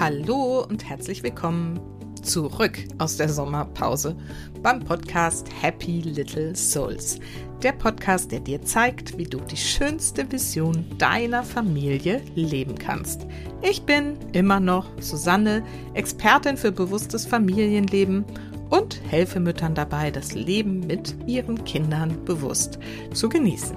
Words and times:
Hallo 0.00 0.64
und 0.66 0.88
herzlich 0.88 1.22
willkommen 1.22 1.78
zurück 2.22 2.78
aus 2.96 3.18
der 3.18 3.28
Sommerpause 3.28 4.16
beim 4.62 4.80
Podcast 4.80 5.46
Happy 5.60 6.00
Little 6.00 6.56
Souls. 6.56 7.20
Der 7.62 7.72
Podcast, 7.72 8.32
der 8.32 8.40
dir 8.40 8.62
zeigt, 8.62 9.18
wie 9.18 9.24
du 9.24 9.38
die 9.40 9.58
schönste 9.58 10.32
Vision 10.32 10.86
deiner 10.96 11.42
Familie 11.42 12.22
leben 12.34 12.78
kannst. 12.78 13.26
Ich 13.60 13.82
bin 13.82 14.16
immer 14.32 14.58
noch 14.58 14.86
Susanne, 15.00 15.62
Expertin 15.92 16.56
für 16.56 16.72
bewusstes 16.72 17.26
Familienleben 17.26 18.24
und 18.70 19.02
helfe 19.06 19.38
Müttern 19.38 19.74
dabei, 19.74 20.10
das 20.10 20.32
Leben 20.32 20.80
mit 20.86 21.14
ihren 21.26 21.62
Kindern 21.64 22.24
bewusst 22.24 22.78
zu 23.12 23.28
genießen. 23.28 23.76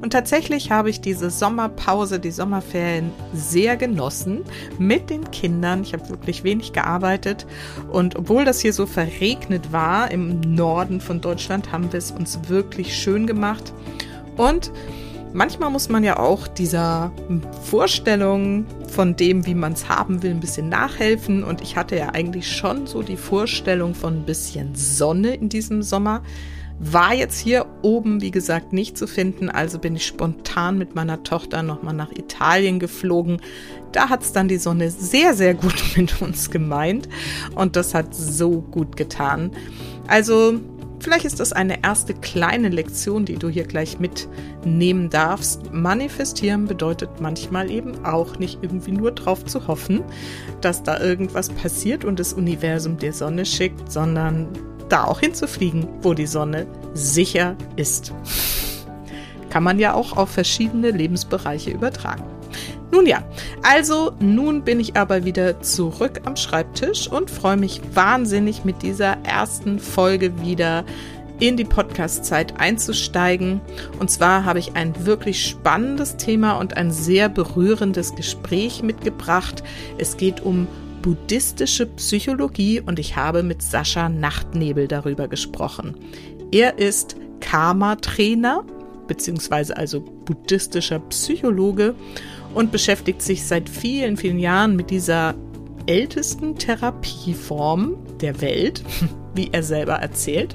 Und 0.00 0.10
tatsächlich 0.10 0.70
habe 0.70 0.88
ich 0.88 1.00
diese 1.00 1.30
Sommerpause, 1.30 2.18
die 2.18 2.30
Sommerferien 2.30 3.10
sehr 3.34 3.76
genossen 3.76 4.44
mit 4.78 5.10
den 5.10 5.30
Kindern. 5.30 5.82
Ich 5.82 5.92
habe 5.92 6.08
wirklich 6.08 6.42
wenig 6.42 6.72
gearbeitet. 6.72 7.46
Und 7.90 8.16
obwohl 8.16 8.44
das 8.44 8.60
hier 8.60 8.72
so 8.72 8.86
verregnet 8.86 9.72
war 9.72 10.10
im 10.10 10.40
Norden 10.40 11.00
von 11.00 11.20
Deutschland, 11.20 11.70
haben 11.70 11.92
wir 11.92 11.98
es 11.98 12.10
uns 12.12 12.38
wirklich 12.48 12.96
schön 12.96 13.26
gemacht. 13.26 13.74
Und 14.38 14.72
manchmal 15.34 15.70
muss 15.70 15.90
man 15.90 16.02
ja 16.02 16.18
auch 16.18 16.48
dieser 16.48 17.12
Vorstellung 17.62 18.64
von 18.88 19.16
dem, 19.16 19.44
wie 19.44 19.54
man 19.54 19.74
es 19.74 19.88
haben 19.90 20.22
will, 20.22 20.30
ein 20.30 20.40
bisschen 20.40 20.70
nachhelfen. 20.70 21.44
Und 21.44 21.60
ich 21.60 21.76
hatte 21.76 21.96
ja 21.96 22.08
eigentlich 22.10 22.50
schon 22.50 22.86
so 22.86 23.02
die 23.02 23.18
Vorstellung 23.18 23.94
von 23.94 24.20
ein 24.20 24.24
bisschen 24.24 24.74
Sonne 24.74 25.34
in 25.34 25.50
diesem 25.50 25.82
Sommer. 25.82 26.22
War 26.82 27.12
jetzt 27.12 27.38
hier 27.38 27.66
oben, 27.82 28.22
wie 28.22 28.30
gesagt, 28.30 28.72
nicht 28.72 28.96
zu 28.96 29.06
finden, 29.06 29.50
also 29.50 29.78
bin 29.78 29.96
ich 29.96 30.06
spontan 30.06 30.78
mit 30.78 30.94
meiner 30.94 31.22
Tochter 31.22 31.62
nochmal 31.62 31.92
nach 31.92 32.10
Italien 32.10 32.78
geflogen. 32.78 33.42
Da 33.92 34.08
hat 34.08 34.22
es 34.22 34.32
dann 34.32 34.48
die 34.48 34.56
Sonne 34.56 34.90
sehr, 34.90 35.34
sehr 35.34 35.52
gut 35.52 35.74
mit 35.96 36.22
uns 36.22 36.50
gemeint 36.50 37.06
und 37.54 37.76
das 37.76 37.92
hat 37.92 38.14
so 38.14 38.62
gut 38.62 38.96
getan. 38.96 39.50
Also 40.08 40.58
Vielleicht 41.02 41.24
ist 41.24 41.40
das 41.40 41.54
eine 41.54 41.82
erste 41.82 42.12
kleine 42.12 42.68
Lektion, 42.68 43.24
die 43.24 43.36
du 43.36 43.48
hier 43.48 43.64
gleich 43.64 43.98
mitnehmen 43.98 45.08
darfst. 45.08 45.72
Manifestieren 45.72 46.66
bedeutet 46.66 47.22
manchmal 47.22 47.70
eben 47.70 48.04
auch 48.04 48.38
nicht 48.38 48.58
irgendwie 48.60 48.92
nur 48.92 49.12
drauf 49.12 49.46
zu 49.46 49.66
hoffen, 49.66 50.02
dass 50.60 50.82
da 50.82 51.00
irgendwas 51.00 51.48
passiert 51.48 52.04
und 52.04 52.20
das 52.20 52.34
Universum 52.34 52.98
dir 52.98 53.14
Sonne 53.14 53.46
schickt, 53.46 53.90
sondern 53.90 54.48
da 54.92 55.04
auch 55.04 55.20
hinzufliegen, 55.20 55.88
wo 56.02 56.14
die 56.14 56.26
Sonne 56.26 56.66
sicher 56.94 57.56
ist. 57.76 58.12
Kann 59.48 59.62
man 59.62 59.78
ja 59.78 59.94
auch 59.94 60.16
auf 60.16 60.30
verschiedene 60.30 60.90
Lebensbereiche 60.90 61.70
übertragen. 61.70 62.24
Nun 62.92 63.06
ja, 63.06 63.22
also 63.62 64.12
nun 64.18 64.62
bin 64.62 64.80
ich 64.80 64.96
aber 64.96 65.24
wieder 65.24 65.60
zurück 65.60 66.22
am 66.24 66.36
Schreibtisch 66.36 67.08
und 67.08 67.30
freue 67.30 67.56
mich 67.56 67.80
wahnsinnig 67.94 68.64
mit 68.64 68.82
dieser 68.82 69.18
ersten 69.24 69.78
Folge 69.78 70.40
wieder 70.42 70.84
in 71.38 71.56
die 71.56 71.64
Podcast-Zeit 71.64 72.58
einzusteigen. 72.58 73.60
Und 73.98 74.10
zwar 74.10 74.44
habe 74.44 74.58
ich 74.58 74.76
ein 74.76 75.06
wirklich 75.06 75.46
spannendes 75.46 76.16
Thema 76.16 76.58
und 76.58 76.76
ein 76.76 76.90
sehr 76.90 77.28
berührendes 77.28 78.14
Gespräch 78.14 78.82
mitgebracht. 78.82 79.62
Es 79.96 80.16
geht 80.16 80.40
um 80.42 80.66
buddhistische 81.02 81.86
Psychologie 81.86 82.80
und 82.80 82.98
ich 82.98 83.16
habe 83.16 83.42
mit 83.42 83.62
Sascha 83.62 84.08
Nachtnebel 84.08 84.88
darüber 84.88 85.28
gesprochen. 85.28 85.94
Er 86.52 86.78
ist 86.78 87.16
Karma-Trainer 87.40 88.64
beziehungsweise 89.10 89.76
also 89.76 90.00
buddhistischer 90.00 91.00
Psychologe 91.00 91.96
und 92.54 92.70
beschäftigt 92.70 93.22
sich 93.22 93.44
seit 93.44 93.68
vielen, 93.68 94.16
vielen 94.16 94.38
Jahren 94.38 94.76
mit 94.76 94.90
dieser 94.90 95.34
ältesten 95.86 96.56
Therapieform 96.56 97.96
der 98.20 98.40
Welt, 98.40 98.84
wie 99.34 99.48
er 99.50 99.64
selber 99.64 99.94
erzählt. 99.94 100.54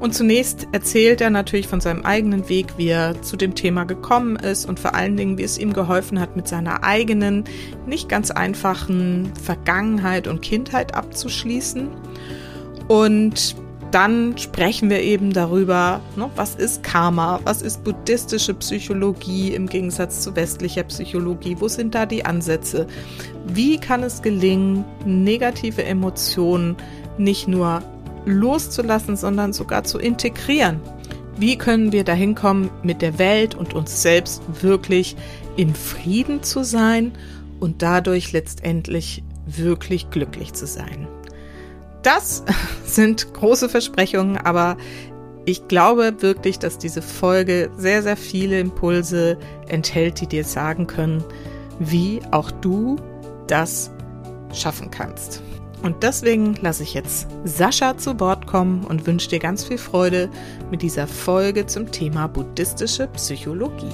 Und 0.00 0.14
zunächst 0.14 0.66
erzählt 0.72 1.20
er 1.20 1.28
natürlich 1.28 1.68
von 1.68 1.82
seinem 1.82 2.06
eigenen 2.06 2.48
Weg, 2.48 2.78
wie 2.78 2.88
er 2.88 3.20
zu 3.20 3.36
dem 3.36 3.54
Thema 3.54 3.84
gekommen 3.84 4.36
ist 4.36 4.66
und 4.66 4.80
vor 4.80 4.94
allen 4.94 5.18
Dingen, 5.18 5.36
wie 5.36 5.42
es 5.42 5.58
ihm 5.58 5.74
geholfen 5.74 6.18
hat, 6.18 6.36
mit 6.36 6.48
seiner 6.48 6.82
eigenen, 6.82 7.44
nicht 7.86 8.08
ganz 8.08 8.30
einfachen 8.30 9.30
Vergangenheit 9.42 10.26
und 10.26 10.40
Kindheit 10.40 10.94
abzuschließen. 10.94 11.88
Und 12.88 13.56
dann 13.90 14.38
sprechen 14.38 14.88
wir 14.88 15.00
eben 15.02 15.32
darüber, 15.32 16.00
ne, 16.16 16.30
was 16.34 16.54
ist 16.54 16.82
Karma, 16.82 17.40
was 17.44 17.60
ist 17.60 17.84
buddhistische 17.84 18.54
Psychologie 18.54 19.52
im 19.52 19.66
Gegensatz 19.66 20.22
zu 20.22 20.34
westlicher 20.34 20.84
Psychologie, 20.84 21.56
wo 21.58 21.68
sind 21.68 21.94
da 21.94 22.06
die 22.06 22.24
Ansätze, 22.24 22.86
wie 23.46 23.78
kann 23.78 24.02
es 24.02 24.22
gelingen, 24.22 24.84
negative 25.04 25.84
Emotionen 25.84 26.76
nicht 27.18 27.48
nur 27.48 27.82
loszulassen, 28.24 29.16
sondern 29.16 29.52
sogar 29.52 29.84
zu 29.84 29.98
integrieren. 29.98 30.80
Wie 31.36 31.56
können 31.56 31.92
wir 31.92 32.04
dahin 32.04 32.34
kommen, 32.34 32.70
mit 32.82 33.02
der 33.02 33.18
Welt 33.18 33.54
und 33.54 33.74
uns 33.74 34.02
selbst 34.02 34.42
wirklich 34.60 35.16
in 35.56 35.74
Frieden 35.74 36.42
zu 36.42 36.64
sein 36.64 37.12
und 37.60 37.82
dadurch 37.82 38.32
letztendlich 38.32 39.22
wirklich 39.46 40.10
glücklich 40.10 40.52
zu 40.52 40.66
sein? 40.66 41.08
Das 42.02 42.44
sind 42.84 43.32
große 43.32 43.68
Versprechungen, 43.68 44.36
aber 44.36 44.76
ich 45.46 45.66
glaube 45.68 46.14
wirklich, 46.20 46.58
dass 46.58 46.78
diese 46.78 47.02
Folge 47.02 47.70
sehr, 47.76 48.02
sehr 48.02 48.16
viele 48.16 48.60
Impulse 48.60 49.38
enthält, 49.68 50.20
die 50.20 50.26
dir 50.26 50.44
sagen 50.44 50.86
können, 50.86 51.24
wie 51.78 52.20
auch 52.30 52.50
du 52.50 52.96
das 53.46 53.90
schaffen 54.52 54.90
kannst. 54.90 55.42
Und 55.82 56.02
deswegen 56.02 56.56
lasse 56.60 56.82
ich 56.82 56.94
jetzt 56.94 57.26
Sascha 57.44 57.96
zu 57.96 58.20
Wort 58.20 58.46
kommen 58.46 58.84
und 58.84 59.06
wünsche 59.06 59.28
dir 59.28 59.38
ganz 59.38 59.64
viel 59.64 59.78
Freude 59.78 60.28
mit 60.70 60.82
dieser 60.82 61.06
Folge 61.06 61.66
zum 61.66 61.90
Thema 61.90 62.26
buddhistische 62.26 63.06
Psychologie. 63.08 63.90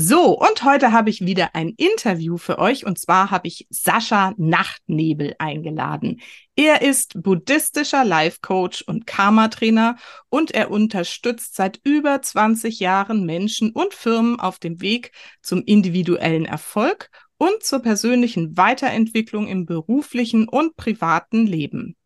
So, 0.00 0.38
und 0.38 0.62
heute 0.62 0.92
habe 0.92 1.10
ich 1.10 1.22
wieder 1.22 1.56
ein 1.56 1.70
Interview 1.70 2.36
für 2.38 2.60
euch 2.60 2.86
und 2.86 3.00
zwar 3.00 3.32
habe 3.32 3.48
ich 3.48 3.66
Sascha 3.68 4.32
Nachtnebel 4.36 5.34
eingeladen. 5.40 6.20
Er 6.54 6.82
ist 6.82 7.20
buddhistischer 7.20 8.04
Life 8.04 8.38
Coach 8.40 8.82
und 8.82 9.08
Karma 9.08 9.48
Trainer 9.48 9.96
und 10.28 10.52
er 10.52 10.70
unterstützt 10.70 11.56
seit 11.56 11.80
über 11.82 12.22
20 12.22 12.78
Jahren 12.78 13.26
Menschen 13.26 13.72
und 13.72 13.92
Firmen 13.92 14.38
auf 14.38 14.60
dem 14.60 14.80
Weg 14.80 15.10
zum 15.42 15.64
individuellen 15.64 16.44
Erfolg 16.44 17.10
und 17.36 17.64
zur 17.64 17.80
persönlichen 17.80 18.56
Weiterentwicklung 18.56 19.48
im 19.48 19.66
beruflichen 19.66 20.48
und 20.48 20.76
privaten 20.76 21.44
Leben. 21.44 21.96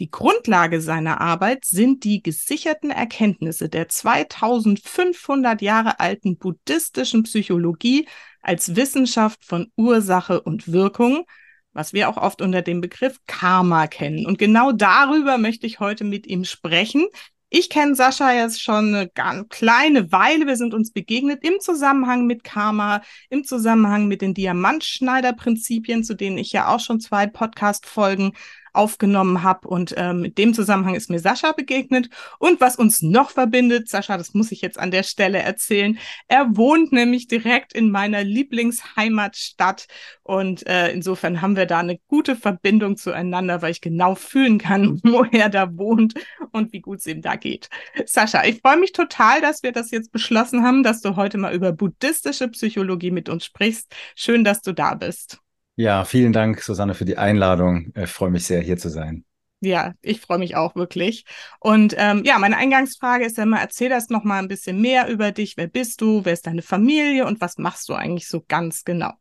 Die 0.00 0.10
Grundlage 0.12 0.80
seiner 0.80 1.20
Arbeit 1.20 1.64
sind 1.64 2.04
die 2.04 2.22
gesicherten 2.22 2.92
Erkenntnisse 2.92 3.68
der 3.68 3.88
2500 3.88 5.60
Jahre 5.60 5.98
alten 5.98 6.38
buddhistischen 6.38 7.24
Psychologie 7.24 8.06
als 8.40 8.76
Wissenschaft 8.76 9.44
von 9.44 9.72
Ursache 9.76 10.40
und 10.40 10.70
Wirkung, 10.70 11.24
was 11.72 11.92
wir 11.92 12.08
auch 12.08 12.16
oft 12.16 12.40
unter 12.42 12.62
dem 12.62 12.80
Begriff 12.80 13.18
Karma 13.26 13.88
kennen. 13.88 14.24
Und 14.24 14.38
genau 14.38 14.70
darüber 14.70 15.36
möchte 15.36 15.66
ich 15.66 15.80
heute 15.80 16.04
mit 16.04 16.28
ihm 16.28 16.44
sprechen. 16.44 17.08
Ich 17.50 17.68
kenne 17.68 17.96
Sascha 17.96 18.32
jetzt 18.32 18.62
schon 18.62 18.94
eine 18.94 19.08
ganz 19.08 19.48
kleine 19.48 20.12
Weile. 20.12 20.46
Wir 20.46 20.56
sind 20.56 20.74
uns 20.74 20.92
begegnet 20.92 21.42
im 21.42 21.60
Zusammenhang 21.60 22.26
mit 22.26 22.44
Karma, 22.44 23.00
im 23.30 23.42
Zusammenhang 23.42 24.06
mit 24.06 24.22
den 24.22 24.34
Diamantschneider-Prinzipien, 24.34 26.04
zu 26.04 26.14
denen 26.14 26.38
ich 26.38 26.52
ja 26.52 26.68
auch 26.68 26.78
schon 26.78 27.00
zwei 27.00 27.26
Podcast-Folgen 27.26 28.32
aufgenommen 28.78 29.42
habe. 29.42 29.68
Und 29.68 29.92
ähm, 29.96 30.24
in 30.24 30.34
dem 30.34 30.54
Zusammenhang 30.54 30.94
ist 30.94 31.10
mir 31.10 31.18
Sascha 31.18 31.52
begegnet. 31.52 32.08
Und 32.38 32.60
was 32.60 32.76
uns 32.76 33.02
noch 33.02 33.30
verbindet, 33.30 33.88
Sascha, 33.88 34.16
das 34.16 34.34
muss 34.34 34.52
ich 34.52 34.62
jetzt 34.62 34.78
an 34.78 34.90
der 34.90 35.02
Stelle 35.02 35.40
erzählen. 35.40 35.98
Er 36.28 36.56
wohnt 36.56 36.92
nämlich 36.92 37.26
direkt 37.26 37.72
in 37.72 37.90
meiner 37.90 38.22
Lieblingsheimatstadt. 38.22 39.88
Und 40.22 40.66
äh, 40.66 40.92
insofern 40.92 41.42
haben 41.42 41.56
wir 41.56 41.66
da 41.66 41.80
eine 41.80 41.98
gute 42.06 42.36
Verbindung 42.36 42.96
zueinander, 42.96 43.60
weil 43.62 43.72
ich 43.72 43.80
genau 43.80 44.14
fühlen 44.14 44.58
kann, 44.58 45.00
wo 45.04 45.24
er 45.24 45.48
da 45.48 45.76
wohnt 45.76 46.14
und 46.52 46.72
wie 46.72 46.80
gut 46.80 47.00
es 47.00 47.06
ihm 47.06 47.20
da 47.20 47.36
geht. 47.36 47.68
Sascha, 48.06 48.44
ich 48.44 48.60
freue 48.60 48.78
mich 48.78 48.92
total, 48.92 49.40
dass 49.40 49.62
wir 49.62 49.72
das 49.72 49.90
jetzt 49.90 50.12
beschlossen 50.12 50.62
haben, 50.62 50.82
dass 50.82 51.00
du 51.00 51.16
heute 51.16 51.38
mal 51.38 51.54
über 51.54 51.72
buddhistische 51.72 52.48
Psychologie 52.48 53.10
mit 53.10 53.28
uns 53.28 53.44
sprichst. 53.44 53.92
Schön, 54.14 54.44
dass 54.44 54.62
du 54.62 54.72
da 54.72 54.94
bist. 54.94 55.40
Ja, 55.78 56.04
vielen 56.04 56.32
Dank, 56.32 56.60
Susanne, 56.60 56.92
für 56.94 57.04
die 57.04 57.18
Einladung. 57.18 57.92
Ich 57.94 58.10
freue 58.10 58.30
mich 58.30 58.44
sehr, 58.44 58.60
hier 58.60 58.78
zu 58.78 58.88
sein. 58.88 59.24
Ja, 59.60 59.92
ich 60.02 60.20
freue 60.20 60.38
mich 60.38 60.56
auch 60.56 60.74
wirklich. 60.74 61.24
Und 61.60 61.94
ähm, 61.96 62.24
ja, 62.24 62.40
meine 62.40 62.56
Eingangsfrage 62.56 63.24
ist 63.24 63.36
ja 63.36 63.44
immer, 63.44 63.60
erzähl 63.60 63.88
das 63.88 64.08
noch 64.08 64.24
mal 64.24 64.40
ein 64.40 64.48
bisschen 64.48 64.80
mehr 64.80 65.06
über 65.06 65.30
dich. 65.30 65.56
Wer 65.56 65.68
bist 65.68 66.00
du? 66.00 66.24
Wer 66.24 66.32
ist 66.32 66.48
deine 66.48 66.62
Familie? 66.62 67.26
Und 67.26 67.40
was 67.40 67.58
machst 67.58 67.88
du 67.88 67.94
eigentlich 67.94 68.26
so 68.26 68.44
ganz 68.48 68.82
genau? 68.82 69.12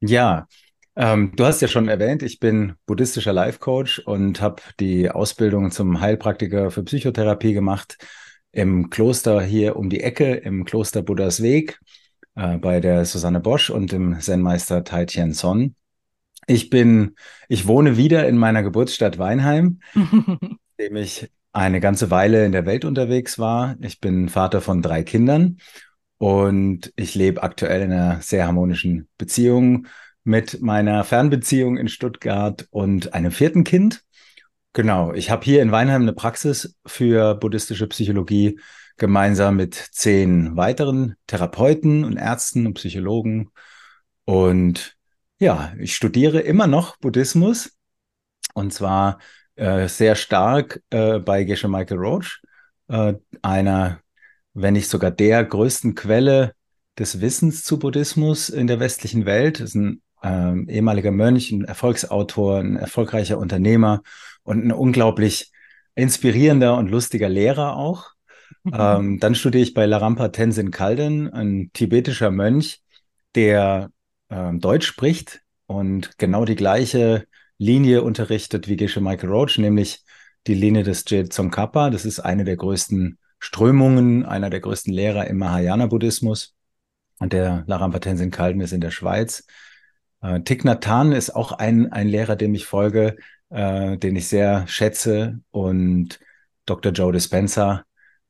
Ja, 0.00 0.48
ähm, 0.96 1.30
du 1.36 1.44
hast 1.44 1.62
ja 1.62 1.68
schon 1.68 1.86
erwähnt, 1.86 2.24
ich 2.24 2.40
bin 2.40 2.74
buddhistischer 2.86 3.32
Life 3.32 3.60
Coach 3.60 4.00
und 4.00 4.40
habe 4.40 4.60
die 4.80 5.08
Ausbildung 5.08 5.70
zum 5.70 6.00
Heilpraktiker 6.00 6.72
für 6.72 6.82
Psychotherapie 6.82 7.52
gemacht 7.52 7.98
im 8.50 8.90
Kloster 8.90 9.40
hier 9.40 9.76
um 9.76 9.90
die 9.90 10.00
Ecke, 10.00 10.34
im 10.34 10.64
Kloster 10.64 11.02
Buddhas 11.02 11.40
Weg, 11.40 11.78
äh, 12.38 12.56
bei 12.56 12.80
der 12.80 13.04
Susanne 13.04 13.40
Bosch 13.40 13.68
und 13.68 13.92
dem 13.92 14.18
Zen-Meister 14.20 14.84
Tai 14.84 15.04
Tien 15.06 15.32
Son. 15.32 15.74
Ich 16.46 16.70
bin, 16.70 17.16
ich 17.48 17.66
wohne 17.66 17.96
wieder 17.96 18.26
in 18.28 18.38
meiner 18.38 18.62
Geburtsstadt 18.62 19.18
Weinheim, 19.18 19.80
dem 20.78 20.96
ich 20.96 21.30
eine 21.52 21.80
ganze 21.80 22.10
Weile 22.10 22.46
in 22.46 22.52
der 22.52 22.64
Welt 22.64 22.84
unterwegs 22.84 23.38
war. 23.38 23.76
Ich 23.80 24.00
bin 24.00 24.28
Vater 24.28 24.60
von 24.60 24.80
drei 24.80 25.02
Kindern 25.02 25.58
und 26.18 26.92
ich 26.96 27.14
lebe 27.14 27.42
aktuell 27.42 27.82
in 27.82 27.92
einer 27.92 28.22
sehr 28.22 28.46
harmonischen 28.46 29.08
Beziehung 29.18 29.88
mit 30.22 30.62
meiner 30.62 31.04
Fernbeziehung 31.04 31.76
in 31.76 31.88
Stuttgart 31.88 32.68
und 32.70 33.14
einem 33.14 33.32
vierten 33.32 33.64
Kind. 33.64 34.04
Genau, 34.74 35.12
ich 35.12 35.30
habe 35.30 35.44
hier 35.44 35.60
in 35.60 35.72
Weinheim 35.72 36.02
eine 36.02 36.12
Praxis 36.12 36.76
für 36.86 37.34
buddhistische 37.34 37.88
Psychologie 37.88 38.60
gemeinsam 38.98 39.56
mit 39.56 39.74
zehn 39.74 40.56
weiteren 40.56 41.16
Therapeuten 41.26 42.04
und 42.04 42.16
Ärzten 42.16 42.66
und 42.66 42.74
Psychologen. 42.74 43.50
Und 44.24 44.96
ja, 45.38 45.72
ich 45.78 45.94
studiere 45.94 46.40
immer 46.40 46.66
noch 46.66 46.96
Buddhismus 46.98 47.76
und 48.54 48.72
zwar 48.72 49.18
äh, 49.56 49.88
sehr 49.88 50.14
stark 50.14 50.82
äh, 50.90 51.18
bei 51.18 51.44
Geshe 51.44 51.68
Michael 51.68 51.98
Roach, 51.98 52.42
äh, 52.88 53.14
einer, 53.42 54.00
wenn 54.54 54.74
nicht 54.74 54.88
sogar 54.88 55.10
der 55.10 55.44
größten 55.44 55.94
Quelle 55.94 56.54
des 56.98 57.20
Wissens 57.20 57.64
zu 57.64 57.78
Buddhismus 57.78 58.48
in 58.48 58.66
der 58.66 58.80
westlichen 58.80 59.26
Welt. 59.26 59.60
Das 59.60 59.70
ist 59.70 59.74
ein 59.76 60.02
ähm, 60.22 60.68
ehemaliger 60.68 61.12
Mönch, 61.12 61.52
ein 61.52 61.64
Erfolgsautor, 61.64 62.58
ein 62.58 62.76
erfolgreicher 62.76 63.38
Unternehmer 63.38 64.02
und 64.42 64.64
ein 64.64 64.72
unglaublich 64.72 65.52
inspirierender 65.94 66.76
und 66.76 66.88
lustiger 66.88 67.28
Lehrer 67.28 67.76
auch. 67.76 68.12
Ähm, 68.72 69.18
dann 69.20 69.34
studiere 69.34 69.62
ich 69.62 69.74
bei 69.74 69.86
Larampa 69.86 70.28
Tenzin 70.28 70.70
Kalden, 70.70 71.32
ein 71.32 71.70
tibetischer 71.72 72.30
Mönch, 72.30 72.80
der 73.34 73.90
ähm, 74.30 74.60
Deutsch 74.60 74.86
spricht 74.86 75.40
und 75.66 76.18
genau 76.18 76.44
die 76.44 76.56
gleiche 76.56 77.26
Linie 77.58 78.02
unterrichtet 78.02 78.68
wie 78.68 78.76
Geshe 78.76 79.00
Michael 79.00 79.30
Roach, 79.30 79.58
nämlich 79.58 80.04
die 80.46 80.54
Linie 80.54 80.82
des 80.82 81.04
Je 81.08 81.24
Tsongkhapa. 81.24 81.90
Das 81.90 82.04
ist 82.04 82.20
eine 82.20 82.44
der 82.44 82.56
größten 82.56 83.18
Strömungen, 83.38 84.24
einer 84.24 84.50
der 84.50 84.60
größten 84.60 84.92
Lehrer 84.92 85.26
im 85.26 85.38
Mahayana-Buddhismus. 85.38 86.54
Und 87.18 87.32
der 87.32 87.64
Larampa 87.66 87.98
Tenzin 87.98 88.30
Kalden 88.30 88.60
ist 88.60 88.72
in 88.72 88.80
der 88.80 88.90
Schweiz. 88.90 89.44
Äh, 90.22 90.40
Thich 90.40 90.64
Nhat 90.64 90.86
Hanh 90.86 91.12
ist 91.12 91.34
auch 91.34 91.52
ein, 91.52 91.92
ein 91.92 92.08
Lehrer, 92.08 92.36
dem 92.36 92.54
ich 92.54 92.64
folge, 92.64 93.16
äh, 93.50 93.98
den 93.98 94.16
ich 94.16 94.28
sehr 94.28 94.66
schätze. 94.68 95.40
Und 95.50 96.20
Dr. 96.64 96.92
Joe 96.92 97.12
Dispenza, 97.12 97.84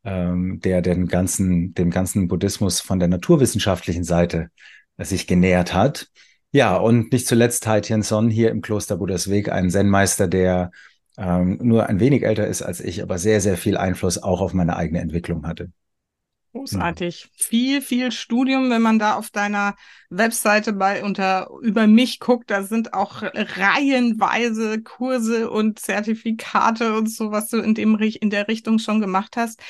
ähm, 0.05 0.61
der 0.61 0.83
den 0.83 1.07
ganzen, 1.07 1.75
dem 1.75 1.91
ganzen 1.91 2.29
Buddhismus 2.29 2.81
von 2.81 2.99
der 2.99 3.09
naturwissenschaftlichen 3.09 4.05
Seite 4.05 4.51
äh, 4.97 5.05
sich 5.05 5.27
genähert 5.27 5.75
hat. 5.75 6.09
Ja, 6.51 6.77
und 6.77 7.13
nicht 7.13 7.27
zuletzt 7.27 7.65
Tai 7.65 7.81
Tien 7.81 8.03
Son 8.03 8.31
hier 8.31 8.51
im 8.51 8.63
Kloster 8.63 8.97
Buddhas 8.97 9.29
Weg, 9.29 9.51
ein 9.51 9.71
Zen-Meister, 9.71 10.29
der 10.29 10.71
ähm, 11.19 11.59
nur 11.61 11.89
ein 11.89 12.01
wenig 12.01 12.23
älter 12.23 12.47
ist 12.47 12.63
als 12.63 12.81
ich, 12.81 13.03
aber 13.03 13.19
sehr, 13.19 13.41
sehr 13.41 13.57
viel 13.57 13.77
Einfluss 13.77 14.23
auch 14.23 14.41
auf 14.41 14.55
meine 14.55 14.77
eigene 14.77 15.01
Entwicklung 15.01 15.47
hatte. 15.47 15.71
Großartig. 16.59 17.23
Ja. 17.23 17.29
Viel, 17.37 17.81
viel 17.81 18.11
Studium, 18.11 18.69
wenn 18.71 18.83
man 18.83 18.99
da 18.99 19.15
auf 19.15 19.31
deiner 19.31 19.77
Webseite 20.11 20.73
bei 20.73 21.05
unter 21.05 21.49
über 21.63 21.87
mich 21.87 22.19
guckt, 22.19 22.51
da 22.51 22.65
sind 22.65 22.95
auch 22.95 23.23
reihenweise 23.23 24.83
Kurse 24.83 25.51
und 25.51 25.79
Zertifikate 25.79 26.97
und 26.97 27.11
so, 27.11 27.31
was 27.31 27.49
du 27.49 27.59
in 27.59 27.75
dem 27.75 27.97
in 27.99 28.31
der 28.31 28.49
Richtung 28.49 28.81
schon 28.81 29.01
gemacht 29.01 29.37
hast. 29.37 29.61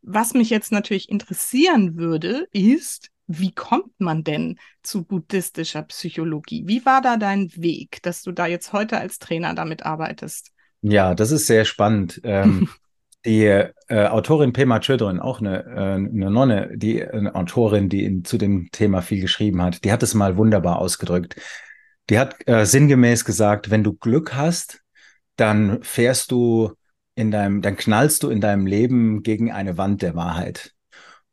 Was 0.00 0.32
mich 0.32 0.48
jetzt 0.48 0.72
natürlich 0.72 1.10
interessieren 1.10 1.96
würde, 1.96 2.48
ist, 2.52 3.10
wie 3.26 3.52
kommt 3.52 4.00
man 4.00 4.24
denn 4.24 4.58
zu 4.82 5.04
buddhistischer 5.04 5.82
Psychologie? 5.82 6.62
Wie 6.66 6.86
war 6.86 7.02
da 7.02 7.18
dein 7.18 7.50
Weg, 7.56 8.02
dass 8.02 8.22
du 8.22 8.32
da 8.32 8.46
jetzt 8.46 8.72
heute 8.72 8.98
als 8.98 9.18
Trainer 9.18 9.52
damit 9.52 9.84
arbeitest? 9.84 10.52
Ja, 10.80 11.14
das 11.14 11.30
ist 11.30 11.46
sehr 11.46 11.66
spannend. 11.66 12.22
Ähm, 12.24 12.68
die 13.24 13.44
äh, 13.44 14.06
Autorin 14.06 14.52
Pema 14.52 14.80
Chödrin, 14.80 15.20
auch 15.20 15.40
eine, 15.40 15.64
äh, 15.64 15.94
eine 15.94 16.30
Nonne, 16.30 16.70
die 16.76 17.06
eine 17.06 17.34
Autorin, 17.34 17.88
die 17.88 18.04
in, 18.04 18.24
zu 18.24 18.38
dem 18.38 18.70
Thema 18.70 19.02
viel 19.02 19.20
geschrieben 19.20 19.62
hat, 19.62 19.84
die 19.84 19.92
hat 19.92 20.02
es 20.02 20.14
mal 20.14 20.36
wunderbar 20.36 20.78
ausgedrückt. 20.78 21.36
Die 22.10 22.18
hat 22.18 22.36
äh, 22.46 22.64
sinngemäß 22.64 23.24
gesagt, 23.24 23.70
wenn 23.70 23.84
du 23.84 23.92
Glück 23.94 24.34
hast, 24.34 24.82
dann 25.36 25.82
fährst 25.82 26.30
du 26.30 26.72
in 27.14 27.30
deinem, 27.30 27.62
dann 27.62 27.76
knallst 27.76 28.22
du 28.22 28.30
in 28.30 28.40
deinem 28.40 28.66
Leben 28.66 29.22
gegen 29.22 29.52
eine 29.52 29.76
Wand 29.76 30.02
der 30.02 30.14
Wahrheit 30.14 30.72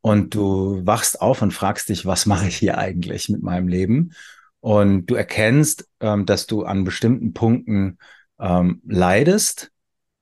und 0.01 0.35
du 0.35 0.81
wachst 0.85 1.21
auf 1.21 1.41
und 1.41 1.51
fragst 1.51 1.89
dich, 1.89 2.05
was 2.05 2.25
mache 2.25 2.47
ich 2.47 2.57
hier 2.57 2.77
eigentlich 2.77 3.29
mit 3.29 3.41
meinem 3.41 3.67
Leben? 3.67 4.13
Und 4.59 5.07
du 5.07 5.15
erkennst, 5.15 5.87
ähm, 5.99 6.25
dass 6.25 6.47
du 6.47 6.63
an 6.63 6.83
bestimmten 6.83 7.33
Punkten 7.33 7.99
ähm, 8.39 8.81
leidest 8.85 9.71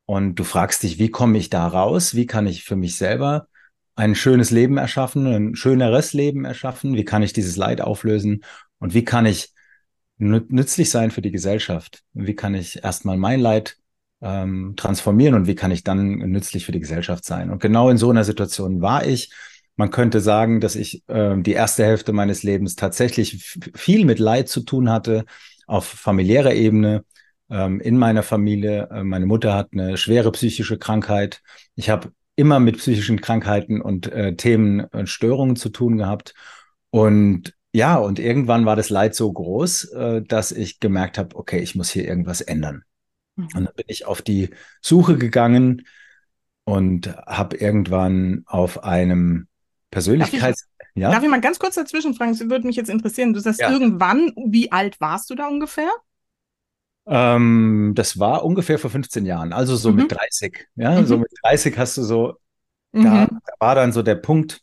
und 0.05 0.35
du 0.35 0.43
fragst 0.43 0.83
dich, 0.83 0.99
wie 0.99 1.09
komme 1.09 1.37
ich 1.37 1.49
da 1.49 1.67
raus? 1.67 2.15
Wie 2.15 2.25
kann 2.25 2.47
ich 2.47 2.63
für 2.63 2.75
mich 2.75 2.97
selber 2.97 3.47
ein 3.95 4.15
schönes 4.15 4.51
Leben 4.51 4.77
erschaffen, 4.77 5.27
ein 5.27 5.55
schöneres 5.55 6.13
Leben 6.13 6.45
erschaffen? 6.45 6.95
Wie 6.95 7.05
kann 7.05 7.23
ich 7.23 7.33
dieses 7.33 7.57
Leid 7.57 7.81
auflösen? 7.81 8.43
Und 8.79 8.93
wie 8.93 9.03
kann 9.03 9.25
ich 9.25 9.53
nützlich 10.17 10.89
sein 10.89 11.11
für 11.11 11.21
die 11.21 11.31
Gesellschaft? 11.31 12.03
Wie 12.13 12.35
kann 12.35 12.55
ich 12.55 12.83
erstmal 12.83 13.17
mein 13.17 13.39
Leid 13.39 13.77
ähm, 14.21 14.73
transformieren 14.75 15.35
und 15.35 15.47
wie 15.47 15.55
kann 15.55 15.71
ich 15.71 15.83
dann 15.83 16.17
nützlich 16.17 16.65
für 16.65 16.71
die 16.71 16.79
Gesellschaft 16.79 17.25
sein? 17.25 17.49
Und 17.49 17.61
genau 17.61 17.89
in 17.89 17.97
so 17.97 18.09
einer 18.09 18.23
Situation 18.23 18.81
war 18.81 19.05
ich 19.05 19.31
man 19.75 19.89
könnte 19.89 20.19
sagen, 20.19 20.59
dass 20.59 20.75
ich 20.75 21.03
äh, 21.07 21.35
die 21.41 21.53
erste 21.53 21.83
Hälfte 21.83 22.13
meines 22.13 22.43
Lebens 22.43 22.75
tatsächlich 22.75 23.57
viel 23.75 24.05
mit 24.05 24.19
Leid 24.19 24.49
zu 24.49 24.61
tun 24.61 24.89
hatte 24.89 25.25
auf 25.65 25.85
familiärer 25.85 26.53
Ebene. 26.53 27.05
Ähm, 27.49 27.79
in 27.79 27.97
meiner 27.97 28.23
Familie, 28.23 28.89
äh, 28.91 29.03
meine 29.03 29.25
Mutter 29.25 29.53
hat 29.53 29.69
eine 29.73 29.97
schwere 29.97 30.31
psychische 30.31 30.77
Krankheit. 30.77 31.41
Ich 31.75 31.89
habe 31.89 32.11
immer 32.35 32.59
mit 32.59 32.77
psychischen 32.77 33.21
Krankheiten 33.21 33.81
und 33.81 34.11
äh, 34.11 34.35
Themen 34.35 34.81
und 34.85 35.07
Störungen 35.07 35.55
zu 35.55 35.69
tun 35.69 35.97
gehabt. 35.97 36.33
Und 36.89 37.53
ja, 37.73 37.97
und 37.97 38.19
irgendwann 38.19 38.65
war 38.65 38.75
das 38.75 38.89
Leid 38.89 39.15
so 39.15 39.31
groß, 39.31 39.85
äh, 39.93 40.21
dass 40.21 40.51
ich 40.51 40.79
gemerkt 40.79 41.17
habe, 41.17 41.35
okay, 41.35 41.59
ich 41.59 41.75
muss 41.75 41.89
hier 41.89 42.07
irgendwas 42.07 42.41
ändern. 42.41 42.83
Mhm. 43.35 43.45
Und 43.55 43.65
dann 43.65 43.75
bin 43.75 43.85
ich 43.87 44.05
auf 44.05 44.21
die 44.21 44.49
Suche 44.81 45.17
gegangen 45.17 45.85
und 46.65 47.15
habe 47.25 47.57
irgendwann 47.57 48.43
auf 48.45 48.83
einem 48.83 49.47
Persönlichkeits. 49.91 50.67
Darf 50.77 50.89
ich, 50.95 51.01
ja? 51.01 51.11
darf 51.11 51.23
ich 51.23 51.29
mal 51.29 51.41
ganz 51.41 51.59
kurz 51.59 51.75
dazwischen 51.75 52.13
fragen? 52.13 52.31
Das 52.31 52.49
würde 52.49 52.67
mich 52.67 52.75
jetzt 52.75 52.89
interessieren. 52.89 53.33
Du 53.33 53.39
sagst 53.39 53.59
ja. 53.59 53.71
irgendwann, 53.71 54.31
wie 54.47 54.71
alt 54.71 55.01
warst 55.01 55.29
du 55.29 55.35
da 55.35 55.47
ungefähr? 55.47 55.89
Ähm, 57.05 57.93
das 57.95 58.19
war 58.19 58.45
ungefähr 58.45 58.79
vor 58.79 58.89
15 58.89 59.25
Jahren, 59.25 59.53
also 59.53 59.75
so 59.75 59.91
mhm. 59.91 59.97
mit 59.97 60.11
30. 60.11 60.67
Ja, 60.75 61.01
mhm. 61.01 61.05
so 61.05 61.17
mit 61.17 61.31
30 61.43 61.77
hast 61.77 61.97
du 61.97 62.03
so, 62.03 62.35
mhm. 62.91 63.03
da, 63.03 63.25
da, 63.25 63.53
war 63.59 63.75
dann 63.75 63.91
so 63.91 64.01
der 64.01 64.15
Punkt 64.15 64.61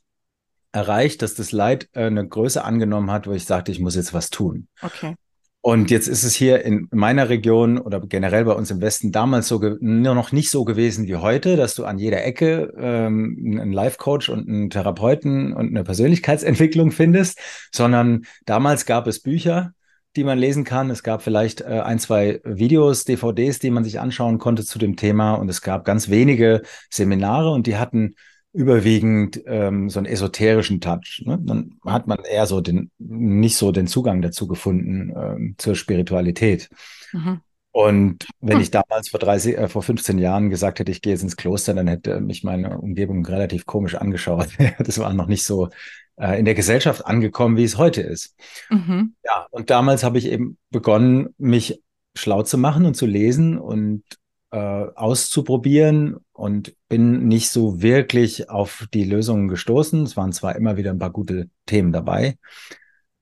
erreicht, 0.73 1.23
dass 1.23 1.35
das 1.35 1.53
Leid 1.53 1.89
äh, 1.93 2.05
eine 2.05 2.27
Größe 2.27 2.65
angenommen 2.65 3.11
hat, 3.11 3.27
wo 3.27 3.33
ich 3.33 3.45
sagte, 3.45 3.73
ich 3.73 3.81
muss 3.81 3.97
jetzt 3.97 4.15
was 4.15 4.31
tun. 4.31 4.69
Okay. 4.81 5.17
Und 5.63 5.91
jetzt 5.91 6.09
ist 6.09 6.25
es 6.25 6.35
hier 6.35 6.65
in 6.65 6.89
meiner 6.91 7.29
Region 7.29 7.77
oder 7.77 8.01
generell 8.01 8.47
bei 8.47 8.53
uns 8.53 8.71
im 8.71 8.81
Westen 8.81 9.13
damals 9.13 9.47
so 9.47 9.59
nur 9.81 10.15
noch 10.15 10.33
nicht 10.33 10.49
so 10.49 10.65
gewesen 10.65 11.07
wie 11.07 11.17
heute, 11.17 11.57
dass 11.57 11.75
du 11.75 11.85
an 11.85 11.99
jeder 11.99 12.25
Ecke 12.25 12.73
ähm, 12.79 13.59
einen 13.61 13.73
Life-Coach 13.73 14.31
und 14.31 14.49
einen 14.49 14.71
Therapeuten 14.71 15.53
und 15.53 15.69
eine 15.69 15.85
Persönlichkeitsentwicklung 15.85 16.93
findest, 16.93 17.39
sondern 17.73 18.25
damals 18.47 18.87
gab 18.87 19.07
es 19.07 19.21
Bücher, 19.21 19.75
die 20.17 20.25
man 20.25 20.39
lesen 20.39 20.65
kann. 20.65 20.91
Es 20.91 21.03
gab 21.03 21.23
vielleicht 21.23 21.61
äh, 21.61 21.81
ein, 21.85 21.99
zwei 21.99 22.41
Videos, 22.45 23.05
DVDs, 23.05 23.59
die 23.59 23.71
man 23.71 23.85
sich 23.85 24.01
anschauen 24.01 24.39
konnte 24.39 24.65
zu 24.65 24.79
dem 24.79 24.97
Thema. 24.97 25.35
Und 25.35 25.49
es 25.49 25.63
gab 25.63 25.85
ganz 25.85 26.09
wenige 26.09 26.63
Seminare 26.91 27.51
und 27.51 27.67
die 27.67 27.77
hatten 27.77 28.15
überwiegend 28.53 29.41
ähm, 29.47 29.89
so 29.89 30.01
einen 30.01 30.07
esoterischen 30.07 30.81
Touch. 30.81 31.23
Ne? 31.25 31.39
Dann 31.41 31.79
hat 31.85 32.09
man 32.09 32.25
eher 32.25 32.47
so 32.47 32.61
den, 32.61 32.91
nicht 32.99 33.57
so 33.57 33.71
den 33.71 33.87
Zugang 33.87 34.23
dazu 34.23 34.49
gefunden 34.49 35.13
ähm, 35.17 35.55
zur 35.57 35.77
Spiritualität. 35.77 36.69
Mhm. 37.13 37.41
Und 37.73 38.27
wenn 38.41 38.57
hm. 38.57 38.63
ich 38.63 38.73
damals 38.73 39.11
vor 39.11 39.21
30, 39.21 39.57
äh, 39.57 39.69
vor 39.69 39.85
15 39.85 40.19
Jahren 40.19 40.51
gesagt 40.51 40.81
hätte, 40.81 40.91
ich 40.91 41.03
gehe 41.03 41.13
jetzt 41.13 41.23
ins 41.23 41.37
Kloster, 41.37 41.73
dann 41.73 41.87
hätte 41.87 42.21
mich 42.21 42.43
meine 42.43 42.79
Umgebung 42.79 43.25
relativ 43.25 43.65
komisch 43.65 43.95
angeschaut. 43.95 44.49
das 44.79 44.99
war 44.99 45.13
noch 45.15 45.27
nicht 45.27 45.45
so 45.45 45.69
äh, 46.17 46.39
in 46.39 46.45
der 46.45 46.55
Gesellschaft 46.55 47.07
angekommen, 47.07 47.57
wie 47.57 47.65
es 47.65 47.79
heute 47.79 48.03
ist. 48.03 48.37
Mhm. 48.71 49.15
Ja, 49.25 49.47
und 49.51 49.71
damals 49.71 50.05
habe 50.05 50.19
ich 50.19 50.27
eben 50.27 50.59
begonnen, 50.71 51.35
mich 51.39 51.83
schlau 52.15 52.43
zu 52.43 52.59
machen 52.59 52.87
und 52.87 52.95
zu 52.95 53.07
lesen 53.07 53.59
und 53.59 54.03
äh, 54.51 54.57
auszuprobieren 54.57 56.17
und 56.33 56.75
bin 56.89 57.29
nicht 57.29 57.51
so 57.51 57.83
wirklich 57.83 58.51
auf 58.51 58.87
die 58.93 59.05
Lösungen 59.05 59.49
gestoßen. 59.49 60.03
Es 60.03 60.17
waren 60.17 60.33
zwar 60.33 60.57
immer 60.57 60.77
wieder 60.77 60.91
ein 60.91 60.99
paar 60.99 61.11
gute 61.11 61.49
Themen 61.67 61.93
dabei, 61.93 62.37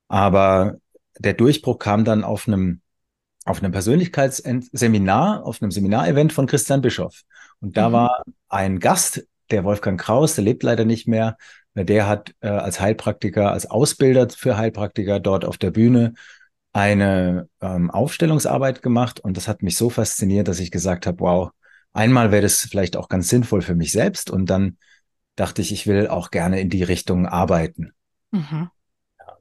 aber 0.07 0.77
der 1.19 1.33
Durchbruch 1.33 1.77
kam 1.79 2.03
dann 2.03 2.23
auf 2.23 2.47
einem 2.47 2.81
auf 3.45 3.63
einem 3.63 3.71
Persönlichkeitsseminar, 3.71 5.43
auf 5.43 5.61
einem 5.61 5.71
Seminarevent 5.71 6.33
von 6.33 6.45
Christian 6.45 6.81
Bischoff. 6.81 7.23
Und 7.61 7.77
da 7.77 7.89
mhm. 7.89 7.93
war 7.93 8.23
ein 8.47 8.79
Gast 8.79 9.25
der 9.49 9.63
Wolfgang 9.63 9.99
Kraus, 9.99 10.35
der 10.35 10.43
lebt 10.43 10.61
leider 10.61 10.85
nicht 10.85 11.07
mehr. 11.07 11.35
Der 11.75 12.07
hat 12.07 12.33
äh, 12.41 12.47
als 12.47 12.79
Heilpraktiker, 12.81 13.51
als 13.51 13.65
Ausbilder 13.69 14.27
für 14.29 14.57
Heilpraktiker 14.57 15.19
dort 15.19 15.45
auf 15.45 15.57
der 15.57 15.71
Bühne 15.71 16.13
eine 16.73 17.47
ähm, 17.61 17.89
Aufstellungsarbeit 17.89 18.81
gemacht 18.81 19.19
und 19.19 19.37
das 19.37 19.47
hat 19.47 19.63
mich 19.63 19.77
so 19.77 19.89
fasziniert, 19.89 20.47
dass 20.47 20.59
ich 20.59 20.71
gesagt 20.71 21.07
habe, 21.07 21.19
wow, 21.19 21.51
einmal 21.93 22.31
wäre 22.31 22.43
das 22.43 22.59
vielleicht 22.59 22.95
auch 22.95 23.09
ganz 23.09 23.29
sinnvoll 23.29 23.61
für 23.61 23.75
mich 23.75 23.91
selbst 23.91 24.29
und 24.29 24.49
dann 24.49 24.77
dachte 25.35 25.61
ich, 25.61 25.71
ich 25.71 25.87
will 25.87 26.07
auch 26.07 26.31
gerne 26.31 26.59
in 26.59 26.69
die 26.69 26.83
Richtung 26.83 27.25
arbeiten. 27.25 27.93
Mhm. 28.31 28.69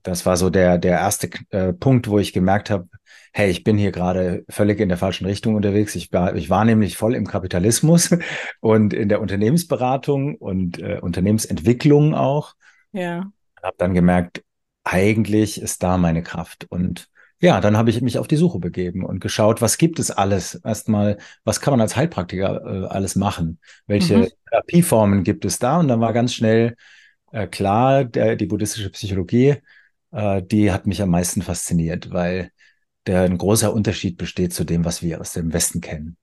Das 0.02 0.26
war 0.26 0.36
so 0.36 0.50
der, 0.50 0.78
der 0.78 0.98
erste 0.98 1.30
äh, 1.50 1.72
Punkt, 1.72 2.08
wo 2.08 2.18
ich 2.18 2.32
gemerkt 2.32 2.70
habe, 2.70 2.88
hey, 3.32 3.50
ich 3.50 3.64
bin 3.64 3.76
hier 3.76 3.92
gerade 3.92 4.44
völlig 4.48 4.80
in 4.80 4.88
der 4.88 4.98
falschen 4.98 5.26
Richtung 5.26 5.54
unterwegs. 5.54 5.94
Ich 5.94 6.12
war, 6.12 6.34
ich 6.34 6.50
war 6.50 6.64
nämlich 6.64 6.96
voll 6.96 7.14
im 7.14 7.26
Kapitalismus 7.26 8.10
und 8.60 8.94
in 8.94 9.08
der 9.08 9.20
Unternehmensberatung 9.20 10.36
und 10.36 10.78
äh, 10.78 10.98
Unternehmensentwicklung 11.00 12.14
auch. 12.14 12.54
Ja. 12.92 13.30
Habe 13.62 13.76
dann 13.78 13.94
gemerkt, 13.94 14.42
eigentlich 14.84 15.60
ist 15.60 15.82
da 15.82 15.98
meine 15.98 16.22
Kraft. 16.22 16.66
Und 16.70 17.08
ja, 17.40 17.60
dann 17.60 17.76
habe 17.76 17.90
ich 17.90 18.00
mich 18.00 18.18
auf 18.18 18.26
die 18.26 18.36
Suche 18.36 18.58
begeben 18.58 19.04
und 19.04 19.20
geschaut, 19.20 19.60
was 19.62 19.78
gibt 19.78 19.98
es 19.98 20.10
alles? 20.10 20.56
Erstmal, 20.56 21.18
was 21.44 21.60
kann 21.60 21.72
man 21.72 21.80
als 21.80 21.94
Heilpraktiker 21.94 22.62
äh, 22.64 22.86
alles 22.86 23.14
machen? 23.14 23.60
Welche 23.86 24.18
mhm. 24.18 24.28
Therapieformen 24.50 25.22
gibt 25.22 25.44
es 25.44 25.58
da? 25.58 25.78
Und 25.78 25.88
dann 25.88 26.00
war 26.00 26.12
ganz 26.12 26.34
schnell 26.34 26.74
äh, 27.30 27.46
klar, 27.46 28.04
der, 28.04 28.36
die 28.36 28.46
buddhistische 28.46 28.90
Psychologie, 28.90 29.56
äh, 30.12 30.42
die 30.42 30.72
hat 30.72 30.86
mich 30.86 31.02
am 31.02 31.10
meisten 31.10 31.42
fasziniert, 31.42 32.12
weil 32.12 32.50
der 33.06 33.22
ein 33.22 33.38
großer 33.38 33.72
Unterschied 33.72 34.18
besteht 34.18 34.52
zu 34.52 34.64
dem, 34.64 34.84
was 34.84 35.02
wir 35.02 35.20
aus 35.20 35.32
dem 35.32 35.52
Westen 35.52 35.80
kennen. 35.80 36.16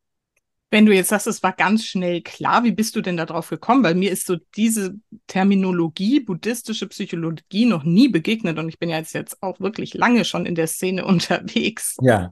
Wenn 0.72 0.86
du 0.86 0.94
jetzt 0.94 1.10
sagst, 1.10 1.28
es 1.28 1.44
war 1.44 1.54
ganz 1.54 1.86
schnell 1.86 2.22
klar, 2.22 2.64
wie 2.64 2.72
bist 2.72 2.96
du 2.96 3.02
denn 3.02 3.18
darauf 3.18 3.50
gekommen? 3.50 3.84
Weil 3.84 3.96
mir 3.96 4.12
ist 4.12 4.26
so 4.26 4.38
diese 4.56 4.96
Terminologie, 5.28 6.20
buddhistische 6.20 6.88
Psychologie, 6.88 7.66
noch 7.66 7.84
nie 7.84 8.10
begegnet 8.10 8.60
und 8.60 8.68
ich 8.68 8.80
bin 8.80 8.90
ja 8.90 8.98
jetzt, 8.98 9.14
jetzt 9.14 9.42
auch 9.42 9.60
wirklich 9.60 9.94
lange 9.94 10.26
schon 10.26 10.46
in 10.46 10.56
der 10.56 10.68
Szene 10.68 11.06
unterwegs. 11.06 11.98
Ja, 12.02 12.32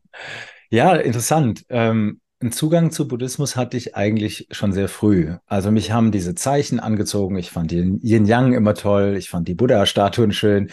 ja, 0.70 0.96
interessant. 0.96 1.66
Ähm, 1.70 2.20
einen 2.42 2.52
Zugang 2.52 2.92
zu 2.92 3.08
Buddhismus 3.08 3.56
hatte 3.56 3.78
ich 3.78 3.96
eigentlich 3.96 4.48
schon 4.52 4.74
sehr 4.74 4.90
früh. 4.90 5.36
Also 5.46 5.72
mich 5.72 5.92
haben 5.92 6.12
diese 6.12 6.36
Zeichen 6.36 6.82
angezogen. 6.82 7.38
Ich 7.38 7.52
fand 7.52 7.72
den 7.72 8.02
Yin 8.02 8.26
Yang 8.26 8.54
immer 8.54 8.74
toll. 8.74 9.16
Ich 9.18 9.30
fand 9.30 9.48
die 9.48 9.56
Buddha-Statuen 9.56 10.34
schön. 10.34 10.70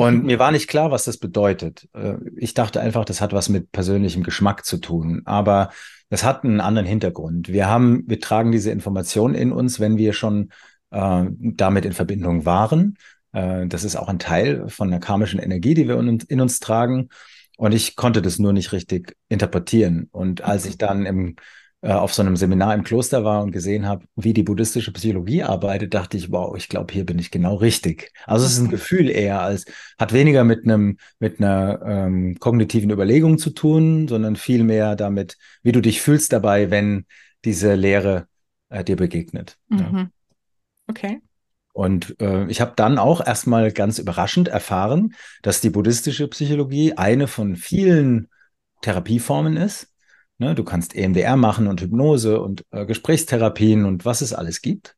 Und 0.00 0.24
mir 0.24 0.38
war 0.38 0.50
nicht 0.50 0.66
klar, 0.66 0.90
was 0.90 1.04
das 1.04 1.18
bedeutet. 1.18 1.86
Äh, 1.92 2.14
ich 2.36 2.54
dachte 2.54 2.80
einfach, 2.80 3.04
das 3.04 3.20
hat 3.20 3.34
was 3.34 3.50
mit 3.50 3.70
persönlichem 3.70 4.22
Geschmack 4.22 4.64
zu 4.64 4.78
tun. 4.78 5.20
Aber 5.26 5.68
das 6.08 6.24
hat 6.24 6.42
einen 6.42 6.62
anderen 6.62 6.88
Hintergrund. 6.88 7.48
Wir 7.48 7.68
haben, 7.68 8.04
wir 8.06 8.18
tragen 8.18 8.50
diese 8.50 8.70
Information 8.70 9.34
in 9.34 9.52
uns, 9.52 9.78
wenn 9.78 9.98
wir 9.98 10.14
schon 10.14 10.52
äh, 10.90 11.24
damit 11.30 11.84
in 11.84 11.92
Verbindung 11.92 12.46
waren. 12.46 12.96
Äh, 13.34 13.66
das 13.66 13.84
ist 13.84 13.96
auch 13.96 14.08
ein 14.08 14.18
Teil 14.18 14.70
von 14.70 14.90
der 14.90 15.00
karmischen 15.00 15.38
Energie, 15.38 15.74
die 15.74 15.86
wir 15.86 15.98
in, 15.98 16.18
in 16.28 16.40
uns 16.40 16.60
tragen. 16.60 17.10
Und 17.58 17.72
ich 17.72 17.94
konnte 17.94 18.22
das 18.22 18.38
nur 18.38 18.54
nicht 18.54 18.72
richtig 18.72 19.18
interpretieren. 19.28 20.08
Und 20.12 20.40
als 20.40 20.64
ich 20.64 20.78
dann 20.78 21.04
im 21.04 21.36
auf 21.88 22.12
so 22.12 22.20
einem 22.20 22.36
Seminar 22.36 22.74
im 22.74 22.84
Kloster 22.84 23.24
war 23.24 23.42
und 23.42 23.52
gesehen 23.52 23.86
habe, 23.86 24.04
wie 24.14 24.34
die 24.34 24.42
buddhistische 24.42 24.92
Psychologie 24.92 25.42
arbeitet, 25.42 25.94
dachte 25.94 26.18
ich, 26.18 26.30
wow, 26.30 26.54
ich 26.56 26.68
glaube, 26.68 26.92
hier 26.92 27.06
bin 27.06 27.18
ich 27.18 27.30
genau 27.30 27.54
richtig. 27.54 28.12
Also 28.26 28.44
es 28.44 28.52
ist 28.52 28.58
ein 28.58 28.68
Gefühl 28.68 29.08
eher 29.08 29.40
als, 29.40 29.64
hat 29.98 30.12
weniger 30.12 30.44
mit 30.44 30.64
einem, 30.64 30.98
mit 31.18 31.40
einer 31.40 31.80
ähm, 31.82 32.36
kognitiven 32.38 32.90
Überlegung 32.90 33.38
zu 33.38 33.50
tun, 33.50 34.08
sondern 34.08 34.36
viel 34.36 34.62
mehr 34.62 34.94
damit, 34.94 35.38
wie 35.62 35.72
du 35.72 35.80
dich 35.80 36.02
fühlst 36.02 36.34
dabei, 36.34 36.70
wenn 36.70 37.06
diese 37.46 37.74
Lehre 37.74 38.26
äh, 38.68 38.84
dir 38.84 38.96
begegnet. 38.96 39.56
Mhm. 39.68 39.78
Ja. 39.78 40.10
Okay. 40.86 41.20
Und 41.72 42.20
äh, 42.20 42.46
ich 42.48 42.60
habe 42.60 42.72
dann 42.76 42.98
auch 42.98 43.24
erstmal 43.24 43.72
ganz 43.72 43.98
überraschend 43.98 44.48
erfahren, 44.48 45.14
dass 45.40 45.60
die 45.62 45.70
buddhistische 45.70 46.28
Psychologie 46.28 46.94
eine 46.94 47.26
von 47.26 47.56
vielen 47.56 48.28
Therapieformen 48.82 49.56
ist, 49.56 49.89
Ne? 50.40 50.54
Du 50.54 50.64
kannst 50.64 50.96
EMDR 50.96 51.36
machen 51.36 51.66
und 51.66 51.82
Hypnose 51.82 52.40
und 52.40 52.64
äh, 52.70 52.86
Gesprächstherapien 52.86 53.84
und 53.84 54.06
was 54.06 54.22
es 54.22 54.32
alles 54.32 54.62
gibt. 54.62 54.96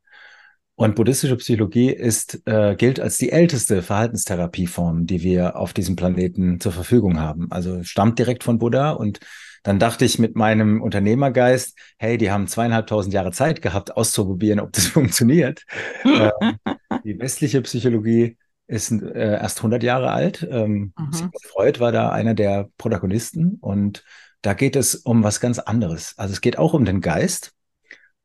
Und 0.75 0.95
buddhistische 0.95 1.37
Psychologie 1.37 1.91
ist, 1.91 2.47
äh, 2.47 2.77
gilt 2.77 3.01
als 3.01 3.19
die 3.19 3.31
älteste 3.31 3.83
Verhaltenstherapieform, 3.83 5.07
die 5.07 5.23
wir 5.23 5.57
auf 5.57 5.73
diesem 5.73 5.97
Planeten 5.97 6.61
zur 6.61 6.73
Verfügung 6.73 7.21
haben. 7.21 7.51
Also 7.51 7.83
stammt 7.83 8.19
direkt 8.19 8.45
von 8.45 8.59
Buddha. 8.59 8.93
Und 8.93 9.19
dann 9.65 9.79
dachte 9.81 10.05
ich 10.05 10.21
mit 10.21 10.37
meinem 10.37 10.81
Unternehmergeist, 10.81 11.77
hey, 11.99 12.19
die 12.19 12.31
haben 12.31 12.47
zweieinhalbtausend 12.47 13.13
Jahre 13.13 13.33
Zeit 13.33 13.63
gehabt, 13.63 13.97
auszuprobieren, 13.97 14.61
ob 14.61 14.73
das 14.73 14.87
funktioniert. 14.87 15.65
äh, 16.05 16.31
die 17.05 17.19
westliche 17.19 17.61
Psychologie 17.63 18.37
ist 18.69 18.93
äh, 18.93 19.41
erst 19.41 19.59
100 19.59 19.83
Jahre 19.83 20.13
alt. 20.13 20.47
Ähm, 20.49 20.93
mhm. 20.97 21.31
Freud 21.51 21.81
war 21.81 21.91
da 21.91 22.11
einer 22.11 22.35
der 22.35 22.71
Protagonisten 22.79 23.59
und 23.61 24.05
da 24.43 24.55
geht 24.55 24.77
es 24.77 24.97
um 24.97 25.23
was 25.23 25.41
ganz 25.41 25.59
anderes. 25.59 26.15
Also 26.19 26.33
es 26.33 26.41
geht 26.41 26.59
auch 26.59 26.75
um 26.75 26.85
den 26.85 27.01
Geist, 27.01 27.53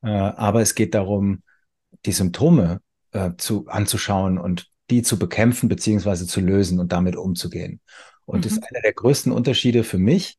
äh, 0.03 0.09
aber 0.09 0.61
es 0.61 0.75
geht 0.75 0.95
darum, 0.95 1.43
die 2.05 2.11
Symptome 2.11 2.81
äh, 3.11 3.31
zu, 3.37 3.67
anzuschauen 3.67 4.37
und 4.37 4.69
die 4.89 5.03
zu 5.03 5.19
bekämpfen 5.19 5.69
beziehungsweise 5.69 6.27
zu 6.27 6.41
lösen 6.41 6.79
und 6.79 6.91
damit 6.91 7.15
umzugehen. 7.15 7.81
Und 8.25 8.39
mhm. 8.39 8.41
das 8.41 8.51
ist 8.53 8.63
einer 8.63 8.81
der 8.81 8.93
größten 8.93 9.31
Unterschiede 9.31 9.83
für 9.83 9.99
mich. 9.99 10.37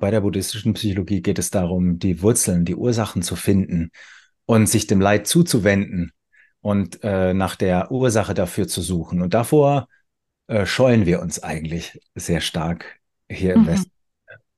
Bei 0.00 0.10
der 0.10 0.20
buddhistischen 0.20 0.74
Psychologie 0.74 1.22
geht 1.22 1.38
es 1.38 1.50
darum, 1.50 1.98
die 1.98 2.20
Wurzeln, 2.22 2.64
die 2.64 2.74
Ursachen 2.74 3.22
zu 3.22 3.36
finden 3.36 3.90
und 4.44 4.68
sich 4.68 4.86
dem 4.86 5.00
Leid 5.00 5.26
zuzuwenden 5.26 6.12
und 6.60 7.02
äh, 7.02 7.32
nach 7.32 7.56
der 7.56 7.90
Ursache 7.90 8.34
dafür 8.34 8.68
zu 8.68 8.82
suchen. 8.82 9.22
Und 9.22 9.34
davor 9.34 9.88
äh, 10.46 10.66
scheuen 10.66 11.06
wir 11.06 11.20
uns 11.20 11.42
eigentlich 11.42 12.00
sehr 12.14 12.40
stark 12.40 12.98
hier 13.30 13.56
mhm. 13.56 13.62
im 13.62 13.66
Westen 13.68 13.97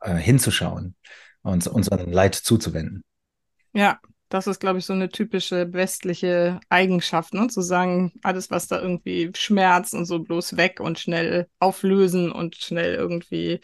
äh, 0.00 0.14
hinzuschauen 0.14 0.94
und 1.42 1.66
unseren 1.66 2.12
Leid 2.12 2.34
zuzuwenden. 2.34 3.04
Ja, 3.72 4.00
das 4.30 4.46
ist, 4.46 4.60
glaube 4.60 4.78
ich, 4.78 4.86
so 4.86 4.92
eine 4.92 5.08
typische 5.08 5.72
westliche 5.72 6.60
Eigenschaft, 6.68 7.34
ne? 7.34 7.48
zu 7.48 7.62
sagen, 7.62 8.12
alles, 8.22 8.50
was 8.50 8.68
da 8.68 8.80
irgendwie 8.80 9.30
schmerzt 9.34 9.92
und 9.92 10.04
so 10.06 10.20
bloß 10.20 10.56
weg 10.56 10.78
und 10.80 10.98
schnell 10.98 11.48
auflösen 11.58 12.30
und 12.30 12.56
schnell 12.56 12.94
irgendwie 12.94 13.60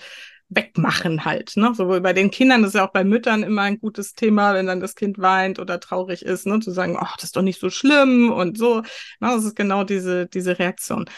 wegmachen 0.49 1.25
halt. 1.25 1.57
Ne? 1.57 1.73
Sowohl 1.75 2.00
bei 2.00 2.12
den 2.12 2.31
Kindern, 2.31 2.62
das 2.62 2.71
ist 2.71 2.75
ja 2.75 2.87
auch 2.87 2.93
bei 2.93 3.05
Müttern 3.05 3.43
immer 3.43 3.62
ein 3.62 3.78
gutes 3.78 4.14
Thema, 4.14 4.55
wenn 4.55 4.66
dann 4.66 4.81
das 4.81 4.95
Kind 4.97 5.19
weint 5.19 5.59
oder 5.59 5.78
traurig 5.81 6.23
ist, 6.23 6.47
ne? 6.47 6.59
zu 6.61 6.73
sagen, 6.73 6.97
ach, 6.99 7.16
das 7.16 7.25
ist 7.26 7.37
doch 7.37 7.43
nicht 7.43 7.61
so 7.61 7.71
schlimm 7.71 8.33
und 8.33 8.59
so. 8.59 8.81
Ne? 8.81 8.85
Das 9.21 9.45
ist 9.45 9.57
genau 9.57 9.85
diese, 9.85 10.26
diese 10.26 10.59
Reaktion. 10.59 11.09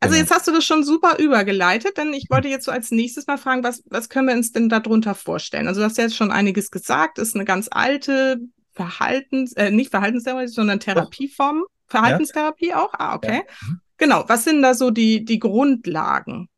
Also 0.00 0.12
genau. 0.12 0.22
jetzt 0.22 0.34
hast 0.34 0.46
du 0.46 0.52
das 0.52 0.64
schon 0.64 0.84
super 0.84 1.18
übergeleitet, 1.18 1.96
denn 1.96 2.12
ich 2.12 2.26
wollte 2.28 2.48
jetzt 2.48 2.66
so 2.66 2.70
als 2.70 2.90
nächstes 2.90 3.26
mal 3.26 3.38
fragen, 3.38 3.64
was, 3.64 3.82
was 3.86 4.08
können 4.08 4.28
wir 4.28 4.34
uns 4.34 4.52
denn 4.52 4.68
darunter 4.68 5.14
vorstellen? 5.14 5.68
Also 5.68 5.80
du 5.80 5.86
hast 5.86 5.96
ja 5.96 6.04
jetzt 6.04 6.16
schon 6.16 6.30
einiges 6.30 6.70
gesagt, 6.70 7.18
ist 7.18 7.34
eine 7.34 7.44
ganz 7.44 7.68
alte 7.70 8.38
Verhaltens, 8.72 9.54
äh, 9.54 9.70
nicht 9.70 9.90
Verhaltenstherapie, 9.90 10.48
sondern 10.48 10.80
Therapieform. 10.80 11.64
Verhaltenstherapie 11.86 12.68
ja. 12.68 12.82
auch? 12.82 12.92
Ah, 12.92 13.14
okay. 13.14 13.42
Ja. 13.46 13.68
Mhm. 13.68 13.80
Genau. 13.96 14.24
Was 14.26 14.44
sind 14.44 14.60
da 14.62 14.74
so 14.74 14.90
die, 14.90 15.24
die 15.24 15.38
Grundlagen? 15.38 16.48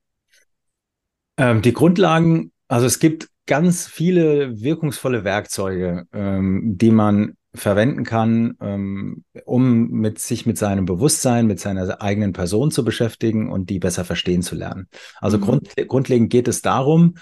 Ähm, 1.37 1.63
die 1.63 1.73
Grundlagen, 1.73 2.51
also 2.67 2.87
es 2.87 2.99
gibt 2.99 3.29
ganz 3.47 3.87
viele 3.87 4.61
wirkungsvolle 4.61 5.23
Werkzeuge, 5.23 6.07
ähm, 6.13 6.77
die 6.77 6.91
man 6.91 7.38
verwenden 7.55 8.05
kann, 8.05 8.57
ähm, 8.61 9.25
um 9.45 9.89
mit 9.89 10.19
sich 10.19 10.47
mit 10.47 10.59
seinem 10.59 10.85
Bewusstsein, 10.85 11.47
mit 11.47 11.61
seiner 11.61 12.03
eigenen 12.03 12.33
Person 12.33 12.71
zu 12.71 12.85
beschäftigen 12.85 13.51
und 13.51 13.71
die 13.71 13.79
besser 13.79 14.05
verstehen 14.05 14.43
zu 14.43 14.55
lernen. 14.55 14.89
Also 15.21 15.39
mhm. 15.39 15.43
grund, 15.43 15.75
grundlegend 15.89 16.31
geht 16.31 16.49
es 16.49 16.63
darum, 16.63 17.15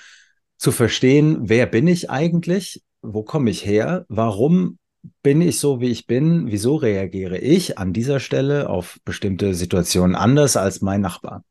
zu 0.58 0.72
verstehen, 0.72 1.38
wer 1.42 1.66
bin 1.66 1.86
ich 1.86 2.10
eigentlich, 2.10 2.82
wo 3.02 3.22
komme 3.22 3.50
ich 3.50 3.64
her, 3.64 4.04
warum 4.08 4.78
bin 5.22 5.40
ich 5.40 5.60
so, 5.60 5.80
wie 5.80 5.90
ich 5.90 6.06
bin, 6.06 6.50
wieso 6.50 6.76
reagiere 6.76 7.38
ich 7.38 7.78
an 7.78 7.92
dieser 7.92 8.18
Stelle 8.18 8.68
auf 8.68 8.98
bestimmte 9.04 9.54
Situationen 9.54 10.16
anders 10.16 10.56
als 10.56 10.80
mein 10.80 11.00
Nachbar? 11.00 11.44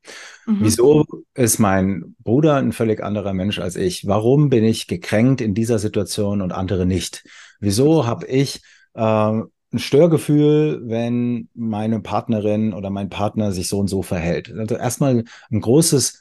Mhm. 0.45 0.57
Wieso 0.61 1.05
ist 1.33 1.59
mein 1.59 2.15
Bruder 2.19 2.55
ein 2.55 2.73
völlig 2.73 3.01
anderer 3.01 3.33
Mensch 3.33 3.59
als 3.59 3.75
ich? 3.75 4.07
Warum 4.07 4.49
bin 4.49 4.63
ich 4.63 4.87
gekränkt 4.87 5.39
in 5.39 5.53
dieser 5.53 5.79
Situation 5.79 6.41
und 6.41 6.51
andere 6.51 6.85
nicht? 6.85 7.23
Wieso 7.59 8.05
habe 8.05 8.25
ich 8.27 8.61
äh, 8.93 9.01
ein 9.01 9.49
Störgefühl, 9.75 10.81
wenn 10.85 11.49
meine 11.53 11.99
Partnerin 11.99 12.73
oder 12.73 12.89
mein 12.89 13.09
Partner 13.09 13.51
sich 13.51 13.67
so 13.67 13.79
und 13.79 13.87
so 13.87 14.01
verhält? 14.01 14.53
Also 14.57 14.75
erstmal 14.75 15.23
ein 15.51 15.61
großes 15.61 16.19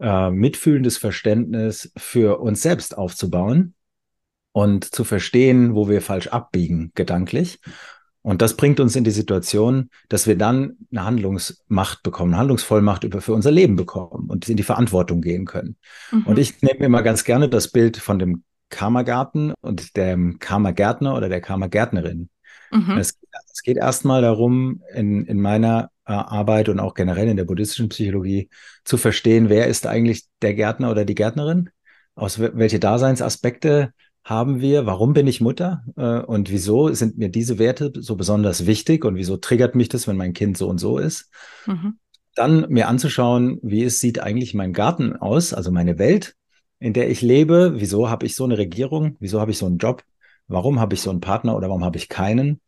äh, 0.00 0.30
mitfühlendes 0.30 0.98
Verständnis 0.98 1.92
für 1.96 2.40
uns 2.40 2.62
selbst 2.62 2.96
aufzubauen 2.96 3.74
und 4.52 4.84
zu 4.94 5.04
verstehen, 5.04 5.74
wo 5.74 5.88
wir 5.88 6.02
falsch 6.02 6.28
abbiegen, 6.28 6.90
gedanklich. 6.94 7.60
Und 8.22 8.42
das 8.42 8.56
bringt 8.56 8.80
uns 8.80 8.96
in 8.96 9.04
die 9.04 9.10
Situation, 9.10 9.88
dass 10.08 10.26
wir 10.26 10.36
dann 10.36 10.76
eine 10.90 11.04
Handlungsmacht 11.04 12.02
bekommen, 12.02 12.32
eine 12.32 12.40
Handlungsvollmacht 12.40 13.04
über 13.04 13.20
für 13.22 13.32
unser 13.32 13.50
Leben 13.50 13.76
bekommen 13.76 14.28
und 14.28 14.48
in 14.48 14.56
die 14.56 14.62
Verantwortung 14.62 15.22
gehen 15.22 15.46
können. 15.46 15.76
Mhm. 16.12 16.26
Und 16.26 16.38
ich 16.38 16.60
nehme 16.60 16.84
immer 16.84 17.02
ganz 17.02 17.24
gerne 17.24 17.48
das 17.48 17.68
Bild 17.68 17.96
von 17.96 18.18
dem 18.18 18.44
Karma-Garten 18.70 19.52
und 19.60 19.96
dem 19.96 20.38
Karma-Gärtner 20.38 21.16
oder 21.16 21.28
der 21.28 21.40
Karma-Gärtnerin. 21.40 22.30
Mhm. 22.70 22.98
Es 22.98 23.18
geht 23.18 23.30
es 23.60 23.62
geht 23.62 23.76
erstmal 23.76 24.22
darum, 24.22 24.82
in, 24.94 25.26
in 25.26 25.38
meiner 25.38 25.90
äh, 26.06 26.12
Arbeit 26.12 26.70
und 26.70 26.80
auch 26.80 26.94
generell 26.94 27.28
in 27.28 27.36
der 27.36 27.44
buddhistischen 27.44 27.90
Psychologie 27.90 28.48
zu 28.84 28.96
verstehen, 28.96 29.50
wer 29.50 29.66
ist 29.66 29.86
eigentlich 29.86 30.24
der 30.40 30.54
Gärtner 30.54 30.90
oder 30.90 31.04
die 31.04 31.14
Gärtnerin? 31.14 31.68
Aus 32.14 32.38
welche 32.40 32.80
Daseinsaspekte 32.80 33.92
haben 34.24 34.62
wir? 34.62 34.86
Warum 34.86 35.12
bin 35.12 35.26
ich 35.26 35.42
Mutter? 35.42 35.84
Äh, 35.96 36.20
und 36.20 36.50
wieso 36.50 36.88
sind 36.94 37.18
mir 37.18 37.28
diese 37.28 37.58
Werte 37.58 37.92
so 37.96 38.16
besonders 38.16 38.64
wichtig? 38.64 39.04
Und 39.04 39.16
wieso 39.16 39.36
triggert 39.36 39.74
mich 39.74 39.90
das, 39.90 40.08
wenn 40.08 40.16
mein 40.16 40.32
Kind 40.32 40.56
so 40.56 40.66
und 40.66 40.78
so 40.78 40.96
ist? 40.96 41.30
Mhm. 41.66 41.98
Dann 42.34 42.66
mir 42.70 42.88
anzuschauen, 42.88 43.58
wie 43.62 43.84
es 43.84 44.00
sieht 44.00 44.20
eigentlich 44.20 44.54
mein 44.54 44.72
Garten 44.72 45.16
aus, 45.16 45.52
also 45.52 45.70
meine 45.70 45.98
Welt, 45.98 46.34
in 46.80 46.92
der 46.92 47.08
ich 47.10 47.22
lebe. 47.22 47.74
Wieso 47.76 48.10
habe 48.10 48.26
ich 48.26 48.34
so 48.34 48.44
eine 48.44 48.58
Regierung? 48.58 49.16
Wieso 49.20 49.40
habe 49.40 49.52
ich 49.52 49.58
so 49.58 49.66
einen 49.66 49.78
Job? 49.78 50.02
Warum 50.48 50.80
habe 50.80 50.94
ich 50.94 51.00
so 51.00 51.10
einen 51.10 51.20
Partner 51.20 51.56
oder 51.56 51.68
warum 51.68 51.84
habe 51.84 51.98
ich 51.98 52.08
keinen? 52.08 52.60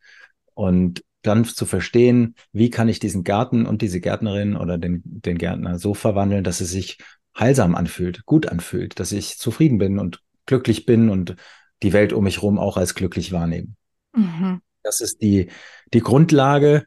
Und 0.55 1.03
dann 1.23 1.45
zu 1.45 1.67
verstehen, 1.67 2.35
wie 2.53 2.71
kann 2.71 2.89
ich 2.89 2.99
diesen 2.99 3.25
Garten 3.25 3.67
und 3.67 3.83
diese 3.83 4.01
Gärtnerin 4.01 4.57
oder 4.57 4.79
den, 4.79 5.03
den 5.05 5.39
Gärtner 5.39 5.79
so 5.79 5.95
verwandeln, 5.95 6.45
dass 6.45 6.61
es 6.61 6.71
sich 6.71 6.99
heilsam 7.37 7.75
anfühlt, 7.75 8.27
gut 8.27 8.47
anfühlt, 8.47 9.01
dass 9.01 9.13
ich 9.13 9.39
zufrieden 9.39 9.79
bin 9.79 9.99
und 9.99 10.21
glücklich 10.47 10.85
bin 10.85 11.09
und 11.09 11.37
die 11.83 11.93
Welt 11.93 12.13
um 12.13 12.25
mich 12.25 12.37
herum 12.37 12.59
auch 12.59 12.77
als 12.77 12.95
glücklich 12.95 13.33
wahrnehmen. 13.33 13.77
Mhm. 14.15 14.61
Das 14.83 15.01
ist 15.01 15.23
die, 15.23 15.49
die 15.93 16.01
Grundlage. 16.01 16.85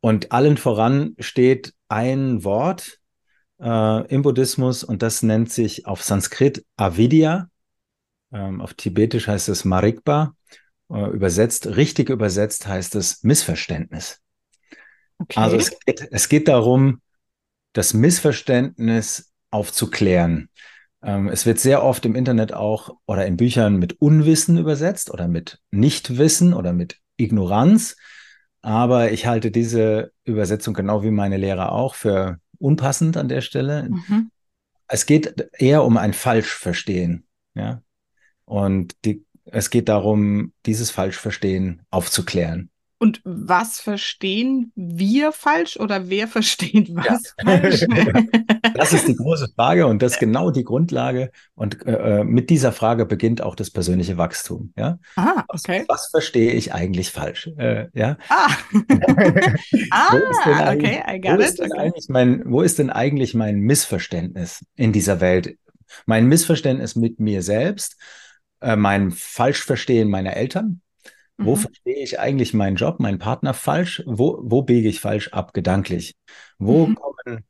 Und 0.00 0.32
allen 0.32 0.56
voran 0.56 1.14
steht 1.18 1.74
ein 1.88 2.44
Wort 2.44 2.98
äh, 3.62 4.06
im 4.08 4.22
Buddhismus 4.22 4.84
und 4.84 5.02
das 5.02 5.22
nennt 5.22 5.52
sich 5.52 5.86
auf 5.86 6.02
Sanskrit 6.02 6.64
Avidya. 6.76 7.48
Ähm, 8.32 8.60
auf 8.60 8.74
Tibetisch 8.74 9.28
heißt 9.28 9.48
es 9.48 9.64
Marikba. 9.64 10.34
Äh, 10.90 11.10
übersetzt, 11.10 11.66
richtig 11.68 12.10
übersetzt 12.10 12.66
heißt 12.66 12.94
es 12.96 13.22
Missverständnis. 13.22 14.20
Okay. 15.18 15.38
Also 15.38 15.56
es 15.56 15.78
geht, 15.86 16.08
es 16.10 16.28
geht 16.28 16.48
darum, 16.48 17.00
das 17.72 17.94
Missverständnis 17.94 19.32
aufzuklären. 19.50 20.48
Ähm, 21.02 21.28
es 21.28 21.46
wird 21.46 21.60
sehr 21.60 21.84
oft 21.84 22.04
im 22.04 22.16
Internet 22.16 22.52
auch 22.52 22.96
oder 23.06 23.26
in 23.26 23.36
Büchern 23.36 23.76
mit 23.76 24.00
Unwissen 24.00 24.58
übersetzt 24.58 25.10
oder 25.10 25.28
mit 25.28 25.60
Nichtwissen 25.70 26.52
oder 26.52 26.72
mit 26.72 26.98
Ignoranz. 27.16 27.96
Aber 28.60 29.12
ich 29.12 29.26
halte 29.26 29.50
diese 29.50 30.12
Übersetzung 30.24 30.74
genau 30.74 31.02
wie 31.02 31.10
meine 31.10 31.36
Lehrer 31.36 31.72
auch 31.72 31.94
für 31.94 32.38
unpassend 32.62 33.16
an 33.16 33.28
der 33.28 33.40
Stelle. 33.40 33.88
Mhm. 33.90 34.30
Es 34.88 35.06
geht 35.06 35.48
eher 35.58 35.84
um 35.84 35.96
ein 35.96 36.12
Falschverstehen. 36.12 37.26
Ja? 37.54 37.82
Und 38.44 38.96
die, 39.04 39.24
es 39.44 39.70
geht 39.70 39.88
darum, 39.88 40.52
dieses 40.66 40.90
Falschverstehen 40.90 41.82
aufzuklären. 41.90 42.70
Und 43.02 43.20
was 43.24 43.80
verstehen 43.80 44.70
wir 44.76 45.32
falsch 45.32 45.76
oder 45.76 46.08
wer 46.08 46.28
versteht 46.28 46.94
was 46.94 47.34
ja. 47.36 47.44
falsch? 47.44 47.80
das 48.76 48.92
ist 48.92 49.08
die 49.08 49.16
große 49.16 49.48
Frage 49.56 49.88
und 49.88 50.02
das 50.02 50.12
ist 50.12 50.18
genau 50.20 50.52
die 50.52 50.62
Grundlage. 50.62 51.32
Und 51.56 51.84
äh, 51.84 52.20
äh, 52.20 52.22
mit 52.22 52.48
dieser 52.48 52.70
Frage 52.70 53.04
beginnt 53.04 53.42
auch 53.42 53.56
das 53.56 53.72
persönliche 53.72 54.18
Wachstum. 54.18 54.72
Ja? 54.76 55.00
Ah, 55.16 55.42
okay. 55.48 55.84
Was, 55.88 55.98
was 56.04 56.08
verstehe 56.12 56.52
ich 56.52 56.74
eigentlich 56.74 57.10
falsch? 57.10 57.50
Äh, 57.58 57.88
ja? 57.92 58.18
Ah, 58.28 58.52
ah 59.90 60.72
okay, 60.72 61.02
I 61.04 61.20
got 61.20 61.38
wo 61.38 61.42
it. 61.42 61.60
okay. 61.60 61.90
mein, 62.06 62.42
wo 62.46 62.62
ist 62.62 62.78
denn 62.78 62.90
eigentlich 62.90 63.34
mein 63.34 63.58
Missverständnis 63.58 64.64
in 64.76 64.92
dieser 64.92 65.20
Welt? 65.20 65.56
Mein 66.06 66.28
Missverständnis 66.28 66.94
mit 66.94 67.18
mir 67.18 67.42
selbst, 67.42 67.96
äh, 68.60 68.76
mein 68.76 69.10
Falschverstehen 69.10 70.08
meiner 70.08 70.36
Eltern, 70.36 70.82
wo 71.44 71.56
mhm. 71.56 71.60
verstehe 71.60 72.02
ich 72.02 72.18
eigentlich 72.20 72.54
meinen 72.54 72.76
Job, 72.76 73.00
meinen 73.00 73.18
Partner 73.18 73.54
falsch? 73.54 74.02
Wo, 74.06 74.38
wo 74.42 74.62
biege 74.62 74.88
ich 74.88 75.00
falsch 75.00 75.28
ab, 75.28 75.52
gedanklich? 75.52 76.14
Wo 76.58 76.86
mhm. 76.86 76.94
kommen 76.94 77.44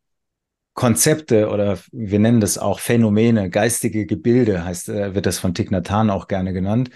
Konzepte 0.75 1.51
oder 1.51 1.79
wir 1.93 2.19
nennen 2.19 2.41
das 2.41 2.57
auch 2.59 2.81
Phänomene, 2.81 3.51
geistige 3.51 4.07
Gebilde, 4.07 4.65
heißt, 4.65 4.89
äh, 4.89 5.15
wird 5.15 5.27
das 5.27 5.39
von 5.39 5.55
Thich 5.55 5.71
Nhat 5.71 5.91
Hanh 5.91 6.11
auch 6.11 6.29
gerne 6.29 6.53
genannt. 6.53 6.91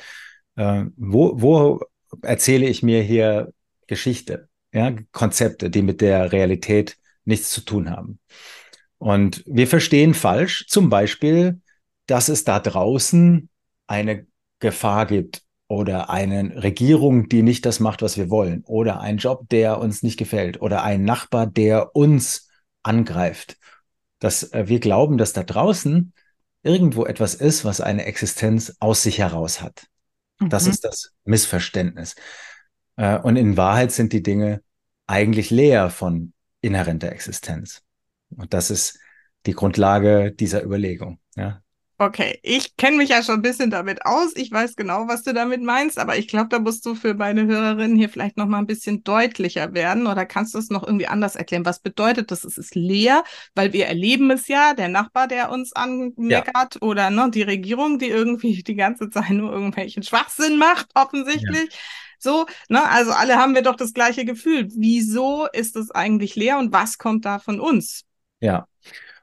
Äh, 0.57 0.85
wo, 0.97 1.41
wo 1.41 1.81
erzähle 2.23 2.67
ich 2.67 2.83
mir 2.83 3.03
hier 3.03 3.53
Geschichte, 3.87 4.49
ja, 4.73 4.95
Konzepte, 5.13 5.71
die 5.71 5.83
mit 5.83 6.01
der 6.01 6.33
Realität 6.33 6.97
nichts 7.25 7.51
zu 7.51 7.61
tun 7.61 7.91
haben? 7.91 8.19
Und 8.99 9.43
wir 9.47 9.67
verstehen 9.67 10.15
falsch, 10.15 10.67
zum 10.69 10.89
Beispiel, 10.89 11.61
dass 12.07 12.29
es 12.29 12.45
da 12.45 12.61
draußen 12.61 13.51
eine 13.87 14.27
Gefahr 14.59 15.05
gibt, 15.05 15.43
oder 15.69 16.11
eine 16.11 16.63
Regierung, 16.63 17.29
die 17.29 17.43
nicht 17.43 17.67
das 17.67 17.81
macht, 17.81 18.03
was 18.03 18.17
wir 18.17 18.31
wollen, 18.31 18.63
oder 18.65 19.01
ein 19.01 19.19
Job, 19.19 19.49
der 19.49 19.79
uns 19.79 20.03
nicht 20.03 20.17
gefällt, 20.17 20.61
oder 20.61 20.83
ein 20.83 21.05
Nachbar, 21.05 21.47
der 21.47 21.97
uns 21.97 22.49
angreift. 22.83 23.59
Dass 24.19 24.53
äh, 24.53 24.69
wir 24.69 24.81
glauben, 24.81 25.19
dass 25.19 25.33
da 25.33 25.43
draußen 25.43 26.13
irgendwo 26.63 27.05
etwas 27.05 27.35
ist, 27.35 27.65
was 27.65 27.81
eine 27.81 28.05
Existenz 28.05 28.77
aus 28.81 29.03
sich 29.03 29.19
heraus 29.19 29.61
hat. 29.61 29.87
Mhm. 30.39 30.51
Das 30.51 30.67
ist 30.67 30.85
das 30.85 31.13
Missverständnis. 31.25 32.15
Äh, 32.97 33.19
und 33.19 33.37
in 33.37 33.57
Wahrheit 33.57 33.93
sind 33.93 34.13
die 34.13 34.23
Dinge 34.23 34.63
eigentlich 35.07 35.51
leer 35.51 35.91
von 35.91 36.33
inhärenter 36.61 37.11
Existenz. 37.11 37.83
Und 38.31 38.55
das 38.55 38.71
ist 38.71 38.99
die 39.47 39.53
Grundlage 39.53 40.33
dieser 40.33 40.65
Überlegung. 40.65 41.21
Ja, 41.37 41.63
Okay, 41.99 42.39
ich 42.43 42.77
kenne 42.77 42.99
mich 42.99 43.09
ja 43.09 43.23
schon 43.23 43.37
ein 43.37 43.43
bisschen 43.43 43.71
damit 43.71 44.05
aus. 44.05 44.37
Ich 44.37 44.53
weiß 44.53 44.77
genau, 44.77 45.09
was 45.09 45.23
du 45.23 45.33
damit 45.33 45.63
meinst, 45.63 45.99
aber 45.99 46.19
ich 46.19 46.29
glaube, 46.29 46.49
da 46.51 46.59
musst 46.59 46.85
du 46.85 46.95
für 46.95 47.15
meine 47.15 47.47
Hörerinnen 47.47 47.97
hier 47.97 48.11
vielleicht 48.11 48.37
noch 48.37 48.47
mal 48.47 48.59
ein 48.59 48.67
bisschen 48.67 49.03
deutlicher 49.03 49.73
werden 49.73 50.07
oder 50.07 50.27
kannst 50.27 50.53
du 50.53 50.59
es 50.59 50.69
noch 50.69 50.83
irgendwie 50.83 51.07
anders 51.07 51.37
erklären? 51.37 51.65
Was 51.65 51.81
bedeutet 51.81 52.31
das? 52.31 52.45
Es 52.45 52.59
ist 52.59 52.75
leer, 52.75 53.25
weil 53.55 53.73
wir 53.73 53.87
erleben 53.87 54.31
es 54.31 54.47
ja, 54.47 54.75
der 54.75 54.89
Nachbar, 54.89 55.27
der 55.27 55.51
uns 55.51 55.73
anmeckert 55.73 56.75
ja. 56.75 56.83
oder 56.83 57.09
ne, 57.09 57.31
die 57.31 57.43
Regierung, 57.43 57.99
die 57.99 58.09
irgendwie 58.09 58.63
die 58.63 58.77
ganze 58.77 59.09
Zeit 59.09 59.31
nur 59.31 59.51
irgendwelchen 59.51 60.03
Schwachsinn 60.03 60.59
macht, 60.59 60.89
offensichtlich. 60.95 61.73
Ja. 61.73 61.79
So, 62.19 62.45
ne, 62.69 62.87
also 62.91 63.13
alle 63.13 63.37
haben 63.37 63.55
wir 63.55 63.63
doch 63.63 63.77
das 63.77 63.95
gleiche 63.95 64.27
Gefühl. 64.27 64.69
Wieso 64.77 65.47
ist 65.51 65.77
es 65.77 65.91
eigentlich 65.91 66.37
leer 66.37 66.59
und 66.59 66.73
was 66.73 66.99
kommt 66.99 67.25
da 67.25 67.39
von 67.39 67.59
uns? 67.59 68.05
Ja. 68.41 68.67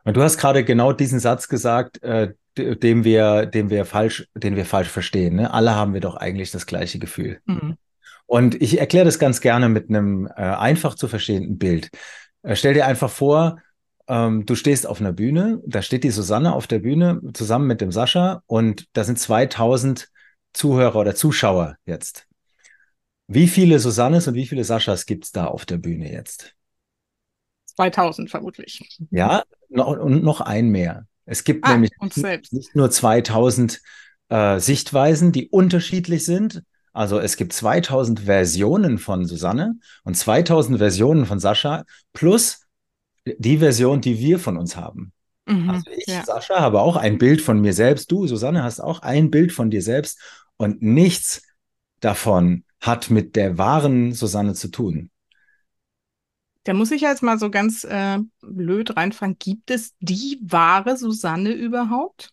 Und 0.06 0.18
du 0.18 0.24
hast 0.24 0.38
gerade 0.38 0.64
genau 0.64 0.92
diesen 0.92 1.20
Satz 1.20 1.48
gesagt, 1.48 2.02
äh, 2.02 2.34
dem 2.58 3.04
wir, 3.04 3.46
dem 3.46 3.70
wir 3.70 3.86
falsch, 3.86 4.28
den 4.36 4.56
wir 4.56 4.66
falsch 4.66 4.89
verstehen. 4.89 5.36
Ne? 5.36 5.54
Alle 5.54 5.76
haben 5.76 5.94
wir 5.94 6.02
doch 6.02 6.16
eigentlich 6.16 6.52
das 6.52 6.66
gleiche 6.66 7.00
Gefühl. 7.00 7.39
Mhm. 7.46 7.78
Und 8.26 8.62
ich 8.62 8.80
erkläre 8.80 9.06
das 9.06 9.20
ganz 9.20 9.42
gerne 9.42 9.70
mit 9.70 9.89
einem 9.89 10.28
äh, 10.28 10.42
einfach 10.42 10.96
zu 10.96 11.08
verstehenden 11.08 11.58
Bild. 11.58 11.89
Äh, 12.42 12.56
stell 12.56 12.74
dir 12.74 12.86
einfach 12.86 13.10
vor, 13.10 13.58
ähm, 14.08 14.46
du 14.46 14.56
stehst 14.56 14.88
auf 14.88 15.00
einer 15.00 15.13
Bühne, 15.13 15.62
da 15.66 15.82
steht 15.82 16.04
die 16.04 16.10
Susanne 16.10 16.54
auf 16.54 16.68
der 16.68 16.80
Bühne 16.80 17.22
zusammen 17.34 17.68
mit 17.68 17.82
dem 17.82 17.92
Sascha 17.92 18.42
und 18.48 18.88
da 18.94 19.04
sind 19.04 19.20
2000 19.20 20.10
Zuhörer 20.54 21.00
oder 21.00 21.16
Zuschauer 21.16 21.78
jetzt. 21.86 22.28
Wie 23.28 23.48
viele 23.48 23.80
Susannes 23.80 24.28
und 24.28 24.36
wie 24.36 24.46
viele 24.46 24.63
Saschas 24.63 25.06
gibt 25.06 25.26
es 25.26 25.32
da 25.32 25.46
auf 25.46 25.66
der 25.66 25.78
Bühne 25.78 26.12
jetzt? 26.12 26.56
2000 27.76 28.30
vermutlich. 28.30 29.00
Ja, 29.10 29.44
noch, 29.70 29.88
und 29.88 30.24
noch 30.24 30.42
ein 30.42 30.70
mehr. 30.70 31.08
Es 31.26 31.44
gibt 31.44 31.66
ah, 31.66 31.72
nämlich 31.74 31.92
nicht 32.52 32.76
nur 32.76 32.92
2000 32.92 33.82
äh, 34.30 34.60
Sichtweisen, 34.60 35.32
die 35.32 35.50
unterschiedlich 35.50 36.26
sind. 36.26 36.64
Also 36.92 37.20
es 37.20 37.38
gibt 37.38 37.54
2000 37.54 38.22
Versionen 38.22 38.98
von 38.98 39.26
Susanne 39.26 39.76
und 40.04 40.16
2000 40.16 40.78
Versionen 40.78 41.26
von 41.26 41.40
Sascha 41.40 41.86
plus 42.14 42.62
die 43.26 43.58
Version, 43.58 44.02
die 44.02 44.20
wir 44.20 44.38
von 44.38 44.58
uns 44.58 44.76
haben. 44.76 45.12
Mhm, 45.46 45.70
also 45.70 45.92
ich, 45.96 46.08
ja. 46.08 46.24
Sascha, 46.24 46.60
habe 46.60 46.82
auch 46.82 46.96
ein 46.96 47.18
Bild 47.18 47.42
von 47.42 47.60
mir 47.62 47.74
selbst. 47.74 48.12
Du, 48.12 48.28
Susanne, 48.28 48.64
hast 48.64 48.80
auch 48.80 49.02
ein 49.02 49.32
Bild 49.32 49.52
von 49.52 49.70
dir 49.70 49.82
selbst 49.82 50.20
und 50.58 50.82
nichts 50.82 51.42
davon 52.00 52.64
hat 52.80 53.10
mit 53.10 53.36
der 53.36 53.58
wahren 53.58 54.14
Susanne 54.14 54.54
zu 54.54 54.68
tun. 54.68 55.10
Da 56.63 56.73
muss 56.73 56.91
ich 56.91 57.02
jetzt 57.02 57.23
mal 57.23 57.38
so 57.38 57.49
ganz 57.49 57.84
äh, 57.84 58.19
blöd 58.41 58.95
reinfragen. 58.95 59.38
Gibt 59.38 59.69
es 59.69 59.93
die 59.99 60.39
wahre 60.41 60.97
Susanne 60.97 61.52
überhaupt? 61.52 62.32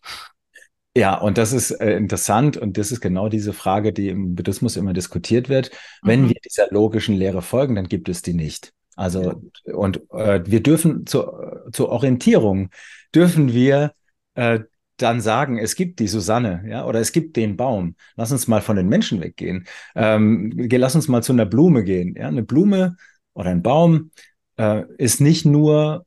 Ja, 0.96 1.16
und 1.18 1.38
das 1.38 1.52
ist 1.52 1.70
äh, 1.70 1.96
interessant 1.96 2.56
und 2.56 2.76
das 2.76 2.90
ist 2.90 3.00
genau 3.00 3.28
diese 3.28 3.52
Frage, 3.52 3.92
die 3.92 4.08
im 4.08 4.34
Buddhismus 4.34 4.76
immer 4.76 4.92
diskutiert 4.92 5.48
wird. 5.48 5.70
Wenn 6.02 6.22
mhm. 6.22 6.28
wir 6.30 6.36
dieser 6.44 6.68
logischen 6.70 7.14
Lehre 7.14 7.42
folgen, 7.42 7.76
dann 7.76 7.88
gibt 7.88 8.08
es 8.08 8.22
die 8.22 8.34
nicht. 8.34 8.72
Also 8.96 9.40
ja. 9.64 9.74
und 9.74 10.02
äh, 10.10 10.42
wir 10.44 10.62
dürfen 10.62 11.06
zur, 11.06 11.68
zur 11.72 11.90
Orientierung 11.90 12.70
dürfen 13.14 13.52
wir 13.52 13.92
äh, 14.34 14.60
dann 14.96 15.20
sagen, 15.20 15.58
es 15.58 15.76
gibt 15.76 16.00
die 16.00 16.08
Susanne, 16.08 16.64
ja, 16.68 16.84
oder 16.84 17.00
es 17.00 17.12
gibt 17.12 17.36
den 17.36 17.56
Baum. 17.56 17.94
Lass 18.16 18.32
uns 18.32 18.48
mal 18.48 18.60
von 18.60 18.76
den 18.76 18.88
Menschen 18.88 19.20
weggehen. 19.20 19.66
Ähm, 19.94 20.52
lass 20.70 20.94
uns 20.94 21.08
mal 21.08 21.22
zu 21.22 21.32
einer 21.32 21.46
Blume 21.46 21.84
gehen. 21.84 22.14
Ja, 22.16 22.28
eine 22.28 22.42
Blume 22.42 22.96
oder 23.40 23.50
ein 23.50 23.62
Baum 23.62 24.10
äh, 24.56 24.84
ist 24.98 25.20
nicht 25.20 25.46
nur 25.46 26.04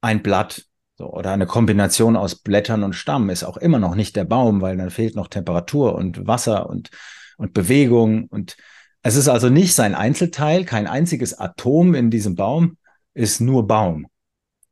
ein 0.00 0.22
Blatt 0.22 0.64
so, 0.96 1.12
oder 1.12 1.32
eine 1.32 1.46
Kombination 1.46 2.16
aus 2.16 2.34
Blättern 2.36 2.82
und 2.82 2.94
Stamm, 2.94 3.30
ist 3.30 3.44
auch 3.44 3.58
immer 3.58 3.78
noch 3.78 3.94
nicht 3.94 4.16
der 4.16 4.24
Baum, 4.24 4.60
weil 4.62 4.76
dann 4.76 4.90
fehlt 4.90 5.14
noch 5.14 5.28
Temperatur 5.28 5.94
und 5.94 6.26
Wasser 6.26 6.68
und, 6.68 6.90
und 7.36 7.52
Bewegung 7.52 8.24
und 8.26 8.56
Es 9.02 9.16
ist 9.16 9.28
also 9.28 9.48
nicht 9.48 9.74
sein 9.74 9.94
Einzelteil, 9.94 10.64
kein 10.64 10.86
einziges 10.86 11.38
Atom 11.38 11.94
in 11.94 12.10
diesem 12.10 12.34
Baum 12.34 12.76
ist 13.14 13.40
nur 13.40 13.66
Baum. 13.66 14.06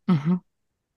Mhm. 0.07 0.41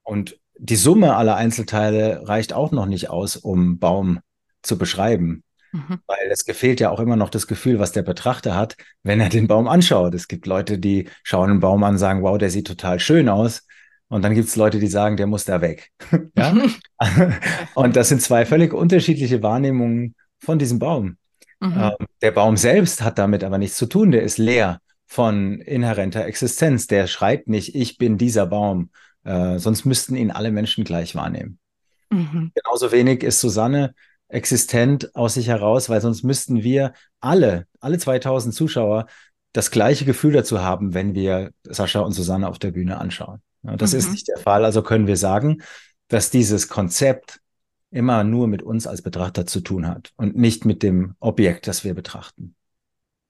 Und 0.04 0.38
die 0.58 0.76
Summe 0.76 1.16
aller 1.16 1.36
Einzelteile 1.36 2.28
reicht 2.28 2.54
auch 2.54 2.72
noch 2.72 2.86
nicht 2.86 3.10
aus, 3.10 3.36
um 3.36 3.80
Baum 3.80 4.20
zu 4.62 4.78
beschreiben. 4.78 5.44
Mhm. 5.72 6.00
Weil 6.06 6.30
es 6.30 6.46
gefehlt 6.46 6.80
ja 6.80 6.90
auch 6.90 7.00
immer 7.00 7.16
noch 7.16 7.30
das 7.30 7.48
Gefühl, 7.48 7.80
was 7.80 7.92
der 7.92 8.02
Betrachter 8.02 8.56
hat, 8.56 8.76
wenn 9.04 9.20
er 9.20 9.30
den 9.30 9.48
Baum 9.48 9.68
anschaut. 9.68 10.14
Es 10.14 10.28
gibt 10.28 10.46
Leute, 10.46 10.78
die 10.78 11.10
schauen 11.24 11.50
einen 11.50 11.60
Baum 11.60 11.84
an 11.84 11.94
und 11.94 12.00
sagen, 12.00 12.24
wow, 12.24 12.38
der 12.38 12.50
sieht 12.50 12.68
total 12.68 13.00
schön 13.00 13.30
aus. 13.30 13.66
Und 14.08 14.24
dann 14.24 14.34
gibt 14.36 14.50
es 14.50 14.58
Leute, 14.58 14.80
die 14.80 14.88
sagen, 14.88 15.16
der 15.16 15.28
muss 15.28 15.46
da 15.46 15.62
weg. 15.62 15.90
ja? 16.38 16.54
und 17.76 17.96
das 17.96 18.10
sind 18.10 18.22
zwei 18.22 18.46
völlig 18.46 18.74
unterschiedliche 18.74 19.42
Wahrnehmungen 19.42 20.16
von 20.40 20.60
diesem 20.60 20.80
Baum. 20.80 21.18
Mhm. 21.62 21.74
Ähm, 21.78 22.08
der 22.22 22.32
Baum 22.32 22.58
selbst 22.58 23.02
hat 23.02 23.18
damit 23.18 23.44
aber 23.44 23.58
nichts 23.58 23.78
zu 23.78 23.86
tun. 23.86 24.12
Der 24.12 24.24
ist 24.24 24.38
leer 24.38 24.82
von 25.06 25.62
inhärenter 25.62 26.26
Existenz. 26.26 26.88
Der 26.88 27.08
schreit 27.08 27.48
nicht, 27.48 27.76
ich 27.76 27.98
bin 27.98 28.18
dieser 28.18 28.48
Baum. 28.48 28.90
Äh, 29.24 29.60
sonst 29.60 29.86
müssten 29.86 30.16
ihn 30.16 30.32
alle 30.32 30.52
Menschen 30.52 30.84
gleich 30.84 31.16
wahrnehmen. 31.16 31.60
Mhm. 32.10 32.52
Genauso 32.54 32.92
wenig 32.92 33.24
ist 33.24 33.40
Susanne 33.40 33.94
existent 34.32 35.16
aus 35.16 35.36
sich 35.36 35.48
heraus, 35.48 35.90
weil 35.90 36.02
sonst 36.02 36.24
müssten 36.24 36.64
wir 36.64 36.94
alle, 37.20 37.68
alle 37.80 37.98
2000 37.98 38.54
Zuschauer, 38.54 39.08
das 39.54 39.72
gleiche 39.72 40.06
Gefühl 40.06 40.34
dazu 40.34 40.62
haben, 40.62 40.94
wenn 40.94 41.14
wir 41.14 41.52
Sascha 41.64 42.00
und 42.00 42.14
Susanne 42.14 42.48
auf 42.48 42.58
der 42.58 42.72
Bühne 42.72 42.98
anschauen. 42.98 43.42
Ja, 43.64 43.76
das 43.76 43.92
mhm. 43.92 44.00
ist 44.00 44.12
nicht 44.12 44.28
der 44.28 44.38
Fall. 44.38 44.64
Also 44.64 44.82
können 44.82 45.08
wir 45.08 45.18
sagen, 45.18 45.62
dass 46.08 46.30
dieses 46.30 46.70
Konzept 46.70 47.40
immer 47.92 48.24
nur 48.24 48.48
mit 48.48 48.64
uns 48.64 48.88
als 48.88 49.02
Betrachter 49.02 49.46
zu 49.46 49.60
tun 49.60 49.88
hat 49.88 50.14
und 50.16 50.38
nicht 50.38 50.66
mit 50.66 50.82
dem 50.82 51.16
Objekt, 51.20 51.68
das 51.68 51.84
wir 51.84 51.94
betrachten. 51.94 52.56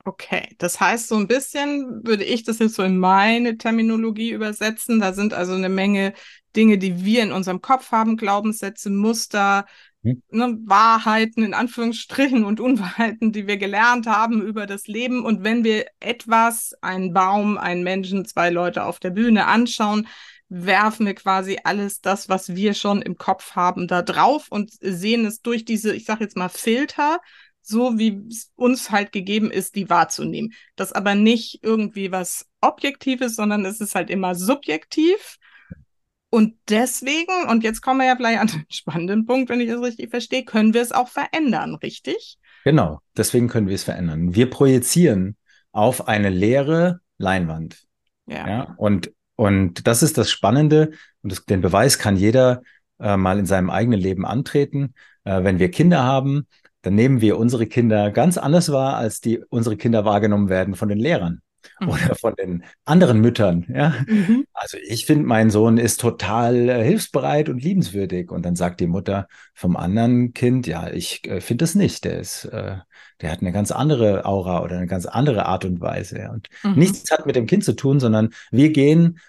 Okay, 0.03 0.55
das 0.57 0.79
heißt, 0.79 1.07
so 1.07 1.15
ein 1.15 1.27
bisschen 1.27 2.03
würde 2.03 2.23
ich 2.23 2.43
das 2.43 2.57
jetzt 2.59 2.75
so 2.75 2.83
in 2.83 2.97
meine 2.97 3.57
Terminologie 3.57 4.31
übersetzen. 4.31 4.99
Da 4.99 5.13
sind 5.13 5.33
also 5.33 5.53
eine 5.53 5.69
Menge 5.69 6.13
Dinge, 6.55 6.77
die 6.77 7.05
wir 7.05 7.23
in 7.23 7.31
unserem 7.31 7.61
Kopf 7.61 7.91
haben, 7.91 8.17
Glaubenssätze, 8.17 8.89
Muster, 8.89 9.65
hm. 10.03 10.21
ne, 10.31 10.57
Wahrheiten 10.65 11.43
in 11.43 11.53
Anführungsstrichen 11.53 12.43
und 12.43 12.59
Unwahrheiten, 12.59 13.31
die 13.31 13.47
wir 13.47 13.57
gelernt 13.57 14.07
haben 14.07 14.41
über 14.41 14.65
das 14.65 14.87
Leben. 14.87 15.23
Und 15.23 15.43
wenn 15.43 15.63
wir 15.63 15.85
etwas, 15.99 16.73
einen 16.81 17.13
Baum, 17.13 17.57
einen 17.57 17.83
Menschen, 17.83 18.25
zwei 18.25 18.49
Leute 18.49 18.85
auf 18.85 18.99
der 18.99 19.11
Bühne 19.11 19.45
anschauen, 19.47 20.07
werfen 20.49 21.05
wir 21.05 21.15
quasi 21.15 21.59
alles 21.63 22.01
das, 22.01 22.27
was 22.27 22.55
wir 22.55 22.73
schon 22.73 23.01
im 23.01 23.17
Kopf 23.17 23.55
haben, 23.55 23.87
da 23.87 24.01
drauf 24.01 24.47
und 24.49 24.71
sehen 24.81 25.25
es 25.25 25.41
durch 25.41 25.63
diese, 25.63 25.95
ich 25.95 26.03
sage 26.03 26.25
jetzt 26.25 26.35
mal, 26.35 26.49
Filter, 26.49 27.21
so 27.61 27.97
wie 27.97 28.21
es 28.29 28.51
uns 28.55 28.91
halt 28.91 29.11
gegeben 29.11 29.49
ist, 29.49 29.75
die 29.75 29.89
wahrzunehmen. 29.89 30.53
Das 30.75 30.91
aber 30.91 31.15
nicht 31.15 31.59
irgendwie 31.63 32.11
was 32.11 32.47
Objektives, 32.59 33.35
sondern 33.35 33.65
es 33.65 33.79
ist 33.79 33.95
halt 33.95 34.09
immer 34.09 34.35
subjektiv. 34.35 35.37
Und 36.33 36.55
deswegen, 36.69 37.49
und 37.49 37.61
jetzt 37.61 37.81
kommen 37.81 37.99
wir 37.99 38.07
ja 38.07 38.15
vielleicht 38.15 38.39
an 38.39 38.47
den 38.47 38.65
spannenden 38.69 39.25
Punkt, 39.25 39.49
wenn 39.49 39.59
ich 39.59 39.69
das 39.69 39.81
richtig 39.81 40.09
verstehe, 40.09 40.45
können 40.45 40.73
wir 40.73 40.81
es 40.81 40.93
auch 40.93 41.09
verändern, 41.09 41.75
richtig? 41.75 42.37
Genau, 42.63 43.01
deswegen 43.17 43.49
können 43.49 43.67
wir 43.67 43.75
es 43.75 43.83
verändern. 43.83 44.33
Wir 44.33 44.49
projizieren 44.49 45.35
auf 45.73 46.07
eine 46.07 46.29
leere 46.29 47.01
Leinwand. 47.17 47.83
Ja. 48.27 48.47
ja 48.47 48.73
und, 48.77 49.11
und 49.35 49.85
das 49.87 50.03
ist 50.03 50.17
das 50.17 50.31
Spannende, 50.31 50.91
und 51.21 51.33
das, 51.33 51.45
den 51.45 51.59
Beweis 51.59 51.99
kann 51.99 52.15
jeder 52.15 52.61
äh, 52.99 53.17
mal 53.17 53.37
in 53.37 53.45
seinem 53.45 53.69
eigenen 53.69 53.99
Leben 53.99 54.25
antreten. 54.25 54.93
Äh, 55.25 55.43
wenn 55.43 55.59
wir 55.59 55.69
Kinder 55.69 56.03
haben, 56.03 56.47
dann 56.81 56.95
nehmen 56.95 57.19
wir 57.19 57.37
unsere 57.37 57.67
Kinder 57.67 58.09
ganz 58.09 58.37
anders 58.37 58.71
wahr, 58.71 58.95
als 58.95 59.19
die 59.19 59.43
unsere 59.49 59.75
Kinder 59.75 60.05
wahrgenommen 60.05 60.47
werden 60.47 60.75
von 60.75 60.87
den 60.87 60.97
Lehrern 60.97 61.41
mhm. 61.79 61.89
oder 61.89 62.15
von 62.15 62.35
den 62.35 62.63
anderen 62.85 63.21
Müttern. 63.21 63.65
Ja? 63.73 63.95
Mhm. 64.07 64.45
Also 64.53 64.77
ich 64.85 65.05
finde, 65.05 65.25
mein 65.25 65.49
Sohn 65.49 65.77
ist 65.77 65.99
total 65.99 66.69
äh, 66.69 66.83
hilfsbereit 66.83 67.49
und 67.49 67.63
liebenswürdig. 67.63 68.31
Und 68.31 68.45
dann 68.45 68.55
sagt 68.55 68.79
die 68.79 68.87
Mutter 68.87 69.27
vom 69.53 69.75
anderen 69.75 70.33
Kind, 70.33 70.67
ja, 70.67 70.89
ich 70.89 71.27
äh, 71.27 71.41
finde 71.41 71.65
es 71.65 71.75
nicht. 71.75 72.05
Der 72.05 72.19
ist, 72.19 72.45
äh, 72.45 72.77
der 73.21 73.31
hat 73.31 73.41
eine 73.41 73.51
ganz 73.51 73.71
andere 73.71 74.25
Aura 74.25 74.63
oder 74.63 74.77
eine 74.77 74.87
ganz 74.87 75.05
andere 75.05 75.45
Art 75.45 75.65
und 75.65 75.81
Weise. 75.81 76.29
Und 76.31 76.49
mhm. 76.63 76.75
nichts 76.75 77.11
hat 77.11 77.25
mit 77.25 77.35
dem 77.35 77.47
Kind 77.47 77.63
zu 77.63 77.73
tun, 77.73 77.99
sondern 77.99 78.29
wir 78.51 78.71
gehen 78.71 79.19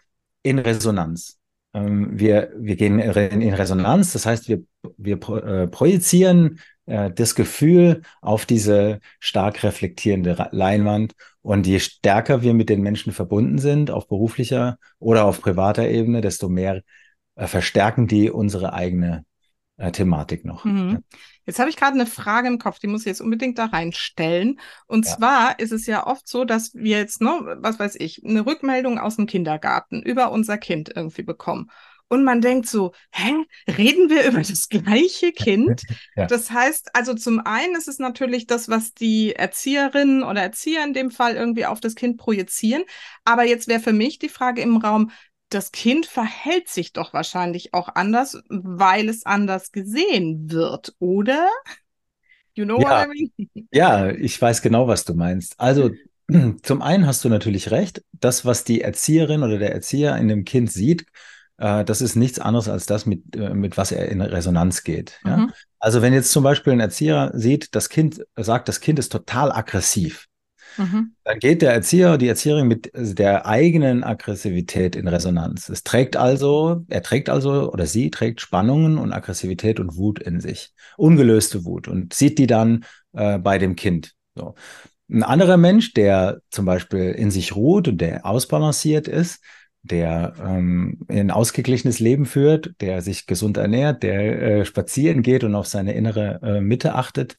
in 0.42 0.58
Resonanz. 0.58 1.38
Ähm, 1.74 2.18
wir, 2.18 2.52
wir 2.56 2.76
gehen 2.76 2.98
in 2.98 3.54
Resonanz, 3.54 4.12
das 4.12 4.26
heißt, 4.26 4.48
wir, 4.48 4.62
wir 4.98 5.14
äh, 5.14 5.66
projizieren 5.68 6.60
äh, 6.92 7.10
das 7.10 7.34
Gefühl 7.34 8.02
auf 8.20 8.44
diese 8.44 9.00
stark 9.18 9.62
reflektierende 9.62 10.50
Leinwand. 10.52 11.14
Und 11.40 11.66
je 11.66 11.80
stärker 11.80 12.42
wir 12.42 12.52
mit 12.52 12.68
den 12.68 12.82
Menschen 12.82 13.14
verbunden 13.14 13.58
sind, 13.58 13.90
auf 13.90 14.06
beruflicher 14.06 14.78
oder 14.98 15.24
auf 15.24 15.40
privater 15.40 15.88
Ebene, 15.88 16.20
desto 16.20 16.50
mehr 16.50 16.82
äh, 17.34 17.46
verstärken 17.46 18.08
die 18.08 18.30
unsere 18.30 18.74
eigene 18.74 19.24
äh, 19.78 19.90
Thematik 19.90 20.44
noch. 20.44 20.66
Mhm. 20.66 21.02
Jetzt 21.46 21.58
habe 21.58 21.70
ich 21.70 21.76
gerade 21.76 21.94
eine 21.94 22.06
Frage 22.06 22.46
im 22.46 22.58
Kopf, 22.58 22.78
die 22.78 22.88
muss 22.88 23.00
ich 23.00 23.06
jetzt 23.06 23.22
unbedingt 23.22 23.58
da 23.58 23.64
reinstellen. 23.64 24.60
Und 24.86 25.06
ja. 25.06 25.16
zwar 25.16 25.58
ist 25.58 25.72
es 25.72 25.86
ja 25.86 26.06
oft 26.06 26.28
so, 26.28 26.44
dass 26.44 26.74
wir 26.74 26.98
jetzt, 26.98 27.22
ne, 27.22 27.56
was 27.58 27.78
weiß 27.78 27.96
ich, 28.00 28.22
eine 28.22 28.44
Rückmeldung 28.44 28.98
aus 28.98 29.16
dem 29.16 29.26
Kindergarten 29.26 30.02
über 30.02 30.30
unser 30.30 30.58
Kind 30.58 30.92
irgendwie 30.94 31.22
bekommen 31.22 31.70
und 32.12 32.24
man 32.24 32.42
denkt 32.42 32.68
so, 32.68 32.92
hä, 33.10 33.32
reden 33.66 34.10
wir 34.10 34.26
über 34.28 34.42
das 34.42 34.68
gleiche 34.68 35.32
Kind? 35.32 35.82
ja. 36.14 36.26
Das 36.26 36.50
heißt, 36.50 36.94
also 36.94 37.14
zum 37.14 37.40
einen 37.40 37.74
ist 37.74 37.88
es 37.88 37.98
natürlich 37.98 38.46
das, 38.46 38.68
was 38.68 38.92
die 38.92 39.34
Erzieherinnen 39.34 40.22
oder 40.22 40.42
Erzieher 40.42 40.84
in 40.84 40.92
dem 40.92 41.10
Fall 41.10 41.36
irgendwie 41.36 41.64
auf 41.64 41.80
das 41.80 41.94
Kind 41.94 42.18
projizieren. 42.18 42.84
Aber 43.24 43.44
jetzt 43.44 43.66
wäre 43.66 43.80
für 43.80 43.94
mich 43.94 44.18
die 44.18 44.28
Frage 44.28 44.60
im 44.60 44.76
Raum, 44.76 45.10
das 45.48 45.72
Kind 45.72 46.04
verhält 46.04 46.68
sich 46.68 46.92
doch 46.92 47.14
wahrscheinlich 47.14 47.72
auch 47.72 47.88
anders, 47.94 48.42
weil 48.50 49.08
es 49.08 49.24
anders 49.24 49.72
gesehen 49.72 50.52
wird, 50.52 50.94
oder? 50.98 51.48
You 52.54 52.66
know 52.66 52.78
ja. 52.78 53.06
what 53.06 53.16
I 53.16 53.30
mean? 53.38 53.66
Ja, 53.72 54.10
ich 54.10 54.40
weiß 54.40 54.60
genau, 54.60 54.86
was 54.86 55.06
du 55.06 55.14
meinst. 55.14 55.58
Also 55.58 55.92
zum 56.62 56.82
einen 56.82 57.06
hast 57.06 57.24
du 57.24 57.30
natürlich 57.30 57.70
recht, 57.70 58.04
das, 58.12 58.44
was 58.44 58.64
die 58.64 58.82
Erzieherin 58.82 59.42
oder 59.42 59.58
der 59.58 59.72
Erzieher 59.72 60.18
in 60.18 60.28
dem 60.28 60.44
Kind 60.44 60.70
sieht, 60.70 61.06
äh, 61.62 61.84
das 61.84 62.00
ist 62.00 62.16
nichts 62.16 62.40
anderes 62.40 62.68
als 62.68 62.86
das, 62.86 63.06
mit, 63.06 63.36
äh, 63.36 63.54
mit 63.54 63.76
was 63.76 63.92
er 63.92 64.08
in 64.08 64.20
Resonanz 64.20 64.82
geht. 64.82 65.20
Ja? 65.24 65.36
Mhm. 65.36 65.52
Also 65.78 66.02
wenn 66.02 66.12
jetzt 66.12 66.32
zum 66.32 66.42
Beispiel 66.42 66.72
ein 66.72 66.80
Erzieher 66.80 67.30
sieht, 67.34 67.74
das 67.74 67.88
Kind 67.88 68.20
sagt, 68.36 68.68
das 68.68 68.80
Kind 68.80 68.98
ist 68.98 69.12
total 69.12 69.52
aggressiv, 69.52 70.26
mhm. 70.76 71.14
dann 71.22 71.38
geht 71.38 71.62
der 71.62 71.72
Erzieher, 71.72 72.18
die 72.18 72.26
Erzieherin 72.26 72.66
mit 72.66 72.90
der 72.94 73.46
eigenen 73.46 74.02
Aggressivität 74.02 74.96
in 74.96 75.06
Resonanz. 75.06 75.68
Es 75.68 75.84
trägt 75.84 76.16
also, 76.16 76.84
er 76.88 77.02
trägt 77.02 77.28
also 77.28 77.72
oder 77.72 77.86
sie 77.86 78.10
trägt 78.10 78.40
Spannungen 78.40 78.98
und 78.98 79.12
Aggressivität 79.12 79.78
und 79.78 79.96
Wut 79.96 80.18
in 80.18 80.40
sich, 80.40 80.72
ungelöste 80.96 81.64
Wut 81.64 81.86
und 81.86 82.12
sieht 82.12 82.38
die 82.38 82.48
dann 82.48 82.84
äh, 83.12 83.38
bei 83.38 83.58
dem 83.58 83.76
Kind. 83.76 84.14
So. 84.34 84.56
Ein 85.08 85.22
anderer 85.22 85.58
Mensch, 85.58 85.92
der 85.94 86.40
zum 86.50 86.64
Beispiel 86.64 87.12
in 87.12 87.30
sich 87.30 87.54
ruht 87.54 87.86
und 87.86 88.00
der 88.00 88.26
ausbalanciert 88.26 89.06
ist, 89.06 89.40
der 89.82 90.34
ähm, 90.40 91.00
ein 91.08 91.30
ausgeglichenes 91.30 91.98
Leben 91.98 92.24
führt, 92.24 92.74
der 92.80 93.02
sich 93.02 93.26
gesund 93.26 93.56
ernährt, 93.56 94.02
der 94.02 94.42
äh, 94.42 94.64
spazieren 94.64 95.22
geht 95.22 95.44
und 95.44 95.54
auf 95.54 95.66
seine 95.66 95.94
innere 95.94 96.40
äh, 96.42 96.60
Mitte 96.60 96.94
achtet, 96.94 97.36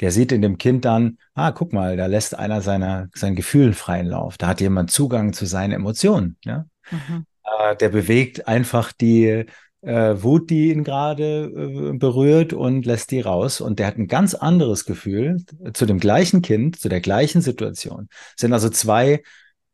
der 0.00 0.10
sieht 0.10 0.32
in 0.32 0.42
dem 0.42 0.58
Kind 0.58 0.84
dann, 0.84 1.18
ah, 1.34 1.52
guck 1.52 1.72
mal, 1.72 1.96
da 1.96 2.06
lässt 2.06 2.36
einer 2.36 2.62
seiner, 2.62 3.08
seinen 3.14 3.36
Gefühlen 3.36 3.74
freien 3.74 4.06
Lauf. 4.06 4.38
Da 4.38 4.48
hat 4.48 4.60
jemand 4.60 4.90
Zugang 4.90 5.32
zu 5.32 5.46
seinen 5.46 5.72
Emotionen. 5.72 6.36
Ja? 6.44 6.66
Mhm. 6.90 7.26
Äh, 7.44 7.76
der 7.76 7.90
bewegt 7.90 8.48
einfach 8.48 8.92
die 8.92 9.46
äh, 9.82 10.22
Wut, 10.22 10.50
die 10.50 10.72
ihn 10.72 10.82
gerade 10.82 11.44
äh, 11.44 11.96
berührt 11.96 12.52
und 12.52 12.86
lässt 12.86 13.12
die 13.12 13.20
raus. 13.20 13.60
Und 13.60 13.78
der 13.78 13.86
hat 13.86 13.96
ein 13.96 14.08
ganz 14.08 14.34
anderes 14.34 14.84
Gefühl 14.84 15.44
zu 15.74 15.86
dem 15.86 16.00
gleichen 16.00 16.42
Kind, 16.42 16.78
zu 16.80 16.88
der 16.88 17.00
gleichen 17.00 17.40
Situation. 17.40 18.08
Es 18.34 18.40
sind 18.40 18.52
also 18.52 18.70
zwei 18.70 19.22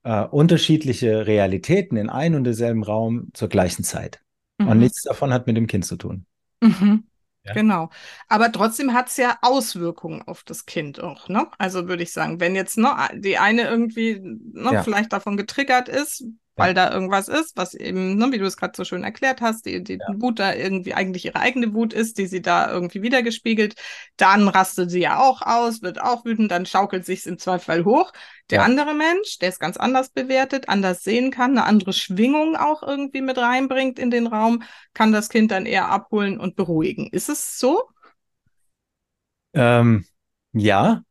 äh, 0.02 0.24
unterschiedliche 0.24 1.26
Realitäten 1.26 1.96
in 1.96 2.08
einem 2.10 2.36
und 2.36 2.44
derselben 2.44 2.82
Raum 2.82 3.28
zur 3.34 3.48
gleichen 3.48 3.84
Zeit. 3.84 4.20
Mhm. 4.58 4.68
Und 4.68 4.78
nichts 4.78 5.02
davon 5.02 5.32
hat 5.32 5.46
mit 5.46 5.56
dem 5.56 5.66
Kind 5.66 5.84
zu 5.84 5.96
tun. 5.96 6.26
Mhm. 6.62 7.04
Ja. 7.44 7.54
Genau. 7.54 7.88
Aber 8.28 8.52
trotzdem 8.52 8.92
hat 8.92 9.08
es 9.08 9.16
ja 9.16 9.38
Auswirkungen 9.40 10.20
auf 10.22 10.42
das 10.44 10.66
Kind 10.66 11.00
auch, 11.00 11.28
ne? 11.28 11.46
Also 11.56 11.88
würde 11.88 12.02
ich 12.02 12.12
sagen, 12.12 12.38
wenn 12.38 12.54
jetzt 12.54 12.76
ne, 12.76 12.94
die 13.14 13.38
eine 13.38 13.62
irgendwie 13.62 14.20
ne, 14.20 14.70
ja. 14.72 14.82
vielleicht 14.82 15.12
davon 15.14 15.38
getriggert 15.38 15.88
ist, 15.88 16.24
weil 16.56 16.74
da 16.74 16.92
irgendwas 16.92 17.28
ist, 17.28 17.56
was 17.56 17.74
eben, 17.74 18.16
ne, 18.16 18.32
wie 18.32 18.38
du 18.38 18.44
es 18.44 18.56
gerade 18.56 18.72
so 18.76 18.84
schön 18.84 19.02
erklärt 19.02 19.40
hast, 19.40 19.64
die, 19.64 19.82
die 19.82 19.94
ja. 19.94 20.14
Wut 20.18 20.38
da 20.38 20.54
irgendwie 20.54 20.94
eigentlich 20.94 21.24
ihre 21.24 21.40
eigene 21.40 21.72
Wut 21.72 21.92
ist, 21.92 22.18
die 22.18 22.26
sie 22.26 22.42
da 22.42 22.70
irgendwie 22.70 23.02
wiedergespiegelt, 23.02 23.76
dann 24.16 24.46
rastet 24.48 24.90
sie 24.90 25.00
ja 25.00 25.20
auch 25.20 25.42
aus, 25.42 25.80
wird 25.82 26.00
auch 26.00 26.24
wütend, 26.24 26.50
dann 26.50 26.66
schaukelt 26.66 27.06
sich 27.06 27.26
im 27.26 27.38
Zweifel 27.38 27.84
hoch. 27.84 28.12
Der 28.50 28.58
ja. 28.58 28.64
andere 28.64 28.94
Mensch, 28.94 29.38
der 29.38 29.48
es 29.48 29.58
ganz 29.58 29.76
anders 29.76 30.10
bewertet, 30.10 30.68
anders 30.68 31.02
sehen 31.02 31.30
kann, 31.30 31.52
eine 31.52 31.64
andere 31.64 31.92
Schwingung 31.92 32.56
auch 32.56 32.82
irgendwie 32.82 33.22
mit 33.22 33.38
reinbringt 33.38 33.98
in 33.98 34.10
den 34.10 34.26
Raum, 34.26 34.62
kann 34.92 35.12
das 35.12 35.28
Kind 35.28 35.50
dann 35.52 35.66
eher 35.66 35.88
abholen 35.88 36.38
und 36.38 36.56
beruhigen. 36.56 37.08
Ist 37.10 37.28
es 37.28 37.58
so? 37.58 37.88
Ähm, 39.54 40.04
ja, 40.52 41.02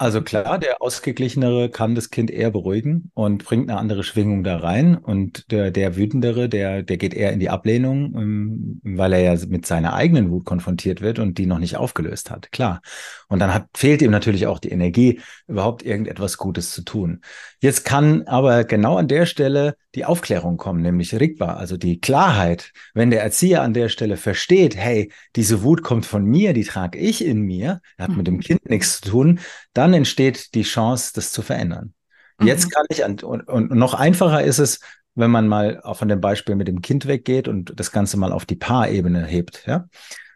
Also 0.00 0.22
klar, 0.22 0.60
der 0.60 0.80
Ausgeglichenere 0.80 1.70
kann 1.70 1.96
das 1.96 2.10
Kind 2.10 2.30
eher 2.30 2.52
beruhigen 2.52 3.10
und 3.14 3.44
bringt 3.44 3.68
eine 3.68 3.80
andere 3.80 4.04
Schwingung 4.04 4.44
da 4.44 4.58
rein. 4.58 4.96
Und 4.96 5.50
der, 5.50 5.72
der 5.72 5.96
Wütendere, 5.96 6.48
der, 6.48 6.84
der 6.84 6.96
geht 6.98 7.14
eher 7.14 7.32
in 7.32 7.40
die 7.40 7.50
Ablehnung, 7.50 8.14
ähm, 8.16 8.80
weil 8.84 9.12
er 9.12 9.20
ja 9.34 9.46
mit 9.48 9.66
seiner 9.66 9.94
eigenen 9.94 10.30
Wut 10.30 10.44
konfrontiert 10.44 11.00
wird 11.00 11.18
und 11.18 11.36
die 11.36 11.46
noch 11.46 11.58
nicht 11.58 11.76
aufgelöst 11.76 12.30
hat. 12.30 12.52
Klar. 12.52 12.80
Und 13.28 13.40
dann 13.40 13.52
hat, 13.52 13.66
fehlt 13.76 14.00
ihm 14.00 14.12
natürlich 14.12 14.46
auch 14.46 14.60
die 14.60 14.70
Energie, 14.70 15.20
überhaupt 15.48 15.82
irgendetwas 15.82 16.36
Gutes 16.36 16.70
zu 16.70 16.82
tun. 16.82 17.20
Jetzt 17.60 17.84
kann 17.84 18.22
aber 18.28 18.62
genau 18.62 18.98
an 18.98 19.08
der 19.08 19.26
Stelle 19.26 19.74
die 19.94 20.04
Aufklärung 20.04 20.58
kommen, 20.58 20.82
nämlich 20.82 21.18
Rigba, 21.18 21.54
also 21.54 21.76
die 21.76 22.00
Klarheit. 22.00 22.72
Wenn 22.94 23.10
der 23.10 23.22
Erzieher 23.22 23.62
an 23.62 23.72
der 23.72 23.88
Stelle 23.88 24.16
versteht, 24.16 24.76
hey, 24.76 25.10
diese 25.34 25.62
Wut 25.62 25.82
kommt 25.82 26.04
von 26.04 26.24
mir, 26.24 26.52
die 26.52 26.64
trage 26.64 26.98
ich 26.98 27.24
in 27.24 27.40
mir, 27.40 27.80
hat 27.98 28.10
mit 28.10 28.26
dem 28.26 28.34
mhm. 28.34 28.40
Kind 28.40 28.68
nichts 28.68 29.00
zu 29.00 29.10
tun, 29.10 29.40
dann 29.72 29.94
entsteht 29.94 30.54
die 30.54 30.62
Chance, 30.62 31.12
das 31.14 31.32
zu 31.32 31.42
verändern. 31.42 31.94
Jetzt 32.40 32.66
mhm. 32.66 32.70
kann 32.70 32.86
ich, 32.90 33.04
und, 33.04 33.48
und 33.48 33.70
noch 33.70 33.94
einfacher 33.94 34.44
ist 34.44 34.58
es, 34.58 34.80
wenn 35.14 35.30
man 35.30 35.48
mal 35.48 35.80
auch 35.82 35.96
von 35.96 36.08
dem 36.08 36.20
Beispiel 36.20 36.54
mit 36.54 36.68
dem 36.68 36.80
Kind 36.80 37.06
weggeht 37.06 37.48
und 37.48 37.72
das 37.74 37.90
Ganze 37.90 38.16
mal 38.16 38.32
auf 38.32 38.46
die 38.46 38.56
Paarebene 38.56 39.24
hebt. 39.26 39.64
Ja? 39.66 39.88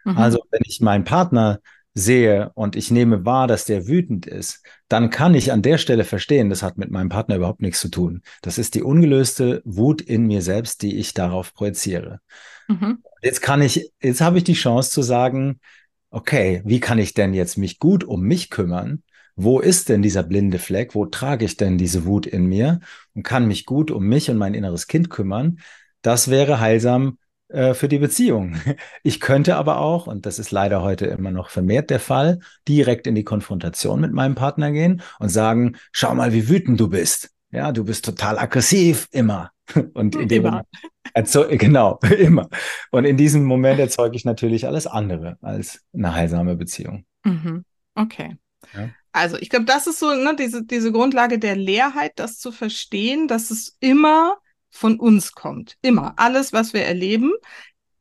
Mhm. 0.03 0.17
Also 0.17 0.39
wenn 0.51 0.61
ich 0.65 0.81
meinen 0.81 1.05
Partner 1.05 1.59
sehe 1.93 2.51
und 2.55 2.75
ich 2.75 2.89
nehme 2.91 3.25
wahr, 3.25 3.47
dass 3.47 3.65
der 3.65 3.87
wütend 3.87 4.25
ist, 4.25 4.63
dann 4.87 5.09
kann 5.09 5.35
ich 5.35 5.51
an 5.51 5.61
der 5.61 5.77
Stelle 5.77 6.03
verstehen, 6.03 6.49
das 6.49 6.63
hat 6.63 6.77
mit 6.77 6.89
meinem 6.89 7.09
Partner 7.09 7.35
überhaupt 7.35 7.61
nichts 7.61 7.79
zu 7.79 7.89
tun. 7.89 8.21
Das 8.41 8.57
ist 8.57 8.75
die 8.75 8.83
ungelöste 8.83 9.61
Wut 9.63 10.01
in 10.01 10.25
mir 10.25 10.41
selbst, 10.41 10.81
die 10.81 10.97
ich 10.97 11.13
darauf 11.13 11.53
projiziere. 11.53 12.19
Mhm. 12.67 13.03
Jetzt 13.21 13.41
kann 13.41 13.61
ich, 13.61 13.91
jetzt 14.01 14.21
habe 14.21 14.39
ich 14.39 14.43
die 14.43 14.53
Chance 14.53 14.89
zu 14.89 15.01
sagen, 15.01 15.59
okay, 16.09 16.61
wie 16.65 16.79
kann 16.79 16.99
ich 16.99 17.13
denn 17.13 17.33
jetzt 17.33 17.57
mich 17.57 17.79
gut 17.79 18.03
um 18.03 18.21
mich 18.21 18.49
kümmern? 18.49 19.03
Wo 19.35 19.59
ist 19.59 19.89
denn 19.89 20.01
dieser 20.01 20.23
blinde 20.23 20.59
Fleck? 20.59 20.93
Wo 20.93 21.05
trage 21.05 21.45
ich 21.45 21.57
denn 21.57 21.77
diese 21.77 22.05
Wut 22.05 22.27
in 22.27 22.45
mir 22.45 22.79
und 23.15 23.23
kann 23.23 23.47
mich 23.47 23.65
gut 23.65 23.89
um 23.91 24.05
mich 24.05 24.29
und 24.29 24.37
mein 24.37 24.53
inneres 24.53 24.87
Kind 24.87 25.09
kümmern? 25.09 25.59
Das 26.01 26.29
wäre 26.29 26.59
heilsam 26.59 27.17
äh, 27.49 27.73
für 27.73 27.87
die 27.87 27.99
Beziehung. 27.99 28.57
Ich 29.03 29.19
könnte 29.19 29.55
aber 29.55 29.79
auch, 29.79 30.07
und 30.07 30.25
das 30.25 30.39
ist 30.39 30.51
leider 30.51 30.81
heute 30.81 31.05
immer 31.05 31.31
noch 31.31 31.49
vermehrt 31.49 31.89
der 31.89 31.99
Fall, 31.99 32.39
direkt 32.67 33.07
in 33.07 33.15
die 33.15 33.23
Konfrontation 33.23 33.99
mit 33.99 34.13
meinem 34.13 34.35
Partner 34.35 34.71
gehen 34.71 35.01
und 35.19 35.29
sagen, 35.29 35.75
schau 35.91 36.15
mal, 36.15 36.33
wie 36.33 36.49
wütend 36.49 36.79
du 36.79 36.89
bist. 36.89 37.31
Ja, 37.51 37.71
du 37.71 37.83
bist 37.83 38.05
total 38.05 38.39
aggressiv, 38.39 39.07
immer. 39.11 39.51
Und 39.93 40.15
in 40.15 40.27
dem 40.27 40.45
immer. 40.45 40.63
Moment, 41.15 41.59
genau, 41.59 41.99
immer. 42.17 42.49
Und 42.91 43.05
in 43.05 43.15
diesem 43.15 43.43
Moment 43.45 43.79
erzeuge 43.79 44.15
ich 44.15 44.25
natürlich 44.25 44.65
alles 44.65 44.87
andere 44.87 45.37
als 45.41 45.81
eine 45.93 46.13
heilsame 46.15 46.55
Beziehung. 46.55 47.05
Mhm. 47.23 47.63
Okay. 47.95 48.35
Ja. 48.73 48.89
Also 49.11 49.37
ich 49.37 49.49
glaube, 49.49 49.65
das 49.65 49.85
ist 49.85 49.99
so 49.99 50.13
ne, 50.13 50.35
diese, 50.37 50.65
diese 50.65 50.91
Grundlage 50.91 51.37
der 51.37 51.55
Leerheit, 51.55 52.13
das 52.15 52.39
zu 52.39 52.51
verstehen, 52.51 53.27
dass 53.27 53.51
es 53.51 53.77
immer 53.79 54.37
von 54.73 54.99
uns 54.99 55.33
kommt. 55.33 55.77
Immer. 55.81 56.13
Alles, 56.17 56.51
was 56.51 56.73
wir 56.73 56.83
erleben. 56.83 57.31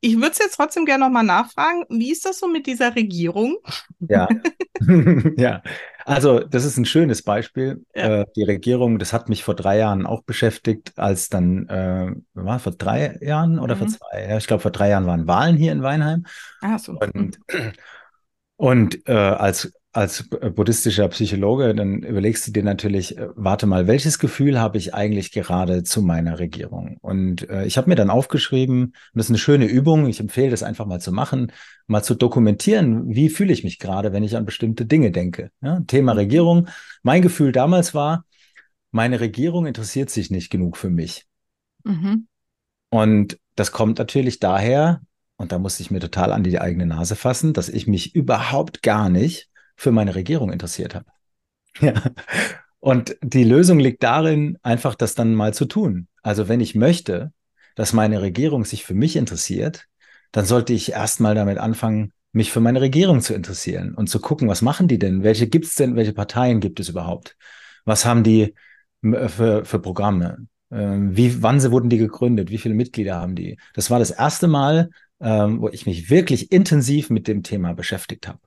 Ich 0.01 0.17
würde 0.17 0.31
es 0.33 0.39
jetzt 0.39 0.57
trotzdem 0.57 0.85
gerne 0.85 1.05
nochmal 1.05 1.23
nachfragen. 1.23 1.85
Wie 1.89 2.11
ist 2.11 2.27
das 2.27 2.41
so 2.41 2.49
mit 2.49 2.67
dieser 2.67 2.97
Regierung? 2.97 3.59
Ja. 4.01 4.29
ja. 5.37 5.63
Also, 6.05 6.41
das 6.41 6.65
ist 6.65 6.77
ein 6.77 6.85
schönes 6.85 7.23
Beispiel. 7.23 7.85
Ja. 7.95 8.23
Äh, 8.23 8.27
die 8.35 8.43
Regierung, 8.43 8.99
das 8.99 9.13
hat 9.13 9.29
mich 9.29 9.45
vor 9.45 9.55
drei 9.55 9.79
Jahren 9.79 10.07
auch 10.07 10.23
beschäftigt, 10.23 10.93
als 10.97 11.29
dann, 11.29 11.69
äh, 11.69 12.13
war 12.35 12.59
vor 12.59 12.73
drei 12.73 13.17
Jahren 13.21 13.61
oder 13.61 13.77
mhm. 13.77 13.79
vor 13.79 13.89
zwei? 13.89 14.29
Ja, 14.29 14.37
ich 14.39 14.47
glaube, 14.47 14.63
vor 14.63 14.73
drei 14.73 14.89
Jahren 14.89 15.07
waren 15.07 15.29
Wahlen 15.29 15.57
hier 15.57 15.71
in 15.71 15.83
Weinheim. 15.83 16.27
Ach 16.63 16.81
so. 16.81 16.99
Und, 16.99 17.39
und 18.57 19.09
äh, 19.09 19.13
als 19.13 19.73
als 19.93 20.27
buddhistischer 20.29 21.07
Psychologe, 21.09 21.75
dann 21.75 22.03
überlegst 22.03 22.47
du 22.47 22.51
dir 22.51 22.63
natürlich, 22.63 23.19
äh, 23.19 23.29
warte 23.35 23.67
mal, 23.67 23.87
welches 23.87 24.19
Gefühl 24.19 24.59
habe 24.59 24.79
ich 24.79 24.95
eigentlich 24.95 25.33
gerade 25.33 25.83
zu 25.83 26.01
meiner 26.01 26.39
Regierung? 26.39 26.97
Und 27.03 27.49
äh, 27.51 27.67
ich 27.67 27.77
habe 27.77 27.91
mir 27.91 27.95
dann 27.95 28.09
aufgeschrieben, 28.09 28.85
und 28.85 28.95
das 29.15 29.27
ist 29.27 29.31
eine 29.31 29.39
schöne 29.39 29.67
Übung, 29.67 30.07
ich 30.07 30.19
empfehle 30.19 30.51
das 30.51 30.63
einfach 30.63 30.87
mal 30.87 31.01
zu 31.01 31.13
machen, 31.13 31.53
mal 31.87 32.03
zu 32.03 32.15
dokumentieren, 32.15 33.15
wie 33.15 33.29
fühle 33.29 33.53
ich 33.53 33.65
mich 33.65 33.79
gerade, 33.79 34.15
wenn 34.15 34.25
ich 34.25 34.35
an 34.35 34.47
bestimmte 34.47 34.87
Dinge 34.87 35.11
denke. 35.11 35.51
Ja, 35.61 35.81
Thema 35.81 36.13
Regierung. 36.13 36.69
Mein 37.03 37.21
Gefühl 37.21 37.53
damals 37.53 37.95
war, 37.95 38.25
meine 38.93 39.21
Regierung 39.21 39.67
interessiert 39.67 40.09
sich 40.09 40.31
nicht 40.31 40.51
genug 40.51 40.79
für 40.79 40.91
mich. 40.91 41.27
Mhm. 41.85 42.29
Und 42.89 43.39
das 43.57 43.73
kommt 43.73 43.99
natürlich 43.99 44.39
daher, 44.39 45.03
und 45.37 45.53
da 45.53 45.59
musste 45.59 45.83
ich 45.83 45.91
mir 45.91 46.01
total 46.01 46.33
an 46.33 46.45
die 46.45 46.59
eigene 46.59 46.87
Nase 46.87 47.15
fassen, 47.15 47.53
dass 47.53 47.69
ich 47.69 47.87
mich 47.87 48.15
überhaupt 48.15 48.83
gar 48.83 49.11
nicht 49.11 49.51
für 49.77 49.93
meine 49.93 50.15
Regierung 50.15 50.53
interessiert 50.53 50.95
habe. 50.95 51.07
Ja. 51.81 51.95
Und 52.81 53.17
die 53.23 53.45
Lösung 53.45 53.79
liegt 53.79 54.03
darin, 54.03 54.59
einfach 54.63 54.95
das 54.95 55.15
dann 55.15 55.35
mal 55.35 55.55
zu 55.55 55.67
tun. 55.67 56.09
Also 56.23 56.49
wenn 56.49 56.61
ich 56.61 56.75
möchte, 56.75 57.33
dass 57.77 57.93
meine 57.93 58.21
Regierung 58.23 58.65
sich 58.65 58.85
für 58.85 58.95
mich 58.95 59.17
interessiert, 59.17 59.87
dann 60.33 60.47
sollte 60.47 60.73
ich 60.73 60.93
erstmal 60.93 61.35
damit 61.35 61.59
anfangen, 61.59 62.13
mich 62.33 62.51
für 62.51 62.61
meine 62.61 62.81
Regierung 62.81 63.21
zu 63.21 63.35
interessieren 63.35 63.95
und 63.95 64.09
zu 64.09 64.19
gucken, 64.19 64.49
was 64.49 64.63
machen 64.63 64.89
die 64.89 64.99
denn? 64.99 65.23
Welche 65.23 65.47
gibt 65.47 65.67
es 65.67 65.75
denn? 65.75 65.97
Welche 65.97 66.15
Parteien 66.15 66.61
gibt 66.61 66.81
es 66.81 66.89
überhaupt? 66.89 67.37
Was 67.85 68.05
haben 68.05 68.25
die 68.25 68.55
für, 69.03 69.65
für 69.65 69.79
Programme? 69.79 70.47
Ähm, 70.71 71.15
wie, 71.17 71.43
wann 71.43 71.63
wurden 71.71 71.91
die 71.91 71.99
gegründet? 71.99 72.51
Wie 72.51 72.59
viele 72.59 72.75
Mitglieder 72.75 73.17
haben 73.17 73.35
die? 73.35 73.59
Das 73.75 73.91
war 73.91 73.99
das 73.99 74.11
erste 74.11 74.49
Mal, 74.49 74.91
ähm, 75.21 75.61
wo 75.61 75.69
ich 75.69 75.87
mich 75.87 76.09
wirklich 76.09 76.51
intensiv 76.51 77.11
mit 77.11 77.29
dem 77.29 77.43
Thema 77.43 77.75
beschäftigt 77.75 78.27
habe. 78.27 78.41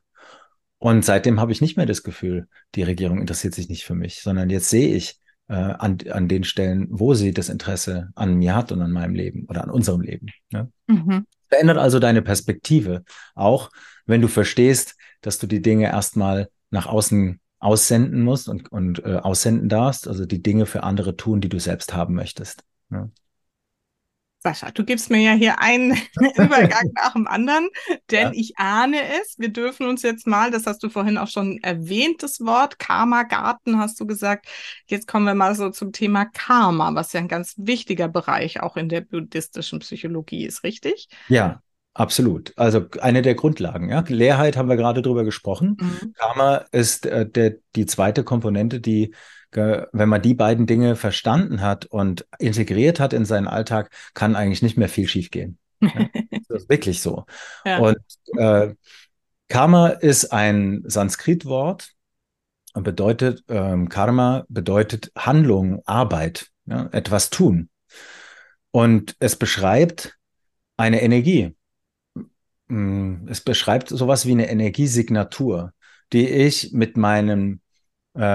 Und 0.77 1.05
seitdem 1.05 1.39
habe 1.39 1.51
ich 1.51 1.61
nicht 1.61 1.77
mehr 1.77 1.85
das 1.85 2.03
Gefühl, 2.03 2.47
die 2.75 2.83
Regierung 2.83 3.19
interessiert 3.19 3.55
sich 3.55 3.69
nicht 3.69 3.85
für 3.85 3.95
mich, 3.95 4.21
sondern 4.21 4.49
jetzt 4.49 4.69
sehe 4.69 4.93
ich 4.93 5.19
äh, 5.47 5.53
an, 5.53 5.97
an 6.09 6.27
den 6.27 6.43
Stellen, 6.43 6.87
wo 6.89 7.13
sie 7.13 7.31
das 7.33 7.49
Interesse 7.49 8.09
an 8.15 8.35
mir 8.35 8.55
hat 8.55 8.71
und 8.71 8.81
an 8.81 8.91
meinem 8.91 9.15
Leben 9.15 9.45
oder 9.47 9.63
an 9.63 9.69
unserem 9.69 10.01
Leben. 10.01 10.27
Ne? 10.51 10.71
Mhm. 10.87 11.25
Verändert 11.47 11.77
also 11.77 11.99
deine 11.99 12.21
Perspektive, 12.21 13.03
auch 13.35 13.69
wenn 14.05 14.21
du 14.21 14.27
verstehst, 14.27 14.95
dass 15.21 15.39
du 15.39 15.47
die 15.47 15.61
Dinge 15.61 15.85
erstmal 15.85 16.49
nach 16.71 16.87
außen 16.87 17.39
aussenden 17.59 18.21
musst 18.21 18.47
und, 18.47 18.71
und 18.71 19.03
äh, 19.03 19.15
aussenden 19.15 19.69
darfst, 19.69 20.07
also 20.07 20.25
die 20.25 20.43
Dinge 20.43 20.65
für 20.65 20.83
andere 20.83 21.15
tun, 21.15 21.41
die 21.41 21.49
du 21.49 21.59
selbst 21.59 21.93
haben 21.93 22.13
möchtest. 22.13 22.63
Ne? 22.89 23.11
Sascha, 24.45 24.69
du 24.69 24.85
gibst 24.85 25.09
mir 25.09 25.21
ja 25.21 25.31
hier 25.31 25.59
einen 25.59 25.97
Übergang 26.37 26.91
nach 26.93 27.13
dem 27.13 27.25
anderen, 27.25 27.67
denn 28.11 28.27
ja. 28.27 28.31
ich 28.33 28.53
ahne 28.57 28.97
es. 29.19 29.39
Wir 29.39 29.49
dürfen 29.49 29.87
uns 29.87 30.03
jetzt 30.03 30.27
mal, 30.27 30.51
das 30.51 30.67
hast 30.67 30.83
du 30.83 30.89
vorhin 30.89 31.17
auch 31.17 31.27
schon 31.27 31.57
erwähnt, 31.63 32.21
das 32.21 32.39
Wort 32.41 32.77
Karma-Garten 32.77 33.79
hast 33.79 33.99
du 33.99 34.05
gesagt. 34.05 34.45
Jetzt 34.85 35.07
kommen 35.07 35.25
wir 35.25 35.33
mal 35.33 35.55
so 35.55 35.71
zum 35.71 35.91
Thema 35.91 36.25
Karma, 36.25 36.93
was 36.93 37.11
ja 37.13 37.21
ein 37.21 37.27
ganz 37.27 37.55
wichtiger 37.57 38.07
Bereich 38.07 38.61
auch 38.61 38.77
in 38.77 38.87
der 38.87 39.01
buddhistischen 39.01 39.79
Psychologie 39.79 40.45
ist, 40.45 40.63
richtig? 40.63 41.09
Ja, 41.27 41.61
Absolut. 41.97 42.51
Also 42.57 42.87
eine 42.99 43.21
der 43.21 43.35
Grundlagen. 43.35 43.87
Ja? 43.87 44.03
Leerheit 44.05 44.57
haben 44.57 44.67
wir 44.67 44.75
gerade 44.75 45.01
drüber 45.01 45.23
gesprochen. 45.23 45.77
Mhm. 45.79 46.13
Karma 46.17 46.57
ist 46.73 47.05
äh, 47.05 47.25
der, 47.25 47.55
die 47.77 47.85
zweite 47.85 48.25
Komponente, 48.25 48.81
die 48.81 49.15
wenn 49.55 50.09
man 50.09 50.21
die 50.21 50.33
beiden 50.33 50.65
Dinge 50.65 50.95
verstanden 50.95 51.61
hat 51.61 51.85
und 51.85 52.25
integriert 52.39 52.99
hat 52.99 53.13
in 53.13 53.25
seinen 53.25 53.47
Alltag, 53.47 53.89
kann 54.13 54.35
eigentlich 54.35 54.61
nicht 54.61 54.77
mehr 54.77 54.89
viel 54.89 55.07
schiefgehen. 55.07 55.57
Ja, 55.81 55.89
das 56.47 56.63
ist 56.63 56.69
wirklich 56.69 57.01
so. 57.01 57.25
Ja. 57.65 57.79
Und 57.79 57.97
äh, 58.37 58.73
Karma 59.47 59.89
ist 59.89 60.31
ein 60.31 60.83
Sanskrit-Wort 60.85 61.91
und 62.73 62.83
bedeutet, 62.83 63.43
ähm, 63.47 63.89
Karma 63.89 64.45
bedeutet 64.49 65.11
Handlung, 65.17 65.81
Arbeit, 65.85 66.47
ja, 66.65 66.89
etwas 66.91 67.29
tun. 67.29 67.69
Und 68.71 69.15
es 69.19 69.35
beschreibt 69.35 70.17
eine 70.77 71.01
Energie. 71.01 71.55
Mm, 72.67 73.27
es 73.29 73.41
beschreibt 73.41 73.89
sowas 73.89 74.25
wie 74.25 74.31
eine 74.31 74.49
Energiesignatur, 74.49 75.73
die 76.11 76.27
ich 76.27 76.73
mit 76.73 76.97
meinem 76.97 77.61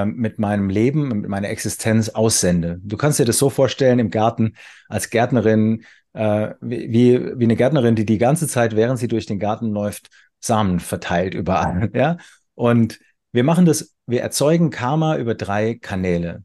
mit 0.04 0.38
meinem 0.38 0.68
Leben, 0.68 1.08
mit 1.08 1.28
meiner 1.28 1.48
Existenz 1.48 2.10
aussende. 2.10 2.78
Du 2.82 2.96
kannst 2.96 3.18
dir 3.18 3.24
das 3.24 3.38
so 3.38 3.48
vorstellen 3.50 3.98
im 3.98 4.10
Garten 4.10 4.54
als 4.88 5.10
Gärtnerin, 5.10 5.84
äh, 6.12 6.54
wie, 6.60 7.38
wie 7.38 7.44
eine 7.44 7.56
Gärtnerin, 7.56 7.94
die 7.94 8.04
die 8.04 8.18
ganze 8.18 8.48
Zeit, 8.48 8.76
während 8.76 8.98
sie 8.98 9.08
durch 9.08 9.26
den 9.26 9.38
Garten 9.38 9.70
läuft, 9.70 10.10
Samen 10.40 10.80
verteilt 10.80 11.34
überall. 11.34 11.90
Ja? 11.94 12.16
Und 12.54 12.98
wir 13.32 13.44
machen 13.44 13.64
das, 13.64 13.94
wir 14.06 14.22
erzeugen 14.22 14.70
Karma 14.70 15.16
über 15.16 15.34
drei 15.34 15.74
Kanäle. 15.74 16.44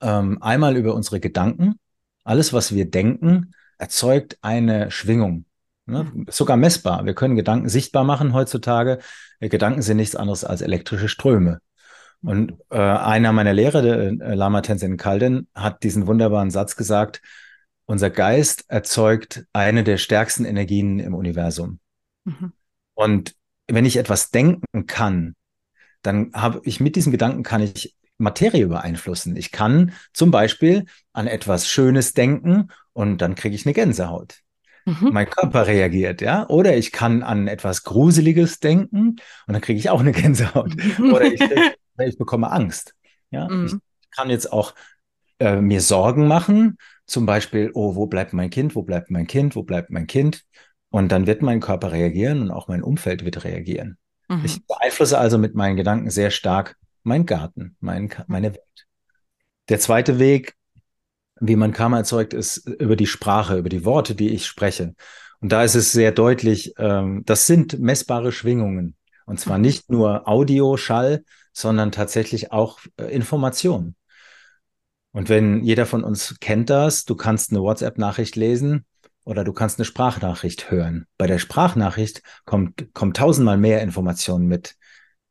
Ähm, 0.00 0.42
einmal 0.42 0.76
über 0.76 0.94
unsere 0.94 1.20
Gedanken. 1.20 1.78
Alles, 2.24 2.52
was 2.52 2.74
wir 2.74 2.90
denken, 2.90 3.52
erzeugt 3.78 4.38
eine 4.42 4.90
Schwingung. 4.90 5.44
Ne? 5.86 6.10
Sogar 6.28 6.56
messbar. 6.56 7.04
Wir 7.04 7.14
können 7.14 7.36
Gedanken 7.36 7.68
sichtbar 7.68 8.04
machen 8.04 8.32
heutzutage. 8.32 8.98
Gedanken 9.40 9.82
sind 9.82 9.96
nichts 9.96 10.16
anderes 10.16 10.44
als 10.44 10.62
elektrische 10.62 11.08
Ströme. 11.08 11.60
Und 12.22 12.54
äh, 12.70 12.78
einer 12.78 13.32
meiner 13.32 13.54
Lehrer, 13.54 13.82
der, 13.82 13.98
äh, 13.98 14.34
Lama 14.34 14.60
Tenzin 14.60 14.96
Kalden, 14.96 15.48
hat 15.54 15.82
diesen 15.82 16.06
wunderbaren 16.06 16.50
Satz 16.50 16.76
gesagt, 16.76 17.22
unser 17.86 18.10
Geist 18.10 18.64
erzeugt 18.68 19.46
eine 19.52 19.84
der 19.84 19.96
stärksten 19.96 20.44
Energien 20.44 20.98
im 20.98 21.14
Universum. 21.14 21.80
Mhm. 22.24 22.52
Und 22.94 23.34
wenn 23.68 23.84
ich 23.84 23.96
etwas 23.96 24.30
denken 24.30 24.86
kann, 24.86 25.34
dann 26.02 26.30
habe 26.34 26.60
ich 26.64 26.80
mit 26.80 26.96
diesem 26.96 27.12
Gedanken 27.12 27.42
kann 27.42 27.62
ich 27.62 27.96
Materie 28.18 28.66
beeinflussen. 28.66 29.34
Ich 29.36 29.50
kann 29.50 29.92
zum 30.12 30.30
Beispiel 30.30 30.84
an 31.12 31.26
etwas 31.26 31.68
Schönes 31.68 32.12
denken 32.12 32.68
und 32.92 33.18
dann 33.22 33.34
kriege 33.34 33.54
ich 33.54 33.66
eine 33.66 33.72
Gänsehaut. 33.72 34.40
Mhm. 34.84 35.10
Mein 35.12 35.28
Körper 35.28 35.66
reagiert, 35.66 36.20
ja. 36.20 36.48
Oder 36.48 36.76
ich 36.76 36.92
kann 36.92 37.22
an 37.22 37.48
etwas 37.48 37.84
Gruseliges 37.84 38.60
denken 38.60 39.16
und 39.46 39.52
dann 39.52 39.60
kriege 39.60 39.78
ich 39.78 39.90
auch 39.90 40.00
eine 40.00 40.12
Gänsehaut. 40.12 40.72
Oder 40.98 41.24
ich, 41.24 41.40
ich 42.08 42.18
bekomme 42.18 42.50
Angst. 42.50 42.94
Ja. 43.30 43.48
Mhm. 43.48 43.80
Ich 44.02 44.10
kann 44.10 44.30
jetzt 44.30 44.52
auch 44.52 44.74
äh, 45.38 45.60
mir 45.60 45.80
Sorgen 45.80 46.26
machen, 46.26 46.76
zum 47.06 47.26
Beispiel, 47.26 47.70
oh, 47.74 47.96
wo 47.96 48.06
bleibt 48.06 48.32
mein 48.32 48.50
Kind, 48.50 48.74
wo 48.74 48.82
bleibt 48.82 49.10
mein 49.10 49.26
Kind, 49.26 49.56
wo 49.56 49.62
bleibt 49.62 49.90
mein 49.90 50.06
Kind? 50.06 50.44
Und 50.90 51.12
dann 51.12 51.26
wird 51.26 51.42
mein 51.42 51.60
Körper 51.60 51.92
reagieren 51.92 52.42
und 52.42 52.50
auch 52.50 52.68
mein 52.68 52.82
Umfeld 52.82 53.24
wird 53.24 53.44
reagieren. 53.44 53.96
Mhm. 54.28 54.44
Ich 54.44 54.64
beeinflusse 54.66 55.18
also 55.18 55.38
mit 55.38 55.54
meinen 55.54 55.76
Gedanken 55.76 56.10
sehr 56.10 56.30
stark 56.30 56.76
mein 57.02 57.26
Garten, 57.26 57.76
mein, 57.80 58.10
meine 58.26 58.52
Welt. 58.54 58.86
Der 59.68 59.80
zweite 59.80 60.18
Weg, 60.18 60.54
wie 61.40 61.56
man 61.56 61.72
Karma 61.72 61.98
erzeugt, 61.98 62.34
ist 62.34 62.68
über 62.68 62.96
die 62.96 63.06
Sprache, 63.06 63.56
über 63.56 63.68
die 63.68 63.84
Worte, 63.84 64.14
die 64.14 64.30
ich 64.30 64.46
spreche. 64.46 64.94
Und 65.40 65.52
da 65.52 65.64
ist 65.64 65.74
es 65.74 65.92
sehr 65.92 66.12
deutlich, 66.12 66.74
ähm, 66.76 67.22
das 67.24 67.46
sind 67.46 67.78
messbare 67.78 68.30
Schwingungen. 68.30 68.96
Und 69.30 69.38
zwar 69.38 69.58
nicht 69.58 69.92
nur 69.92 70.26
Audio, 70.26 70.76
Schall, 70.76 71.22
sondern 71.52 71.92
tatsächlich 71.92 72.50
auch 72.50 72.80
äh, 72.96 73.04
Information. 73.14 73.94
Und 75.12 75.28
wenn 75.28 75.62
jeder 75.62 75.86
von 75.86 76.02
uns 76.02 76.40
kennt 76.40 76.68
das, 76.68 77.04
du 77.04 77.14
kannst 77.14 77.52
eine 77.52 77.60
WhatsApp-Nachricht 77.60 78.34
lesen 78.34 78.86
oder 79.24 79.44
du 79.44 79.52
kannst 79.52 79.78
eine 79.78 79.84
Sprachnachricht 79.84 80.72
hören. 80.72 81.06
Bei 81.16 81.28
der 81.28 81.38
Sprachnachricht 81.38 82.22
kommt, 82.44 82.92
kommt 82.92 83.18
tausendmal 83.18 83.56
mehr 83.56 83.82
Information 83.82 84.46
mit 84.46 84.74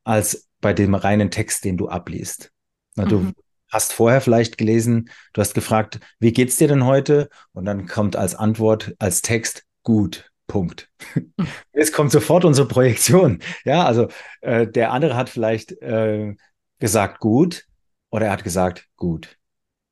als 0.05 0.47
bei 0.61 0.71
dem 0.71 0.95
reinen 0.95 1.29
Text, 1.29 1.65
den 1.65 1.75
du 1.75 1.89
abliest. 1.89 2.53
Na, 2.95 3.03
du 3.03 3.19
mhm. 3.19 3.33
hast 3.69 3.91
vorher 3.91 4.21
vielleicht 4.21 4.57
gelesen, 4.57 5.09
du 5.33 5.41
hast 5.41 5.53
gefragt, 5.53 5.99
wie 6.19 6.31
geht's 6.31 6.55
dir 6.55 6.69
denn 6.69 6.85
heute? 6.85 7.27
Und 7.51 7.65
dann 7.65 7.85
kommt 7.85 8.15
als 8.15 8.33
Antwort, 8.33 8.95
als 8.97 9.21
Text, 9.21 9.65
gut. 9.83 10.31
Punkt. 10.49 10.89
Jetzt 11.73 11.93
kommt 11.93 12.11
sofort 12.11 12.43
unsere 12.43 12.67
Projektion. 12.67 13.39
Ja, 13.63 13.85
also 13.85 14.09
äh, 14.41 14.67
der 14.67 14.91
andere 14.91 15.15
hat 15.15 15.29
vielleicht 15.29 15.71
äh, 15.81 16.35
gesagt 16.79 17.19
gut 17.19 17.65
oder 18.09 18.25
er 18.25 18.31
hat 18.33 18.43
gesagt 18.43 18.89
gut. 18.97 19.37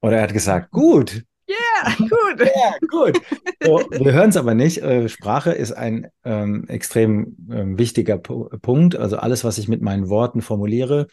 Oder 0.01 0.17
er 0.17 0.23
hat 0.23 0.33
gesagt, 0.33 0.71
gut. 0.71 1.23
Yeah, 1.49 1.95
gut. 1.97 2.39
Ja, 2.55 2.75
gut. 2.89 3.21
So, 3.63 3.77
wir 3.89 4.11
hören 4.11 4.29
es 4.29 4.37
aber 4.37 4.53
nicht. 4.53 4.81
Äh, 4.81 5.07
Sprache 5.07 5.51
ist 5.51 5.71
ein 5.71 6.07
ähm, 6.25 6.65
extrem 6.67 7.37
ähm, 7.49 7.77
wichtiger 7.77 8.17
P 8.17 8.33
Punkt. 8.61 8.95
Also 8.97 9.17
alles, 9.17 9.43
was 9.43 9.57
ich 9.57 9.67
mit 9.69 9.81
meinen 9.81 10.09
Worten 10.09 10.41
formuliere. 10.41 11.07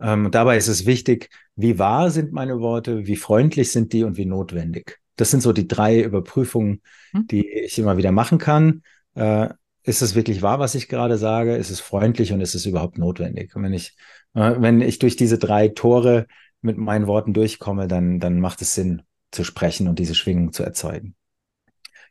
Ähm, 0.00 0.30
dabei 0.30 0.56
ist 0.58 0.68
es 0.68 0.84
wichtig, 0.86 1.30
wie 1.56 1.78
wahr 1.78 2.10
sind 2.10 2.32
meine 2.32 2.60
Worte, 2.60 3.06
wie 3.06 3.16
freundlich 3.16 3.72
sind 3.72 3.92
die 3.92 4.04
und 4.04 4.16
wie 4.16 4.26
notwendig. 4.26 5.00
Das 5.16 5.30
sind 5.30 5.42
so 5.42 5.52
die 5.52 5.68
drei 5.68 6.00
Überprüfungen, 6.00 6.82
hm. 7.12 7.26
die 7.26 7.48
ich 7.48 7.78
immer 7.78 7.96
wieder 7.96 8.12
machen 8.12 8.38
kann. 8.38 8.82
Äh, 9.14 9.48
ist 9.82 10.02
es 10.02 10.14
wirklich 10.14 10.42
wahr, 10.42 10.58
was 10.58 10.74
ich 10.74 10.88
gerade 10.88 11.18
sage? 11.18 11.56
Ist 11.56 11.70
es 11.70 11.80
freundlich 11.80 12.32
und 12.32 12.40
ist 12.40 12.54
es 12.54 12.66
überhaupt 12.66 12.98
notwendig? 12.98 13.54
Und 13.54 13.62
wenn 13.62 13.74
ich, 13.74 13.96
äh, 14.34 14.54
wenn 14.58 14.80
ich 14.80 14.98
durch 14.98 15.16
diese 15.16 15.38
drei 15.38 15.68
Tore 15.68 16.26
mit 16.62 16.78
meinen 16.78 17.06
Worten 17.06 17.34
durchkomme, 17.34 17.86
dann, 17.86 18.18
dann 18.18 18.40
macht 18.40 18.62
es 18.62 18.74
Sinn 18.74 19.02
zu 19.30 19.44
sprechen 19.44 19.88
und 19.88 19.98
diese 19.98 20.14
Schwingung 20.14 20.52
zu 20.52 20.62
erzeugen. 20.62 21.14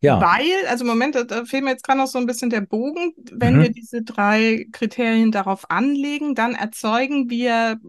Ja. 0.02 0.20
Weil, 0.20 0.68
also 0.68 0.84
Moment, 0.84 1.16
da 1.16 1.46
fehlt 1.46 1.64
mir 1.64 1.72
jetzt 1.72 1.86
gerade 1.86 2.00
noch 2.00 2.08
so 2.08 2.20
ein 2.20 2.26
bisschen 2.26 2.50
der 2.50 2.60
Bogen. 2.60 3.14
Wenn 3.32 3.56
mhm. 3.56 3.62
wir 3.62 3.70
diese 3.72 4.04
drei 4.04 4.68
Kriterien 4.74 5.32
darauf 5.32 5.72
anlegen, 5.72 6.36
dann 6.36 6.56
erzeugen 6.56 7.30
wir 7.30 7.80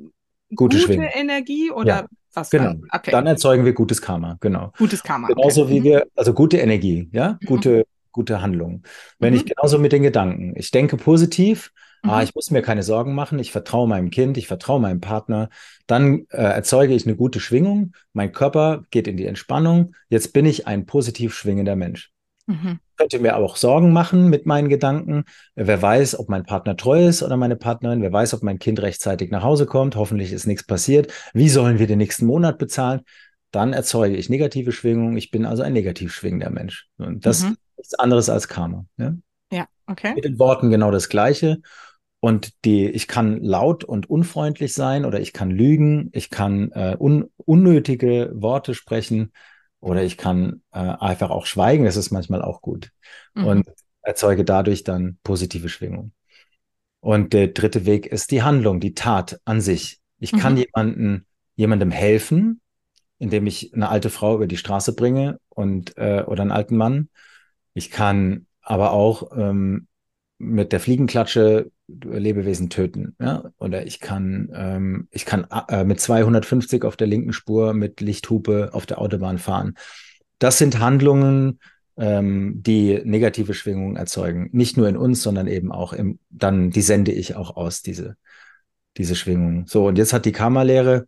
gute, 0.54 0.78
gute 0.78 0.94
Energie 1.12 1.72
oder 1.72 2.02
ja. 2.02 2.06
Was? 2.36 2.50
Genau. 2.50 2.64
Dann? 2.64 2.82
Okay. 2.90 3.10
dann 3.10 3.26
erzeugen 3.26 3.64
wir 3.64 3.72
gutes 3.72 4.00
Karma, 4.00 4.36
genau. 4.40 4.72
Gutes 4.78 5.02
Karma. 5.02 5.28
Genauso 5.28 5.62
okay. 5.62 5.72
wie 5.72 5.80
mhm. 5.80 5.84
wir, 5.84 6.06
also 6.16 6.32
gute 6.32 6.58
Energie, 6.58 7.08
ja, 7.12 7.38
mhm. 7.40 7.46
gute, 7.46 7.70
mhm. 7.78 7.82
gute 8.12 8.42
Handlung. 8.42 8.82
Wenn 9.18 9.34
mhm. 9.34 9.40
ich 9.40 9.46
genauso 9.46 9.78
mit 9.78 9.92
den 9.92 10.02
Gedanken, 10.02 10.54
ich 10.56 10.70
denke 10.70 10.96
positiv, 10.96 11.72
ah, 12.02 12.18
mhm. 12.18 12.22
ich 12.22 12.34
muss 12.34 12.50
mir 12.50 12.62
keine 12.62 12.82
Sorgen 12.82 13.14
machen, 13.14 13.38
ich 13.38 13.52
vertraue 13.52 13.88
meinem 13.88 14.10
Kind, 14.10 14.36
ich 14.36 14.46
vertraue 14.46 14.80
meinem 14.80 15.00
Partner, 15.00 15.50
dann 15.86 16.26
äh, 16.30 16.42
erzeuge 16.42 16.94
ich 16.94 17.06
eine 17.06 17.16
gute 17.16 17.40
Schwingung, 17.40 17.92
mein 18.12 18.32
Körper 18.32 18.84
geht 18.90 19.08
in 19.08 19.16
die 19.16 19.26
Entspannung, 19.26 19.94
jetzt 20.08 20.32
bin 20.32 20.46
ich 20.46 20.66
ein 20.66 20.86
positiv 20.86 21.34
schwingender 21.34 21.76
Mensch. 21.76 22.13
Mhm. 22.46 22.80
Ich 22.90 22.96
könnte 22.96 23.18
mir 23.18 23.36
auch 23.36 23.56
Sorgen 23.56 23.92
machen 23.92 24.28
mit 24.28 24.46
meinen 24.46 24.68
Gedanken. 24.68 25.24
Wer 25.54 25.80
weiß, 25.80 26.18
ob 26.18 26.28
mein 26.28 26.44
Partner 26.44 26.76
treu 26.76 27.06
ist 27.06 27.22
oder 27.22 27.36
meine 27.36 27.56
Partnerin. 27.56 28.02
Wer 28.02 28.12
weiß, 28.12 28.34
ob 28.34 28.42
mein 28.42 28.58
Kind 28.58 28.80
rechtzeitig 28.82 29.30
nach 29.30 29.42
Hause 29.42 29.66
kommt. 29.66 29.96
Hoffentlich 29.96 30.32
ist 30.32 30.46
nichts 30.46 30.64
passiert. 30.64 31.12
Wie 31.32 31.48
sollen 31.48 31.78
wir 31.78 31.86
den 31.86 31.98
nächsten 31.98 32.26
Monat 32.26 32.58
bezahlen? 32.58 33.00
Dann 33.50 33.72
erzeuge 33.72 34.16
ich 34.16 34.28
negative 34.28 34.72
Schwingungen. 34.72 35.16
Ich 35.16 35.30
bin 35.30 35.46
also 35.46 35.62
ein 35.62 35.72
negativ 35.72 36.12
schwingender 36.12 36.50
Mensch. 36.50 36.88
Und 36.98 37.24
das 37.26 37.42
mhm. 37.42 37.50
ist 37.50 37.78
nichts 37.78 37.94
anderes 37.94 38.28
als 38.28 38.48
Karma. 38.48 38.84
Ja? 38.96 39.14
ja, 39.50 39.66
okay. 39.86 40.14
Mit 40.14 40.24
den 40.24 40.38
Worten 40.38 40.70
genau 40.70 40.90
das 40.90 41.08
Gleiche. 41.08 41.58
Und 42.20 42.52
die, 42.64 42.88
ich 42.88 43.06
kann 43.06 43.42
laut 43.42 43.84
und 43.84 44.08
unfreundlich 44.08 44.72
sein 44.72 45.04
oder 45.04 45.20
ich 45.20 45.32
kann 45.34 45.50
lügen, 45.50 46.08
ich 46.12 46.30
kann 46.30 46.72
äh, 46.72 46.96
un, 46.98 47.30
unnötige 47.36 48.32
Worte 48.34 48.72
sprechen 48.72 49.32
oder 49.84 50.02
ich 50.02 50.16
kann 50.16 50.62
äh, 50.72 50.78
einfach 50.78 51.28
auch 51.28 51.44
schweigen. 51.44 51.84
Das 51.84 51.96
ist 51.96 52.10
manchmal 52.10 52.40
auch 52.40 52.62
gut. 52.62 52.90
Mhm. 53.34 53.44
Und 53.44 53.68
erzeuge 54.00 54.44
dadurch 54.44 54.82
dann 54.82 55.18
positive 55.22 55.68
Schwingung. 55.68 56.12
Und 57.00 57.34
der 57.34 57.48
dritte 57.48 57.84
Weg 57.84 58.06
ist 58.06 58.30
die 58.30 58.42
Handlung, 58.42 58.80
die 58.80 58.94
Tat 58.94 59.40
an 59.44 59.60
sich. 59.60 60.00
Ich 60.18 60.32
mhm. 60.32 60.38
kann 60.38 60.56
jemanden, 60.56 61.26
jemandem 61.54 61.90
helfen, 61.90 62.62
indem 63.18 63.46
ich 63.46 63.74
eine 63.74 63.90
alte 63.90 64.08
Frau 64.08 64.36
über 64.36 64.46
die 64.46 64.56
Straße 64.56 64.94
bringe 64.94 65.38
und 65.50 65.98
äh, 65.98 66.24
oder 66.26 66.40
einen 66.40 66.50
alten 66.52 66.78
Mann. 66.78 67.10
Ich 67.74 67.90
kann 67.90 68.46
aber 68.62 68.92
auch 68.92 69.36
ähm, 69.36 69.86
mit 70.38 70.72
der 70.72 70.80
Fliegenklatsche 70.80 71.70
Lebewesen 71.86 72.70
töten. 72.70 73.14
Ja? 73.20 73.50
Oder 73.58 73.86
ich 73.86 74.00
kann, 74.00 74.50
ähm, 74.54 75.08
ich 75.10 75.26
kann 75.26 75.46
äh, 75.68 75.84
mit 75.84 76.00
250 76.00 76.84
auf 76.84 76.96
der 76.96 77.06
linken 77.06 77.32
Spur 77.32 77.74
mit 77.74 78.00
Lichthupe 78.00 78.70
auf 78.72 78.86
der 78.86 79.00
Autobahn 79.00 79.38
fahren. 79.38 79.74
Das 80.38 80.58
sind 80.58 80.78
Handlungen, 80.78 81.60
ähm, 81.96 82.62
die 82.62 83.00
negative 83.04 83.54
Schwingungen 83.54 83.96
erzeugen. 83.96 84.48
Nicht 84.52 84.76
nur 84.76 84.88
in 84.88 84.96
uns, 84.96 85.22
sondern 85.22 85.46
eben 85.46 85.70
auch 85.70 85.92
im, 85.92 86.18
dann, 86.30 86.70
die 86.70 86.82
sende 86.82 87.12
ich 87.12 87.36
auch 87.36 87.56
aus, 87.56 87.82
diese, 87.82 88.16
diese 88.96 89.14
Schwingungen. 89.14 89.66
So, 89.66 89.86
und 89.86 89.98
jetzt 89.98 90.12
hat 90.12 90.24
die 90.24 90.32
Karma-Lehre 90.32 91.06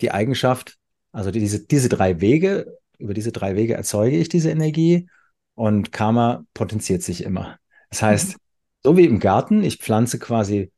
die 0.00 0.10
Eigenschaft, 0.10 0.76
also 1.12 1.30
diese, 1.30 1.64
diese 1.64 1.88
drei 1.88 2.20
Wege, 2.20 2.76
über 2.98 3.14
diese 3.14 3.32
drei 3.32 3.56
Wege 3.56 3.74
erzeuge 3.74 4.16
ich 4.16 4.28
diese 4.28 4.50
Energie 4.50 5.08
und 5.54 5.92
Karma 5.92 6.44
potenziert 6.52 7.02
sich 7.02 7.24
immer. 7.24 7.58
Das 7.90 8.02
heißt, 8.02 8.28
mhm 8.30 8.47
so 8.82 8.96
wie 8.96 9.04
im 9.04 9.20
Garten, 9.20 9.62
ich 9.62 9.78
pflanze 9.78 10.18
quasi 10.18 10.72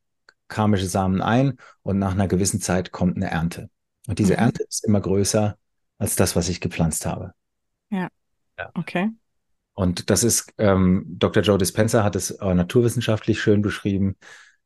karmische 0.48 0.86
Samen 0.86 1.20
ein 1.20 1.56
und 1.82 1.98
nach 1.98 2.12
einer 2.12 2.28
gewissen 2.28 2.60
Zeit 2.60 2.92
kommt 2.92 3.16
eine 3.16 3.30
Ernte. 3.30 3.70
Und 4.06 4.18
diese 4.18 4.34
mhm. 4.34 4.40
Ernte 4.40 4.64
ist 4.64 4.84
immer 4.84 5.00
größer 5.00 5.56
als 5.98 6.16
das, 6.16 6.34
was 6.34 6.48
ich 6.48 6.60
gepflanzt 6.60 7.06
habe. 7.06 7.32
Ja. 7.90 8.08
ja. 8.58 8.70
Okay. 8.74 9.10
Und 9.74 10.10
das 10.10 10.24
ist, 10.24 10.52
ähm, 10.58 11.06
Dr. 11.08 11.42
Joe 11.42 11.58
Dispenza 11.58 12.02
hat 12.02 12.16
es 12.16 12.30
äh, 12.30 12.54
naturwissenschaftlich 12.54 13.40
schön 13.40 13.62
beschrieben. 13.62 14.16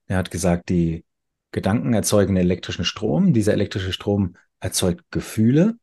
Er 0.07 0.16
hat 0.16 0.31
gesagt, 0.31 0.68
die 0.68 1.05
Gedanken 1.53 1.94
erzeugen 1.94 2.37
elektrischen 2.37 2.85
Strom. 2.85 3.33
Dieser 3.33 3.53
elektrische 3.53 3.92
Strom 3.92 4.35
erzeugt 4.61 5.05
Gefühle. 5.11 5.77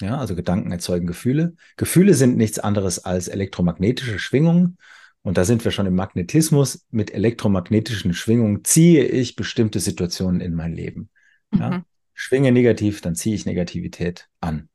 Ja, 0.00 0.18
also 0.18 0.36
Gedanken 0.36 0.70
erzeugen 0.70 1.06
Gefühle. 1.06 1.54
Gefühle 1.76 2.14
sind 2.14 2.36
nichts 2.36 2.58
anderes 2.58 3.04
als 3.04 3.28
elektromagnetische 3.28 4.18
Schwingungen. 4.18 4.76
Und 5.28 5.36
da 5.36 5.44
sind 5.44 5.62
wir 5.62 5.72
schon 5.72 5.84
im 5.84 5.94
Magnetismus. 5.94 6.86
Mit 6.90 7.12
elektromagnetischen 7.12 8.14
Schwingungen 8.14 8.64
ziehe 8.64 9.04
ich 9.04 9.36
bestimmte 9.36 9.78
Situationen 9.78 10.40
in 10.40 10.54
mein 10.54 10.72
Leben. 10.72 11.10
Ja? 11.54 11.70
Mhm. 11.70 11.84
Schwinge 12.14 12.50
negativ, 12.50 13.02
dann 13.02 13.14
ziehe 13.14 13.34
ich 13.34 13.44
Negativität 13.44 14.30
an. 14.40 14.70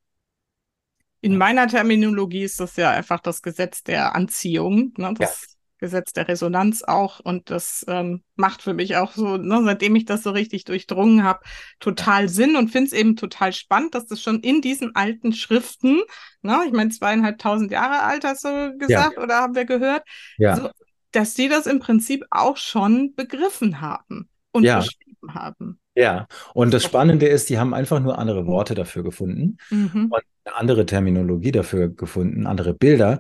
In 1.21 1.38
meiner 1.38 1.67
Terminologie 1.67 2.43
ist 2.43 2.59
das 2.59 2.75
ja 2.75 2.91
einfach 2.91 3.19
das 3.19 3.41
Gesetz 3.41 3.82
der 3.82 4.13
Anziehung. 4.13 4.93
Ne? 4.95 5.15
Das 5.17 5.52
Gesetz 5.84 6.13
der 6.13 6.29
Resonanz 6.29 6.81
auch. 6.81 7.19
Und 7.19 7.49
das 7.49 7.86
ähm, 7.89 8.23
macht 8.38 8.61
für 8.61 8.73
mich 8.73 8.95
auch 8.95 9.11
so, 9.11 9.36
ne, 9.36 9.61
seitdem 9.65 9.97
ich 9.97 10.05
das 10.05 10.23
so 10.23 10.31
richtig 10.31 10.63
durchdrungen 10.63 11.25
habe, 11.25 11.41
total 11.81 12.29
Sinn 12.29 12.55
und 12.55 12.69
finde 12.69 12.88
es 12.88 12.93
eben 12.93 13.17
total 13.17 13.51
spannend, 13.51 13.93
dass 13.93 14.05
das 14.05 14.21
schon 14.21 14.39
in 14.39 14.61
diesen 14.61 14.95
alten 14.95 15.34
Schriften, 15.34 15.99
ne, 16.41 16.61
ich 16.65 16.71
meine, 16.71 16.89
zweieinhalbtausend 16.89 17.69
Jahre 17.69 18.01
alt 18.03 18.23
hast 18.23 18.45
du 18.45 18.77
gesagt 18.77 19.17
ja. 19.17 19.21
oder 19.21 19.36
haben 19.41 19.55
wir 19.55 19.65
gehört, 19.65 20.03
ja. 20.38 20.55
so, 20.55 20.69
dass 21.11 21.34
die 21.34 21.49
das 21.49 21.67
im 21.67 21.79
Prinzip 21.79 22.23
auch 22.31 22.55
schon 22.55 23.13
begriffen 23.13 23.81
haben 23.81 24.29
und 24.53 24.63
ja. 24.63 24.77
beschrieben 24.77 25.36
haben. 25.36 25.79
Ja, 25.95 26.27
und 26.53 26.73
das 26.73 26.86
Spannende 26.86 27.27
ist, 27.27 27.49
die 27.49 27.59
haben 27.59 27.73
einfach 27.73 27.99
nur 27.99 28.17
andere 28.17 28.47
Worte 28.47 28.73
dafür 28.73 29.03
gefunden 29.03 29.57
mhm. 29.69 30.07
und 30.11 30.23
eine 30.45 30.55
andere 30.55 30.86
Terminologie 30.86 31.51
dafür 31.51 31.89
gefunden, 31.89 32.47
andere 32.47 32.73
Bilder. 32.73 33.19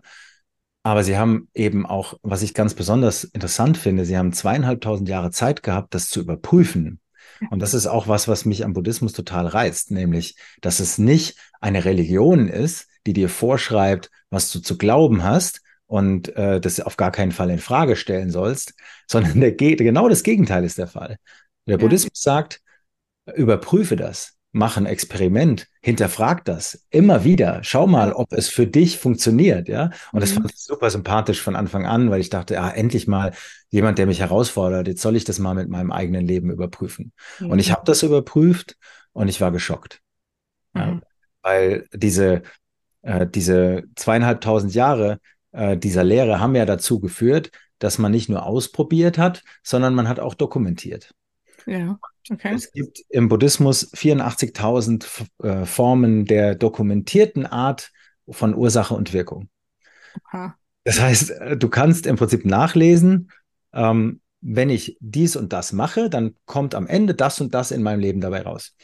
Aber 0.83 1.03
sie 1.03 1.17
haben 1.17 1.47
eben 1.53 1.85
auch, 1.85 2.19
was 2.21 2.41
ich 2.41 2.53
ganz 2.53 2.73
besonders 2.73 3.23
interessant 3.23 3.77
finde, 3.77 4.05
sie 4.05 4.17
haben 4.17 4.33
zweieinhalbtausend 4.33 5.07
Jahre 5.07 5.31
Zeit 5.31 5.63
gehabt, 5.63 5.93
das 5.93 6.09
zu 6.09 6.19
überprüfen. 6.19 6.99
Und 7.49 7.59
das 7.59 7.73
ist 7.73 7.87
auch 7.87 8.07
was, 8.07 8.27
was 8.27 8.45
mich 8.45 8.63
am 8.63 8.73
Buddhismus 8.73 9.13
total 9.13 9.47
reizt, 9.47 9.91
nämlich, 9.91 10.35
dass 10.61 10.79
es 10.79 10.97
nicht 10.97 11.37
eine 11.61 11.85
Religion 11.85 12.47
ist, 12.47 12.87
die 13.05 13.13
dir 13.13 13.29
vorschreibt, 13.29 14.11
was 14.29 14.51
du 14.51 14.59
zu 14.59 14.77
glauben 14.77 15.23
hast 15.23 15.61
und 15.85 16.35
äh, 16.35 16.59
das 16.59 16.79
auf 16.79 16.97
gar 16.97 17.11
keinen 17.11 17.31
Fall 17.31 17.49
in 17.49 17.59
Frage 17.59 17.95
stellen 17.95 18.29
sollst, 18.29 18.73
sondern 19.07 19.39
der, 19.39 19.53
genau 19.53 20.09
das 20.09 20.23
Gegenteil 20.23 20.63
ist 20.63 20.77
der 20.77 20.87
Fall. 20.87 21.17
Der 21.65 21.77
ja. 21.77 21.77
Buddhismus 21.77 22.21
sagt, 22.21 22.61
überprüfe 23.35 23.95
das 23.95 24.33
mach 24.53 24.77
ein 24.77 24.85
Experiment, 24.85 25.67
hinterfrag 25.81 26.45
das 26.45 26.85
immer 26.91 27.23
wieder, 27.23 27.59
schau 27.63 27.87
mal, 27.87 28.13
ob 28.13 28.31
es 28.31 28.49
für 28.49 28.67
dich 28.67 28.97
funktioniert, 28.99 29.67
ja. 29.67 29.89
Und 30.11 30.21
das 30.21 30.31
mhm. 30.31 30.35
fand 30.35 30.53
ich 30.53 30.59
super 30.59 30.89
sympathisch 30.89 31.41
von 31.41 31.55
Anfang 31.55 31.85
an, 31.85 32.11
weil 32.11 32.21
ich 32.21 32.29
dachte, 32.29 32.53
ja, 32.53 32.69
endlich 32.69 33.07
mal 33.07 33.33
jemand, 33.69 33.97
der 33.97 34.05
mich 34.05 34.19
herausfordert, 34.19 34.87
jetzt 34.87 35.01
soll 35.01 35.15
ich 35.15 35.25
das 35.25 35.39
mal 35.39 35.55
mit 35.55 35.69
meinem 35.69 35.91
eigenen 35.91 36.25
Leben 36.25 36.51
überprüfen. 36.51 37.11
Mhm. 37.39 37.49
Und 37.49 37.59
ich 37.59 37.69
mhm. 37.69 37.73
habe 37.73 37.83
das 37.85 38.03
überprüft 38.03 38.77
und 39.11 39.27
ich 39.27 39.41
war 39.41 39.51
geschockt. 39.51 40.01
Mhm. 40.73 40.81
Ja, 40.81 41.01
weil 41.41 41.87
diese, 41.91 42.43
äh, 43.01 43.25
diese 43.25 43.83
zweieinhalbtausend 43.95 44.75
Jahre 44.75 45.19
äh, 45.51 45.77
dieser 45.77 46.03
Lehre 46.03 46.39
haben 46.39 46.55
ja 46.55 46.65
dazu 46.65 46.99
geführt, 46.99 47.49
dass 47.79 47.97
man 47.97 48.11
nicht 48.11 48.29
nur 48.29 48.45
ausprobiert 48.45 49.17
hat, 49.17 49.43
sondern 49.63 49.95
man 49.95 50.07
hat 50.07 50.19
auch 50.19 50.35
dokumentiert. 50.35 51.13
Ja. 51.65 51.99
Okay. 52.29 52.53
Es 52.55 52.71
gibt 52.71 53.03
im 53.09 53.27
Buddhismus 53.27 53.93
84.000 53.93 55.05
äh, 55.43 55.65
Formen 55.65 56.25
der 56.25 56.55
dokumentierten 56.55 57.45
Art 57.45 57.91
von 58.29 58.55
Ursache 58.55 58.93
und 58.93 59.13
Wirkung. 59.13 59.49
Okay. 60.25 60.51
Das 60.83 61.01
heißt, 61.01 61.31
äh, 61.31 61.57
du 61.57 61.69
kannst 61.69 62.05
im 62.05 62.15
Prinzip 62.15 62.45
nachlesen, 62.45 63.31
ähm, 63.73 64.21
wenn 64.41 64.69
ich 64.69 64.97
dies 64.99 65.35
und 65.35 65.53
das 65.53 65.71
mache, 65.71 66.09
dann 66.09 66.35
kommt 66.45 66.75
am 66.75 66.87
Ende 66.87 67.15
das 67.15 67.39
und 67.39 67.53
das 67.53 67.71
in 67.71 67.81
meinem 67.81 67.99
Leben 67.99 68.21
dabei 68.21 68.41
raus. 68.41 68.75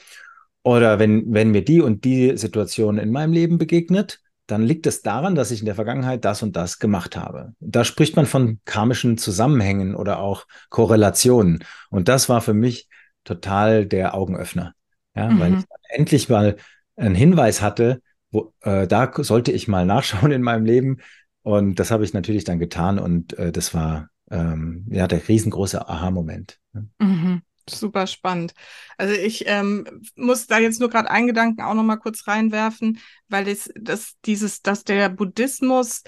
Oder 0.63 0.99
wenn, 0.99 1.33
wenn 1.33 1.51
mir 1.51 1.63
die 1.63 1.81
und 1.81 2.03
die 2.03 2.37
Situation 2.37 2.97
in 2.97 3.11
meinem 3.11 3.33
Leben 3.33 3.57
begegnet, 3.57 4.21
dann 4.49 4.63
liegt 4.63 4.87
es 4.87 5.01
daran, 5.01 5.35
dass 5.35 5.51
ich 5.51 5.59
in 5.59 5.65
der 5.65 5.75
Vergangenheit 5.75 6.25
das 6.25 6.41
und 6.41 6.55
das 6.55 6.79
gemacht 6.79 7.15
habe. 7.15 7.53
Da 7.59 7.83
spricht 7.83 8.15
man 8.15 8.25
von 8.25 8.59
karmischen 8.65 9.17
Zusammenhängen 9.17 9.95
oder 9.95 10.19
auch 10.19 10.47
Korrelationen. 10.69 11.63
Und 11.89 12.07
das 12.07 12.29
war 12.29 12.41
für 12.41 12.53
mich 12.53 12.87
total 13.23 13.85
der 13.85 14.15
Augenöffner. 14.15 14.73
Ja, 15.15 15.29
mhm. 15.29 15.39
weil 15.39 15.57
ich 15.57 15.65
endlich 15.89 16.29
mal 16.29 16.57
einen 16.95 17.15
Hinweis 17.15 17.61
hatte, 17.61 18.01
wo, 18.31 18.53
äh, 18.61 18.87
da 18.87 19.11
sollte 19.17 19.51
ich 19.51 19.67
mal 19.67 19.85
nachschauen 19.85 20.31
in 20.31 20.41
meinem 20.41 20.65
Leben. 20.65 20.97
Und 21.43 21.79
das 21.79 21.91
habe 21.91 22.03
ich 22.03 22.13
natürlich 22.13 22.43
dann 22.43 22.59
getan 22.59 22.99
und 22.99 23.37
äh, 23.37 23.51
das 23.51 23.73
war 23.73 24.09
ähm, 24.31 24.85
ja 24.89 25.07
der 25.07 25.27
riesengroße 25.27 25.87
Aha-Moment. 25.87 26.59
Mhm. 26.99 27.41
Super 27.71 28.07
spannend. 28.07 28.53
Also 28.97 29.13
ich 29.13 29.45
ähm, 29.47 29.85
muss 30.15 30.47
da 30.47 30.59
jetzt 30.59 30.79
nur 30.79 30.89
gerade 30.89 31.09
einen 31.09 31.27
Gedanken 31.27 31.61
auch 31.61 31.73
noch 31.73 31.83
mal 31.83 31.97
kurz 31.97 32.27
reinwerfen, 32.27 32.99
weil 33.27 33.47
es, 33.47 33.71
das, 33.75 34.15
dieses, 34.25 34.61
dass 34.61 34.83
der 34.83 35.09
Buddhismus 35.09 36.03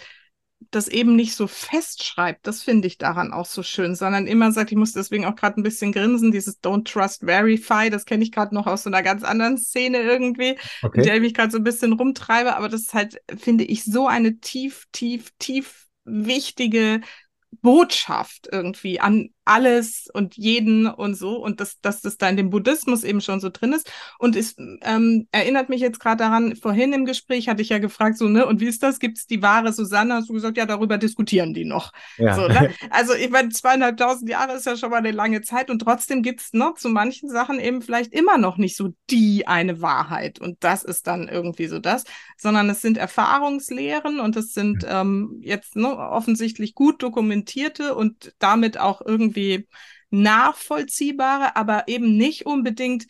das 0.69 0.87
eben 0.87 1.15
nicht 1.15 1.35
so 1.35 1.47
festschreibt, 1.47 2.45
das 2.45 2.61
finde 2.61 2.87
ich 2.87 2.97
daran 2.97 3.33
auch 3.33 3.45
so 3.45 3.63
schön, 3.63 3.95
sondern 3.95 4.27
immer 4.27 4.51
sagt, 4.51 4.71
ich 4.71 4.77
muss 4.77 4.93
deswegen 4.93 5.25
auch 5.25 5.35
gerade 5.35 5.59
ein 5.59 5.63
bisschen 5.63 5.91
grinsen, 5.91 6.31
dieses 6.31 6.61
Don't 6.61 6.85
Trust 6.85 7.23
Verify, 7.25 7.89
das 7.89 8.05
kenne 8.05 8.23
ich 8.23 8.31
gerade 8.31 8.53
noch 8.53 8.67
aus 8.67 8.83
so 8.83 8.89
einer 8.89 9.01
ganz 9.01 9.23
anderen 9.23 9.57
Szene 9.57 10.01
irgendwie, 10.01 10.57
okay. 10.83 10.99
in 10.99 11.03
der 11.03 11.15
ich 11.15 11.21
mich 11.21 11.33
gerade 11.33 11.51
so 11.51 11.57
ein 11.57 11.63
bisschen 11.63 11.93
rumtreibe, 11.93 12.55
aber 12.55 12.69
das 12.69 12.81
ist 12.81 12.93
halt, 12.93 13.21
finde 13.37 13.63
ich, 13.63 13.83
so 13.83 14.07
eine 14.07 14.39
tief, 14.39 14.85
tief, 14.91 15.31
tief 15.39 15.87
wichtige 16.05 17.01
Botschaft 17.61 18.47
irgendwie 18.51 18.99
an 18.99 19.29
alles 19.51 20.07
und 20.13 20.37
jeden 20.37 20.87
und 20.87 21.15
so 21.15 21.37
und 21.37 21.59
dass, 21.59 21.79
dass 21.81 22.01
das 22.01 22.17
da 22.17 22.29
in 22.29 22.37
dem 22.37 22.49
Buddhismus 22.49 23.03
eben 23.03 23.21
schon 23.21 23.39
so 23.39 23.49
drin 23.49 23.73
ist 23.73 23.91
und 24.19 24.35
es 24.35 24.55
ähm, 24.57 25.27
erinnert 25.31 25.69
mich 25.69 25.81
jetzt 25.81 25.99
gerade 25.99 26.17
daran, 26.17 26.55
vorhin 26.55 26.93
im 26.93 27.05
Gespräch 27.05 27.49
hatte 27.49 27.61
ich 27.61 27.69
ja 27.69 27.79
gefragt, 27.79 28.17
so, 28.17 28.27
ne, 28.27 28.45
und 28.45 28.61
wie 28.61 28.67
ist 28.67 28.83
das, 28.83 28.99
gibt 28.99 29.17
es 29.17 29.27
die 29.27 29.41
wahre 29.41 29.73
Susanne? 29.73 30.15
Hast 30.15 30.29
du 30.29 30.33
gesagt, 30.33 30.57
ja, 30.57 30.65
darüber 30.65 30.97
diskutieren 30.97 31.53
die 31.53 31.65
noch. 31.65 31.91
Ja. 32.17 32.35
So, 32.35 32.47
ne? 32.47 32.71
Also 32.89 33.13
ich 33.13 33.29
meine, 33.29 33.49
zweieinhalbtausend 33.49 34.29
Jahre 34.29 34.53
ist 34.53 34.65
ja 34.65 34.77
schon 34.77 34.91
mal 34.91 34.97
eine 34.97 35.11
lange 35.11 35.41
Zeit 35.41 35.69
und 35.69 35.79
trotzdem 35.79 36.23
gibt 36.23 36.41
es 36.41 36.53
ne, 36.53 36.71
zu 36.77 36.89
manchen 36.89 37.29
Sachen 37.29 37.59
eben 37.59 37.81
vielleicht 37.81 38.13
immer 38.13 38.37
noch 38.37 38.57
nicht 38.57 38.75
so 38.75 38.93
die 39.09 39.47
eine 39.47 39.81
Wahrheit 39.81 40.39
und 40.39 40.57
das 40.63 40.83
ist 40.83 41.07
dann 41.07 41.27
irgendwie 41.27 41.67
so 41.67 41.79
das, 41.79 42.03
sondern 42.37 42.69
es 42.69 42.81
sind 42.81 42.97
Erfahrungslehren 42.97 44.19
und 44.19 44.35
es 44.35 44.53
sind 44.53 44.85
ähm, 44.87 45.39
jetzt 45.41 45.75
ne, 45.75 45.97
offensichtlich 45.97 46.75
gut 46.75 47.01
dokumentierte 47.01 47.95
und 47.95 48.33
damit 48.39 48.79
auch 48.79 49.01
irgendwie 49.03 49.40
irgendwie 49.41 49.67
nachvollziehbare, 50.09 51.55
aber 51.55 51.87
eben 51.87 52.17
nicht 52.17 52.45
unbedingt, 52.45 53.05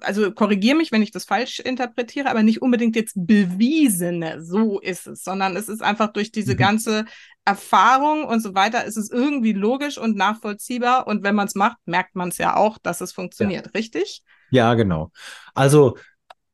also 0.00 0.30
korrigiere 0.32 0.76
mich, 0.76 0.92
wenn 0.92 1.02
ich 1.02 1.10
das 1.10 1.24
falsch 1.24 1.60
interpretiere, 1.60 2.28
aber 2.28 2.42
nicht 2.42 2.60
unbedingt 2.60 2.94
jetzt 2.94 3.14
bewiesene, 3.16 4.44
so 4.44 4.78
ist 4.78 5.06
es, 5.06 5.24
sondern 5.24 5.56
es 5.56 5.68
ist 5.68 5.82
einfach 5.82 6.12
durch 6.12 6.30
diese 6.30 6.52
mhm. 6.52 6.58
ganze 6.58 7.04
Erfahrung 7.46 8.24
und 8.24 8.40
so 8.40 8.54
weiter, 8.54 8.84
ist 8.84 8.98
es 8.98 9.10
irgendwie 9.10 9.54
logisch 9.54 9.96
und 9.96 10.16
nachvollziehbar 10.16 11.06
und 11.06 11.22
wenn 11.22 11.34
man 11.34 11.46
es 11.46 11.54
macht, 11.54 11.78
merkt 11.86 12.14
man 12.16 12.28
es 12.28 12.38
ja 12.38 12.56
auch, 12.56 12.76
dass 12.78 13.00
es 13.00 13.12
funktioniert, 13.12 13.66
ja. 13.66 13.72
richtig? 13.74 14.22
Ja, 14.50 14.74
genau. 14.74 15.10
Also 15.54 15.96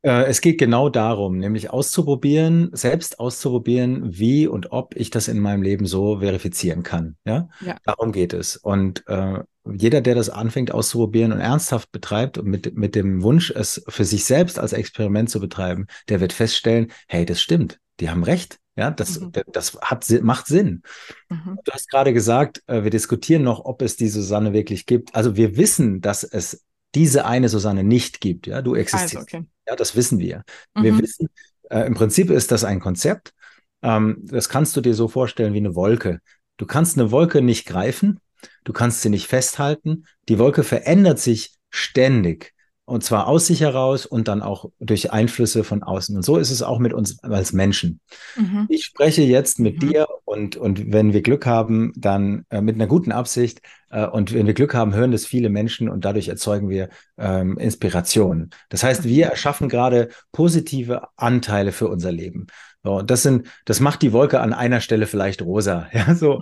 es 0.03 0.41
geht 0.41 0.57
genau 0.57 0.89
darum, 0.89 1.37
nämlich 1.37 1.69
auszuprobieren, 1.69 2.69
selbst 2.73 3.19
auszuprobieren, 3.19 4.17
wie 4.17 4.47
und 4.47 4.71
ob 4.71 4.95
ich 4.97 5.09
das 5.09 5.29
in 5.29 5.39
meinem 5.39 5.61
Leben 5.61 5.85
so 5.85 6.19
verifizieren 6.19 6.83
kann. 6.83 7.15
Ja, 7.25 7.47
ja. 7.65 7.77
darum 7.85 8.11
geht 8.11 8.33
es. 8.33 8.57
Und 8.57 9.07
äh, 9.07 9.39
jeder, 9.71 10.01
der 10.01 10.15
das 10.15 10.29
anfängt 10.29 10.71
auszuprobieren 10.71 11.31
und 11.31 11.39
ernsthaft 11.39 11.91
betreibt 11.91 12.37
und 12.37 12.47
mit, 12.47 12.75
mit 12.75 12.95
dem 12.95 13.23
Wunsch, 13.23 13.51
es 13.51 13.83
für 13.87 14.03
sich 14.03 14.25
selbst 14.25 14.59
als 14.59 14.73
Experiment 14.73 15.29
zu 15.29 15.39
betreiben, 15.39 15.87
der 16.09 16.19
wird 16.19 16.33
feststellen, 16.33 16.91
hey, 17.07 17.25
das 17.25 17.41
stimmt, 17.41 17.79
die 17.99 18.09
haben 18.09 18.23
recht. 18.23 18.59
Ja, 18.75 18.89
das, 18.89 19.19
mhm. 19.19 19.31
das 19.51 19.77
hat, 19.81 20.05
macht 20.21 20.47
Sinn. 20.47 20.81
Mhm. 21.29 21.59
Du 21.63 21.71
hast 21.71 21.89
gerade 21.89 22.11
gesagt, 22.11 22.63
äh, 22.65 22.83
wir 22.83 22.89
diskutieren 22.89 23.43
noch, 23.43 23.63
ob 23.63 23.83
es 23.83 23.97
die 23.97 24.09
Susanne 24.09 24.51
wirklich 24.51 24.87
gibt. 24.87 25.13
Also 25.13 25.35
wir 25.35 25.57
wissen, 25.57 26.01
dass 26.01 26.23
es 26.23 26.65
diese 26.95 27.25
eine 27.25 27.49
Susanne 27.49 27.83
nicht 27.83 28.19
gibt. 28.19 28.47
Ja, 28.47 28.63
du 28.63 28.75
existierst. 28.75 29.15
Also, 29.15 29.37
okay. 29.37 29.45
Ja, 29.67 29.75
das 29.75 29.95
wissen 29.95 30.19
wir. 30.19 30.43
Mhm. 30.75 30.83
Wir 30.83 30.99
wissen, 30.99 31.29
äh, 31.69 31.85
im 31.85 31.93
Prinzip 31.93 32.29
ist 32.29 32.51
das 32.51 32.63
ein 32.63 32.79
Konzept. 32.79 33.33
Ähm, 33.81 34.17
das 34.23 34.49
kannst 34.49 34.75
du 34.75 34.81
dir 34.81 34.93
so 34.93 35.07
vorstellen 35.07 35.53
wie 35.53 35.59
eine 35.59 35.75
Wolke. 35.75 36.19
Du 36.57 36.65
kannst 36.65 36.97
eine 36.97 37.11
Wolke 37.11 37.41
nicht 37.41 37.65
greifen, 37.65 38.19
du 38.63 38.73
kannst 38.73 39.01
sie 39.01 39.09
nicht 39.09 39.27
festhalten. 39.27 40.05
Die 40.29 40.39
Wolke 40.39 40.63
verändert 40.63 41.19
sich 41.19 41.55
ständig. 41.69 42.53
Und 42.85 43.03
zwar 43.03 43.27
aus 43.27 43.47
sich 43.47 43.61
heraus 43.61 44.05
und 44.05 44.27
dann 44.27 44.41
auch 44.41 44.69
durch 44.79 45.13
Einflüsse 45.13 45.63
von 45.63 45.83
außen. 45.83 46.17
Und 46.17 46.23
so 46.23 46.37
ist 46.37 46.51
es 46.51 46.61
auch 46.61 46.79
mit 46.79 46.91
uns 46.91 47.23
als 47.23 47.53
Menschen. 47.53 48.01
Mhm. 48.35 48.65
Ich 48.67 48.83
spreche 48.83 49.21
jetzt 49.21 49.57
mit 49.57 49.81
mhm. 49.81 49.87
dir 49.87 50.07
und, 50.25 50.57
und 50.57 50.91
wenn 50.91 51.13
wir 51.13 51.21
Glück 51.21 51.45
haben, 51.45 51.93
dann 51.95 52.45
äh, 52.49 52.59
mit 52.59 52.75
einer 52.75 52.87
guten 52.87 53.13
Absicht 53.13 53.61
äh, 53.89 54.05
und 54.05 54.33
wenn 54.33 54.47
wir 54.47 54.53
Glück 54.53 54.73
haben, 54.73 54.93
hören 54.93 55.11
das 55.11 55.25
viele 55.25 55.49
Menschen 55.49 55.87
und 55.87 56.03
dadurch 56.03 56.27
erzeugen 56.27 56.67
wir 56.67 56.89
ähm, 57.17 57.57
Inspiration. 57.57 58.49
Das 58.67 58.83
heißt, 58.83 59.05
wir 59.05 59.27
erschaffen 59.27 59.69
gerade 59.69 60.09
positive 60.33 61.07
Anteile 61.15 61.71
für 61.71 61.87
unser 61.87 62.11
Leben. 62.11 62.47
So, 62.85 63.01
das 63.01 63.23
sind, 63.23 63.47
das 63.63 63.79
macht 63.79 64.01
die 64.01 64.11
Wolke 64.11 64.41
an 64.41 64.51
einer 64.51 64.81
Stelle 64.81 65.07
vielleicht 65.07 65.41
rosa. 65.41 65.87
Ja, 65.93 66.15
so 66.15 66.41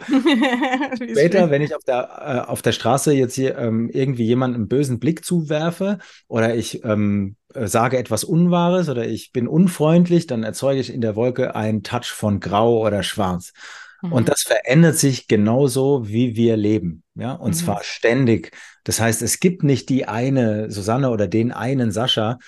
später, 0.96 1.52
wenn 1.52 1.62
ich 1.62 1.76
auf 1.76 1.84
der 1.84 2.46
äh, 2.46 2.50
auf 2.50 2.62
der 2.62 2.72
Straße 2.72 3.14
jetzt 3.14 3.36
hier 3.36 3.58
ähm, 3.58 3.89
irgendwie 3.94 4.26
jemanden 4.26 4.56
einen 4.56 4.68
bösen 4.68 5.00
Blick 5.00 5.24
zuwerfe 5.24 6.00
oder 6.28 6.56
ich 6.56 6.84
ähm, 6.84 7.36
äh, 7.54 7.68
sage 7.68 7.98
etwas 7.98 8.24
Unwahres 8.24 8.89
oder 8.89 9.08
ich 9.08 9.32
bin 9.32 9.48
unfreundlich, 9.48 10.26
dann 10.26 10.44
erzeuge 10.44 10.80
ich 10.80 10.92
in 10.92 11.02
der 11.02 11.16
Wolke 11.16 11.56
einen 11.56 11.84
Touch 11.84 12.12
von 12.12 12.39
Grau 12.39 12.84
oder 12.84 13.04
Schwarz. 13.04 13.54
Mhm. 14.02 14.14
Und 14.14 14.30
das 14.30 14.42
verändert 14.42 14.98
sich 14.98 15.28
genauso, 15.28 16.08
wie 16.08 16.36
wir 16.36 16.58
leben. 16.58 17.04
Ja, 17.14 17.34
und 17.34 17.52
mhm. 17.52 17.56
zwar 17.56 17.84
ständig. 17.84 18.52
Das 18.84 19.00
heißt, 19.00 19.22
es 19.22 19.39
gibt 19.39 19.64
nicht 19.64 19.89
die 19.89 20.08
eine 20.08 20.72
Susanne 20.72 21.12
oder 21.12 21.28
den 21.28 21.52
einen 21.52 21.92
Sascha, 21.92 22.39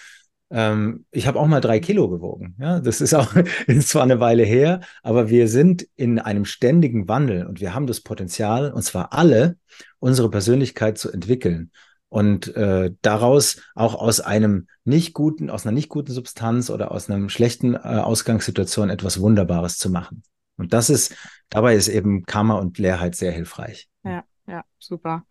ähm, 0.53 1.05
ich 1.09 1.25
habe 1.25 1.39
auch 1.39 1.47
mal 1.47 1.61
drei 1.61 1.79
Kilo 1.79 2.07
gewogen. 2.09 2.55
Ja, 2.59 2.79
das 2.79 3.01
ist 3.01 3.15
auch 3.15 3.33
ist 3.67 3.89
zwar 3.89 4.03
eine 4.03 4.19
Weile 4.19 4.43
her, 4.43 4.81
aber 5.01 5.29
wir 5.29 5.47
sind 5.47 5.87
in 5.95 6.19
einem 6.19 6.45
ständigen 6.45 7.07
Wandel 7.07 7.47
und 7.47 7.59
wir 7.59 7.73
haben 7.73 7.87
das 7.87 8.01
Potenzial, 8.01 8.71
und 8.71 8.83
zwar 8.83 9.13
alle, 9.13 9.57
unsere 9.99 10.29
Persönlichkeit 10.29 10.99
zu 10.99 11.11
entwickeln 11.11 11.71
und 12.07 12.55
äh, 12.55 12.91
daraus 13.01 13.61
auch 13.73 13.95
aus 13.95 14.19
einem 14.19 14.67
nicht 14.85 15.13
guten, 15.13 15.49
aus 15.49 15.65
einer 15.65 15.73
nicht 15.73 15.89
guten 15.89 16.11
Substanz 16.11 16.69
oder 16.69 16.91
aus 16.91 17.09
einer 17.09 17.27
schlechten 17.29 17.73
äh, 17.73 17.79
Ausgangssituation 17.79 18.91
etwas 18.91 19.19
Wunderbares 19.19 19.79
zu 19.79 19.89
machen. 19.89 20.21
Und 20.55 20.73
das 20.73 20.91
ist, 20.91 21.15
dabei 21.49 21.75
ist 21.75 21.87
eben 21.87 22.25
Karma 22.25 22.59
und 22.59 22.77
Leerheit 22.77 23.15
sehr 23.15 23.31
hilfreich. 23.31 23.89
Ja, 24.03 24.23
ja, 24.45 24.63
super. 24.77 25.25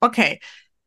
Okay, 0.00 0.38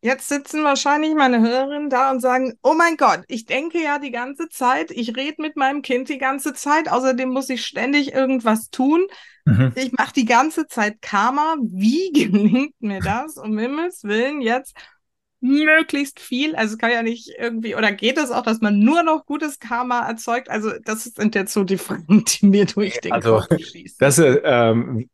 Jetzt 0.03 0.27
sitzen 0.27 0.65
wahrscheinlich 0.65 1.15
meine 1.15 1.39
Hörerinnen 1.39 1.89
da 1.89 2.11
und 2.11 2.19
sagen, 2.19 2.55
oh 2.61 2.73
mein 2.73 2.97
Gott, 2.97 3.21
ich 3.29 3.45
denke 3.45 3.81
ja 3.81 3.99
die 3.99 4.11
ganze 4.11 4.49
Zeit, 4.49 4.91
ich 4.91 5.15
rede 5.15 5.41
mit 5.41 5.55
meinem 5.55 5.81
Kind 5.81 6.09
die 6.09 6.17
ganze 6.17 6.53
Zeit, 6.53 6.91
außerdem 6.91 7.29
muss 7.29 7.49
ich 7.49 7.65
ständig 7.65 8.11
irgendwas 8.11 8.69
tun. 8.69 9.07
Mhm. 9.45 9.71
Ich 9.75 9.93
mache 9.93 10.11
die 10.11 10.25
ganze 10.25 10.67
Zeit 10.67 11.01
Karma. 11.01 11.55
Wie 11.61 12.11
gelingt 12.13 12.75
mir 12.81 12.99
das, 12.99 13.37
um 13.37 13.57
Himmels 13.57 14.03
Willen 14.03 14.41
jetzt 14.41 14.75
möglichst 15.39 16.19
viel? 16.19 16.53
Also 16.57 16.75
kann 16.75 16.91
ja 16.91 17.01
nicht 17.01 17.31
irgendwie, 17.39 17.75
oder 17.75 17.93
geht 17.93 18.17
es 18.17 18.29
auch, 18.29 18.43
dass 18.43 18.59
man 18.59 18.79
nur 18.79 19.03
noch 19.03 19.25
gutes 19.25 19.59
Karma 19.59 20.05
erzeugt? 20.05 20.49
Also 20.49 20.71
das 20.83 21.05
sind 21.05 21.33
jetzt 21.33 21.53
so 21.53 21.63
die 21.63 21.77
Fragen, 21.77 22.25
die 22.27 22.45
mir 22.47 22.65
durch 22.65 22.99
den 22.99 23.13
also, 23.13 23.39
Kopf 23.39 23.57
schießen. 23.57 23.95
Das, 23.99 24.19
ähm, 24.19 25.09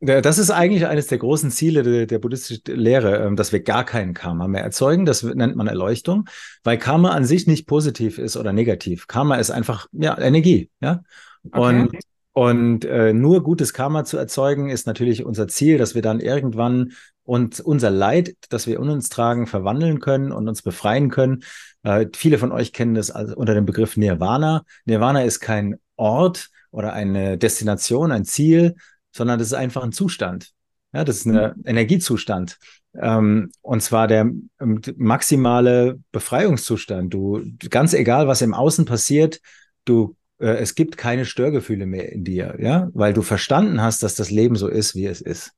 das 0.00 0.38
ist 0.38 0.50
eigentlich 0.50 0.86
eines 0.86 1.08
der 1.08 1.18
großen 1.18 1.50
Ziele 1.50 1.82
der, 1.82 2.06
der 2.06 2.18
buddhistischen 2.18 2.62
Lehre, 2.66 3.18
ähm, 3.18 3.36
dass 3.36 3.52
wir 3.52 3.60
gar 3.60 3.84
keinen 3.84 4.14
Karma 4.14 4.48
mehr 4.48 4.62
erzeugen. 4.62 5.04
Das 5.04 5.22
nennt 5.22 5.56
man 5.56 5.66
Erleuchtung, 5.66 6.28
weil 6.64 6.78
Karma 6.78 7.10
an 7.10 7.24
sich 7.24 7.46
nicht 7.46 7.66
positiv 7.66 8.18
ist 8.18 8.36
oder 8.36 8.52
negativ. 8.52 9.06
Karma 9.06 9.36
ist 9.36 9.50
einfach 9.50 9.86
ja 9.92 10.18
Energie, 10.18 10.70
ja. 10.80 11.02
Okay. 11.44 11.60
Und 11.60 11.90
und 12.32 12.84
äh, 12.84 13.12
nur 13.12 13.42
gutes 13.42 13.72
Karma 13.74 14.04
zu 14.04 14.16
erzeugen, 14.16 14.70
ist 14.70 14.86
natürlich 14.86 15.24
unser 15.24 15.48
Ziel, 15.48 15.78
dass 15.78 15.96
wir 15.96 16.02
dann 16.02 16.20
irgendwann 16.20 16.92
und 17.24 17.60
unser 17.60 17.90
Leid, 17.90 18.34
das 18.50 18.66
wir 18.66 18.76
in 18.76 18.88
uns 18.88 19.08
tragen, 19.08 19.46
verwandeln 19.46 20.00
können 20.00 20.32
und 20.32 20.48
uns 20.48 20.62
befreien 20.62 21.10
können. 21.10 21.42
Äh, 21.82 22.06
viele 22.14 22.38
von 22.38 22.52
euch 22.52 22.72
kennen 22.72 22.94
das 22.94 23.10
also 23.10 23.34
unter 23.34 23.54
dem 23.54 23.66
Begriff 23.66 23.96
Nirvana. 23.96 24.64
Nirvana 24.84 25.24
ist 25.24 25.40
kein 25.40 25.76
Ort 25.96 26.50
oder 26.70 26.92
eine 26.92 27.36
Destination, 27.36 28.12
ein 28.12 28.24
Ziel, 28.24 28.76
sondern 29.12 29.38
das 29.38 29.48
ist 29.48 29.54
einfach 29.54 29.82
ein 29.82 29.92
Zustand. 29.92 30.52
Ja, 30.92 31.04
das 31.04 31.18
ist 31.18 31.26
ein. 31.26 31.54
Energiezustand. 31.64 32.58
Ähm, 33.00 33.50
und 33.62 33.80
zwar 33.80 34.08
der 34.08 34.22
ähm, 34.60 34.80
maximale 34.96 36.00
Befreiungszustand. 36.10 37.14
Du, 37.14 37.42
ganz 37.70 37.94
egal, 37.94 38.26
was 38.26 38.42
im 38.42 38.54
Außen 38.54 38.84
passiert, 38.84 39.40
du, 39.84 40.16
äh, 40.38 40.56
es 40.56 40.74
gibt 40.74 40.96
keine 40.96 41.24
Störgefühle 41.24 41.86
mehr 41.86 42.10
in 42.10 42.24
dir, 42.24 42.56
ja, 42.58 42.90
weil 42.92 43.12
du 43.12 43.22
verstanden 43.22 43.80
hast, 43.80 44.02
dass 44.02 44.16
das 44.16 44.30
Leben 44.30 44.56
so 44.56 44.66
ist, 44.66 44.96
wie 44.96 45.06
es 45.06 45.20
ist. 45.20 45.52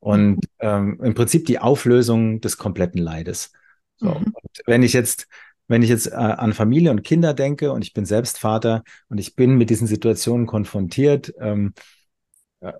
Und 0.00 0.34
mhm. 0.34 0.40
ähm, 0.58 1.00
im 1.02 1.14
Prinzip 1.14 1.46
die 1.46 1.60
Auflösung 1.60 2.40
des 2.40 2.58
kompletten 2.58 3.00
Leides. 3.00 3.52
So. 3.96 4.08
Mhm. 4.08 4.34
wenn 4.66 4.82
ich 4.82 4.94
jetzt 4.94 5.28
wenn 5.68 5.82
ich 5.82 5.88
jetzt 5.88 6.08
äh, 6.08 6.16
an 6.16 6.52
Familie 6.52 6.90
und 6.90 7.02
Kinder 7.02 7.34
denke 7.34 7.72
und 7.72 7.82
ich 7.82 7.94
bin 7.94 8.04
selbst 8.04 8.38
Vater 8.38 8.82
und 9.08 9.18
ich 9.18 9.36
bin 9.36 9.56
mit 9.56 9.70
diesen 9.70 9.86
Situationen 9.86 10.46
konfrontiert, 10.46 11.32
ähm, 11.40 11.72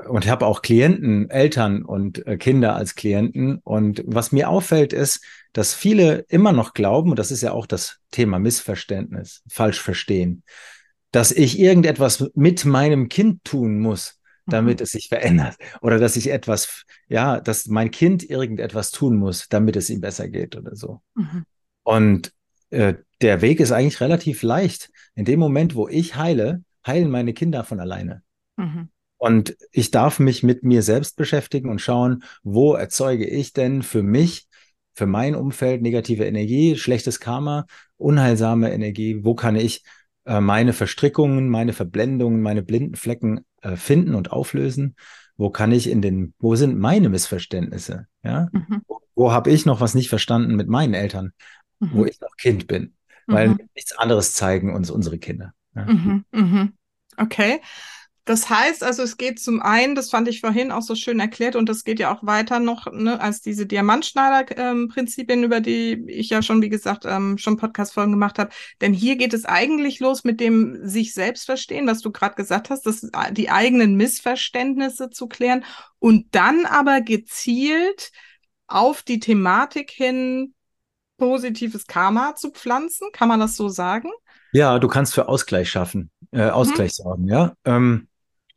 und 0.09 0.25
ich 0.25 0.31
habe 0.31 0.47
auch 0.47 0.63
Klienten, 0.63 1.29
Eltern 1.29 1.83
und 1.83 2.25
äh, 2.27 2.37
Kinder 2.37 2.77
als 2.77 2.95
Klienten. 2.95 3.59
Und 3.65 4.03
was 4.07 4.31
mir 4.31 4.49
auffällt, 4.49 4.93
ist, 4.93 5.25
dass 5.53 5.75
viele 5.75 6.25
immer 6.29 6.53
noch 6.53 6.73
glauben, 6.73 7.11
und 7.11 7.19
das 7.19 7.33
ist 7.33 7.43
ja 7.43 7.53
auch 7.53 7.67
das 7.67 7.99
Thema 8.13 8.39
Missverständnis, 8.39 9.43
falsch 9.49 9.81
verstehen, 9.81 10.45
dass 11.11 11.33
ich 11.33 11.59
irgendetwas 11.59 12.31
mit 12.35 12.65
meinem 12.65 13.09
Kind 13.09 13.43
tun 13.45 13.81
muss, 13.81 14.21
damit 14.47 14.79
mhm. 14.79 14.85
es 14.85 14.93
sich 14.93 15.09
verändert. 15.09 15.57
Oder 15.81 15.99
dass 15.99 16.17
ich 16.17 16.31
etwas, 16.31 16.85
ja, 17.09 17.41
dass 17.41 17.67
mein 17.67 17.91
Kind 17.91 18.29
irgendetwas 18.29 18.93
tun 18.93 19.17
muss, 19.17 19.49
damit 19.49 19.75
es 19.77 19.91
ihm 19.91 20.01
besser 20.01 20.29
geht 20.29 20.57
oder 20.57 20.77
so. 20.77 21.03
Mhm. 21.15 21.45
Und 21.83 22.33
äh, 22.71 22.95
der 23.21 23.41
Weg 23.41 23.59
ist 23.59 23.73
eigentlich 23.73 24.01
relativ 24.01 24.43
leicht. 24.43 24.91
In 25.17 25.25
dem 25.25 25.41
Moment, 25.41 25.75
wo 25.75 25.89
ich 25.89 26.15
heile, 26.15 26.63
heilen 26.87 27.11
meine 27.11 27.35
Kinder 27.35 27.65
von 27.65 27.81
alleine. 27.81 28.23
Mhm. 28.57 28.89
Und 29.23 29.57
ich 29.71 29.93
darf 29.93 30.19
mich 30.19 30.43
mit 30.43 30.65
mir 30.65 30.83
selbst 30.83 31.15
beschäftigen 31.15 31.71
und 31.71 31.81
schauen, 31.81 32.25
wo 32.43 32.75
erzeuge 32.75 33.25
ich 33.25 33.53
denn 33.53 33.83
für 33.83 34.03
mich, 34.03 34.49
für 34.95 35.07
mein 35.07 35.37
Umfeld 35.37 35.81
negative 35.81 36.25
Energie, 36.25 36.75
schlechtes 36.75 37.21
Karma, 37.21 37.67
unheilsame 37.99 38.73
Energie, 38.73 39.21
wo 39.23 39.37
kann 39.37 39.55
ich 39.55 39.85
äh, 40.25 40.41
meine 40.41 40.73
Verstrickungen, 40.73 41.49
meine 41.49 41.73
Verblendungen, 41.73 42.43
meine 42.43 42.65
blinden 42.65 42.97
Flecken 42.97 43.43
äh, 43.61 43.77
finden 43.77 44.17
und 44.17 44.33
auflösen? 44.33 44.97
Wo 45.37 45.51
kann 45.51 45.71
ich 45.71 45.89
in 45.89 46.03
den, 46.03 46.35
wo 46.41 46.57
sind 46.57 46.77
meine 46.77 47.09
Missverständnisse? 47.09 48.09
Ja, 48.25 48.49
mhm. 48.51 48.83
wo, 48.89 49.03
wo 49.15 49.31
habe 49.31 49.53
ich 49.53 49.67
noch 49.67 49.81
was 49.81 49.95
nicht 49.95 50.09
verstanden 50.09 50.57
mit 50.57 50.67
meinen 50.67 50.95
Eltern, 50.95 51.31
mhm. 51.79 51.91
wo 51.93 52.07
ich 52.07 52.21
noch 52.21 52.37
Kind 52.37 52.67
bin? 52.67 52.95
Weil 53.29 53.51
mhm. 53.51 53.61
nichts 53.77 53.97
anderes 53.97 54.35
zeigen 54.35 54.75
uns 54.75 54.91
unsere 54.91 55.19
Kinder. 55.19 55.53
Ja? 55.77 55.85
Mhm. 55.85 56.25
Mhm. 56.33 56.73
Okay. 57.17 57.61
Das 58.25 58.49
heißt 58.49 58.85
also, 58.85 59.03
es 59.03 59.17
geht 59.17 59.41
zum 59.41 59.61
einen, 59.61 59.97
das 59.97 60.11
fand 60.11 60.29
ich 60.29 60.41
vorhin 60.41 60.71
auch 60.71 60.83
so 60.83 60.95
schön 60.95 61.19
erklärt 61.19 61.57
und 61.57 61.69
das 61.69 61.83
geht 61.83 61.99
ja 61.99 62.15
auch 62.15 62.25
weiter 62.25 62.61
noch, 62.61 62.87
ne, 62.93 63.21
als 63.21 63.41
diese 63.41 63.67
Diamantschneider-Prinzipien, 63.67 65.41
ähm, 65.41 65.45
über 65.45 65.61
die 65.61 66.05
ich 66.07 66.31
ja 66.31 66.41
schon, 66.41 66.63
wie 66.63 66.69
gesagt, 66.69 67.05
ähm, 67.05 67.37
schon 67.37 67.57
Podcast-Folgen 67.57 68.13
gemacht 68.13 68.39
habe. 68.39 68.51
Denn 68.81 68.93
hier 68.93 69.17
geht 69.17 69.35
es 69.35 69.45
eigentlich 69.45 69.99
los 69.99 70.23
mit 70.23 70.39
dem 70.39 70.87
sich 70.87 71.15
selbst 71.15 71.47
verstehen, 71.47 71.89
was 71.89 72.01
du 72.01 72.13
gerade 72.13 72.37
gesagt 72.37 72.71
hast, 72.71 72.87
das, 72.87 73.03
äh, 73.03 73.33
die 73.33 73.51
eigenen 73.51 73.97
Missverständnisse 73.97 75.11
zu 75.11 75.27
klären 75.27 75.65
und 75.99 76.27
dann 76.31 76.65
aber 76.65 77.01
gezielt 77.01 78.13
auf 78.69 79.03
die 79.03 79.19
Thematik 79.19 79.91
hin 79.91 80.55
positives 81.19 81.89
Karma 81.89 82.37
zu 82.37 82.53
pflanzen. 82.53 83.09
Kann 83.13 83.29
man 83.29 83.41
das 83.41 83.57
so 83.57 83.69
sagen? 83.69 84.11
Ja, 84.53 84.79
du 84.79 84.87
kannst 84.87 85.15
für 85.15 85.29
Ausgleich 85.29 85.71
schaffen, 85.71 86.11
äh, 86.31 86.51
Ausgleich 86.51 86.93
mhm. 86.99 87.03
sorgen, 87.03 87.29
ja. 87.29 87.55
Ähm, 87.65 88.09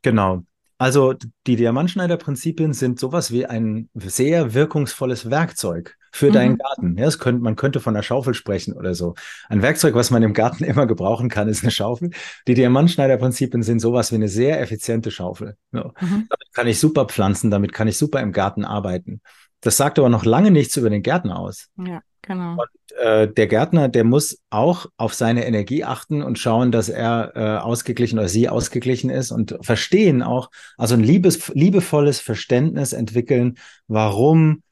Genau. 0.06 0.44
Also 0.78 1.14
die 1.48 1.56
Diamantschneider-Prinzipien 1.56 2.74
sind 2.74 3.00
sowas 3.00 3.32
wie 3.32 3.44
ein 3.44 3.88
sehr 3.94 4.54
wirkungsvolles 4.54 5.30
Werkzeug 5.30 5.96
für 6.12 6.28
mhm. 6.28 6.32
deinen 6.32 6.58
Garten. 6.58 6.96
Ja, 6.96 7.10
könnte, 7.10 7.42
man 7.42 7.56
könnte 7.56 7.80
von 7.80 7.96
einer 7.96 8.04
Schaufel 8.04 8.34
sprechen 8.34 8.74
oder 8.74 8.94
so. 8.94 9.16
Ein 9.48 9.62
Werkzeug, 9.62 9.96
was 9.96 10.12
man 10.12 10.22
im 10.22 10.32
Garten 10.32 10.62
immer 10.64 10.86
gebrauchen 10.86 11.28
kann, 11.28 11.48
ist 11.48 11.64
eine 11.64 11.72
Schaufel. 11.72 12.10
Die 12.46 12.54
Diamantschneider-Prinzipien 12.54 13.64
sind 13.64 13.80
sowas 13.80 14.12
wie 14.12 14.16
eine 14.16 14.28
sehr 14.28 14.60
effiziente 14.60 15.10
Schaufel. 15.10 15.56
Ja. 15.72 15.86
Mhm. 16.00 16.26
Damit 16.28 16.52
kann 16.52 16.68
ich 16.68 16.78
super 16.78 17.06
pflanzen, 17.06 17.50
damit 17.50 17.72
kann 17.72 17.88
ich 17.88 17.98
super 17.98 18.20
im 18.20 18.30
Garten 18.30 18.64
arbeiten. 18.64 19.22
Das 19.62 19.76
sagt 19.76 19.98
aber 19.98 20.08
noch 20.08 20.24
lange 20.24 20.52
nichts 20.52 20.76
über 20.76 20.88
den 20.88 21.02
Gärtner 21.02 21.40
aus. 21.40 21.68
Ja. 21.84 22.00
Genau. 22.26 22.52
Und 22.52 22.98
äh, 22.98 23.28
der 23.28 23.46
Gärtner, 23.46 23.88
der 23.88 24.04
muss 24.04 24.42
auch 24.50 24.86
auf 24.96 25.14
seine 25.14 25.46
Energie 25.46 25.84
achten 25.84 26.22
und 26.22 26.38
schauen, 26.38 26.72
dass 26.72 26.88
er 26.88 27.32
äh, 27.36 27.58
ausgeglichen 27.58 28.18
oder 28.18 28.28
sie 28.28 28.48
ausgeglichen 28.48 29.10
ist 29.10 29.30
und 29.30 29.56
verstehen 29.60 30.22
auch, 30.22 30.50
also 30.76 30.94
ein 30.94 31.02
liebes, 31.02 31.48
liebevolles 31.54 32.20
Verständnis 32.20 32.92
entwickeln, 32.92 33.58
warum 33.86 34.62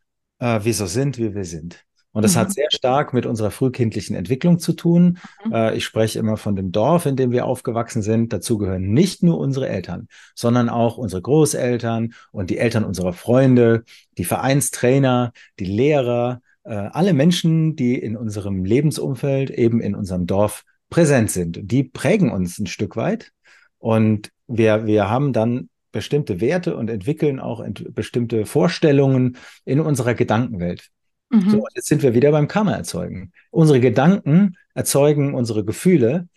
äh, 0.40 0.60
wir 0.64 0.74
so 0.74 0.86
sind, 0.86 1.18
wie 1.18 1.34
wir 1.34 1.44
sind. 1.44 1.84
Und 2.14 2.22
das 2.22 2.36
mhm. 2.36 2.40
hat 2.40 2.52
sehr 2.52 2.68
stark 2.70 3.12
mit 3.12 3.26
unserer 3.26 3.50
frühkindlichen 3.50 4.14
Entwicklung 4.14 4.58
zu 4.58 4.72
tun. 4.72 5.18
Mhm. 5.44 5.52
Äh, 5.52 5.76
ich 5.76 5.84
spreche 5.84 6.18
immer 6.18 6.36
von 6.36 6.56
dem 6.56 6.72
Dorf, 6.72 7.06
in 7.06 7.16
dem 7.16 7.30
wir 7.30 7.44
aufgewachsen 7.44 8.02
sind. 8.02 8.32
Dazu 8.32 8.56
gehören 8.56 8.92
nicht 8.92 9.22
nur 9.22 9.38
unsere 9.38 9.68
Eltern, 9.68 10.08
sondern 10.34 10.68
auch 10.68 10.96
unsere 10.96 11.22
Großeltern 11.22 12.14
und 12.32 12.50
die 12.50 12.58
Eltern 12.58 12.84
unserer 12.84 13.12
Freunde, 13.12 13.84
die 14.16 14.24
Vereinstrainer, 14.24 15.32
die 15.58 15.66
Lehrer, 15.66 16.40
alle 16.64 17.12
Menschen, 17.12 17.76
die 17.76 17.98
in 17.98 18.16
unserem 18.16 18.64
Lebensumfeld, 18.64 19.50
eben 19.50 19.80
in 19.80 19.94
unserem 19.94 20.26
Dorf 20.26 20.64
präsent 20.90 21.30
sind. 21.30 21.60
Die 21.62 21.84
prägen 21.84 22.30
uns 22.30 22.58
ein 22.58 22.66
Stück 22.66 22.96
weit 22.96 23.32
und 23.78 24.30
wir, 24.46 24.86
wir 24.86 25.10
haben 25.10 25.32
dann 25.32 25.68
bestimmte 25.92 26.40
Werte 26.40 26.76
und 26.76 26.90
entwickeln 26.90 27.38
auch 27.38 27.60
ent 27.60 27.94
bestimmte 27.94 28.46
Vorstellungen 28.46 29.36
in 29.64 29.80
unserer 29.80 30.14
Gedankenwelt. 30.14 30.90
Mhm. 31.30 31.50
So, 31.50 31.66
jetzt 31.74 31.88
sind 31.88 32.02
wir 32.02 32.14
wieder 32.14 32.30
beim 32.32 32.48
Karma 32.48 32.72
erzeugen. 32.72 33.32
Unsere 33.50 33.80
Gedanken 33.80 34.56
erzeugen 34.74 35.34
unsere 35.34 35.64
Gefühle. 35.64 36.28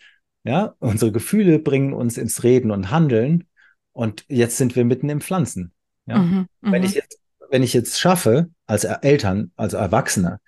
Ja, 0.44 0.74
unsere 0.78 1.12
Gefühle 1.12 1.58
bringen 1.58 1.92
uns 1.92 2.16
ins 2.16 2.44
Reden 2.44 2.70
und 2.70 2.90
Handeln. 2.90 3.44
Und 3.92 4.24
jetzt 4.28 4.56
sind 4.56 4.76
wir 4.76 4.84
mitten 4.84 5.08
im 5.08 5.20
Pflanzen. 5.20 5.72
Ja, 6.06 6.18
mhm, 6.18 6.46
wenn 6.60 6.84
ich 6.84 6.90
mhm. 6.90 6.96
jetzt 6.96 7.18
wenn 7.50 7.62
ich 7.62 7.72
jetzt 7.72 7.98
schaffe, 7.98 8.50
als 8.66 8.84
Eltern, 8.84 9.52
als 9.56 9.74
Erwachsener, 9.74 10.40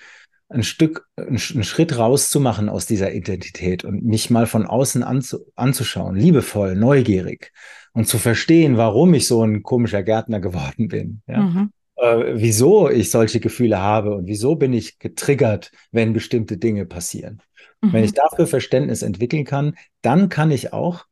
ein 0.49 0.65
Stück, 0.65 1.07
einen 1.17 1.39
Schritt 1.39 1.97
rauszumachen 1.97 2.69
aus 2.69 2.85
dieser 2.87 3.13
Identität 3.13 3.85
und 3.85 4.05
mich 4.05 4.31
mal 4.31 4.47
von 4.47 4.67
außen 4.67 5.05
anzu, 5.05 5.47
anzuschauen, 5.55 6.17
liebevoll, 6.17 6.75
neugierig 6.75 7.53
und 7.93 8.09
zu 8.09 8.19
verstehen, 8.19 8.77
warum 8.77 9.15
ich 9.15 9.27
so 9.29 9.45
ein 9.45 9.63
komischer 9.63 10.03
Gärtner 10.03 10.41
geworden 10.41 10.89
bin. 10.89 11.23
Ja? 11.29 11.41
Mhm. 11.41 11.71
Äh, 11.97 12.33
wieso 12.35 12.91
ich 12.91 13.11
solche 13.11 13.41
Gefühle 13.41 13.79
habe 13.79 14.15
und 14.15 14.27
wieso 14.27 14.57
bin 14.57 14.73
ich 14.73 14.99
getriggert, 14.99 15.71
wenn 15.93 16.13
bestimmte 16.13 16.57
Dinge 16.57 16.85
passieren. 16.85 17.41
Mhm. 17.81 17.93
Wenn 17.93 18.05
ich 18.05 18.13
dafür 18.13 18.49
Verständnis 18.49 19.03
entwickeln 19.03 19.45
kann, 19.45 19.77
dann 20.03 20.29
kann 20.29 20.51
ich 20.51 20.73
auch 20.73 21.05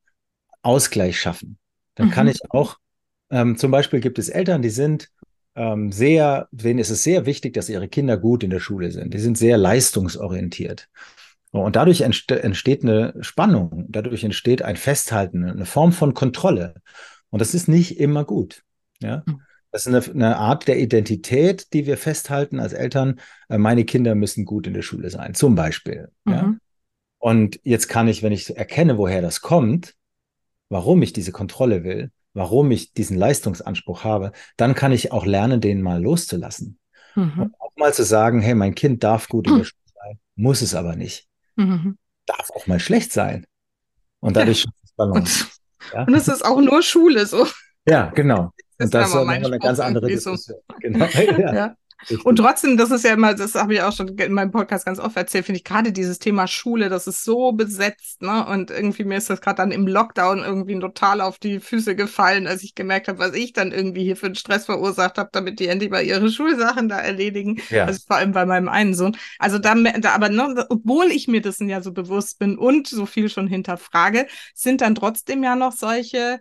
Ausgleich 0.63 1.19
schaffen. 1.19 1.59
Dann 1.95 2.09
mhm. 2.09 2.13
kann 2.13 2.27
ich 2.27 2.41
auch, 2.51 2.77
ähm, 3.31 3.57
zum 3.57 3.71
Beispiel 3.71 4.01
gibt 4.01 4.19
es 4.19 4.29
Eltern, 4.29 4.63
die 4.63 4.71
sind 4.71 5.11
ähm, 5.59 5.91
sehr, 5.91 6.49
denen 6.53 6.79
ist 6.79 6.91
es 6.91 7.03
sehr 7.03 7.27
wichtig, 7.27 7.53
dass 7.53 7.69
ihre 7.69 7.89
Kinder 7.89 8.17
gut 8.17 8.45
in 8.45 8.51
der 8.51 8.61
Schule 8.61 8.93
sind. 8.93 9.13
Die 9.13 9.19
sind 9.19 9.37
sehr 9.37 9.59
leistungsorientiert. 9.59 10.89
Und 11.51 11.75
dadurch 11.75 12.03
entsteht 12.03 12.85
eine 12.85 13.15
Spannung, 13.21 13.87
dadurch 13.89 14.23
entsteht 14.23 14.63
ein 14.63 14.77
Festhalten, 14.77 15.45
eine 15.45 15.67
Form 15.67 15.93
von 15.93 16.15
Kontrolle. 16.15 16.75
Und 17.31 17.41
das 17.41 17.55
ist 17.55 17.67
nicht 17.67 17.99
immer 17.99 18.25
gut. 18.25 18.63
Ja? 19.01 19.25
Hm. 19.27 19.41
Das 19.73 19.87
ist 19.87 19.89
eine, 19.89 20.15
eine 20.15 20.37
Art 20.37 20.69
der 20.69 20.79
Identität, 20.79 21.73
die 21.73 21.87
wir 21.87 21.99
festhalten 21.99 22.61
als 22.61 22.73
Eltern. 22.73 23.19
Äh, 23.49 23.59
meine 23.59 23.85
Kinder 23.85 24.15
müssen 24.15 24.45
gut 24.45 24.67
in 24.69 24.75
der 24.75 24.83
Schule 24.83 25.11
sein, 25.11 25.35
zum 25.35 25.57
Beispiel. 25.57 26.09
Mhm. 26.25 26.33
Ja? 26.33 26.55
Und 27.19 27.61
jetzt 27.65 27.89
kann 27.89 28.07
ich, 28.07 28.23
wenn 28.23 28.33
ich 28.33 28.57
erkenne, 28.57 28.97
woher 28.97 29.23
das 29.23 29.41
kommt, 29.41 29.97
warum 30.69 31.03
ich 31.03 31.13
diese 31.13 31.33
Kontrolle 31.33 31.83
will, 31.83 32.13
warum 32.35 32.71
ich 32.71 32.93
diesen 32.93 33.17
Leistungsanspruch 33.17 34.05
habe, 34.05 34.33
dann 34.57 34.75
kann 34.75 34.93
ich 34.93 35.13
auch 35.13 35.27
lernen, 35.27 35.61
den 35.61 35.83
mal 35.83 36.03
loszulassen. 36.03 36.79
Mhm. 37.15 37.43
Und 37.43 37.55
auch 37.61 37.73
mal 37.77 37.93
zu 37.95 38.05
sagen, 38.05 38.41
hey, 38.41 38.55
mein 38.55 38.75
Kind 38.75 39.03
darf 39.05 39.29
gut 39.29 39.47
in 39.49 39.57
der 39.59 39.65
Schule 39.65 39.83
sein, 39.95 40.19
muss 40.37 40.63
es 40.63 40.75
aber 40.75 40.97
nicht. 40.97 41.27
Mhm. 41.57 41.99
Darf 42.27 42.51
auch 42.51 42.67
mal 42.67 42.79
schlecht 42.81 43.13
sein. 43.13 43.47
Und 44.21 44.37
dadurch 44.37 44.65
Ja. 44.65 44.71
Balance. 44.97 45.45
Und, 45.45 45.93
Ja? 45.95 46.03
und 46.05 46.15
es 46.15 46.29
ist 46.29 46.45
auch 46.45 46.61
nur 46.61 46.83
Schule 46.83 47.25
so. 47.27 47.47
Ja, 47.87 48.07
genau. 48.11 48.53
Und 48.81 48.93
das 48.93 49.09
ist 49.09 49.15
mein 49.25 49.45
eine 49.45 49.59
ganz 49.59 49.81
andere 49.81 50.07
so. 50.07 50.33
Diskussion. 50.33 50.59
Genau. 50.81 51.07
Ja, 51.15 51.55
Ja. 51.55 51.75
Richtig. 52.03 52.25
Und 52.25 52.37
trotzdem, 52.37 52.77
das 52.77 52.91
ist 52.91 53.05
ja 53.05 53.13
immer, 53.13 53.35
das 53.35 53.55
habe 53.55 53.75
ich 53.75 53.83
auch 53.83 53.93
schon 53.93 54.09
in 54.09 54.33
meinem 54.33 54.51
Podcast 54.51 54.87
ganz 54.87 54.99
oft 54.99 55.17
erzählt, 55.17 55.47
finde 55.47 55.59
ich 55.59 55.65
gerade 55.65 55.93
dieses 55.93 56.19
Thema 56.19 56.47
Schule, 56.47 56.89
das 56.89 57.07
ist 57.07 57.25
so 57.25 57.53
besetzt, 57.53 58.23
ne? 58.23 58.47
Und 58.47 58.71
irgendwie 58.71 59.05
mir 59.05 59.19
ist 59.19 59.31
das 59.31 59.41
gerade 59.41 59.57
dann 59.57 59.73
im 59.73 59.87
Lockdown 59.87 60.39
irgendwie 60.39 60.79
total 60.79 61.21
auf 61.21 61.39
die 61.39 61.61
Füße 61.61 61.97
gefallen, 61.97 62.47
als 62.47 62.63
ich 62.63 62.75
gemerkt 62.75 63.09
habe, 63.09 63.19
was 63.19 63.35
ich 63.35 63.53
dann 63.53 63.73
irgendwie 63.73 64.05
hier 64.05 64.17
für 64.17 64.27
einen 64.27 64.35
Stress 64.35 64.67
verursacht 64.67 65.19
habe, 65.19 65.31
damit 65.33 65.61
die 65.61 65.69
endlich 65.69 65.91
mal 65.91 66.05
ihre 66.05 66.31
Schulsachen 66.31 66.89
da 66.89 66.99
erledigen. 66.99 67.61
ja. 67.71 67.85
Also 67.85 68.01
vor 68.07 68.17
allem 68.17 68.33
bei 68.33 68.47
meinem 68.47 68.69
einen 68.69 68.95
Sohn. 68.95 69.17
Also 69.39 69.59
da, 69.59 69.75
da 69.75 70.13
aber 70.13 70.29
ne, 70.29 70.67
obwohl 70.69 71.07
ich 71.07 71.29
mir 71.29 71.41
dessen 71.41 71.69
ja 71.69 71.83
so 71.83 71.93
bewusst 71.93 72.39
bin 72.39 72.59
und 72.59 72.87
so 72.87 73.07
viel 73.07 73.29
schon 73.29 73.47
hinterfrage, 73.47 74.27
sind 74.55 74.81
dann 74.81 74.95
trotzdem 74.95 75.43
ja 75.43 75.57
noch 75.57 75.73
solche 75.73 76.39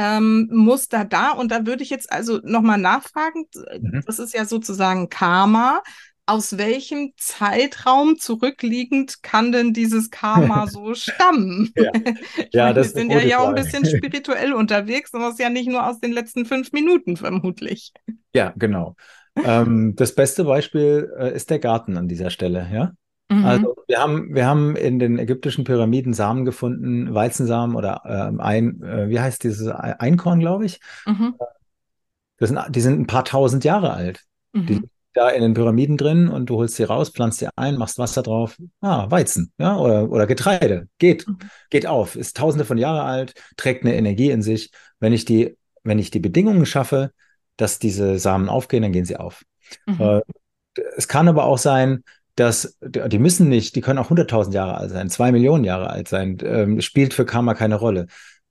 ähm, 0.00 0.48
Muster 0.52 1.04
da. 1.04 1.32
Und 1.32 1.50
da 1.52 1.66
würde 1.66 1.82
ich 1.82 1.90
jetzt 1.90 2.10
also 2.12 2.40
nochmal 2.44 2.78
nachfragen, 2.78 3.46
Mhm. 3.80 4.02
das 4.06 4.18
ist 4.18 4.34
ja 4.34 4.44
sozusagen 4.44 5.08
Karma. 5.08 5.82
Aus 6.26 6.56
welchem 6.58 7.12
Zeitraum 7.16 8.16
zurückliegend 8.16 9.22
kann 9.22 9.50
denn 9.50 9.72
dieses 9.72 10.10
Karma 10.10 10.66
so 10.68 10.94
stammen? 10.94 11.72
Ja. 11.76 11.90
Ja, 12.52 12.64
meine, 12.66 12.74
das 12.74 12.94
wir 12.94 12.94
ist 12.94 12.94
sind 12.94 13.10
ja 13.10 13.20
ja 13.20 13.38
auch 13.40 13.48
ein 13.48 13.54
bisschen 13.54 13.84
spirituell 13.86 14.52
unterwegs, 14.52 15.12
und 15.12 15.20
das 15.22 15.32
ist 15.34 15.40
ja 15.40 15.50
nicht 15.50 15.68
nur 15.68 15.86
aus 15.86 16.00
den 16.00 16.12
letzten 16.12 16.46
fünf 16.46 16.72
Minuten 16.72 17.16
vermutlich. 17.16 17.92
Ja, 18.34 18.52
genau. 18.56 18.96
Ähm, 19.42 19.94
das 19.96 20.14
beste 20.14 20.44
Beispiel 20.44 21.10
äh, 21.18 21.34
ist 21.34 21.50
der 21.50 21.58
Garten 21.58 21.96
an 21.96 22.08
dieser 22.08 22.30
Stelle, 22.30 22.68
ja. 22.72 22.92
Mhm. 23.30 23.44
Also 23.46 23.76
wir 23.86 23.98
haben, 24.00 24.34
wir 24.34 24.46
haben 24.46 24.76
in 24.76 24.98
den 24.98 25.18
ägyptischen 25.18 25.64
Pyramiden 25.64 26.12
Samen 26.12 26.44
gefunden, 26.44 27.14
Weizensamen 27.14 27.76
oder 27.76 28.02
ähm, 28.04 28.40
ein, 28.40 28.82
äh, 28.82 29.08
wie 29.08 29.20
heißt 29.20 29.44
dieses 29.44 29.68
Ei- 29.68 29.98
Einkorn, 29.98 30.40
glaube 30.40 30.66
ich. 30.66 30.80
Mhm. 31.06 31.34
Das 32.38 32.48
sind, 32.48 32.60
die 32.70 32.80
sind 32.80 33.00
ein 33.00 33.06
paar 33.06 33.24
tausend 33.24 33.64
Jahre 33.64 33.92
alt. 33.92 34.20
Die 34.54 34.60
Mhm. 34.60 34.66
liegen 34.66 34.90
da 35.12 35.28
in 35.28 35.42
den 35.42 35.54
Pyramiden 35.54 35.96
drin 35.96 36.28
und 36.28 36.46
du 36.46 36.56
holst 36.56 36.76
sie 36.76 36.84
raus, 36.84 37.10
pflanzt 37.10 37.40
sie 37.40 37.48
ein, 37.56 37.76
machst 37.76 37.98
Wasser 37.98 38.22
drauf. 38.22 38.56
Ah, 38.80 39.10
Weizen, 39.10 39.52
ja, 39.58 39.76
oder, 39.76 40.08
oder 40.08 40.26
Getreide. 40.28 40.88
Geht, 40.98 41.26
Mhm. 41.26 41.38
geht 41.68 41.86
auf, 41.86 42.14
ist 42.14 42.36
tausende 42.36 42.64
von 42.64 42.78
Jahre 42.78 43.02
alt, 43.02 43.34
trägt 43.56 43.84
eine 43.84 43.96
Energie 43.96 44.30
in 44.30 44.42
sich. 44.42 44.70
Wenn 45.00 45.12
ich 45.12 45.24
die, 45.24 45.56
wenn 45.82 45.98
ich 45.98 46.10
die 46.10 46.20
Bedingungen 46.20 46.64
schaffe, 46.64 47.10
dass 47.56 47.78
diese 47.80 48.18
Samen 48.18 48.48
aufgehen, 48.48 48.82
dann 48.82 48.92
gehen 48.92 49.04
sie 49.04 49.16
auf. 49.16 49.42
Mhm. 49.86 50.00
Äh, 50.00 50.20
es 50.96 51.08
kann 51.08 51.28
aber 51.28 51.44
auch 51.44 51.58
sein, 51.58 52.04
dass 52.40 52.78
die 52.80 53.18
müssen 53.18 53.48
nicht, 53.48 53.76
die 53.76 53.82
können 53.82 53.98
auch 53.98 54.10
100.000 54.10 54.52
Jahre 54.52 54.78
alt 54.78 54.90
sein, 54.90 55.10
zwei 55.10 55.30
Millionen 55.30 55.64
Jahre 55.64 55.90
alt 55.90 56.08
sein, 56.08 56.38
ähm, 56.42 56.80
spielt 56.80 57.12
für 57.12 57.26
Karma 57.26 57.54
keine 57.54 57.76
Rolle. 57.76 58.06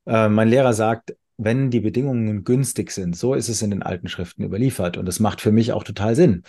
Äh, 0.06 0.30
mein 0.30 0.48
Lehrer 0.48 0.74
sagt, 0.74 1.16
wenn 1.38 1.72
die 1.72 1.80
Bedingungen 1.80 2.44
günstig 2.44 2.92
sind, 2.92 3.16
so 3.16 3.34
ist 3.34 3.50
es 3.50 3.62
in 3.64 3.72
den 3.72 3.82
alten 3.82 4.08
Schriften 4.08 4.44
überliefert 4.44 4.98
und 4.98 5.08
das 5.08 5.20
macht 5.20 5.42
für 5.42 5.52
mich 5.52 5.74
auch 5.74 5.84
total 5.84 6.16
Sinn. 6.16 6.44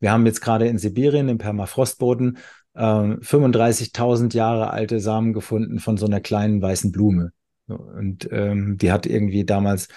Wir 0.00 0.10
haben 0.10 0.24
jetzt 0.24 0.40
gerade 0.40 0.68
in 0.68 0.78
Sibirien 0.78 1.28
im 1.28 1.38
Permafrostboden 1.38 2.38
ähm, 2.74 3.20
35.000 3.20 4.34
Jahre 4.34 4.70
alte 4.70 4.98
Samen 5.00 5.34
gefunden 5.34 5.78
von 5.78 5.98
so 5.98 6.06
einer 6.06 6.20
kleinen 6.20 6.62
weißen 6.62 6.92
Blume. 6.92 7.32
Und 7.66 8.28
ähm, 8.30 8.78
die 8.78 8.92
hat 8.92 9.06
irgendwie 9.06 9.44
damals 9.44 9.88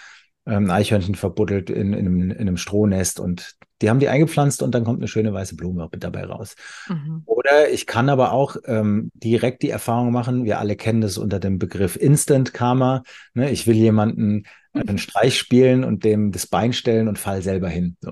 ähm, 0.50 0.70
Eichhörnchen 0.70 1.16
verbuddelt 1.16 1.70
in, 1.70 1.94
in, 1.94 2.08
einem, 2.08 2.32
in 2.32 2.38
einem 2.38 2.58
Strohnest 2.58 3.20
und 3.20 3.56
die 3.82 3.90
haben 3.90 4.00
die 4.00 4.10
eingepflanzt 4.10 4.62
und 4.62 4.76
dann 4.76 4.84
kommt 4.84 5.00
eine 5.00 5.08
schöne 5.08 5.34
weiße 5.34 5.56
Blume 5.56 5.90
dabei 5.98 6.26
raus. 6.26 6.56
Mhm. 6.90 7.24
Oder 7.26 7.70
ich 7.72 7.86
kann 7.86 8.10
aber 8.10 8.34
auch 8.34 8.58
ähm, 8.66 9.10
direkt 9.14 9.64
die 9.64 9.70
Erfahrung 9.70 10.12
machen, 10.12 10.44
wir 10.44 10.60
alle 10.60 10.76
kennen 10.76 11.02
das 11.02 11.18
unter 11.18 11.40
dem 11.40 11.60
Begriff 11.60 11.96
Instant 11.96 12.54
Karma. 12.54 13.04
Ne? 13.34 13.52
Ich 13.52 13.68
will 13.68 13.76
jemanden 13.76 14.44
einen 14.74 14.98
Streich 14.98 15.38
spielen 15.38 15.84
und 15.84 16.04
dem 16.04 16.32
das 16.32 16.46
Bein 16.46 16.74
stellen 16.74 17.08
und 17.08 17.18
fall 17.18 17.42
selber 17.42 17.70
hin. 17.70 17.98
So. 18.02 18.12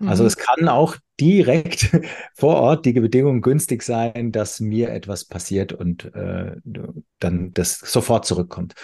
Also 0.00 0.22
Mhm. 0.22 0.26
es 0.28 0.36
kann 0.36 0.68
auch 0.68 0.96
direkt 1.20 1.90
vor 2.34 2.56
Ort 2.56 2.86
die 2.86 2.92
Bedingung 2.92 3.42
günstig 3.42 3.82
sein, 3.82 4.32
dass 4.32 4.60
mir 4.60 4.90
etwas 4.90 5.24
passiert 5.24 5.72
und 5.72 6.14
äh, 6.14 6.56
dann 7.18 7.52
das 7.52 7.78
sofort 7.78 8.24
zurückkommt. 8.24 8.74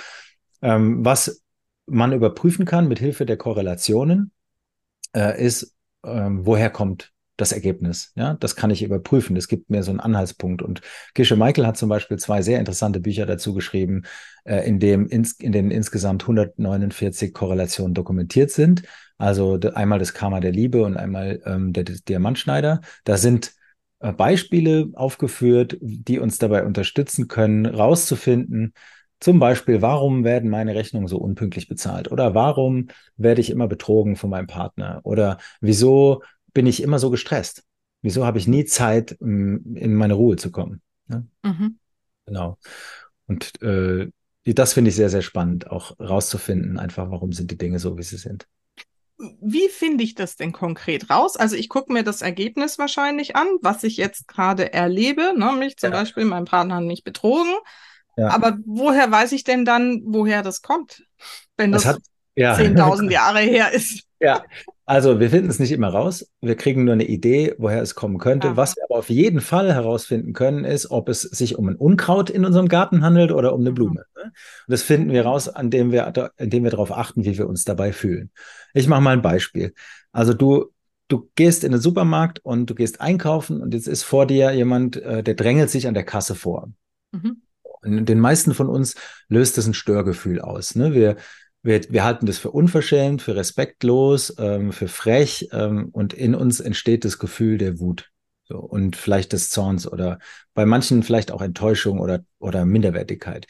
Ähm, 0.62 1.04
was 1.04 1.43
man 1.86 2.12
überprüfen 2.12 2.64
kann 2.64 2.88
mit 2.88 2.98
Hilfe 2.98 3.26
der 3.26 3.36
Korrelationen, 3.36 4.32
äh, 5.14 5.42
ist, 5.42 5.76
ähm, 6.04 6.46
woher 6.46 6.70
kommt 6.70 7.12
das 7.36 7.52
Ergebnis. 7.52 8.12
Ja, 8.14 8.34
das 8.34 8.54
kann 8.54 8.70
ich 8.70 8.82
überprüfen. 8.82 9.34
Das 9.34 9.48
gibt 9.48 9.68
mir 9.68 9.82
so 9.82 9.90
einen 9.90 10.00
Anhaltspunkt. 10.00 10.62
Und 10.62 10.82
Gische 11.14 11.36
Michael 11.36 11.66
hat 11.66 11.76
zum 11.76 11.88
Beispiel 11.88 12.16
zwei 12.18 12.42
sehr 12.42 12.60
interessante 12.60 13.00
Bücher 13.00 13.26
dazu 13.26 13.54
geschrieben, 13.54 14.02
äh, 14.44 14.66
in, 14.66 14.78
dem 14.78 15.08
ins, 15.08 15.32
in 15.32 15.52
denen 15.52 15.70
insgesamt 15.70 16.22
149 16.22 17.32
Korrelationen 17.32 17.94
dokumentiert 17.94 18.50
sind. 18.50 18.82
Also 19.18 19.58
einmal 19.74 19.98
das 19.98 20.14
Karma 20.14 20.40
der 20.40 20.52
Liebe 20.52 20.84
und 20.84 20.96
einmal 20.96 21.40
ähm, 21.44 21.72
der, 21.72 21.84
der 21.84 21.96
Diamantschneider. 22.08 22.80
Da 23.04 23.16
sind 23.16 23.54
äh, 23.98 24.12
Beispiele 24.12 24.90
aufgeführt, 24.94 25.76
die 25.80 26.20
uns 26.20 26.38
dabei 26.38 26.64
unterstützen 26.64 27.26
können, 27.26 27.66
rauszufinden, 27.66 28.74
zum 29.24 29.38
Beispiel, 29.38 29.80
warum 29.80 30.22
werden 30.22 30.50
meine 30.50 30.74
Rechnungen 30.74 31.08
so 31.08 31.16
unpünktlich 31.16 31.66
bezahlt? 31.66 32.12
Oder 32.12 32.34
warum 32.34 32.88
werde 33.16 33.40
ich 33.40 33.48
immer 33.48 33.68
betrogen 33.68 34.16
von 34.16 34.28
meinem 34.28 34.46
Partner? 34.46 35.00
Oder 35.02 35.38
wieso 35.62 36.22
bin 36.52 36.66
ich 36.66 36.82
immer 36.82 36.98
so 36.98 37.10
gestresst? 37.10 37.64
Wieso 38.02 38.26
habe 38.26 38.36
ich 38.38 38.46
nie 38.46 38.66
Zeit, 38.66 39.12
in 39.12 39.94
meine 39.94 40.12
Ruhe 40.12 40.36
zu 40.36 40.50
kommen? 40.50 40.82
Ja, 41.08 41.22
Mhm. 41.44 41.76
genau. 42.26 42.58
Und 43.26 43.62
äh, 43.62 44.10
das 44.44 44.74
finde 44.74 44.90
ich 44.90 44.96
sehr, 44.96 45.08
sehr 45.08 45.22
spannend, 45.22 45.70
auch 45.70 45.98
rauszufinden, 45.98 46.78
einfach, 46.78 47.10
warum 47.10 47.32
sind 47.32 47.50
die 47.50 47.58
Dinge 47.58 47.78
so, 47.78 47.96
wie 47.96 48.02
sie 48.02 48.18
sind. 48.18 48.46
Wie 49.40 49.68
finde 49.68 50.02
ich 50.02 50.14
das 50.16 50.36
denn 50.36 50.52
konkret 50.52 51.08
raus? 51.08 51.36
Also 51.36 51.54
ich 51.54 51.68
gucke 51.68 51.92
mir 51.92 52.02
das 52.02 52.20
Ergebnis 52.20 52.78
wahrscheinlich 52.78 53.36
an, 53.36 53.46
was 53.62 53.84
ich 53.84 53.96
jetzt 53.96 54.26
gerade 54.26 54.72
erlebe. 54.72 55.34
Ne? 55.36 55.52
Mich 55.52 55.76
zum 55.78 55.92
Ja. 55.92 56.00
Beispiel, 56.00 56.24
mein 56.24 56.44
Partner 56.44 56.76
hat 56.76 56.84
mich 56.84 57.04
betrogen. 57.04 57.54
Ja. 58.16 58.28
Aber 58.28 58.58
woher 58.64 59.10
weiß 59.10 59.32
ich 59.32 59.44
denn 59.44 59.64
dann, 59.64 60.02
woher 60.06 60.42
das 60.42 60.62
kommt? 60.62 61.04
Wenn 61.56 61.72
Das 61.72 61.82
das 61.82 61.94
hat, 61.94 62.02
ja. 62.36 62.54
10.000 62.54 63.10
Jahre 63.10 63.40
her 63.40 63.72
ist. 63.72 64.04
Ja, 64.20 64.44
also 64.86 65.20
wir 65.20 65.30
finden 65.30 65.50
es 65.50 65.58
nicht 65.58 65.72
immer 65.72 65.88
raus. 65.88 66.30
Wir 66.40 66.56
kriegen 66.56 66.84
nur 66.84 66.94
eine 66.94 67.06
Idee, 67.06 67.54
woher 67.58 67.82
es 67.82 67.94
kommen 67.94 68.18
könnte. 68.18 68.48
Aha. 68.48 68.56
Was 68.56 68.76
wir 68.76 68.84
aber 68.84 68.98
auf 68.98 69.10
jeden 69.10 69.40
Fall 69.40 69.72
herausfinden 69.72 70.32
können, 70.32 70.64
ist, 70.64 70.90
ob 70.90 71.08
es 71.08 71.22
sich 71.22 71.56
um 71.56 71.68
ein 71.68 71.76
Unkraut 71.76 72.30
in 72.30 72.44
unserem 72.44 72.68
Garten 72.68 73.02
handelt 73.02 73.32
oder 73.32 73.54
um 73.54 73.60
eine. 73.60 73.72
Blume. 73.72 74.04
ne? 74.16 74.24
Und 74.24 74.32
das 74.66 74.82
finden 74.82 75.10
wir 75.10 75.24
raus, 75.24 75.46
indem 75.46 75.92
wir, 75.92 76.32
indem 76.36 76.64
wir 76.64 76.70
darauf 76.70 76.92
achten, 76.92 77.24
wie 77.24 77.36
wir 77.38 77.48
uns 77.48 77.64
dabei 77.64 77.92
fühlen. 77.92 78.30
Ich 78.72 78.88
mache 78.88 79.00
mal 79.00 79.12
ein 79.12 79.22
Beispiel. 79.22 79.74
Also 80.12 80.34
du, 80.34 80.70
du 81.08 81.30
gehst 81.34 81.64
in 81.64 81.72
den 81.72 81.80
Supermarkt 81.80 82.40
und 82.44 82.68
du 82.68 82.74
gehst 82.74 83.00
einkaufen 83.00 83.60
und 83.62 83.74
jetzt 83.74 83.88
ist 83.88 84.02
vor 84.02 84.26
dir 84.26 84.52
jemand, 84.52 84.96
äh, 84.96 85.22
der 85.22 85.34
drängelt 85.34 85.70
sich 85.70 85.86
an 85.86 85.94
der 85.94 86.04
Kasse 86.04 86.34
vor. 86.34 86.68
Mhm. 87.12 87.42
In 87.84 88.04
den 88.04 88.20
meisten 88.20 88.54
von 88.54 88.68
uns 88.68 88.94
löst 89.28 89.58
das 89.58 89.66
ein 89.66 89.74
Störgefühl 89.74 90.40
aus. 90.40 90.74
Ne? 90.74 90.94
Wir, 90.94 91.16
wir, 91.62 91.80
wir 91.88 92.04
halten 92.04 92.26
das 92.26 92.38
für 92.38 92.50
unverschämt, 92.50 93.22
für 93.22 93.36
respektlos, 93.36 94.34
ähm, 94.38 94.72
für 94.72 94.88
frech 94.88 95.48
ähm, 95.52 95.88
und 95.92 96.12
in 96.12 96.34
uns 96.34 96.60
entsteht 96.60 97.04
das 97.04 97.18
Gefühl 97.18 97.58
der 97.58 97.80
Wut 97.80 98.10
so, 98.44 98.58
und 98.58 98.96
vielleicht 98.96 99.32
des 99.32 99.50
Zorns 99.50 99.90
oder 99.90 100.18
bei 100.52 100.66
manchen 100.66 101.02
vielleicht 101.02 101.32
auch 101.32 101.40
Enttäuschung 101.40 102.00
oder, 102.00 102.24
oder 102.38 102.64
Minderwertigkeit. 102.66 103.46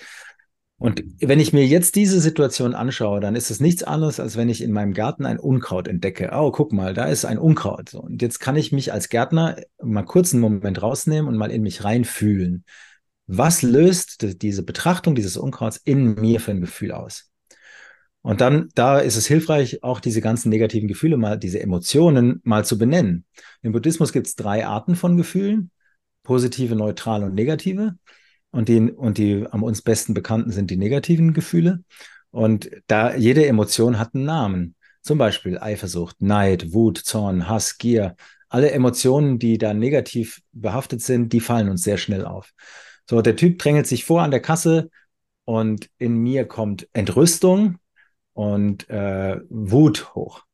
Und 0.76 1.02
wenn 1.20 1.40
ich 1.40 1.52
mir 1.52 1.66
jetzt 1.66 1.94
diese 1.94 2.20
Situation 2.20 2.74
anschaue, 2.74 3.20
dann 3.20 3.36
ist 3.36 3.50
es 3.50 3.60
nichts 3.60 3.82
anderes, 3.82 4.18
als 4.20 4.36
wenn 4.36 4.48
ich 4.48 4.60
in 4.60 4.72
meinem 4.72 4.92
Garten 4.92 5.24
ein 5.24 5.38
Unkraut 5.38 5.88
entdecke. 5.88 6.30
Oh, 6.32 6.50
guck 6.50 6.72
mal, 6.72 6.94
da 6.94 7.06
ist 7.06 7.24
ein 7.24 7.38
Unkraut. 7.38 7.94
Und 7.94 8.22
jetzt 8.22 8.38
kann 8.40 8.56
ich 8.56 8.72
mich 8.72 8.92
als 8.92 9.08
Gärtner 9.08 9.56
mal 9.82 10.02
kurz 10.02 10.32
einen 10.32 10.42
Moment 10.42 10.82
rausnehmen 10.82 11.28
und 11.28 11.36
mal 11.36 11.50
in 11.50 11.62
mich 11.62 11.84
reinfühlen. 11.84 12.64
Was 13.26 13.62
löst 13.62 14.22
die- 14.22 14.38
diese 14.38 14.62
Betrachtung 14.62 15.14
dieses 15.14 15.36
Unkrauts 15.36 15.80
in 15.84 16.14
mir 16.14 16.40
für 16.40 16.50
ein 16.50 16.60
Gefühl 16.60 16.92
aus? 16.92 17.30
Und 18.22 18.40
dann, 18.40 18.70
da 18.74 19.00
ist 19.00 19.16
es 19.16 19.26
hilfreich, 19.26 19.82
auch 19.82 20.00
diese 20.00 20.22
ganzen 20.22 20.48
negativen 20.48 20.88
Gefühle 20.88 21.18
mal, 21.18 21.38
diese 21.38 21.60
Emotionen 21.60 22.40
mal 22.42 22.64
zu 22.64 22.78
benennen. 22.78 23.26
Im 23.60 23.72
Buddhismus 23.72 24.12
gibt 24.12 24.26
es 24.26 24.34
drei 24.34 24.66
Arten 24.66 24.96
von 24.96 25.16
Gefühlen. 25.16 25.70
Positive, 26.22 26.74
neutrale 26.74 27.26
und 27.26 27.34
negative. 27.34 27.96
Und 28.50 28.68
die, 28.68 28.80
und 28.80 29.18
die 29.18 29.46
am 29.50 29.62
uns 29.62 29.82
besten 29.82 30.14
bekannten 30.14 30.52
sind 30.52 30.70
die 30.70 30.78
negativen 30.78 31.34
Gefühle. 31.34 31.84
Und 32.30 32.70
da 32.86 33.14
jede 33.14 33.46
Emotion 33.46 33.98
hat 33.98 34.14
einen 34.14 34.24
Namen. 34.24 34.74
Zum 35.02 35.18
Beispiel 35.18 35.58
Eifersucht, 35.58 36.22
Neid, 36.22 36.72
Wut, 36.72 36.96
Zorn, 36.98 37.46
Hass, 37.46 37.76
Gier. 37.76 38.16
Alle 38.48 38.70
Emotionen, 38.70 39.38
die 39.38 39.58
da 39.58 39.74
negativ 39.74 40.40
behaftet 40.52 41.02
sind, 41.02 41.32
die 41.34 41.40
fallen 41.40 41.68
uns 41.68 41.82
sehr 41.82 41.98
schnell 41.98 42.24
auf. 42.24 42.52
So, 43.08 43.22
der 43.22 43.36
Typ 43.36 43.58
drängelt 43.58 43.86
sich 43.86 44.04
vor 44.04 44.22
an 44.22 44.30
der 44.30 44.40
Kasse 44.40 44.90
und 45.44 45.90
in 45.98 46.16
mir 46.16 46.46
kommt 46.46 46.88
Entrüstung 46.92 47.78
und 48.32 48.88
äh, 48.88 49.40
Wut 49.48 50.14
hoch. 50.14 50.44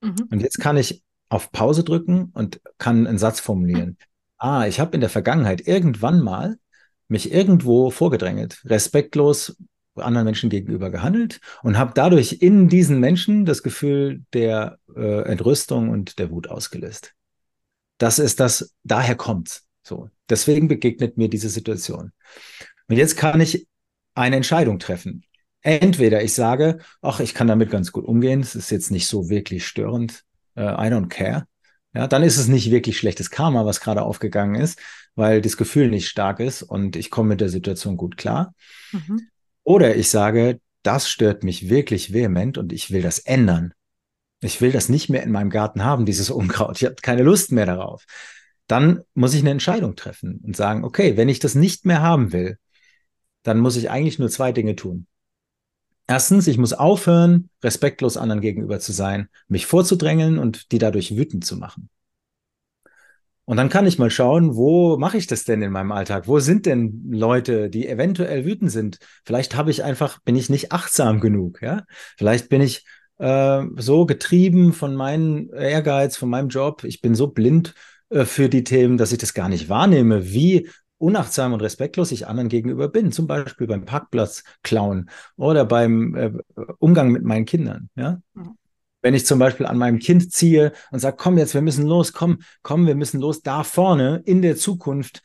Mhm. 0.00 0.28
Und 0.30 0.40
jetzt 0.40 0.58
kann 0.58 0.76
ich 0.76 1.02
auf 1.28 1.52
Pause 1.52 1.84
drücken 1.84 2.30
und 2.34 2.60
kann 2.78 3.06
einen 3.06 3.18
Satz 3.18 3.40
formulieren. 3.40 3.96
Ah, 4.40 4.68
ich 4.68 4.78
habe 4.78 4.94
in 4.94 5.00
der 5.00 5.10
Vergangenheit 5.10 5.66
irgendwann 5.66 6.20
mal 6.20 6.60
mich 7.08 7.32
irgendwo 7.32 7.90
vorgedrängelt, 7.90 8.62
respektlos 8.66 9.56
anderen 9.96 10.24
Menschen 10.24 10.50
gegenüber 10.50 10.90
gehandelt 10.90 11.40
und 11.64 11.76
habe 11.76 11.92
dadurch 11.94 12.38
in 12.40 12.68
diesen 12.68 13.00
Menschen 13.00 13.44
das 13.44 13.64
Gefühl 13.64 14.22
der 14.32 14.78
äh, 14.94 15.22
Entrüstung 15.22 15.90
und 15.90 16.20
der 16.20 16.30
Wut 16.30 16.48
ausgelöst. 16.48 17.14
Das 17.98 18.20
ist 18.20 18.38
das, 18.38 18.74
daher 18.84 19.16
kommt's. 19.16 19.67
So. 19.88 20.10
Deswegen 20.28 20.68
begegnet 20.68 21.16
mir 21.16 21.28
diese 21.28 21.48
Situation. 21.48 22.12
Und 22.88 22.96
jetzt 22.96 23.16
kann 23.16 23.40
ich 23.40 23.66
eine 24.14 24.36
Entscheidung 24.36 24.78
treffen. 24.78 25.24
Entweder 25.62 26.22
ich 26.22 26.34
sage, 26.34 26.78
ach, 27.00 27.20
ich 27.20 27.34
kann 27.34 27.48
damit 27.48 27.70
ganz 27.70 27.90
gut 27.90 28.04
umgehen, 28.04 28.40
es 28.40 28.54
ist 28.54 28.70
jetzt 28.70 28.90
nicht 28.90 29.06
so 29.06 29.30
wirklich 29.30 29.66
störend, 29.66 30.24
uh, 30.56 30.60
I 30.60 30.90
don't 30.90 31.08
care. 31.08 31.46
Ja, 31.94 32.06
dann 32.06 32.22
ist 32.22 32.36
es 32.36 32.48
nicht 32.48 32.70
wirklich 32.70 32.98
schlechtes 32.98 33.30
Karma, 33.30 33.64
was 33.64 33.80
gerade 33.80 34.02
aufgegangen 34.02 34.60
ist, 34.60 34.78
weil 35.14 35.40
das 35.40 35.56
Gefühl 35.56 35.88
nicht 35.88 36.08
stark 36.08 36.38
ist 36.38 36.62
und 36.62 36.94
ich 36.94 37.10
komme 37.10 37.30
mit 37.30 37.40
der 37.40 37.48
Situation 37.48 37.96
gut 37.96 38.18
klar. 38.18 38.54
Mhm. 38.92 39.28
Oder 39.64 39.96
ich 39.96 40.10
sage, 40.10 40.60
das 40.82 41.08
stört 41.08 41.44
mich 41.44 41.70
wirklich 41.70 42.12
vehement 42.12 42.58
und 42.58 42.72
ich 42.74 42.90
will 42.90 43.02
das 43.02 43.18
ändern. 43.18 43.72
Ich 44.40 44.60
will 44.60 44.70
das 44.70 44.90
nicht 44.90 45.08
mehr 45.08 45.22
in 45.22 45.32
meinem 45.32 45.50
Garten 45.50 45.82
haben, 45.82 46.04
dieses 46.04 46.30
Unkraut. 46.30 46.76
Ich 46.76 46.84
habe 46.84 46.96
keine 46.96 47.22
Lust 47.22 47.52
mehr 47.52 47.66
darauf. 47.66 48.04
Dann 48.68 49.02
muss 49.14 49.34
ich 49.34 49.40
eine 49.40 49.50
Entscheidung 49.50 49.96
treffen 49.96 50.40
und 50.44 50.54
sagen, 50.54 50.84
okay, 50.84 51.16
wenn 51.16 51.28
ich 51.28 51.40
das 51.40 51.56
nicht 51.56 51.84
mehr 51.84 52.00
haben 52.00 52.32
will, 52.32 52.58
dann 53.42 53.58
muss 53.58 53.76
ich 53.76 53.90
eigentlich 53.90 54.18
nur 54.18 54.28
zwei 54.28 54.52
Dinge 54.52 54.76
tun. 54.76 55.06
Erstens, 56.06 56.46
ich 56.46 56.58
muss 56.58 56.72
aufhören, 56.72 57.50
respektlos 57.62 58.16
anderen 58.16 58.40
gegenüber 58.40 58.78
zu 58.78 58.92
sein, 58.92 59.28
mich 59.48 59.66
vorzudrängeln 59.66 60.38
und 60.38 60.72
die 60.72 60.78
dadurch 60.78 61.16
wütend 61.16 61.44
zu 61.44 61.56
machen. 61.56 61.90
Und 63.44 63.56
dann 63.56 63.70
kann 63.70 63.86
ich 63.86 63.98
mal 63.98 64.10
schauen, 64.10 64.56
wo 64.56 64.98
mache 64.98 65.16
ich 65.16 65.26
das 65.26 65.44
denn 65.44 65.62
in 65.62 65.72
meinem 65.72 65.92
Alltag? 65.92 66.28
Wo 66.28 66.38
sind 66.38 66.66
denn 66.66 67.08
Leute, 67.10 67.70
die 67.70 67.88
eventuell 67.88 68.44
wütend 68.44 68.70
sind? 68.70 68.98
Vielleicht 69.24 69.56
habe 69.56 69.70
ich 69.70 69.82
einfach, 69.82 70.18
bin 70.20 70.36
ich 70.36 70.50
nicht 70.50 70.72
achtsam 70.72 71.20
genug, 71.20 71.62
ja? 71.62 71.84
Vielleicht 72.18 72.50
bin 72.50 72.60
ich 72.60 72.84
äh, 73.18 73.62
so 73.76 74.04
getrieben 74.04 74.74
von 74.74 74.94
meinem 74.94 75.50
Ehrgeiz, 75.54 76.18
von 76.18 76.28
meinem 76.28 76.50
Job. 76.50 76.84
Ich 76.84 77.00
bin 77.00 77.14
so 77.14 77.28
blind 77.28 77.72
äh, 78.10 78.24
für 78.24 78.48
die 78.48 78.64
Themen, 78.64 78.96
dass 78.96 79.12
ich 79.12 79.18
das 79.18 79.34
gar 79.34 79.48
nicht 79.48 79.68
wahrnehme, 79.68 80.32
wie 80.32 80.68
unachtsam 80.98 81.52
und 81.52 81.62
respektlos 81.62 82.12
ich 82.12 82.26
anderen 82.26 82.48
gegenüber 82.48 82.88
bin, 82.88 83.12
zum 83.12 83.26
Beispiel 83.26 83.66
beim 83.66 83.84
Parkplatz 83.84 84.44
klauen 84.62 85.10
oder 85.36 85.64
beim 85.64 86.14
äh, 86.14 86.32
Umgang 86.78 87.10
mit 87.10 87.22
meinen 87.22 87.44
Kindern. 87.44 87.88
Ja? 87.94 88.20
Mhm. 88.34 88.56
Wenn 89.00 89.14
ich 89.14 89.26
zum 89.26 89.38
Beispiel 89.38 89.66
an 89.66 89.78
meinem 89.78 90.00
Kind 90.00 90.32
ziehe 90.32 90.72
und 90.90 90.98
sage, 90.98 91.16
komm 91.16 91.38
jetzt, 91.38 91.54
wir 91.54 91.62
müssen 91.62 91.86
los, 91.86 92.12
komm, 92.12 92.40
komm, 92.62 92.86
wir 92.86 92.96
müssen 92.96 93.20
los, 93.20 93.42
da 93.42 93.62
vorne 93.62 94.22
in 94.24 94.42
der 94.42 94.56
Zukunft, 94.56 95.22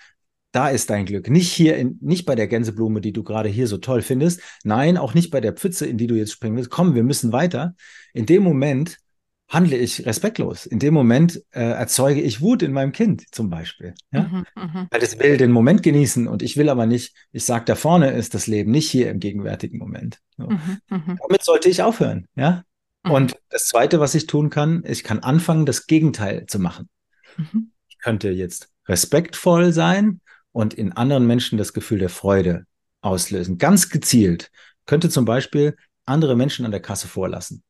da 0.51 0.69
ist 0.69 0.91
dein 0.91 1.07
Glück. 1.07 1.27
Nicht 1.31 1.51
hier, 1.51 1.75
in, 1.77 1.97
nicht 1.99 2.25
bei 2.25 2.35
der 2.35 2.47
Gänseblume, 2.47 3.01
die 3.01 3.11
du 3.11 3.23
gerade 3.23 3.49
hier 3.49 3.65
so 3.67 3.77
toll 3.77 4.03
findest. 4.03 4.41
Nein, 4.63 4.97
auch 4.97 5.15
nicht 5.15 5.31
bei 5.31 5.41
der 5.41 5.53
Pfütze, 5.53 5.87
in 5.87 5.97
die 5.97 6.05
du 6.05 6.13
jetzt 6.13 6.31
springen 6.31 6.55
willst. 6.55 6.69
Komm, 6.69 6.93
wir 6.93 7.03
müssen 7.03 7.31
weiter. 7.31 7.75
In 8.13 8.27
dem 8.27 8.43
Moment 8.43 8.99
handle 9.53 9.77
ich 9.77 10.05
respektlos. 10.05 10.65
In 10.65 10.79
dem 10.79 10.93
Moment 10.93 11.41
äh, 11.51 11.61
erzeuge 11.61 12.21
ich 12.21 12.41
Wut 12.41 12.63
in 12.63 12.73
meinem 12.73 12.91
Kind 12.91 13.23
zum 13.33 13.49
Beispiel. 13.49 13.93
Ja? 14.11 14.23
Mhm, 14.23 14.45
mh. 14.55 14.87
Weil 14.89 15.03
es 15.03 15.19
will 15.19 15.37
den 15.37 15.51
Moment 15.51 15.83
genießen 15.83 16.27
und 16.27 16.41
ich 16.41 16.57
will 16.57 16.69
aber 16.69 16.87
nicht, 16.87 17.15
ich 17.31 17.45
sage, 17.45 17.65
da 17.65 17.75
vorne 17.75 18.11
ist 18.11 18.33
das 18.33 18.47
Leben, 18.47 18.71
nicht 18.71 18.89
hier 18.89 19.11
im 19.11 19.19
gegenwärtigen 19.19 19.77
Moment. 19.77 20.19
So. 20.37 20.49
Mhm, 20.49 20.79
mh. 20.89 21.17
Damit 21.21 21.43
sollte 21.43 21.69
ich 21.69 21.83
aufhören. 21.83 22.27
Ja? 22.35 22.63
Mhm. 23.03 23.11
Und 23.11 23.39
das 23.49 23.67
Zweite, 23.67 23.99
was 23.99 24.15
ich 24.15 24.25
tun 24.25 24.49
kann, 24.49 24.83
ich 24.87 25.03
kann 25.03 25.19
anfangen, 25.19 25.65
das 25.65 25.85
Gegenteil 25.85 26.47
zu 26.47 26.57
machen. 26.57 26.89
Mhm. 27.37 27.71
Ich 27.87 27.99
könnte 27.99 28.31
jetzt 28.31 28.69
respektvoll 28.87 29.71
sein 29.71 30.19
und 30.51 30.73
in 30.73 30.91
anderen 30.91 31.27
Menschen 31.27 31.57
das 31.57 31.73
Gefühl 31.73 31.99
der 31.99 32.09
Freude 32.09 32.65
auslösen. 33.01 33.59
Ganz 33.59 33.89
gezielt. 33.89 34.49
Könnte 34.85 35.09
zum 35.09 35.25
Beispiel 35.25 35.75
andere 36.05 36.35
Menschen 36.35 36.65
an 36.65 36.71
der 36.71 36.81
Kasse 36.81 37.07
vorlassen. 37.07 37.63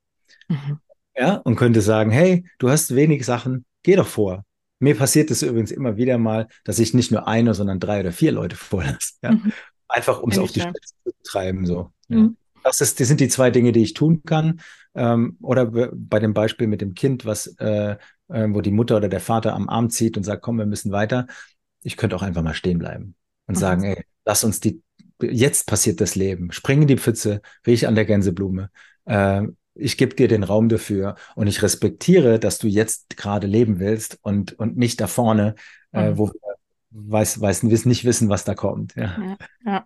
Ja, 1.15 1.35
und 1.35 1.55
könnte 1.55 1.81
sagen, 1.81 2.11
hey, 2.11 2.45
du 2.57 2.69
hast 2.69 2.95
wenig 2.95 3.25
Sachen, 3.25 3.65
geh 3.83 3.95
doch 3.95 4.07
vor. 4.07 4.45
Mir 4.79 4.95
passiert 4.95 5.31
es 5.31 5.43
übrigens 5.43 5.71
immer 5.71 5.95
wieder 5.95 6.17
mal, 6.17 6.47
dass 6.63 6.79
ich 6.79 6.93
nicht 6.93 7.11
nur 7.11 7.27
eine, 7.27 7.53
sondern 7.53 7.79
drei 7.79 7.99
oder 7.99 8.11
vier 8.11 8.31
Leute 8.31 8.55
vorlasse. 8.57 9.13
Ja? 9.21 9.31
Mhm. 9.31 9.53
Einfach, 9.87 10.21
um 10.21 10.31
es 10.31 10.39
auf 10.39 10.51
die 10.51 10.61
Spitze 10.61 10.93
zu 11.05 11.11
treiben. 11.23 11.65
So. 11.65 11.91
Mhm. 12.07 12.35
Das, 12.63 12.81
ist, 12.81 12.99
das 12.99 13.07
sind 13.07 13.19
die 13.19 13.27
zwei 13.27 13.51
Dinge, 13.51 13.71
die 13.71 13.83
ich 13.83 13.93
tun 13.93 14.23
kann. 14.25 14.61
Ähm, 14.95 15.37
oder 15.41 15.67
bei 15.93 16.19
dem 16.19 16.33
Beispiel 16.33 16.67
mit 16.67 16.81
dem 16.81 16.95
Kind, 16.95 17.25
was, 17.25 17.47
äh, 17.59 17.97
äh, 18.29 18.47
wo 18.49 18.61
die 18.61 18.71
Mutter 18.71 18.97
oder 18.97 19.09
der 19.09 19.19
Vater 19.19 19.53
am 19.53 19.69
Arm 19.69 19.89
zieht 19.89 20.17
und 20.17 20.23
sagt, 20.23 20.41
komm, 20.41 20.57
wir 20.57 20.65
müssen 20.65 20.91
weiter. 20.91 21.27
Ich 21.81 21.97
könnte 21.97 22.15
auch 22.15 22.21
einfach 22.21 22.43
mal 22.43 22.53
stehen 22.53 22.79
bleiben 22.79 23.15
und 23.47 23.55
mhm. 23.55 23.59
sagen, 23.59 23.83
ey, 23.83 24.03
lass 24.25 24.43
uns 24.43 24.59
die, 24.59 24.81
jetzt 25.21 25.67
passiert 25.67 26.01
das 26.01 26.15
Leben. 26.15 26.51
Spring 26.51 26.81
in 26.81 26.87
die 26.87 26.97
Pfütze, 26.97 27.41
riech 27.65 27.87
an 27.87 27.95
der 27.95 28.05
Gänseblume. 28.05 28.69
Äh, 29.05 29.43
ich 29.75 29.97
gebe 29.97 30.15
dir 30.15 30.27
den 30.27 30.43
Raum 30.43 30.69
dafür 30.69 31.15
und 31.35 31.47
ich 31.47 31.61
respektiere, 31.61 32.39
dass 32.39 32.59
du 32.59 32.67
jetzt 32.67 33.17
gerade 33.17 33.47
leben 33.47 33.79
willst 33.79 34.19
und, 34.21 34.53
und 34.59 34.77
nicht 34.77 35.01
da 35.01 35.07
vorne, 35.07 35.55
äh, 35.91 36.01
mhm. 36.01 36.13
äh, 36.13 36.17
wo 36.17 36.27
wir 36.27 36.53
weiß, 36.93 37.41
weiß, 37.41 37.63
nicht 37.63 38.05
wissen, 38.05 38.29
was 38.29 38.43
da 38.43 38.55
kommt. 38.55 38.95
Ja. 38.95 39.17
ja, 39.19 39.37
ja. 39.65 39.85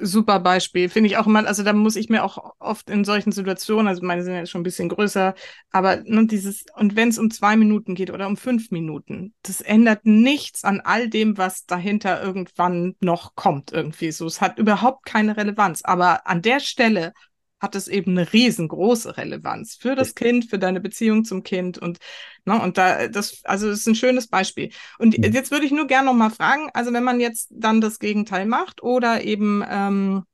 Super 0.00 0.38
Beispiel, 0.38 0.88
finde 0.88 1.08
ich 1.08 1.16
auch 1.16 1.26
immer, 1.26 1.44
also 1.44 1.64
da 1.64 1.72
muss 1.72 1.96
ich 1.96 2.08
mir 2.08 2.22
auch 2.22 2.54
oft 2.60 2.88
in 2.88 3.04
solchen 3.04 3.32
Situationen, 3.32 3.88
also 3.88 4.06
meine 4.06 4.22
sind 4.22 4.32
jetzt 4.32 4.50
schon 4.50 4.60
ein 4.60 4.64
bisschen 4.64 4.88
größer, 4.88 5.34
aber 5.72 5.96
ne, 6.04 6.24
dieses, 6.28 6.66
und 6.76 6.94
wenn 6.94 7.08
es 7.08 7.18
um 7.18 7.32
zwei 7.32 7.56
Minuten 7.56 7.96
geht 7.96 8.12
oder 8.12 8.28
um 8.28 8.36
fünf 8.36 8.70
Minuten, 8.70 9.34
das 9.42 9.60
ändert 9.60 10.06
nichts 10.06 10.62
an 10.62 10.80
all 10.80 11.08
dem, 11.08 11.36
was 11.36 11.66
dahinter 11.66 12.22
irgendwann 12.22 12.94
noch 13.00 13.34
kommt, 13.34 13.72
irgendwie 13.72 14.12
so. 14.12 14.26
Es 14.26 14.40
hat 14.40 14.60
überhaupt 14.60 15.04
keine 15.04 15.36
Relevanz. 15.36 15.82
Aber 15.82 16.28
an 16.28 16.42
der 16.42 16.60
Stelle 16.60 17.12
hat 17.60 17.74
es 17.74 17.88
eben 17.88 18.12
eine 18.12 18.32
riesengroße 18.32 19.16
Relevanz 19.16 19.76
für 19.76 19.94
das 19.94 20.14
Kind, 20.14 20.48
für 20.48 20.58
deine 20.58 20.80
Beziehung 20.80 21.24
zum 21.24 21.42
Kind 21.42 21.78
und 21.78 21.98
ne, 22.44 22.60
und 22.60 22.78
da 22.78 23.08
das 23.08 23.44
also 23.44 23.68
das 23.68 23.80
ist 23.80 23.88
ein 23.88 23.94
schönes 23.94 24.28
Beispiel. 24.28 24.70
Und 24.98 25.18
mhm. 25.18 25.24
jetzt 25.32 25.50
würde 25.50 25.66
ich 25.66 25.72
nur 25.72 25.86
gerne 25.86 26.06
noch 26.06 26.14
mal 26.14 26.30
fragen, 26.30 26.70
also 26.74 26.92
wenn 26.92 27.04
man 27.04 27.20
jetzt 27.20 27.48
dann 27.50 27.80
das 27.80 27.98
Gegenteil 27.98 28.46
macht 28.46 28.82
oder 28.82 29.24
eben 29.24 29.64
ähm, 29.68 30.24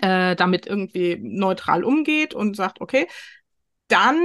äh, 0.00 0.36
damit 0.36 0.66
irgendwie 0.66 1.18
neutral 1.20 1.84
umgeht 1.84 2.34
und 2.34 2.56
sagt, 2.56 2.80
okay, 2.80 3.06
dann 3.88 4.16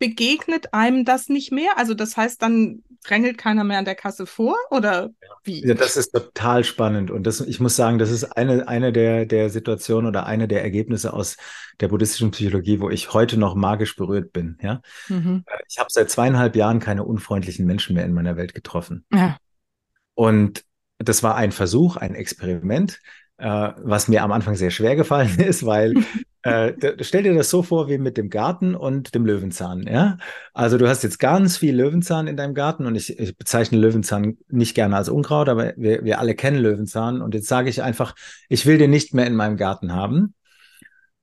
begegnet 0.00 0.74
einem 0.74 1.04
das 1.04 1.28
nicht 1.28 1.52
mehr? 1.52 1.76
Also 1.76 1.94
das 1.94 2.16
heißt, 2.16 2.42
dann 2.42 2.82
drängelt 3.04 3.38
keiner 3.38 3.62
mehr 3.62 3.78
an 3.78 3.84
der 3.84 3.94
Kasse 3.94 4.26
vor 4.26 4.56
oder 4.70 5.10
wie? 5.44 5.64
Ja, 5.64 5.74
das 5.74 5.96
ist 5.96 6.10
total 6.10 6.64
spannend 6.64 7.10
und 7.10 7.26
das, 7.26 7.40
ich 7.40 7.60
muss 7.60 7.76
sagen, 7.76 7.98
das 7.98 8.10
ist 8.10 8.24
eine, 8.24 8.66
eine 8.66 8.92
der, 8.92 9.26
der 9.26 9.48
Situationen 9.48 10.08
oder 10.08 10.26
eine 10.26 10.48
der 10.48 10.62
Ergebnisse 10.62 11.12
aus 11.12 11.36
der 11.80 11.88
buddhistischen 11.88 12.30
Psychologie, 12.30 12.80
wo 12.80 12.90
ich 12.90 13.12
heute 13.12 13.38
noch 13.38 13.54
magisch 13.54 13.96
berührt 13.96 14.32
bin. 14.32 14.58
Ja? 14.60 14.82
Mhm. 15.08 15.44
Äh, 15.46 15.58
ich 15.68 15.78
habe 15.78 15.88
seit 15.90 16.10
zweieinhalb 16.10 16.56
Jahren 16.56 16.80
keine 16.80 17.04
unfreundlichen 17.04 17.66
Menschen 17.66 17.94
mehr 17.94 18.04
in 18.04 18.12
meiner 18.12 18.36
Welt 18.36 18.54
getroffen. 18.54 19.04
Ja. 19.12 19.36
Und 20.14 20.64
das 20.98 21.22
war 21.22 21.36
ein 21.36 21.52
Versuch, 21.52 21.96
ein 21.96 22.14
Experiment, 22.14 23.00
äh, 23.38 23.72
was 23.78 24.08
mir 24.08 24.22
am 24.22 24.32
Anfang 24.32 24.56
sehr 24.56 24.70
schwer 24.70 24.96
gefallen 24.96 25.38
ist, 25.38 25.64
weil 25.64 25.94
äh, 26.42 26.72
stell 27.00 27.22
dir 27.22 27.34
das 27.34 27.50
so 27.50 27.62
vor 27.62 27.88
wie 27.88 27.98
mit 27.98 28.16
dem 28.16 28.30
Garten 28.30 28.74
und 28.74 29.14
dem 29.14 29.26
Löwenzahn. 29.26 29.86
Ja? 29.86 30.18
Also 30.54 30.78
du 30.78 30.88
hast 30.88 31.02
jetzt 31.02 31.18
ganz 31.18 31.58
viel 31.58 31.76
Löwenzahn 31.76 32.26
in 32.26 32.36
deinem 32.36 32.54
Garten 32.54 32.86
und 32.86 32.94
ich, 32.94 33.18
ich 33.18 33.36
bezeichne 33.36 33.78
Löwenzahn 33.78 34.38
nicht 34.48 34.74
gerne 34.74 34.96
als 34.96 35.08
Unkraut, 35.08 35.48
aber 35.48 35.74
wir, 35.76 36.04
wir 36.04 36.18
alle 36.18 36.34
kennen 36.34 36.58
Löwenzahn 36.58 37.20
und 37.20 37.34
jetzt 37.34 37.48
sage 37.48 37.68
ich 37.68 37.82
einfach, 37.82 38.14
ich 38.48 38.64
will 38.64 38.78
den 38.78 38.90
nicht 38.90 39.12
mehr 39.12 39.26
in 39.26 39.36
meinem 39.36 39.56
Garten 39.56 39.92
haben. 39.92 40.34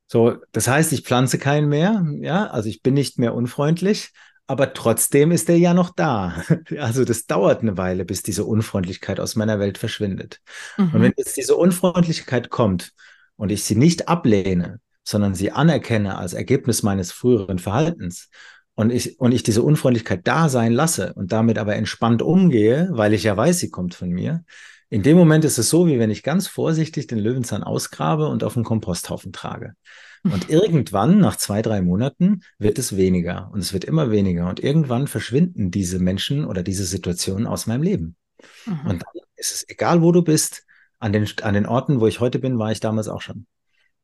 So, 0.05 0.37
das 0.51 0.67
heißt, 0.67 0.93
ich 0.93 1.01
pflanze 1.01 1.37
keinen 1.37 1.67
mehr, 1.67 2.05
ja, 2.19 2.47
also 2.47 2.69
ich 2.69 2.81
bin 2.81 2.93
nicht 2.93 3.17
mehr 3.19 3.33
unfreundlich, 3.33 4.11
aber 4.45 4.73
trotzdem 4.73 5.31
ist 5.31 5.49
er 5.49 5.57
ja 5.57 5.73
noch 5.73 5.89
da. 5.89 6.43
Also 6.77 7.05
das 7.05 7.25
dauert 7.25 7.61
eine 7.61 7.77
Weile, 7.77 8.05
bis 8.05 8.23
diese 8.23 8.45
Unfreundlichkeit 8.45 9.19
aus 9.19 9.35
meiner 9.35 9.59
Welt 9.59 9.77
verschwindet. 9.77 10.41
Mhm. 10.77 10.91
Und 10.93 11.01
wenn 11.01 11.13
jetzt 11.17 11.37
diese 11.37 11.55
Unfreundlichkeit 11.55 12.49
kommt 12.49 12.93
und 13.35 13.51
ich 13.51 13.63
sie 13.63 13.75
nicht 13.75 14.07
ablehne, 14.07 14.79
sondern 15.07 15.35
sie 15.35 15.51
anerkenne 15.51 16.17
als 16.17 16.33
Ergebnis 16.33 16.83
meines 16.83 17.13
früheren 17.13 17.59
Verhaltens 17.59 18.29
und 18.75 18.91
ich, 18.91 19.17
und 19.21 19.31
ich 19.31 19.41
diese 19.41 19.63
Unfreundlichkeit 19.63 20.27
da 20.27 20.49
sein 20.49 20.73
lasse 20.73 21.13
und 21.13 21.31
damit 21.31 21.57
aber 21.57 21.77
entspannt 21.77 22.21
umgehe, 22.21 22.89
weil 22.91 23.13
ich 23.13 23.23
ja 23.23 23.37
weiß, 23.37 23.57
sie 23.57 23.69
kommt 23.69 23.95
von 23.95 24.09
mir, 24.09 24.43
in 24.89 25.03
dem 25.03 25.15
Moment 25.15 25.45
ist 25.45 25.57
es 25.57 25.69
so, 25.69 25.87
wie 25.87 25.97
wenn 25.97 26.11
ich 26.11 26.23
ganz 26.23 26.47
vorsichtig 26.47 27.07
den 27.07 27.19
Löwenzahn 27.19 27.63
ausgrabe 27.63 28.27
und 28.27 28.43
auf 28.43 28.57
einen 28.57 28.65
Komposthaufen 28.65 29.31
trage. 29.31 29.75
Und 30.23 30.49
irgendwann, 30.49 31.19
nach 31.19 31.37
zwei, 31.37 31.61
drei 31.61 31.81
Monaten, 31.81 32.41
wird 32.57 32.77
es 32.77 32.97
weniger 32.97 33.49
und 33.53 33.59
es 33.59 33.71
wird 33.71 33.85
immer 33.85 34.11
weniger. 34.11 34.49
Und 34.49 34.59
irgendwann 34.61 35.07
verschwinden 35.07 35.71
diese 35.71 35.99
Menschen 35.99 36.43
oder 36.43 36.63
diese 36.63 36.83
Situationen 36.83 37.47
aus 37.47 37.65
meinem 37.65 37.83
Leben. 37.83 38.17
Mhm. 38.65 38.79
Und 38.89 39.03
dann 39.03 39.23
ist 39.37 39.53
es 39.53 39.69
egal, 39.69 40.01
wo 40.01 40.11
du 40.11 40.21
bist. 40.21 40.65
An 40.99 41.13
den, 41.13 41.27
an 41.43 41.53
den 41.53 41.67
Orten, 41.67 42.01
wo 42.01 42.07
ich 42.07 42.19
heute 42.19 42.39
bin, 42.39 42.57
war 42.59 42.71
ich 42.71 42.79
damals 42.79 43.07
auch 43.07 43.21
schon. 43.21 43.45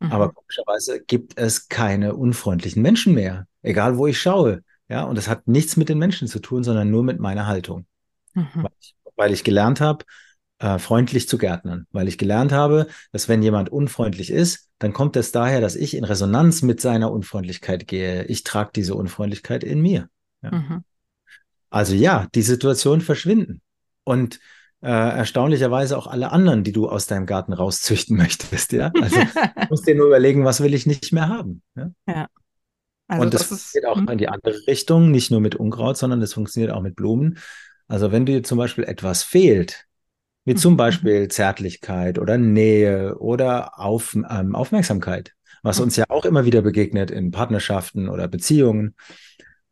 Mhm. 0.04 0.12
Aber 0.12 0.34
komischerweise 0.34 1.02
gibt 1.02 1.38
es 1.38 1.70
keine 1.70 2.16
unfreundlichen 2.16 2.82
Menschen 2.82 3.14
mehr. 3.14 3.48
Egal, 3.62 3.98
wo 3.98 4.08
ich 4.08 4.22
schaue. 4.22 4.64
Ja, 4.90 5.04
und 5.04 5.18
das 5.18 5.30
hat 5.30 5.48
nichts 5.48 5.78
mit 5.78 5.88
den 5.90 5.98
Menschen 5.98 6.28
zu 6.28 6.40
tun, 6.40 6.64
sondern 6.64 6.92
nur 6.92 7.04
mit 7.04 7.20
meiner 7.20 7.48
Haltung. 7.48 7.86
Mhm. 8.34 8.48
Weil, 8.54 8.72
ich, 8.80 8.96
weil, 9.16 9.34
ich, 9.34 9.44
gelernt 9.46 9.80
habe, 9.80 10.04
äh, 10.60 10.78
freundlich 10.78 11.30
zu 11.30 11.38
gärtnern. 11.38 11.88
Weil 11.92 12.10
ich 12.10 12.18
gelernt 12.18 12.52
habe, 12.52 12.88
dass 13.14 13.30
wenn 13.30 13.42
jemand 13.42 13.70
unfreundlich 13.70 14.30
ist, 14.30 14.70
dann 14.80 14.92
kommt 14.92 15.16
es 15.16 15.32
daher, 15.32 15.62
dass 15.62 15.76
ich 15.76 15.96
in 15.96 16.04
Resonanz 16.04 16.62
mit 16.62 16.82
seiner 16.82 17.12
Unfreundlichkeit 17.12 17.88
gehe. 17.88 18.26
Ich 18.26 18.44
trage 18.44 18.72
diese 18.76 18.96
Unfreundlichkeit 18.96 19.64
in 19.64 19.82
mir. 19.82 20.10
Ja. 20.42 20.52
Mhm. 20.52 20.84
Also 21.70 21.96
ja, 21.96 22.28
die 22.36 22.42
Situationen 22.42 23.02
verschwinden. 23.02 23.62
Und 24.04 24.40
äh, 24.84 24.90
erstaunlicherweise 24.90 25.98
auch 25.98 26.08
alle 26.08 26.32
anderen, 26.32 26.64
die 26.64 26.74
du 26.74 26.90
aus 26.90 27.08
deinem 27.08 27.26
Garten 27.26 27.54
rauszüchten 27.54 28.18
möchtest. 28.18 28.74
Ja? 28.74 28.92
Also 29.02 29.16
du 29.16 29.68
musst 29.70 29.88
dir 29.88 29.96
nur 29.96 30.08
überlegen, 30.08 30.44
was 30.44 30.62
will 30.62 30.74
ich 30.74 30.86
nicht 30.86 31.14
mehr 31.14 31.30
haben. 31.30 31.62
Ja. 31.76 31.92
ja. 32.08 32.28
Also 33.08 33.24
und 33.24 33.34
das, 33.34 33.50
das 33.50 33.72
geht 33.72 33.86
auch 33.86 33.98
hm. 33.98 34.10
in 34.10 34.18
die 34.18 34.30
andere 34.30 34.56
Richtung, 34.68 35.12
nicht 35.12 35.32
nur 35.32 35.40
mit 35.40 35.56
Unkraut, 35.56 35.98
sondern 35.98 36.20
das 36.20 36.34
funktioniert 36.34 36.72
auch 36.72 36.82
mit 36.82 36.96
Blumen. 36.96 37.38
Also 37.88 38.12
wenn 38.12 38.26
dir 38.26 38.44
zum 38.44 38.58
Beispiel 38.58 38.84
etwas 38.84 39.24
fehlt, 39.24 39.86
wie 40.46 40.56
zum 40.56 40.74
mhm. 40.74 40.78
Beispiel 40.78 41.28
Zärtlichkeit 41.30 42.20
oder 42.20 42.38
Nähe 42.38 43.18
oder 43.18 43.80
Auf, 43.80 44.16
ähm, 44.16 44.56
Aufmerksamkeit, 44.56 45.34
was 45.62 45.80
uns 45.80 45.96
ja 45.96 46.06
auch 46.10 46.26
immer 46.26 46.44
wieder 46.44 46.62
begegnet 46.62 47.12
in 47.12 47.32
Partnerschaften 47.32 48.10
oder 48.10 48.28
Beziehungen, 48.28 48.96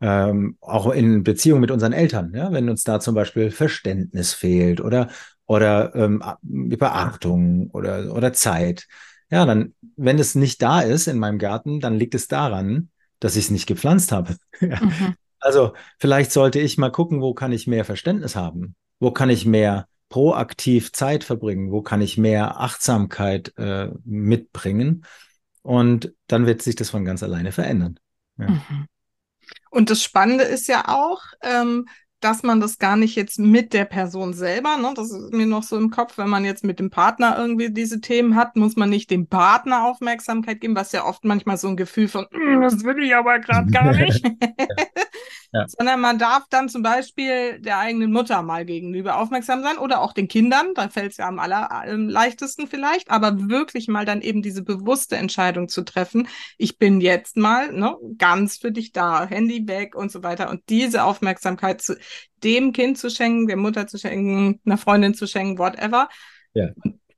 ähm, 0.02 0.58
auch 0.62 0.92
in 0.92 1.24
Beziehungen 1.24 1.62
mit 1.62 1.72
unseren 1.72 1.94
Eltern, 1.94 2.34
ja, 2.36 2.52
wenn 2.52 2.70
uns 2.70 2.84
da 2.84 3.00
zum 3.00 3.16
Beispiel 3.16 3.52
Verständnis 3.52 4.34
fehlt 4.34 4.82
oder 4.82 5.10
oder 5.46 5.94
ähm, 5.96 6.24
Beachtung 6.42 7.70
oder 7.72 8.14
oder 8.14 8.34
Zeit, 8.34 8.88
ja, 9.30 9.46
dann 9.46 9.74
wenn 9.96 10.20
es 10.20 10.36
nicht 10.36 10.62
da 10.62 10.82
ist 10.82 11.08
in 11.08 11.20
meinem 11.20 11.38
Garten, 11.38 11.80
dann 11.80 11.98
liegt 11.98 12.16
es 12.16 12.28
daran, 12.28 12.90
dass 13.20 13.36
ich 13.36 13.46
es 13.46 13.52
nicht 13.52 13.68
gepflanzt 13.68 14.12
habe. 14.12 14.36
mhm. 14.60 15.16
Also 15.40 15.74
vielleicht 16.00 16.32
sollte 16.32 16.60
ich 16.60 16.78
mal 16.78 16.92
gucken, 16.92 17.22
wo 17.22 17.34
kann 17.34 17.52
ich 17.52 17.68
mehr 17.68 17.86
Verständnis 17.86 18.36
haben? 18.36 18.76
Wo 19.00 19.12
kann 19.12 19.30
ich 19.30 19.46
mehr 19.46 19.88
proaktiv 20.10 20.92
Zeit 20.92 21.24
verbringen? 21.24 21.72
Wo 21.72 21.82
kann 21.82 22.02
ich 22.02 22.18
mehr 22.18 22.60
Achtsamkeit 22.60 23.54
äh, 23.58 23.90
mitbringen? 24.04 25.06
Und 25.64 26.14
dann 26.28 26.46
wird 26.46 26.62
sich 26.62 26.76
das 26.76 26.90
von 26.90 27.06
ganz 27.06 27.24
alleine 27.24 27.52
verändern. 27.52 28.00
Ja. 28.38 28.50
Mhm. 28.50 28.88
Und 29.70 29.90
das 29.90 30.04
Spannende 30.04 30.44
ist 30.44 30.68
ja 30.68 30.88
auch, 30.88 31.22
ähm, 31.42 31.88
dass 32.22 32.44
man 32.44 32.60
das 32.62 32.78
gar 32.78 32.96
nicht 32.96 33.16
jetzt 33.16 33.40
mit 33.40 33.74
der 33.74 33.86
Person 33.86 34.34
selber, 34.34 34.78
ne, 34.78 34.94
das 34.96 35.12
ist 35.12 35.34
mir 35.34 35.48
noch 35.48 35.64
so 35.64 35.78
im 35.78 35.90
Kopf, 35.90 36.18
wenn 36.18 36.30
man 36.30 36.46
jetzt 36.46 36.64
mit 36.64 36.80
dem 36.80 36.92
Partner 36.92 37.36
irgendwie 37.38 37.72
diese 37.72 38.00
Themen 38.00 38.36
hat, 38.36 38.56
muss 38.56 38.76
man 38.76 38.90
nicht 38.92 39.10
dem 39.10 39.28
Partner 39.28 39.86
Aufmerksamkeit 39.86 40.62
geben, 40.62 40.76
was 40.76 40.92
ja 40.92 41.04
oft 41.04 41.26
manchmal 41.26 41.58
so 41.58 41.68
ein 41.68 41.78
Gefühl 41.78 42.08
von, 42.08 42.28
mm, 42.32 42.62
das 42.62 42.84
will 42.84 43.04
ich 43.04 43.16
aber 43.16 43.40
gerade 43.40 43.72
gar 43.72 43.92
nicht. 43.96 44.24
ja. 45.54 45.66
Sondern 45.68 46.00
man 46.00 46.18
darf 46.18 46.44
dann 46.50 46.70
zum 46.70 46.82
Beispiel 46.82 47.60
der 47.60 47.78
eigenen 47.80 48.12
Mutter 48.12 48.42
mal 48.42 48.66
gegenüber 48.66 49.18
aufmerksam 49.18 49.62
sein 49.64 49.78
oder 49.78 50.02
auch 50.02 50.14
den 50.14 50.30
Kindern, 50.30 50.74
da 50.76 50.88
fällt 50.88 51.12
es 51.12 51.18
ja 51.18 51.28
am 51.28 51.40
allerleichtesten 51.40 52.68
vielleicht, 52.68 53.12
aber 53.12 53.50
wirklich 53.50 53.90
mal 53.90 54.06
dann 54.06 54.22
eben 54.22 54.42
diese 54.42 54.64
bewusste 54.64 55.18
Entscheidung 55.18 55.68
zu 55.68 55.82
treffen, 55.84 56.30
ich 56.58 56.78
bin 56.78 57.02
jetzt 57.02 57.36
mal 57.36 57.74
ne, 57.74 57.98
ganz 58.18 58.58
für 58.58 58.72
dich 58.72 58.94
da, 58.94 59.26
Handy 59.26 59.68
weg 59.68 59.96
und 59.96 60.12
so 60.12 60.24
weiter 60.24 60.50
und 60.50 60.62
diese 60.70 61.04
Aufmerksamkeit 61.04 61.82
zu, 61.82 61.98
dem 62.44 62.72
Kind 62.72 62.98
zu 62.98 63.10
schenken, 63.10 63.48
der 63.48 63.58
Mutter 63.58 63.88
zu 63.88 63.98
schenken, 63.98 64.62
einer 64.66 64.78
Freundin 64.78 65.14
zu 65.14 65.28
schenken, 65.28 65.60
whatever. 65.60 66.08
Ja. 66.54 66.70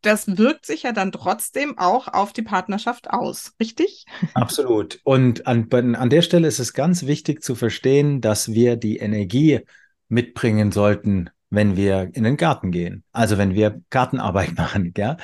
Das 0.03 0.37
wirkt 0.37 0.65
sich 0.65 0.83
ja 0.83 0.91
dann 0.91 1.11
trotzdem 1.11 1.77
auch 1.77 2.07
auf 2.09 2.33
die 2.33 2.41
Partnerschaft 2.41 3.09
aus, 3.09 3.53
richtig? 3.59 4.05
Absolut. 4.33 4.99
Und 5.03 5.47
an, 5.47 5.67
an 5.73 6.09
der 6.09 6.21
Stelle 6.21 6.47
ist 6.47 6.59
es 6.59 6.73
ganz 6.73 7.07
wichtig 7.07 7.41
zu 7.41 7.55
verstehen, 7.55 8.19
dass 8.19 8.53
wir 8.53 8.75
die 8.75 8.97
Energie 8.97 9.61
mitbringen 10.09 10.71
sollten, 10.73 11.29
wenn 11.49 11.77
wir 11.77 12.11
in 12.13 12.25
den 12.25 12.35
Garten 12.35 12.71
gehen. 12.71 13.03
Also 13.13 13.37
wenn 13.37 13.55
wir 13.55 13.81
Gartenarbeit 13.89 14.53
machen, 14.57 14.93
ja. 14.97 15.17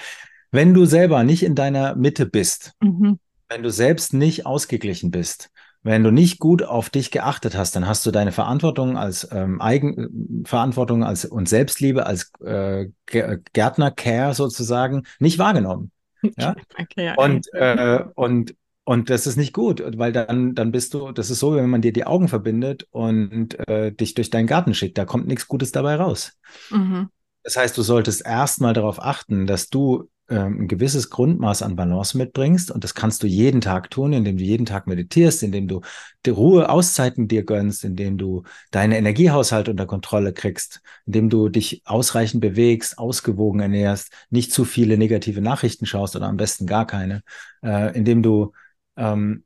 Wenn 0.52 0.74
du 0.74 0.86
selber 0.86 1.24
nicht 1.24 1.44
in 1.44 1.56
deiner 1.56 1.96
Mitte 1.96 2.26
bist, 2.26 2.74
mhm. 2.82 3.20
wenn 3.50 3.62
du 3.62 3.70
selbst 3.70 4.14
nicht 4.14 4.46
ausgeglichen 4.46 5.12
bist, 5.12 5.52
wenn 5.82 6.04
du 6.04 6.12
nicht 6.12 6.40
gut 6.40 6.64
auf 6.64 6.90
dich 6.90 7.12
geachtet 7.12 7.56
hast, 7.56 7.76
dann 7.76 7.88
hast 7.88 8.06
du 8.06 8.12
deine 8.12 8.32
Verantwortung 8.32 8.98
als 8.98 9.28
ähm, 9.32 9.62
Eigenverantwortung 9.62 11.04
als 11.04 11.26
und 11.26 11.48
Selbstliebe 11.48 12.06
als 12.06 12.32
äh, 12.44 12.88
Gärtner 13.06 13.92
Care 13.92 14.34
sozusagen 14.34 15.04
nicht 15.20 15.40
wahrgenommen. 15.40 15.92
Ja? 16.38 16.56
Okay, 16.78 17.14
und 17.16 17.48
äh, 17.54 18.04
und 18.16 18.56
und 18.84 19.10
das 19.10 19.28
ist 19.28 19.38
nicht 19.38 19.54
gut, 19.54 19.84
weil 19.98 20.12
dann 20.12 20.56
dann 20.56 20.72
bist 20.72 20.94
du, 20.94 21.12
das 21.12 21.30
ist 21.30 21.40
so, 21.40 21.56
wenn 21.56 21.70
man 21.70 21.82
dir 21.82 21.94
die 21.94 22.06
Augen 22.06 22.28
verbindet 22.28 22.88
und 22.92 23.58
äh, 23.70 23.94
dich 23.94 24.16
durch 24.16 24.30
deinen 24.30 24.48
Garten 24.48 24.74
schickt, 24.74 24.98
da 24.98 25.06
kommt 25.06 25.28
nichts 25.28 25.48
Gutes 25.48 25.72
dabei 25.72 25.96
raus. 25.96 26.34
Mhm. 26.72 27.10
Das 27.44 27.56
heißt, 27.56 27.78
du 27.78 27.84
solltest 27.84 28.26
erstmal 28.26 28.74
darauf 28.74 29.02
achten, 29.02 29.48
dass 29.48 29.70
du 29.70 30.10
ein 30.36 30.68
gewisses 30.68 31.10
Grundmaß 31.10 31.64
an 31.64 31.76
Balance 31.76 32.18
mitbringst. 32.18 32.72
Und 32.72 32.84
das 32.84 32.94
kannst 32.94 33.24
du 33.24 33.28
jeden 33.28 33.62
Tag 33.62 33.90
tun, 33.90 34.14
indem 34.14 34.38
du 34.38 34.44
jeden 34.44 34.66
Tag 34.66 34.88
meditierst, 34.88 35.44
indem 35.44 35.68
du 35.68 35.82
die 36.26 36.30
Ruhe, 36.30 36.70
Auszeiten 36.70 37.28
dir 37.28 37.44
gönnst, 37.44 37.84
indem 37.84 38.18
du 38.18 38.44
deinen 38.72 38.94
Energiehaushalt 38.94 39.70
unter 39.70 39.86
Kontrolle 39.86 40.34
kriegst, 40.34 40.82
indem 41.06 41.30
du 41.30 41.50
dich 41.50 41.82
ausreichend 41.86 42.42
bewegst, 42.42 42.98
ausgewogen 42.98 43.60
ernährst, 43.60 44.14
nicht 44.30 44.52
zu 44.52 44.66
viele 44.66 44.98
negative 44.98 45.42
Nachrichten 45.42 45.86
schaust 45.86 46.16
oder 46.16 46.28
am 46.28 46.38
besten 46.38 46.68
gar 46.68 46.86
keine, 46.86 47.24
äh, 47.64 47.96
indem 47.98 48.22
du 48.22 48.52
ähm, 48.98 49.44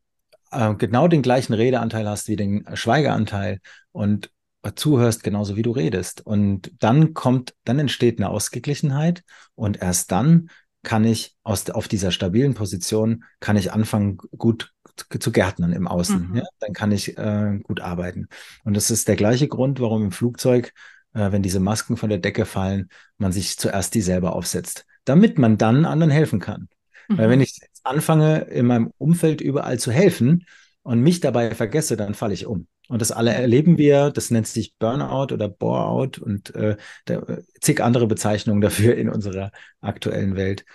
äh, 0.52 0.76
genau 0.76 1.08
den 1.08 1.22
gleichen 1.22 1.54
Redeanteil 1.54 2.08
hast 2.10 2.28
wie 2.28 2.36
den 2.36 2.66
Schweigeanteil 2.74 3.60
und 3.92 4.32
zuhörst, 4.76 5.24
genauso 5.24 5.56
wie 5.56 5.62
du 5.62 5.72
redest. 5.72 6.26
Und 6.26 6.72
dann 6.80 7.14
kommt, 7.14 7.54
dann 7.66 7.80
entsteht 7.80 8.20
eine 8.20 8.30
Ausgeglichenheit 8.30 9.24
und 9.56 9.82
erst 9.82 10.12
dann 10.12 10.50
kann 10.84 11.06
ich 11.06 11.36
aus, 11.44 11.70
auf 11.70 11.88
dieser 11.88 12.12
stabilen 12.12 12.54
Position, 12.54 13.24
kann 13.40 13.56
ich 13.56 13.72
anfangen, 13.72 14.18
gut 14.38 14.74
zu 15.20 15.32
gärtnern 15.32 15.74
im 15.74 15.88
Außen. 15.88 16.30
Mhm. 16.30 16.36
Ja? 16.38 16.44
Dann 16.60 16.74
kann 16.74 16.92
ich 16.92 17.18
äh, 17.18 17.60
gut 17.64 17.82
arbeiten. 17.82 18.28
Und 18.64 18.76
das 18.76 18.92
ist 18.92 19.08
der 19.08 19.16
gleiche 19.16 19.48
Grund, 19.48 19.80
warum 19.80 20.04
im 20.04 20.12
Flugzeug, 20.12 20.74
äh, 21.14 21.32
wenn 21.32 21.42
diese 21.42 21.60
Masken 21.60 21.98
von 21.98 22.10
der 22.10 22.20
Decke 22.20 22.46
fallen, 22.46 22.90
man 23.18 23.32
sich 23.32 23.58
zuerst 23.58 23.96
die 23.96 24.02
selber 24.02 24.36
aufsetzt, 24.36 24.86
damit 25.06 25.40
man 25.40 25.58
dann 25.58 25.86
anderen 25.86 26.12
helfen 26.12 26.40
kann. 26.40 26.68
Mhm. 27.08 27.18
Weil 27.18 27.30
wenn 27.30 27.42
ich 27.42 27.60
anfange, 27.84 28.42
in 28.42 28.66
meinem 28.66 28.92
Umfeld 28.98 29.42
überall 29.42 29.80
zu 29.80 29.92
helfen 29.92 30.46
und 30.84 31.02
mich 31.02 31.22
dabei 31.22 31.56
vergesse, 31.56 31.98
dann 31.98 32.14
falle 32.14 32.34
ich 32.34 32.46
um. 32.46 32.68
Und 32.90 33.02
das 33.02 33.12
alle 33.12 33.32
erleben 33.32 33.78
wir, 33.78 34.12
das 34.12 34.30
nennt 34.30 34.48
sich 34.48 34.76
Burnout 34.78 35.34
oder 35.34 35.48
Boreout 35.48 36.22
und 36.22 36.54
äh, 36.56 36.76
der, 37.08 37.44
zig 37.62 37.82
andere 37.82 38.08
Bezeichnungen 38.08 38.62
dafür 38.62 38.96
in 38.96 39.10
unserer 39.10 39.52
aktuellen 39.82 40.36
Welt. 40.36 40.66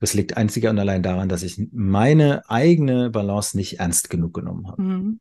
Das 0.00 0.14
liegt 0.14 0.36
einzig 0.36 0.66
und 0.66 0.78
allein 0.78 1.04
daran, 1.04 1.28
dass 1.28 1.44
ich 1.44 1.68
meine 1.70 2.42
eigene 2.50 3.10
Balance 3.10 3.56
nicht 3.56 3.78
ernst 3.78 4.10
genug 4.10 4.34
genommen 4.34 4.66
habe. 4.66 4.82
Mhm. 4.82 5.20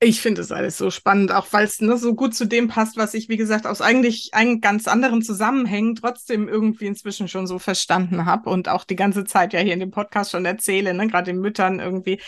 Ich 0.00 0.20
finde 0.20 0.42
es 0.42 0.52
alles 0.52 0.78
so 0.78 0.90
spannend, 0.90 1.32
auch 1.32 1.48
weil 1.50 1.64
es 1.64 1.80
ne, 1.80 1.98
so 1.98 2.14
gut 2.14 2.32
zu 2.32 2.46
dem 2.46 2.68
passt, 2.68 2.96
was 2.96 3.14
ich, 3.14 3.28
wie 3.28 3.36
gesagt, 3.36 3.66
aus 3.66 3.80
eigentlich 3.80 4.32
einen 4.32 4.60
ganz 4.60 4.86
anderen 4.86 5.22
Zusammenhängen 5.22 5.96
trotzdem 5.96 6.48
irgendwie 6.48 6.86
inzwischen 6.86 7.26
schon 7.26 7.48
so 7.48 7.58
verstanden 7.58 8.24
habe 8.24 8.48
und 8.48 8.68
auch 8.68 8.84
die 8.84 8.94
ganze 8.94 9.24
Zeit 9.24 9.52
ja 9.52 9.60
hier 9.60 9.74
in 9.74 9.80
dem 9.80 9.90
Podcast 9.90 10.30
schon 10.30 10.44
erzähle, 10.44 10.94
ne, 10.94 11.08
gerade 11.08 11.32
den 11.32 11.40
Müttern 11.40 11.80
irgendwie. 11.80 12.20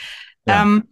Ja. 0.47 0.63
Ähm, 0.63 0.89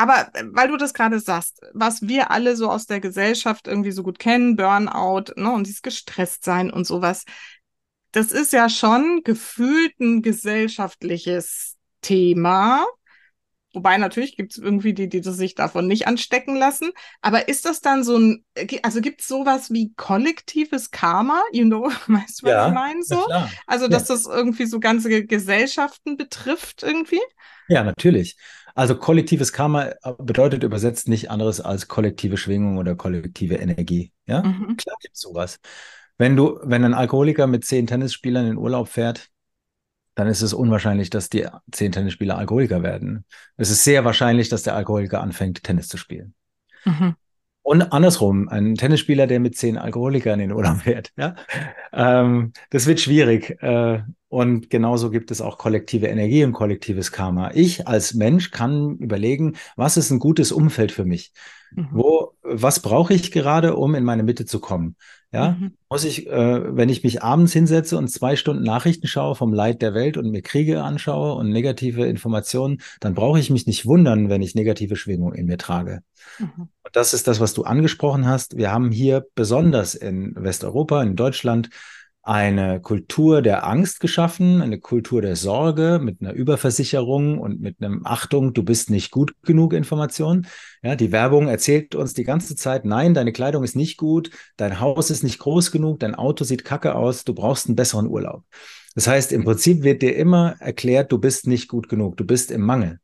aber 0.00 0.30
äh, 0.34 0.44
weil 0.52 0.68
du 0.68 0.78
das 0.78 0.94
gerade 0.94 1.20
sagst, 1.20 1.60
was 1.74 2.02
wir 2.02 2.30
alle 2.30 2.56
so 2.56 2.70
aus 2.70 2.86
der 2.86 3.00
Gesellschaft 3.00 3.68
irgendwie 3.68 3.92
so 3.92 4.02
gut 4.02 4.18
kennen, 4.18 4.56
Burnout, 4.56 5.32
ne, 5.36 5.52
und 5.52 5.66
dieses 5.66 5.82
gestresst 5.82 6.42
sein 6.42 6.70
und 6.70 6.86
sowas, 6.86 7.24
das 8.12 8.32
ist 8.32 8.52
ja 8.54 8.70
schon 8.70 9.20
gefühlt 9.24 10.00
ein 10.00 10.22
gesellschaftliches 10.22 11.76
Thema. 12.00 12.86
Wobei 13.72 13.98
natürlich 13.98 14.36
gibt 14.36 14.52
es 14.52 14.58
irgendwie 14.58 14.94
die, 14.94 15.08
die 15.08 15.22
sich 15.22 15.54
davon 15.54 15.86
nicht 15.86 16.08
anstecken 16.08 16.56
lassen. 16.56 16.90
Aber 17.20 17.46
ist 17.46 17.66
das 17.66 17.80
dann 17.80 18.02
so 18.02 18.16
ein, 18.16 18.44
also 18.82 19.00
gibt 19.00 19.20
es 19.20 19.28
sowas 19.28 19.70
wie 19.70 19.92
kollektives 19.94 20.90
Karma? 20.90 21.42
You 21.52 21.66
know, 21.66 21.84
weißt 22.08 22.42
du, 22.42 22.46
was 22.46 22.52
ja, 22.52 22.68
ich 22.68 22.74
meine? 22.74 23.02
So? 23.02 23.28
Also, 23.66 23.86
dass 23.86 24.08
ja. 24.08 24.14
das 24.14 24.26
irgendwie 24.26 24.66
so 24.66 24.80
ganze 24.80 25.24
Gesellschaften 25.24 26.16
betrifft 26.16 26.82
irgendwie? 26.82 27.20
Ja, 27.68 27.84
natürlich. 27.84 28.36
Also 28.80 28.96
kollektives 28.96 29.52
Karma 29.52 29.90
bedeutet 30.16 30.62
übersetzt 30.62 31.06
nicht 31.06 31.30
anderes 31.30 31.60
als 31.60 31.86
kollektive 31.86 32.38
Schwingung 32.38 32.78
oder 32.78 32.96
kollektive 32.96 33.56
Energie. 33.56 34.10
Ja, 34.24 34.42
mhm. 34.42 34.74
klar 34.78 34.96
gibt 35.02 35.16
es 35.16 35.20
sowas. 35.20 35.58
Wenn 36.16 36.34
du, 36.34 36.58
wenn 36.62 36.82
ein 36.86 36.94
Alkoholiker 36.94 37.46
mit 37.46 37.66
zehn 37.66 37.86
Tennisspielern 37.86 38.46
in 38.46 38.56
Urlaub 38.56 38.88
fährt, 38.88 39.28
dann 40.14 40.28
ist 40.28 40.40
es 40.40 40.54
unwahrscheinlich, 40.54 41.10
dass 41.10 41.28
die 41.28 41.46
zehn 41.70 41.92
Tennisspieler 41.92 42.38
Alkoholiker 42.38 42.82
werden. 42.82 43.26
Es 43.58 43.68
ist 43.68 43.84
sehr 43.84 44.06
wahrscheinlich, 44.06 44.48
dass 44.48 44.62
der 44.62 44.76
Alkoholiker 44.76 45.20
anfängt, 45.20 45.62
Tennis 45.62 45.88
zu 45.88 45.98
spielen. 45.98 46.32
Mhm. 46.86 47.16
Und 47.62 47.92
andersrum, 47.92 48.48
ein 48.48 48.74
Tennisspieler, 48.74 49.26
der 49.26 49.38
mit 49.38 49.56
zehn 49.56 49.76
Alkoholikern 49.76 50.40
in 50.40 50.48
den 50.48 50.56
Urlaub 50.56 50.78
fährt. 50.82 51.12
Ja? 51.16 51.36
Ähm, 51.92 52.52
das 52.70 52.86
wird 52.86 53.00
schwierig. 53.00 53.62
Äh, 53.62 54.02
und 54.28 54.70
genauso 54.70 55.10
gibt 55.10 55.30
es 55.30 55.40
auch 55.40 55.58
kollektive 55.58 56.06
Energie 56.06 56.44
und 56.44 56.52
kollektives 56.52 57.10
Karma. 57.10 57.50
Ich 57.52 57.88
als 57.88 58.14
Mensch 58.14 58.50
kann 58.50 58.96
überlegen, 58.98 59.56
was 59.76 59.96
ist 59.96 60.10
ein 60.10 60.20
gutes 60.20 60.52
Umfeld 60.52 60.92
für 60.92 61.04
mich? 61.04 61.32
Mhm. 61.72 61.88
Wo, 61.92 62.32
was 62.42 62.80
brauche 62.80 63.12
ich 63.12 63.32
gerade, 63.32 63.76
um 63.76 63.94
in 63.94 64.04
meine 64.04 64.22
Mitte 64.22 64.46
zu 64.46 64.60
kommen? 64.60 64.96
Ja, 65.32 65.52
mhm. 65.52 65.74
muss 65.88 66.04
ich, 66.04 66.26
äh, 66.28 66.76
wenn 66.76 66.88
ich 66.88 67.04
mich 67.04 67.22
abends 67.22 67.52
hinsetze 67.52 67.96
und 67.96 68.08
zwei 68.08 68.34
Stunden 68.34 68.64
Nachrichten 68.64 69.06
schaue 69.06 69.36
vom 69.36 69.52
Leid 69.52 69.80
der 69.80 69.94
Welt 69.94 70.16
und 70.16 70.30
mir 70.30 70.42
Kriege 70.42 70.82
anschaue 70.82 71.34
und 71.34 71.50
negative 71.50 72.04
Informationen, 72.06 72.80
dann 72.98 73.14
brauche 73.14 73.38
ich 73.38 73.48
mich 73.48 73.66
nicht 73.66 73.86
wundern, 73.86 74.28
wenn 74.28 74.42
ich 74.42 74.56
negative 74.56 74.96
Schwingungen 74.96 75.36
in 75.36 75.46
mir 75.46 75.58
trage. 75.58 76.02
Mhm. 76.38 76.68
Das 76.92 77.14
ist 77.14 77.28
das, 77.28 77.40
was 77.40 77.54
du 77.54 77.62
angesprochen 77.62 78.26
hast. 78.26 78.56
Wir 78.56 78.72
haben 78.72 78.90
hier 78.90 79.26
besonders 79.34 79.94
in 79.94 80.34
Westeuropa, 80.36 81.02
in 81.02 81.16
Deutschland, 81.16 81.70
eine 82.22 82.80
Kultur 82.80 83.40
der 83.42 83.66
Angst 83.66 84.00
geschaffen, 84.00 84.60
eine 84.60 84.78
Kultur 84.78 85.22
der 85.22 85.36
Sorge 85.36 86.00
mit 86.02 86.20
einer 86.20 86.32
Überversicherung 86.32 87.38
und 87.38 87.60
mit 87.60 87.76
einem 87.80 88.04
Achtung, 88.04 88.52
du 88.52 88.62
bist 88.62 88.90
nicht 88.90 89.10
gut 89.10 89.34
genug 89.42 89.72
Information. 89.72 90.46
Ja, 90.82 90.96
die 90.96 91.12
Werbung 91.12 91.48
erzählt 91.48 91.94
uns 91.94 92.12
die 92.12 92.24
ganze 92.24 92.56
Zeit, 92.56 92.84
nein, 92.84 93.14
deine 93.14 93.32
Kleidung 93.32 93.64
ist 93.64 93.74
nicht 93.74 93.96
gut, 93.96 94.30
dein 94.56 94.80
Haus 94.80 95.10
ist 95.10 95.22
nicht 95.22 95.38
groß 95.38 95.70
genug, 95.70 96.00
dein 96.00 96.14
Auto 96.14 96.44
sieht 96.44 96.64
kacke 96.64 96.94
aus, 96.94 97.24
du 97.24 97.34
brauchst 97.34 97.68
einen 97.68 97.76
besseren 97.76 98.06
Urlaub. 98.06 98.44
Das 98.94 99.06
heißt, 99.06 99.32
im 99.32 99.44
Prinzip 99.44 99.82
wird 99.82 100.02
dir 100.02 100.14
immer 100.16 100.56
erklärt, 100.58 101.12
du 101.12 101.18
bist 101.18 101.46
nicht 101.46 101.68
gut 101.68 101.88
genug, 101.88 102.16
du 102.16 102.24
bist 102.24 102.50
im 102.50 102.62
Mangel. 102.62 103.00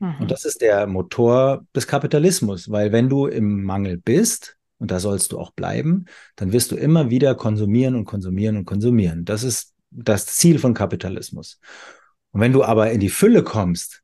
Mhm. 0.00 0.14
Und 0.20 0.30
das 0.30 0.44
ist 0.44 0.60
der 0.60 0.86
Motor 0.86 1.64
des 1.74 1.86
Kapitalismus, 1.86 2.70
weil 2.70 2.92
wenn 2.92 3.08
du 3.08 3.26
im 3.26 3.62
Mangel 3.62 3.96
bist, 3.96 4.56
und 4.78 4.90
da 4.90 5.00
sollst 5.00 5.32
du 5.32 5.38
auch 5.38 5.52
bleiben, 5.52 6.04
dann 6.36 6.52
wirst 6.52 6.70
du 6.70 6.76
immer 6.76 7.08
wieder 7.08 7.34
konsumieren 7.34 7.94
und 7.94 8.04
konsumieren 8.04 8.58
und 8.58 8.66
konsumieren. 8.66 9.24
Das 9.24 9.42
ist 9.42 9.72
das 9.90 10.26
Ziel 10.26 10.58
von 10.58 10.74
Kapitalismus. 10.74 11.60
Und 12.32 12.40
wenn 12.40 12.52
du 12.52 12.62
aber 12.62 12.90
in 12.90 13.00
die 13.00 13.08
Fülle 13.08 13.42
kommst, 13.42 14.02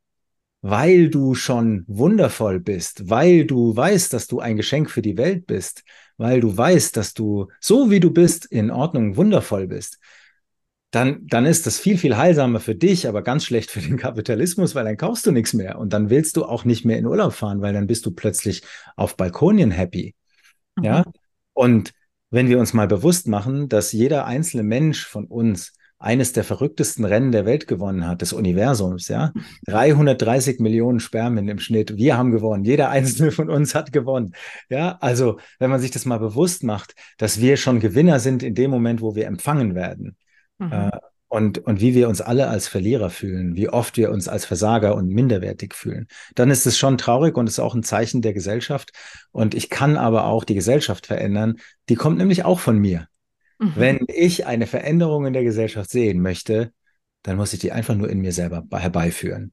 weil 0.62 1.10
du 1.10 1.34
schon 1.34 1.84
wundervoll 1.88 2.60
bist, 2.60 3.10
weil 3.10 3.44
du 3.44 3.76
weißt, 3.76 4.12
dass 4.12 4.28
du 4.28 4.40
ein 4.40 4.56
Geschenk 4.56 4.90
für 4.90 5.02
die 5.02 5.18
Welt 5.18 5.46
bist, 5.46 5.82
weil 6.16 6.40
du 6.40 6.56
weißt, 6.56 6.96
dass 6.96 7.14
du 7.14 7.48
so 7.60 7.90
wie 7.90 8.00
du 8.00 8.10
bist 8.10 8.46
in 8.46 8.70
Ordnung 8.70 9.16
wundervoll 9.16 9.66
bist, 9.66 9.98
dann, 10.92 11.26
dann 11.26 11.46
ist 11.46 11.66
das 11.66 11.80
viel, 11.80 11.96
viel 11.96 12.18
heilsamer 12.18 12.60
für 12.60 12.74
dich, 12.74 13.08
aber 13.08 13.22
ganz 13.22 13.44
schlecht 13.44 13.70
für 13.70 13.80
den 13.80 13.96
Kapitalismus, 13.96 14.74
weil 14.74 14.84
dann 14.84 14.98
kaufst 14.98 15.26
du 15.26 15.32
nichts 15.32 15.54
mehr 15.54 15.78
und 15.78 15.92
dann 15.94 16.10
willst 16.10 16.36
du 16.36 16.44
auch 16.44 16.64
nicht 16.64 16.84
mehr 16.84 16.98
in 16.98 17.06
Urlaub 17.06 17.32
fahren, 17.32 17.62
weil 17.62 17.72
dann 17.72 17.86
bist 17.86 18.04
du 18.04 18.10
plötzlich 18.12 18.62
auf 18.94 19.16
Balkonien 19.16 19.70
happy. 19.70 20.14
Mhm. 20.76 20.84
Ja. 20.84 21.04
Und 21.54 21.92
wenn 22.30 22.48
wir 22.48 22.58
uns 22.58 22.74
mal 22.74 22.86
bewusst 22.86 23.26
machen, 23.26 23.70
dass 23.70 23.92
jeder 23.92 24.26
einzelne 24.26 24.62
Mensch 24.62 25.06
von 25.06 25.24
uns 25.24 25.72
eines 25.98 26.32
der 26.32 26.44
verrücktesten 26.44 27.04
Rennen 27.06 27.32
der 27.32 27.46
Welt 27.46 27.66
gewonnen 27.66 28.06
hat, 28.06 28.20
des 28.20 28.34
Universums, 28.34 29.08
ja. 29.08 29.32
330 29.66 30.58
Millionen 30.60 31.00
Spermien 31.00 31.48
im 31.48 31.58
Schnitt. 31.58 31.96
Wir 31.96 32.18
haben 32.18 32.32
gewonnen. 32.32 32.64
Jeder 32.64 32.90
einzelne 32.90 33.30
von 33.30 33.48
uns 33.48 33.74
hat 33.74 33.92
gewonnen. 33.92 34.34
Ja, 34.68 34.98
also, 35.00 35.38
wenn 35.58 35.70
man 35.70 35.80
sich 35.80 35.92
das 35.92 36.04
mal 36.04 36.18
bewusst 36.18 36.64
macht, 36.64 36.94
dass 37.16 37.40
wir 37.40 37.56
schon 37.56 37.80
Gewinner 37.80 38.20
sind 38.20 38.42
in 38.42 38.54
dem 38.54 38.70
Moment, 38.70 39.00
wo 39.00 39.14
wir 39.14 39.26
empfangen 39.26 39.74
werden. 39.74 40.16
Mhm. 40.62 40.72
Äh, 40.72 40.90
und, 41.28 41.58
und 41.60 41.80
wie 41.80 41.94
wir 41.94 42.10
uns 42.10 42.20
alle 42.20 42.48
als 42.48 42.68
Verlierer 42.68 43.08
fühlen, 43.08 43.56
wie 43.56 43.70
oft 43.70 43.96
wir 43.96 44.10
uns 44.10 44.28
als 44.28 44.44
Versager 44.44 44.94
und 44.94 45.08
minderwertig 45.08 45.74
fühlen, 45.74 46.06
dann 46.34 46.50
ist 46.50 46.66
es 46.66 46.76
schon 46.76 46.98
traurig 46.98 47.38
und 47.38 47.48
ist 47.48 47.58
auch 47.58 47.74
ein 47.74 47.82
Zeichen 47.82 48.20
der 48.20 48.34
Gesellschaft. 48.34 48.92
Und 49.30 49.54
ich 49.54 49.70
kann 49.70 49.96
aber 49.96 50.26
auch 50.26 50.44
die 50.44 50.54
Gesellschaft 50.54 51.06
verändern. 51.06 51.56
Die 51.88 51.94
kommt 51.94 52.18
nämlich 52.18 52.44
auch 52.44 52.60
von 52.60 52.78
mir. 52.78 53.08
Mhm. 53.58 53.72
Wenn 53.76 54.06
ich 54.08 54.44
eine 54.44 54.66
Veränderung 54.66 55.24
in 55.24 55.32
der 55.32 55.42
Gesellschaft 55.42 55.90
sehen 55.90 56.20
möchte, 56.20 56.72
dann 57.22 57.38
muss 57.38 57.54
ich 57.54 57.60
die 57.60 57.72
einfach 57.72 57.94
nur 57.94 58.10
in 58.10 58.20
mir 58.20 58.32
selber 58.32 58.64
herbeiführen. 58.70 59.52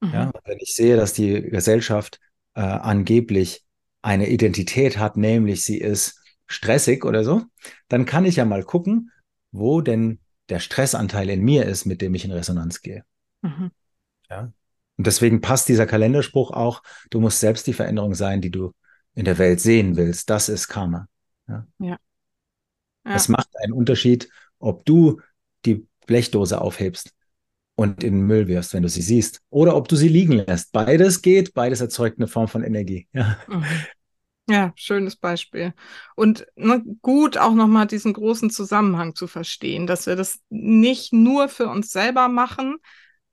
Mhm. 0.00 0.12
Ja, 0.14 0.30
wenn 0.44 0.58
ich 0.60 0.74
sehe, 0.74 0.96
dass 0.96 1.12
die 1.12 1.42
Gesellschaft 1.42 2.20
äh, 2.54 2.60
angeblich 2.60 3.64
eine 4.00 4.30
Identität 4.30 4.96
hat, 4.96 5.18
nämlich 5.18 5.62
sie 5.62 5.76
ist 5.76 6.22
stressig 6.46 7.04
oder 7.04 7.22
so, 7.22 7.42
dann 7.88 8.06
kann 8.06 8.24
ich 8.24 8.36
ja 8.36 8.46
mal 8.46 8.62
gucken, 8.62 9.10
wo 9.50 9.82
denn 9.82 10.20
der 10.48 10.60
Stressanteil 10.60 11.28
in 11.30 11.42
mir 11.42 11.66
ist, 11.66 11.84
mit 11.84 12.00
dem 12.00 12.14
ich 12.14 12.24
in 12.24 12.32
Resonanz 12.32 12.82
gehe. 12.82 13.04
Mhm. 13.42 13.70
Ja. 14.30 14.52
Und 14.96 15.06
deswegen 15.06 15.40
passt 15.40 15.68
dieser 15.68 15.86
Kalenderspruch 15.86 16.50
auch, 16.50 16.82
du 17.10 17.20
musst 17.20 17.40
selbst 17.40 17.66
die 17.66 17.72
Veränderung 17.72 18.14
sein, 18.14 18.40
die 18.40 18.50
du 18.50 18.72
in 19.14 19.24
der 19.24 19.38
Welt 19.38 19.60
sehen 19.60 19.96
willst. 19.96 20.28
Das 20.30 20.48
ist 20.48 20.68
Karma. 20.68 21.08
Ja. 21.48 21.66
ja. 21.78 21.86
ja. 21.88 21.96
Es 23.14 23.28
macht 23.28 23.48
einen 23.62 23.72
Unterschied, 23.72 24.28
ob 24.58 24.84
du 24.84 25.20
die 25.64 25.86
Blechdose 26.06 26.60
aufhebst 26.60 27.12
und 27.76 28.02
in 28.02 28.14
den 28.14 28.26
Müll 28.26 28.48
wirfst, 28.48 28.74
wenn 28.74 28.82
du 28.82 28.88
sie 28.88 29.02
siehst, 29.02 29.40
oder 29.50 29.76
ob 29.76 29.86
du 29.88 29.94
sie 29.94 30.08
liegen 30.08 30.32
lässt. 30.32 30.72
Beides 30.72 31.22
geht, 31.22 31.54
beides 31.54 31.80
erzeugt 31.80 32.18
eine 32.18 32.26
Form 32.26 32.48
von 32.48 32.64
Energie. 32.64 33.06
Ja. 33.12 33.38
Mhm. 33.46 33.64
Ja, 34.48 34.72
schönes 34.76 35.16
Beispiel. 35.16 35.74
Und 36.16 36.46
ne, 36.56 36.82
gut 37.02 37.36
auch 37.36 37.52
nochmal 37.52 37.86
diesen 37.86 38.14
großen 38.14 38.48
Zusammenhang 38.48 39.14
zu 39.14 39.26
verstehen, 39.26 39.86
dass 39.86 40.06
wir 40.06 40.16
das 40.16 40.40
nicht 40.48 41.12
nur 41.12 41.48
für 41.48 41.68
uns 41.68 41.90
selber 41.90 42.28
machen, 42.28 42.76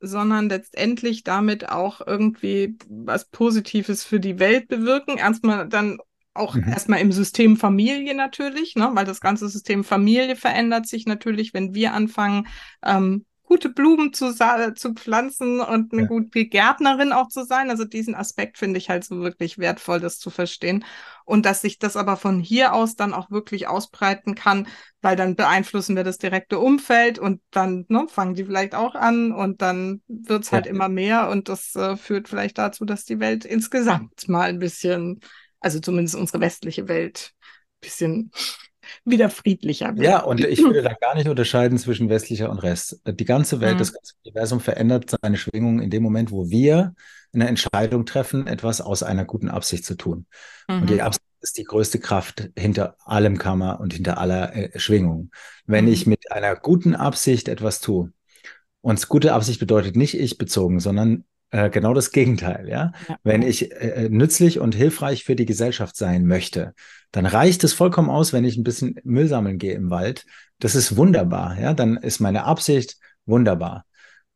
sondern 0.02 0.50
letztendlich 0.50 1.24
damit 1.24 1.70
auch 1.70 2.06
irgendwie 2.06 2.78
was 2.90 3.30
Positives 3.30 4.04
für 4.04 4.20
die 4.20 4.40
Welt 4.40 4.68
bewirken. 4.68 5.18
Erstmal 5.18 5.70
dann 5.70 6.00
auch 6.34 6.56
mhm. 6.56 6.68
erstmal 6.68 7.00
im 7.00 7.14
System 7.14 7.56
Familie 7.56 8.14
natürlich, 8.14 8.76
ne, 8.76 8.90
weil 8.94 9.06
das 9.06 9.22
ganze 9.22 9.48
System 9.48 9.86
Familie 9.86 10.36
verändert 10.36 10.86
sich 10.86 11.06
natürlich, 11.06 11.54
wenn 11.54 11.74
wir 11.74 11.94
anfangen, 11.94 12.48
ähm, 12.84 13.26
gute 13.46 13.70
Blumen 13.70 14.14
zu, 14.14 14.34
zu 14.34 14.94
pflanzen 14.94 15.60
und 15.60 15.94
eine 15.94 16.04
ja. 16.04 16.08
gute 16.08 16.46
Gärtnerin 16.46 17.12
auch 17.12 17.28
zu 17.28 17.46
sein. 17.46 17.70
Also 17.70 17.86
diesen 17.86 18.16
Aspekt 18.16 18.58
finde 18.58 18.78
ich 18.78 18.90
halt 18.90 19.04
so 19.04 19.22
wirklich 19.22 19.58
wertvoll, 19.58 20.00
das 20.00 20.20
zu 20.20 20.30
verstehen. 20.30 20.84
Und 21.26 21.46
dass 21.46 21.62
sich 21.62 21.80
das 21.80 21.96
aber 21.96 22.18
von 22.18 22.40
hier 22.40 22.74
aus 22.74 22.96
dann 22.96 23.14
auch 23.14 23.32
wirklich 23.32 23.68
ausbreiten 23.68 24.36
kann, 24.36 24.68
weil 25.02 25.16
dann 25.16 25.36
beeinflussen 25.36 25.96
wir 25.96 26.04
das 26.04 26.18
direkte 26.18 26.60
Umfeld 26.60 27.20
und 27.20 27.42
dann 27.52 27.86
ne, 27.88 28.08
fangen 28.08 28.36
die 28.36 28.46
vielleicht 28.46 28.76
auch 28.76 28.96
an 28.96 29.32
und 29.32 29.62
dann 29.62 30.02
wird 30.08 30.44
es 30.44 30.52
halt 30.52 30.66
ja. 30.66 30.72
immer 30.72 30.90
mehr 30.90 31.30
und 31.30 31.50
das 31.50 31.76
äh, 31.76 31.98
führt 31.98 32.28
vielleicht 32.28 32.58
dazu, 32.58 32.86
dass 32.86 33.06
die 33.06 33.20
Welt 33.20 33.46
insgesamt 33.46 34.28
mal 34.28 34.50
ein 34.50 34.60
bisschen, 34.60 35.20
also 35.60 35.80
zumindest 35.80 36.16
unsere 36.16 36.40
westliche 36.40 36.88
Welt, 36.88 37.32
ein 37.40 37.80
bisschen 37.82 38.32
wieder 39.04 39.30
friedlicher 39.30 39.96
wird. 39.96 40.06
Ja, 40.06 40.24
und 40.24 40.44
ich 40.44 40.60
würde 40.60 40.82
da 40.82 40.94
gar 40.94 41.16
nicht 41.16 41.28
unterscheiden 41.28 41.78
zwischen 41.78 42.10
westlicher 42.10 42.50
und 42.50 42.60
Rest. 42.60 43.02
Die 43.06 43.26
ganze 43.26 43.62
Welt, 43.62 43.76
mhm. 43.76 43.80
das 43.80 43.94
ganze 43.94 44.14
Universum 44.24 44.60
verändert 44.60 45.16
seine 45.22 45.38
Schwingung 45.38 45.82
in 45.82 45.90
dem 45.90 46.04
Moment, 46.04 46.32
wo 46.32 46.50
wir 46.50 46.94
eine 47.34 47.48
Entscheidung 47.48 48.06
treffen, 48.06 48.48
etwas 48.48 48.82
aus 48.82 49.04
einer 49.04 49.26
guten 49.26 49.50
Absicht 49.50 49.86
zu 49.86 49.96
tun. 49.96 50.26
Mhm. 50.68 50.82
Und 50.82 50.90
die 50.90 50.96
mhm. 50.96 51.02
Absicht 51.02 51.26
ist 51.42 51.58
die 51.58 51.64
größte 51.64 52.00
Kraft 52.00 52.50
hinter 52.58 52.96
allem 53.06 53.38
Kammer 53.38 53.80
und 53.80 53.94
hinter 53.94 54.18
aller 54.18 54.56
äh, 54.56 54.80
Schwingung. 54.80 55.32
Wenn 55.66 55.86
mhm. 55.86 55.92
ich 55.92 56.08
mit 56.08 56.32
einer 56.32 56.56
guten 56.56 56.96
Absicht 56.96 57.48
etwas 57.48 57.82
tue, 57.82 58.12
und 58.86 59.10
gute 59.10 59.34
Absicht 59.34 59.60
bedeutet 59.60 59.96
nicht 59.96 60.14
ich 60.14 60.38
bezogen, 60.38 60.80
sondern 60.80 61.24
äh, 61.50 61.72
genau 61.72 61.96
das 61.96 62.12
Gegenteil, 62.12 62.70
ja. 62.70 62.92
ja. 63.10 63.18
Wenn 63.24 63.42
ich 63.42 63.72
äh, 63.72 64.10
nützlich 64.12 64.60
und 64.60 64.76
hilfreich 64.76 65.24
für 65.24 65.36
die 65.36 65.48
Gesellschaft 65.48 65.96
sein 65.96 66.28
möchte, 66.28 66.76
dann 67.16 67.26
reicht 67.26 67.64
es 67.64 67.72
vollkommen 67.72 68.10
aus, 68.10 68.34
wenn 68.34 68.44
ich 68.44 68.58
ein 68.58 68.66
bisschen 68.66 69.00
Müll 69.06 69.28
sammeln 69.28 69.58
gehe 69.58 69.74
im 69.74 69.90
Wald. 69.90 70.26
Das 70.60 70.76
ist 70.76 70.98
wunderbar, 70.98 71.58
ja. 71.58 71.74
Dann 71.74 71.96
ist 71.96 72.20
meine 72.20 72.44
Absicht 72.44 72.98
wunderbar. 73.26 73.86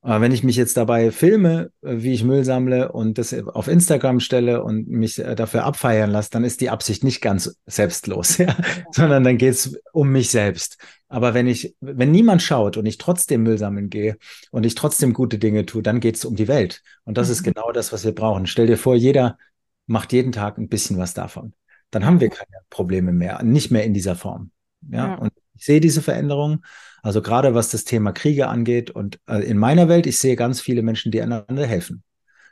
Aber 0.02 0.22
wenn 0.22 0.32
ich 0.32 0.44
mich 0.44 0.56
jetzt 0.56 0.78
dabei 0.78 1.12
filme, 1.12 1.74
äh, 1.82 1.96
wie 1.98 2.14
ich 2.14 2.24
Müll 2.24 2.46
sammle 2.46 2.94
und 2.94 3.18
das 3.18 3.34
auf 3.34 3.68
Instagram 3.68 4.22
stelle 4.22 4.64
und 4.64 4.88
mich 4.88 5.20
äh, 5.20 5.36
dafür 5.36 5.66
abfeiern 5.66 6.10
lasse, 6.10 6.30
dann 6.32 6.46
ist 6.46 6.62
die 6.62 6.70
Absicht 6.70 7.04
nicht 7.04 7.20
ganz 7.20 7.58
selbstlos, 7.66 8.38
ja? 8.38 8.56
sondern 8.92 9.26
dann 9.26 9.38
geht 9.38 9.56
es 9.56 9.78
um 9.92 10.10
mich 10.10 10.32
selbst. 10.32 10.78
Aber 11.10 11.34
wenn 11.34 11.48
ich, 11.48 11.76
wenn 11.82 12.12
niemand 12.12 12.42
schaut 12.42 12.78
und 12.78 12.86
ich 12.86 12.98
trotzdem 12.98 13.44
Müll 13.44 13.58
sammeln 13.58 13.90
gehe 13.90 14.18
und 14.52 14.66
ich 14.66 14.76
trotzdem 14.76 15.12
gute 15.12 15.38
Dinge 15.38 15.66
tue, 15.66 15.84
dann 15.84 16.00
geht 16.00 16.16
es 16.16 16.24
um 16.24 16.38
die 16.38 16.48
Welt. 16.48 16.82
Und 17.04 17.18
das 17.18 17.28
mhm. 17.28 17.34
ist 17.34 17.44
genau 17.44 17.74
das, 17.74 17.92
was 17.92 18.06
wir 18.06 18.16
brauchen. 18.16 18.48
Stell 18.48 18.68
dir 18.68 18.78
vor, 18.78 18.96
jeder 18.96 19.38
macht 19.86 20.14
jeden 20.14 20.32
Tag 20.32 20.58
ein 20.58 20.70
bisschen 20.70 20.98
was 20.98 21.14
davon. 21.14 21.54
Dann 21.92 22.06
haben 22.06 22.20
wir 22.20 22.30
keine 22.30 22.58
Probleme 22.70 23.12
mehr, 23.12 23.42
nicht 23.44 23.72
mehr 23.72 23.84
in 23.84 23.94
dieser 23.94 24.16
Form. 24.16 24.52
Ja, 24.90 25.08
ja. 25.08 25.16
und 25.16 25.32
ich 25.56 25.66
sehe 25.66 25.82
diese 25.82 26.02
Veränderung 26.02 26.64
also 27.02 27.22
gerade 27.22 27.54
was 27.54 27.70
das 27.70 27.86
Thema 27.86 28.12
Kriege 28.12 28.48
angeht 28.48 28.92
und 28.92 29.20
äh, 29.28 29.40
in 29.40 29.58
meiner 29.58 29.88
Welt, 29.88 30.06
ich 30.06 30.20
sehe 30.20 30.36
ganz 30.36 30.62
viele 30.62 30.82
Menschen, 30.82 31.12
die 31.12 31.22
einander 31.22 31.66
helfen. 31.66 32.04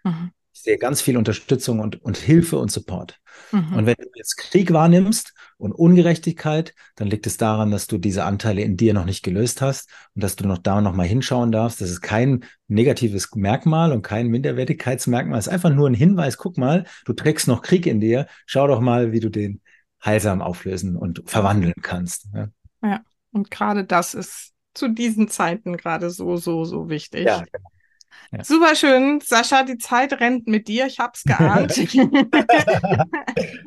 Mhm. 0.03 0.31
Sehe 0.67 0.77
ganz 0.77 1.01
viel 1.01 1.15
Unterstützung 1.15 1.79
und, 1.79 2.03
und 2.03 2.17
Hilfe 2.17 2.57
und 2.57 2.69
Support. 2.69 3.21
Mhm. 3.53 3.73
Und 3.73 3.85
wenn 3.85 3.95
du 3.97 4.09
jetzt 4.15 4.35
Krieg 4.35 4.73
wahrnimmst 4.73 5.33
und 5.57 5.71
Ungerechtigkeit, 5.71 6.73
dann 6.95 7.07
liegt 7.07 7.25
es 7.25 7.37
daran, 7.37 7.71
dass 7.71 7.87
du 7.87 7.97
diese 7.97 8.25
Anteile 8.25 8.63
in 8.63 8.75
dir 8.75 8.93
noch 8.93 9.05
nicht 9.05 9.23
gelöst 9.23 9.61
hast 9.61 9.89
und 10.13 10.23
dass 10.23 10.35
du 10.35 10.45
noch 10.45 10.57
da 10.57 10.81
noch 10.81 10.93
mal 10.93 11.07
hinschauen 11.07 11.53
darfst. 11.53 11.79
Das 11.79 11.89
ist 11.89 12.01
kein 12.01 12.43
negatives 12.67 13.33
Merkmal 13.33 13.93
und 13.93 14.01
kein 14.01 14.27
Minderwertigkeitsmerkmal. 14.27 15.39
Es 15.39 15.47
ist 15.47 15.53
einfach 15.53 15.69
nur 15.69 15.89
ein 15.89 15.93
Hinweis. 15.93 16.37
Guck 16.37 16.57
mal, 16.57 16.83
du 17.05 17.13
trägst 17.13 17.47
noch 17.47 17.61
Krieg 17.61 17.85
in 17.85 18.01
dir. 18.01 18.27
Schau 18.45 18.67
doch 18.67 18.81
mal, 18.81 19.13
wie 19.13 19.21
du 19.21 19.29
den 19.29 19.61
heilsam 20.03 20.41
auflösen 20.41 20.97
und 20.97 21.23
verwandeln 21.25 21.75
kannst. 21.81 22.27
Ja, 22.33 22.49
ja. 22.83 23.01
und 23.31 23.49
gerade 23.51 23.85
das 23.85 24.13
ist 24.15 24.51
zu 24.73 24.89
diesen 24.89 25.29
Zeiten 25.29 25.77
gerade 25.77 26.09
so, 26.09 26.35
so, 26.35 26.65
so 26.65 26.89
wichtig. 26.89 27.25
Ja, 27.25 27.45
genau. 27.51 27.69
Ja. 28.31 28.43
Super 28.43 28.75
schön. 28.75 29.21
Sascha, 29.23 29.63
die 29.63 29.77
Zeit 29.77 30.13
rennt 30.19 30.47
mit 30.47 30.67
dir. 30.67 30.85
Ich 30.85 30.99
hab's 30.99 31.23
geahnt. 31.23 31.77
ja. 31.93 33.05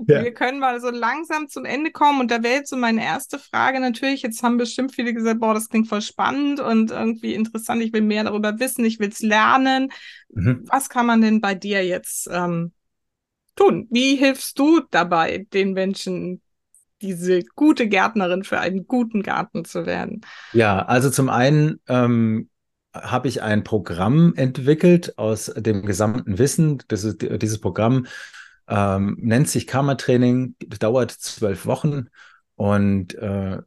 Wir 0.07 0.35
können 0.35 0.59
mal 0.59 0.81
so 0.81 0.91
langsam 0.91 1.49
zum 1.49 1.65
Ende 1.65 1.91
kommen. 1.91 2.21
Und 2.21 2.31
da 2.31 2.43
wäre 2.43 2.57
jetzt 2.57 2.71
so 2.71 2.77
meine 2.77 3.03
erste 3.03 3.39
Frage 3.39 3.81
natürlich. 3.81 4.23
Jetzt 4.23 4.43
haben 4.43 4.59
bestimmt 4.59 4.95
viele 4.95 5.15
gesagt, 5.15 5.41
boah, 5.41 5.55
das 5.55 5.69
klingt 5.69 5.89
voll 5.89 6.03
spannend 6.03 6.61
und 6.61 6.91
irgendwie 6.91 7.35
interessant. 7.35 7.83
Ich 7.83 7.93
will 7.93 8.03
mehr 8.03 8.25
darüber 8.25 8.59
wissen. 8.61 8.85
Ich 8.85 9.01
will's 9.01 9.21
lernen. 9.21 9.91
Mhm. 10.29 10.65
Was 10.67 10.91
kann 10.91 11.07
man 11.07 11.23
denn 11.23 11.41
bei 11.41 11.55
dir 11.55 11.85
jetzt 11.87 12.29
ähm, 12.31 12.73
tun? 13.57 13.89
Wie 13.91 14.17
hilfst 14.17 14.59
du 14.59 14.81
dabei, 14.91 15.47
den 15.53 15.73
Menschen 15.73 16.43
diese 17.01 17.43
gute 17.55 17.89
Gärtnerin 17.89 18.45
für 18.45 18.61
einen 18.61 18.87
guten 18.87 19.23
Garten 19.23 19.65
zu 19.65 19.87
werden? 19.87 20.21
Ja, 20.53 20.85
also 20.85 21.09
zum 21.09 21.31
einen 21.31 21.81
ähm, 21.89 22.50
habe 22.93 23.29
ich 23.29 23.43
ein 23.43 23.65
Programm 23.65 24.35
entwickelt 24.37 25.17
aus 25.19 25.47
dem 25.57 25.87
gesamten 25.87 26.39
Wissen. 26.39 26.79
Ist, 26.91 27.23
dieses 27.23 27.61
Programm 27.61 28.07
ähm, 28.69 29.17
nennt 29.21 29.49
sich 29.49 29.67
Karma-Training, 29.67 30.57
dauert 30.79 31.11
zwölf 31.11 31.67
Wochen 31.67 32.07
und 32.57 33.15
äh, 33.15 33.59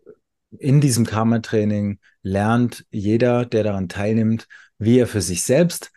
in 0.59 0.81
diesem 0.81 1.05
Karma-Training 1.05 1.99
lernt 2.21 2.85
jeder, 2.91 3.45
der 3.45 3.63
daran 3.63 3.89
teilnimmt, 3.89 4.47
wie 4.77 4.99
er 4.99 5.07
für 5.07 5.21
sich 5.21 5.43
selbst 5.43 5.91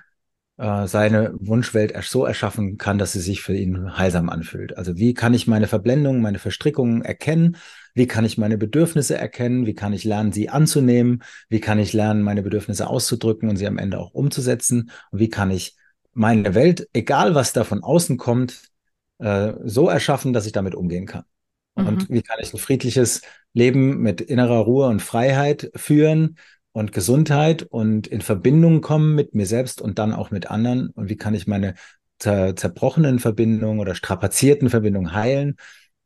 äh, 0.56 0.86
seine 0.86 1.34
Wunschwelt 1.38 1.94
so 2.04 2.24
erschaffen 2.24 2.78
kann, 2.78 2.98
dass 2.98 3.12
sie 3.12 3.20
sich 3.20 3.42
für 3.42 3.54
ihn 3.54 3.96
heilsam 3.96 4.28
anfühlt. 4.28 4.76
Also 4.76 4.96
wie 4.96 5.14
kann 5.14 5.34
ich 5.34 5.46
meine 5.46 5.66
Verblendungen, 5.66 6.22
meine 6.22 6.38
Verstrickungen 6.38 7.02
erkennen? 7.02 7.56
Wie 7.96 8.06
kann 8.06 8.26
ich 8.26 8.36
meine 8.36 8.58
Bedürfnisse 8.58 9.16
erkennen? 9.16 9.64
Wie 9.64 9.74
kann 9.74 9.94
ich 9.94 10.04
lernen, 10.04 10.30
sie 10.30 10.50
anzunehmen? 10.50 11.22
Wie 11.48 11.60
kann 11.60 11.78
ich 11.78 11.94
lernen, 11.94 12.22
meine 12.22 12.42
Bedürfnisse 12.42 12.86
auszudrücken 12.88 13.48
und 13.48 13.56
sie 13.56 13.66
am 13.66 13.78
Ende 13.78 13.98
auch 13.98 14.12
umzusetzen? 14.12 14.90
Und 15.10 15.18
wie 15.18 15.30
kann 15.30 15.50
ich 15.50 15.76
meine 16.12 16.54
Welt, 16.54 16.88
egal 16.92 17.34
was 17.34 17.54
da 17.54 17.64
von 17.64 17.82
außen 17.82 18.18
kommt, 18.18 18.64
äh, 19.18 19.54
so 19.64 19.88
erschaffen, 19.88 20.34
dass 20.34 20.44
ich 20.44 20.52
damit 20.52 20.74
umgehen 20.74 21.06
kann? 21.06 21.24
Mhm. 21.74 21.86
Und 21.86 22.10
wie 22.10 22.20
kann 22.20 22.38
ich 22.40 22.52
ein 22.52 22.58
friedliches 22.58 23.22
Leben 23.54 24.02
mit 24.02 24.20
innerer 24.20 24.58
Ruhe 24.58 24.88
und 24.88 25.00
Freiheit 25.00 25.70
führen, 25.74 26.36
und 26.76 26.92
Gesundheit 26.92 27.62
und 27.62 28.06
in 28.06 28.20
Verbindung 28.20 28.82
kommen 28.82 29.14
mit 29.14 29.34
mir 29.34 29.46
selbst 29.46 29.80
und 29.80 29.98
dann 29.98 30.12
auch 30.12 30.30
mit 30.30 30.50
anderen 30.50 30.90
und 30.90 31.08
wie 31.08 31.16
kann 31.16 31.32
ich 31.32 31.46
meine 31.46 31.72
zer 32.18 32.54
zerbrochenen 32.54 33.18
Verbindungen 33.18 33.80
oder 33.80 33.94
strapazierten 33.94 34.68
Verbindungen 34.68 35.14
heilen 35.14 35.56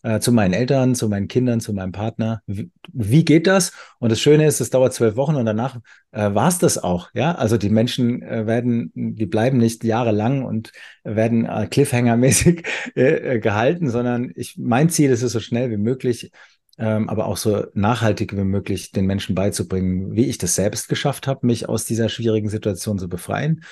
äh, 0.02 0.20
zu 0.20 0.32
meinen 0.32 0.54
Eltern, 0.54 0.94
zu 0.94 1.08
meinen 1.08 1.28
Kindern, 1.28 1.60
zu 1.60 1.72
meinem 1.72 1.92
Partner. 1.92 2.42
Wie, 2.46 2.70
wie 2.92 3.24
geht 3.24 3.46
das? 3.46 3.72
Und 3.98 4.10
das 4.10 4.20
Schöne 4.20 4.46
ist, 4.46 4.60
es 4.60 4.70
dauert 4.70 4.94
zwölf 4.94 5.16
Wochen 5.16 5.36
und 5.36 5.46
danach 5.46 5.78
äh, 6.12 6.34
war 6.34 6.48
es 6.48 6.58
das 6.58 6.78
auch. 6.78 7.10
Ja, 7.14 7.34
also 7.34 7.56
die 7.56 7.70
Menschen 7.70 8.22
äh, 8.22 8.46
werden, 8.46 8.92
die 8.94 9.26
bleiben 9.26 9.58
nicht 9.58 9.84
jahrelang 9.84 10.44
und 10.44 10.72
werden 11.04 11.44
äh, 11.44 11.66
Cliffhanger-mäßig 11.70 12.66
äh, 12.96 13.34
äh, 13.34 13.38
gehalten, 13.40 13.90
sondern 13.90 14.32
ich, 14.34 14.56
mein 14.58 14.90
Ziel 14.90 15.10
ist 15.10 15.22
es 15.22 15.32
so 15.32 15.40
schnell 15.40 15.70
wie 15.70 15.76
möglich 15.76 16.30
ähm, 16.78 17.10
aber 17.10 17.26
auch 17.26 17.36
so 17.36 17.66
nachhaltig 17.74 18.34
wie 18.34 18.44
möglich 18.44 18.90
den 18.90 19.04
Menschen 19.04 19.34
beizubringen, 19.34 20.16
wie 20.16 20.24
ich 20.24 20.38
das 20.38 20.54
selbst 20.54 20.88
geschafft 20.88 21.26
habe, 21.26 21.46
mich 21.46 21.68
aus 21.68 21.84
dieser 21.84 22.08
schwierigen 22.08 22.48
Situation 22.48 22.98
zu 22.98 23.06
befreien. 23.06 23.62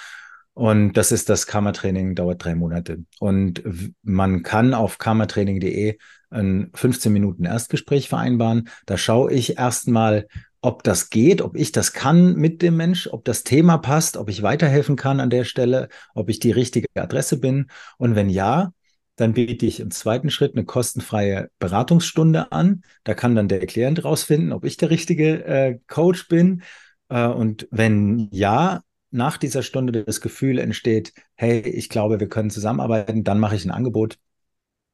Und 0.53 0.95
das 0.95 1.11
ist 1.11 1.29
das 1.31 1.47
Karma-Training, 1.47 2.17
dauert 2.17 2.45
drei 2.45 2.55
Monate. 2.55 2.99
Und 3.19 3.63
man 4.03 4.43
kann 4.43 4.75
auf 4.75 4.99
karmatraining.de 4.99 5.99
ein 6.31 6.71
15 6.75 7.13
Minuten 7.13 7.45
Erstgespräch 7.45 8.09
vereinbaren. 8.09 8.69
Da 8.87 8.97
schaue 8.97 9.33
ich 9.33 9.59
erstmal, 9.59 10.27
ob 10.61 10.83
das 10.83 11.11
geht, 11.11 11.41
ob 11.41 11.57
ich 11.57 11.73
das 11.73 11.93
kann 11.93 12.35
mit 12.35 12.63
dem 12.63 12.77
Mensch, 12.77 13.09
ob 13.11 13.25
das 13.25 13.45
Thema 13.45 13.79
passt, 13.79 14.17
ob 14.17 14.29
ich 14.29 14.43
weiterhelfen 14.43 14.97
kann 14.97 15.21
an 15.21 15.31
der 15.31 15.45
Stelle, 15.45 15.89
ob 16.15 16.29
ich 16.29 16.41
die 16.41 16.51
richtige 16.51 16.89
Adresse 16.95 17.39
bin. 17.39 17.71
Und 17.97 18.15
wenn 18.15 18.29
ja, 18.29 18.73
dann 19.17 19.35
biete 19.35 19.67
ich 19.67 19.81
im 19.81 19.91
zweiten 19.91 20.31
Schritt 20.31 20.55
eine 20.55 20.65
kostenfreie 20.65 21.51
Beratungsstunde 21.59 22.53
an. 22.53 22.83
Da 23.05 23.15
kann 23.15 23.35
dann 23.35 23.49
der 23.49 23.67
Klient 23.67 24.05
rausfinden, 24.05 24.53
ob 24.53 24.65
ich 24.65 24.77
der 24.77 24.91
richtige 24.91 25.45
äh, 25.45 25.79
Coach 25.89 26.29
bin. 26.29 26.63
Äh, 27.09 27.27
und 27.27 27.67
wenn 27.71 28.29
ja, 28.33 28.83
nach 29.11 29.37
dieser 29.39 29.63
Stunde 29.63 30.05
das 30.05 30.21
Gefühl 30.21 30.59
entsteht, 30.59 31.15
hey, 31.35 31.61
ich 31.61 31.89
glaube, 31.89 32.21
wir 32.21 32.29
können 32.29 32.51
zusammenarbeiten, 32.51 33.25
dann 33.25 33.41
mache 33.41 33.57
ich 33.57 33.65
ein 33.65 33.71
Angebot 33.71 34.19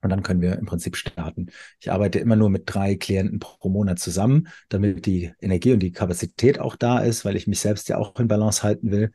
und 0.05 0.11
dann 0.11 0.23
können 0.23 0.43
wir 0.43 0.59
im 0.59 0.67
Prinzip 0.67 0.97
starten. 0.97 1.47
Ich 1.81 1.91
arbeite 1.91 2.19
immer 2.19 2.37
nur 2.37 2.51
mit 2.51 2.65
drei 2.67 2.95
Klienten 2.95 3.39
pro 3.39 3.71
Monat 3.71 3.99
zusammen, 3.99 4.49
damit 4.69 5.07
die 5.07 5.33
Energie 5.41 5.73
und 5.73 5.81
die 5.81 5.93
Kapazität 5.93 6.61
auch 6.61 6.77
da 6.77 6.99
ist, 6.99 7.25
weil 7.25 7.37
ich 7.37 7.47
mich 7.47 7.61
selbst 7.61 7.89
ja 7.89 7.97
auch 7.97 8.15
in 8.21 8.29
Balance 8.29 8.63
halten 8.63 8.91
will. 8.91 9.13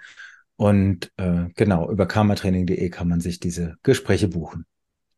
Und 0.56 1.12
äh, 1.18 1.46
genau, 1.56 1.90
über 1.92 2.08
karmatraining.de 2.08 2.90
kann 2.90 3.08
man 3.08 3.22
sich 3.22 3.40
diese 3.40 3.76
Gespräche 3.84 4.28
buchen. 4.28 4.66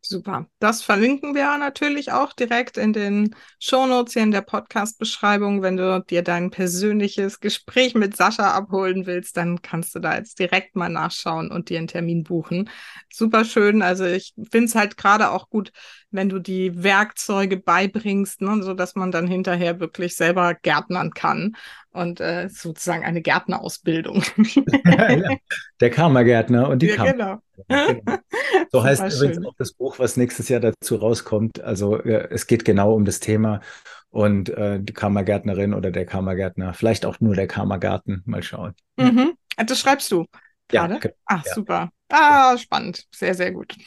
Super. 0.04 0.48
Das 0.58 0.82
verlinken 0.82 1.36
wir 1.36 1.56
natürlich 1.58 2.10
auch 2.10 2.32
direkt 2.32 2.76
in 2.76 2.92
den 2.92 3.36
Shownotes 3.60 4.14
hier 4.14 4.24
in 4.24 4.32
der 4.32 4.40
Podcast-Beschreibung. 4.40 5.62
Wenn 5.62 5.76
du 5.76 6.04
dir 6.10 6.22
dein 6.22 6.50
persönliches 6.50 7.38
Gespräch 7.38 7.94
mit 7.94 8.16
Sascha 8.16 8.50
abholen 8.50 9.06
willst, 9.06 9.36
dann 9.36 9.62
kannst 9.62 9.94
du 9.94 10.00
da 10.00 10.16
jetzt 10.16 10.40
direkt 10.40 10.74
mal 10.74 10.88
nachschauen 10.88 11.52
und 11.52 11.68
dir 11.68 11.78
einen 11.78 11.86
Termin 11.86 12.24
buchen. 12.24 12.68
Super 13.12 13.44
schön. 13.44 13.80
Also 13.80 14.04
ich 14.04 14.34
finde 14.50 14.66
es 14.66 14.74
halt 14.74 14.96
gerade 14.96 15.30
auch 15.30 15.48
gut, 15.48 15.70
wenn 16.12 16.28
du 16.28 16.38
die 16.38 16.82
Werkzeuge 16.82 17.56
beibringst, 17.56 18.40
ne, 18.40 18.62
so 18.62 18.74
dass 18.74 18.94
man 18.94 19.10
dann 19.10 19.26
hinterher 19.26 19.80
wirklich 19.80 20.14
selber 20.14 20.54
gärtnern 20.54 21.12
kann 21.12 21.56
und 21.90 22.20
äh, 22.20 22.48
sozusagen 22.48 23.04
eine 23.04 23.22
Gärtnerausbildung. 23.22 24.22
ja, 24.84 25.36
der 25.80 25.90
Kammergärtner 25.90 26.68
und 26.68 26.80
die 26.80 26.88
ja, 26.88 26.96
Kammer. 26.96 27.12
Genau. 27.12 27.86
genau. 27.86 28.18
So 28.70 28.82
heißt 28.82 29.02
übrigens 29.14 29.44
auch 29.44 29.54
das 29.58 29.72
Buch, 29.72 29.98
was 29.98 30.16
nächstes 30.16 30.48
Jahr 30.48 30.60
dazu 30.60 30.96
rauskommt. 30.96 31.60
Also 31.60 32.00
äh, 32.00 32.28
es 32.30 32.46
geht 32.46 32.64
genau 32.64 32.94
um 32.94 33.04
das 33.04 33.20
Thema 33.20 33.60
und 34.08 34.48
äh, 34.48 34.80
die 34.80 34.94
Kammergärtnerin 34.94 35.74
oder 35.74 35.90
der 35.90 36.06
Kammergärtner, 36.06 36.72
vielleicht 36.72 37.04
auch 37.04 37.20
nur 37.20 37.34
der 37.34 37.46
Kammergarten, 37.46 38.22
mal 38.24 38.42
schauen. 38.42 38.72
Mhm. 38.96 39.32
Das 39.56 39.78
schreibst 39.78 40.10
du 40.10 40.26
gerade? 40.72 40.94
Ja, 40.94 41.00
genau. 41.00 41.14
Ach, 41.26 41.44
super. 41.44 41.90
Ah, 42.14 42.58
spannend. 42.58 43.06
Sehr, 43.10 43.34
sehr 43.34 43.52
gut. 43.52 43.74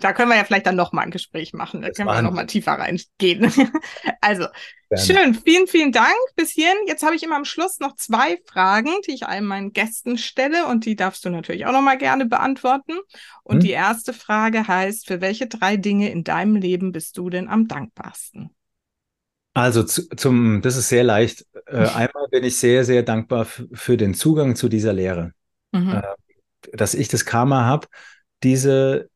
da 0.00 0.14
können 0.14 0.30
wir 0.30 0.36
ja 0.36 0.44
vielleicht 0.44 0.66
dann 0.66 0.76
nochmal 0.76 1.04
ein 1.04 1.10
Gespräch 1.10 1.52
machen. 1.52 1.82
Da 1.82 1.88
das 1.88 1.98
können 1.98 2.08
wir 2.08 2.22
nochmal 2.22 2.46
tiefer 2.46 2.72
reingehen. 2.72 3.52
also, 4.22 4.46
Gerne. 4.88 5.04
schön. 5.04 5.34
Vielen, 5.34 5.66
vielen 5.66 5.92
Dank 5.92 6.16
bis 6.34 6.50
hierhin. 6.50 6.78
Jetzt 6.86 7.02
habe 7.02 7.14
ich 7.14 7.22
immer 7.22 7.36
am 7.36 7.44
Schluss 7.44 7.78
noch 7.78 7.94
zwei 7.96 8.38
Fragen, 8.46 8.88
die 9.06 9.12
ich 9.12 9.26
allen 9.26 9.44
meinen 9.44 9.74
Gästen 9.74 10.16
stelle 10.16 10.64
und 10.64 10.86
die 10.86 10.96
darfst 10.96 11.26
du 11.26 11.28
natürlich 11.28 11.66
auch 11.66 11.72
nochmal 11.72 11.98
gerne 11.98 12.24
beantworten. 12.24 12.94
Und 13.42 13.56
hm. 13.56 13.60
die 13.60 13.72
erste 13.72 14.14
Frage 14.14 14.66
heißt, 14.66 15.06
für 15.06 15.20
welche 15.20 15.46
drei 15.46 15.76
Dinge 15.76 16.10
in 16.10 16.24
deinem 16.24 16.56
Leben 16.56 16.92
bist 16.92 17.18
du 17.18 17.28
denn 17.28 17.48
am 17.48 17.68
dankbarsten? 17.68 18.48
Also 19.52 19.82
zu, 19.82 20.08
zum, 20.16 20.62
das 20.62 20.76
ist 20.76 20.88
sehr 20.88 21.04
leicht. 21.04 21.44
Äh, 21.66 21.76
einmal 21.94 22.28
bin 22.30 22.44
ich 22.44 22.56
sehr, 22.56 22.86
sehr 22.86 23.02
dankbar 23.02 23.44
für 23.44 23.98
den 23.98 24.14
Zugang 24.14 24.56
zu 24.56 24.70
dieser 24.70 24.94
Lehre. 24.94 25.34
Mhm. 25.72 25.96
Äh, 25.96 26.02
dass 26.72 26.94
ich 26.94 27.08
das 27.08 27.24
Karma 27.24 27.64
habe, 27.64 27.88
diese, 28.42 29.08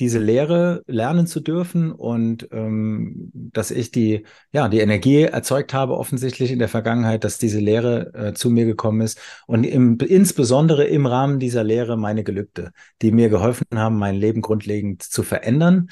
diese 0.00 0.18
Lehre 0.18 0.82
lernen 0.86 1.26
zu 1.26 1.40
dürfen 1.40 1.92
und 1.92 2.48
ähm, 2.50 3.30
dass 3.32 3.70
ich 3.70 3.92
die, 3.92 4.24
ja, 4.52 4.68
die 4.68 4.80
Energie 4.80 5.22
erzeugt 5.22 5.72
habe, 5.72 5.96
offensichtlich 5.96 6.50
in 6.50 6.58
der 6.58 6.68
Vergangenheit, 6.68 7.22
dass 7.22 7.38
diese 7.38 7.60
Lehre 7.60 8.12
äh, 8.14 8.34
zu 8.34 8.50
mir 8.50 8.64
gekommen 8.64 9.02
ist 9.02 9.20
und 9.46 9.64
im, 9.64 9.98
insbesondere 9.98 10.84
im 10.84 11.06
Rahmen 11.06 11.38
dieser 11.38 11.62
Lehre 11.62 11.96
meine 11.96 12.24
Gelübde, 12.24 12.72
die 13.02 13.12
mir 13.12 13.28
geholfen 13.28 13.66
haben, 13.74 13.96
mein 13.96 14.16
Leben 14.16 14.40
grundlegend 14.42 15.02
zu 15.02 15.22
verändern. 15.22 15.90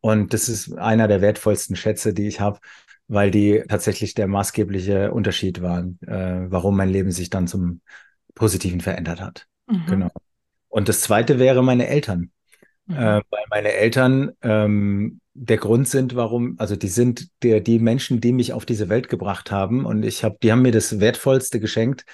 Und 0.00 0.34
das 0.34 0.48
ist 0.48 0.72
einer 0.76 1.08
der 1.08 1.20
wertvollsten 1.20 1.76
Schätze, 1.76 2.12
die 2.12 2.26
ich 2.26 2.40
habe, 2.40 2.58
weil 3.06 3.30
die 3.30 3.62
tatsächlich 3.68 4.14
der 4.14 4.26
maßgebliche 4.26 5.12
Unterschied 5.12 5.62
waren, 5.62 5.98
äh, 6.06 6.50
warum 6.50 6.76
mein 6.76 6.90
Leben 6.90 7.12
sich 7.12 7.30
dann 7.30 7.46
zum 7.46 7.80
Positiven 8.34 8.80
verändert 8.80 9.20
hat. 9.20 9.46
Mhm. 9.66 9.86
Genau. 9.86 10.10
Und 10.68 10.88
das 10.88 11.00
zweite 11.00 11.38
wäre 11.38 11.62
meine 11.62 11.86
Eltern. 11.86 12.30
Mhm. 12.86 12.96
Äh, 12.96 13.22
weil 13.30 13.44
meine 13.50 13.72
Eltern 13.72 14.32
ähm, 14.42 15.20
der 15.34 15.56
Grund 15.56 15.88
sind, 15.88 16.14
warum, 16.14 16.54
also 16.58 16.76
die 16.76 16.88
sind 16.88 17.28
der, 17.42 17.60
die 17.60 17.78
Menschen, 17.78 18.20
die 18.20 18.32
mich 18.32 18.52
auf 18.52 18.66
diese 18.66 18.88
Welt 18.88 19.08
gebracht 19.08 19.50
haben. 19.50 19.84
Und 19.84 20.04
ich 20.04 20.24
habe, 20.24 20.36
die 20.42 20.52
haben 20.52 20.62
mir 20.62 20.72
das 20.72 21.00
Wertvollste 21.00 21.60
geschenkt, 21.60 22.04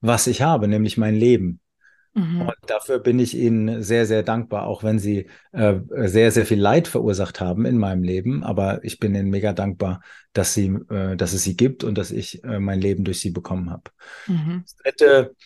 was 0.00 0.26
ich 0.26 0.42
habe, 0.42 0.68
nämlich 0.68 0.96
mein 0.96 1.14
Leben. 1.14 1.60
Mhm. 2.14 2.42
Und 2.42 2.56
dafür 2.66 2.98
bin 2.98 3.18
ich 3.18 3.36
ihnen 3.36 3.82
sehr, 3.82 4.04
sehr 4.06 4.22
dankbar, 4.22 4.66
auch 4.66 4.82
wenn 4.82 4.98
sie 4.98 5.28
äh, 5.52 5.74
sehr, 5.90 6.32
sehr 6.32 6.44
viel 6.44 6.58
Leid 6.58 6.88
verursacht 6.88 7.40
haben 7.40 7.66
in 7.66 7.78
meinem 7.78 8.02
Leben. 8.02 8.42
Aber 8.42 8.82
ich 8.82 8.98
bin 8.98 9.14
ihnen 9.14 9.30
mega 9.30 9.52
dankbar, 9.52 10.00
dass 10.32 10.54
sie, 10.54 10.68
äh, 10.90 11.16
dass 11.16 11.32
es 11.32 11.44
sie 11.44 11.56
gibt 11.56 11.84
und 11.84 11.96
dass 11.96 12.10
ich 12.10 12.42
äh, 12.44 12.58
mein 12.58 12.80
Leben 12.80 13.04
durch 13.04 13.20
sie 13.20 13.30
bekommen 13.30 13.70
habe. 13.70 13.90
Mhm. 14.26 14.62
Das 14.64 14.76
dritte, 14.76 15.36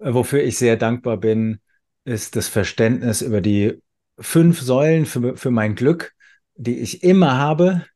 wofür 0.00 0.42
ich 0.42 0.58
sehr 0.58 0.76
dankbar 0.76 1.18
bin, 1.18 1.60
ist 2.04 2.36
das 2.36 2.48
Verständnis 2.48 3.22
über 3.22 3.40
die 3.40 3.80
fünf 4.18 4.60
Säulen 4.60 5.06
für, 5.06 5.36
für 5.36 5.50
mein 5.50 5.74
Glück, 5.74 6.12
die 6.54 6.78
ich 6.78 7.02
immer 7.02 7.36
habe. 7.36 7.86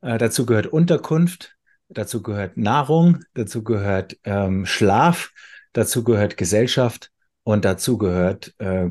Äh, 0.00 0.18
dazu 0.18 0.46
gehört 0.46 0.66
Unterkunft, 0.66 1.56
dazu 1.88 2.22
gehört 2.22 2.56
Nahrung, 2.56 3.24
dazu 3.34 3.64
gehört 3.64 4.16
ähm, 4.24 4.66
Schlaf, 4.66 5.32
dazu 5.72 6.04
gehört 6.04 6.36
Gesellschaft 6.36 7.10
und 7.42 7.64
dazu 7.64 7.98
gehört 7.98 8.54
äh, 8.58 8.90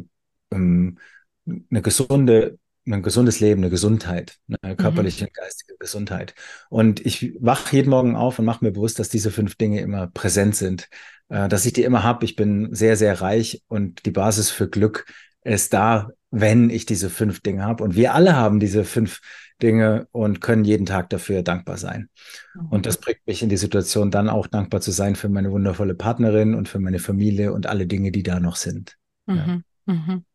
ähm, 0.52 1.00
eine 1.46 1.82
gesunde 1.82 2.58
ein 2.86 3.02
gesundes 3.02 3.40
Leben, 3.40 3.62
eine 3.62 3.70
Gesundheit, 3.70 4.40
eine 4.48 4.74
mhm. 4.74 4.78
körperliche 4.78 5.26
und 5.26 5.34
geistige 5.34 5.78
Gesundheit. 5.78 6.36
Und 6.70 7.06
ich 7.06 7.36
wache 7.40 7.76
jeden 7.76 7.90
Morgen 7.90 8.16
auf 8.16 8.40
und 8.40 8.46
mache 8.46 8.66
mir 8.66 8.72
bewusst, 8.72 9.00
dass 9.00 9.10
diese 9.10 9.32
fünf 9.32 9.56
Dinge 9.56 9.80
immer 9.80 10.08
präsent 10.08 10.56
sind, 10.56 10.90
äh, 11.34 11.50
dass 11.50 11.66
ich 11.66 11.74
die 11.74 11.84
immer 11.84 12.04
habe. 12.04 12.26
Ich 12.26 12.36
bin 12.36 12.74
sehr, 12.76 12.96
sehr 12.96 13.20
reich 13.20 13.64
und 13.68 14.06
die 14.06 14.12
Basis 14.12 14.52
für 14.52 14.70
Glück 14.70 15.06
ist 15.44 15.74
da, 15.74 16.10
wenn 16.30 16.70
ich 16.70 16.86
diese 16.86 17.10
fünf 17.10 17.42
Dinge 17.42 17.64
habe. 17.64 17.84
Und 17.84 17.96
wir 17.96 18.14
alle 18.14 18.36
haben 18.36 18.60
diese 18.60 18.86
fünf 18.86 19.20
Dinge 19.62 20.08
und 20.12 20.42
können 20.42 20.64
jeden 20.64 20.86
Tag 20.86 21.10
dafür 21.10 21.42
dankbar 21.42 21.78
sein. 21.78 22.10
Mhm. 22.54 22.68
Und 22.68 22.86
das 22.86 23.00
bringt 23.00 23.26
mich 23.26 23.42
in 23.42 23.50
die 23.50 23.58
Situation, 23.58 24.12
dann 24.12 24.30
auch 24.30 24.46
dankbar 24.46 24.82
zu 24.82 24.92
sein 24.92 25.16
für 25.16 25.28
meine 25.28 25.52
wundervolle 25.52 25.96
Partnerin 25.96 26.54
und 26.54 26.70
für 26.70 26.80
meine 26.80 27.00
Familie 27.00 27.52
und 27.52 27.66
alle 27.66 27.88
Dinge, 27.88 28.12
die 28.12 28.24
da 28.24 28.40
noch 28.40 28.56
sind. 28.56 28.98
Mhm. 29.26 29.64
Ja. 29.88 29.94
Mhm. 29.94 30.26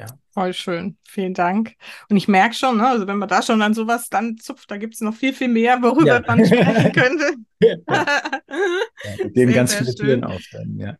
Ja. 0.00 0.06
Voll 0.32 0.54
schön. 0.54 0.96
Vielen 1.06 1.34
Dank. 1.34 1.74
Und 2.08 2.16
ich 2.16 2.26
merke 2.26 2.54
schon, 2.54 2.78
ne, 2.78 2.88
also 2.88 3.06
wenn 3.06 3.18
man 3.18 3.28
da 3.28 3.42
schon 3.42 3.60
an 3.60 3.74
sowas 3.74 4.08
dann 4.08 4.38
zupft, 4.38 4.70
da 4.70 4.78
gibt 4.78 4.94
es 4.94 5.02
noch 5.02 5.14
viel, 5.14 5.34
viel 5.34 5.48
mehr, 5.48 5.82
worüber 5.82 6.22
ja. 6.22 6.22
man 6.26 6.44
sprechen 6.44 6.92
könnte. 6.94 7.34
Ja. 7.60 7.76
ja, 7.88 9.24
mit 9.24 9.36
denen 9.36 9.52
ganz 9.52 9.74
viele 9.74 9.94
Türen 9.94 10.24
auf 10.24 10.42
dann, 10.52 10.76
ja. 10.78 10.96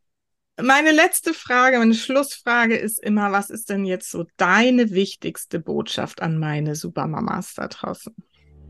Meine 0.63 0.93
letzte 0.93 1.33
Frage, 1.33 1.79
meine 1.79 1.95
Schlussfrage 1.95 2.77
ist 2.77 3.03
immer, 3.03 3.33
was 3.33 3.49
ist 3.49 3.71
denn 3.71 3.87
jetzt 3.87 4.11
so 4.11 4.27
deine 4.37 4.91
wichtigste 4.91 5.59
Botschaft 5.59 6.21
an 6.21 6.39
meine 6.39 6.75
Supermamas 6.75 7.55
da 7.55 7.69
draußen? 7.69 8.15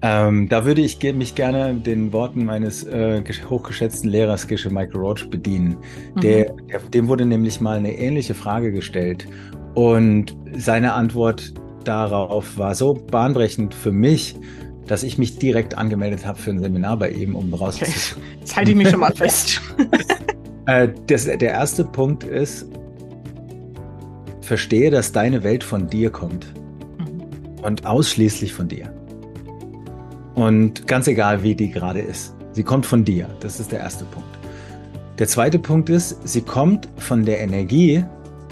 Ähm, 0.03 0.49
da 0.49 0.65
würde 0.65 0.83
ich 0.83 1.03
mich 1.13 1.35
gerne 1.35 1.75
den 1.75 2.13
Worten 2.13 2.45
meines 2.45 2.85
äh, 2.85 3.23
hochgeschätzten 3.49 4.09
Lehrers 4.09 4.47
Gesche 4.47 4.71
Michael 4.71 5.01
Roach 5.01 5.29
bedienen. 5.29 5.79
Mhm. 6.15 6.21
Der, 6.21 6.53
der, 6.71 6.79
dem 6.81 7.09
wurde 7.09 7.27
nämlich 7.27 7.61
mal 7.61 7.79
eine 7.79 7.99
ähnliche 7.99 8.35
Frage 8.35 8.71
gestellt 8.71 9.27
und 9.75 10.37
seine 10.57 10.95
Antwort 10.95 11.55
darauf 11.85 12.59
war 12.59 12.75
so 12.75 12.95
bahnbrechend 12.95 13.75
für 13.75 13.93
mich, 13.93 14.37
dass 14.87 15.03
ich 15.03 15.19
mich 15.19 15.39
direkt 15.39 15.79
angemeldet 15.79 16.27
habe 16.27 16.39
für 16.39 16.51
ein 16.51 16.59
Seminar 16.59 16.97
bei 16.97 17.11
ihm, 17.11 17.37
um 17.37 17.55
rauszufinden. 17.55 18.03
Okay. 18.13 18.39
Jetzt 18.41 18.57
halte 18.57 18.71
ich 18.73 18.77
mich 18.77 18.91
schon 18.91 19.01
mal 19.01 19.15
fest. 19.15 19.61
äh, 20.67 20.89
das, 21.07 21.25
der 21.25 21.41
erste 21.41 21.85
Punkt 21.85 22.25
ist, 22.25 22.67
verstehe, 24.41 24.91
dass 24.91 25.13
deine 25.13 25.45
Welt 25.45 25.63
von 25.63 25.89
dir 25.89 26.11
kommt. 26.11 26.53
Mhm. 26.99 27.63
Und 27.63 27.87
ausschließlich 27.87 28.53
von 28.53 28.67
dir. 28.67 28.93
Und 30.35 30.87
ganz 30.89 31.07
egal, 31.07 31.43
wie 31.43 31.55
die 31.55 31.71
gerade 31.71 32.01
ist. 32.01 32.35
Sie 32.53 32.65
kommt 32.65 32.85
von 32.85 33.05
dir. 33.05 33.29
Das 33.41 33.61
ist 33.61 33.71
der 33.71 33.79
erste 33.79 34.05
Punkt. 34.07 34.29
Der 35.21 35.29
zweite 35.29 35.59
Punkt 35.59 35.89
ist, 35.89 36.17
sie 36.27 36.41
kommt 36.41 36.89
von 36.97 37.25
der 37.25 37.41
Energie, 37.41 38.05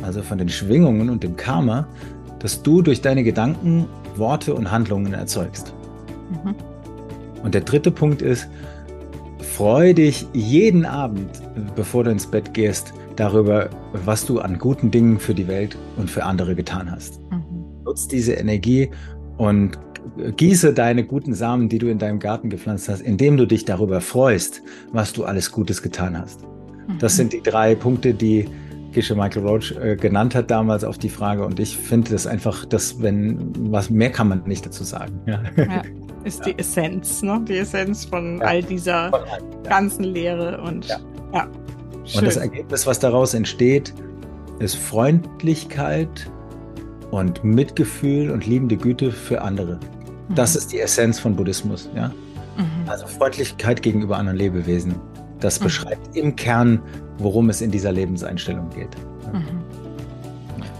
also 0.02 0.22
von 0.22 0.38
den 0.38 0.48
Schwingungen 0.48 1.10
und 1.10 1.22
dem 1.22 1.36
Karma, 1.36 1.86
das 2.38 2.62
du 2.62 2.82
durch 2.82 3.00
deine 3.00 3.24
Gedanken, 3.24 3.86
Worte 4.16 4.54
und 4.54 4.70
Handlungen 4.70 5.12
erzeugst. 5.12 5.72
Mhm. 6.30 6.54
Und 7.42 7.54
der 7.54 7.62
dritte 7.62 7.90
Punkt 7.90 8.22
ist, 8.22 8.48
freu 9.40 9.94
dich 9.94 10.26
jeden 10.32 10.84
Abend, 10.84 11.28
bevor 11.74 12.04
du 12.04 12.10
ins 12.10 12.26
Bett 12.26 12.54
gehst, 12.54 12.92
darüber, 13.16 13.70
was 14.04 14.24
du 14.24 14.40
an 14.40 14.58
guten 14.58 14.90
Dingen 14.90 15.18
für 15.18 15.34
die 15.34 15.48
Welt 15.48 15.76
und 15.96 16.10
für 16.10 16.24
andere 16.24 16.54
getan 16.54 16.90
hast. 16.90 17.20
Mhm. 17.30 17.82
Nutz 17.84 18.06
diese 18.06 18.34
Energie 18.34 18.90
und 19.36 19.78
gieße 20.36 20.72
deine 20.72 21.04
guten 21.04 21.34
Samen, 21.34 21.68
die 21.68 21.78
du 21.78 21.88
in 21.88 21.98
deinem 21.98 22.18
Garten 22.18 22.50
gepflanzt 22.50 22.88
hast, 22.88 23.00
indem 23.00 23.36
du 23.36 23.46
dich 23.46 23.64
darüber 23.64 24.00
freust, 24.00 24.62
was 24.92 25.12
du 25.12 25.24
alles 25.24 25.52
Gutes 25.52 25.82
getan 25.82 26.16
hast. 26.16 26.42
Mhm. 26.42 26.98
Das 26.98 27.16
sind 27.16 27.32
die 27.32 27.42
drei 27.42 27.74
Punkte, 27.74 28.14
die 28.14 28.46
Gesche 28.92 29.14
Michael 29.14 29.46
Roach 29.46 29.72
äh, 29.72 29.96
genannt 29.96 30.34
hat 30.34 30.50
damals 30.50 30.84
auf 30.84 30.98
die 30.98 31.10
Frage. 31.10 31.44
Und 31.44 31.60
ich 31.60 31.76
finde 31.76 32.10
das 32.10 32.26
einfach, 32.26 32.64
dass 32.64 33.02
wenn, 33.02 33.52
was 33.70 33.90
mehr 33.90 34.10
kann 34.10 34.28
man 34.28 34.42
nicht 34.44 34.64
dazu 34.64 34.84
sagen. 34.84 35.20
Ja. 35.26 35.42
ja 35.56 35.82
ist 36.24 36.40
ja. 36.40 36.52
die 36.52 36.58
Essenz, 36.58 37.22
ne? 37.22 37.40
Die 37.46 37.58
Essenz 37.58 38.04
von 38.04 38.38
ja. 38.38 38.44
all 38.44 38.62
dieser 38.62 39.10
von 39.10 39.20
ganzen 39.62 40.04
Lehre 40.04 40.60
und 40.60 40.86
ja. 41.32 41.48
Und 42.16 42.26
das 42.26 42.36
Ergebnis, 42.36 42.86
was 42.86 42.98
daraus 42.98 43.34
entsteht, 43.34 43.92
ist 44.58 44.76
Freundlichkeit 44.76 46.30
und 47.10 47.44
Mitgefühl 47.44 48.30
und 48.30 48.46
liebende 48.46 48.76
Güte 48.76 49.12
für 49.12 49.42
andere. 49.42 49.78
Mhm. 50.28 50.34
Das 50.34 50.56
ist 50.56 50.72
die 50.72 50.80
Essenz 50.80 51.18
von 51.18 51.36
Buddhismus, 51.36 51.90
ja. 51.94 52.08
Mhm. 52.56 52.88
Also 52.88 53.06
Freundlichkeit 53.06 53.82
gegenüber 53.82 54.16
anderen 54.16 54.38
Lebewesen. 54.38 54.96
Das 55.40 55.60
mhm. 55.60 55.64
beschreibt 55.64 56.16
im 56.16 56.34
Kern, 56.34 56.80
worum 57.18 57.50
es 57.50 57.60
in 57.60 57.70
dieser 57.70 57.92
Lebenseinstellung 57.92 58.70
geht. 58.70 58.96
Mhm. 59.32 59.62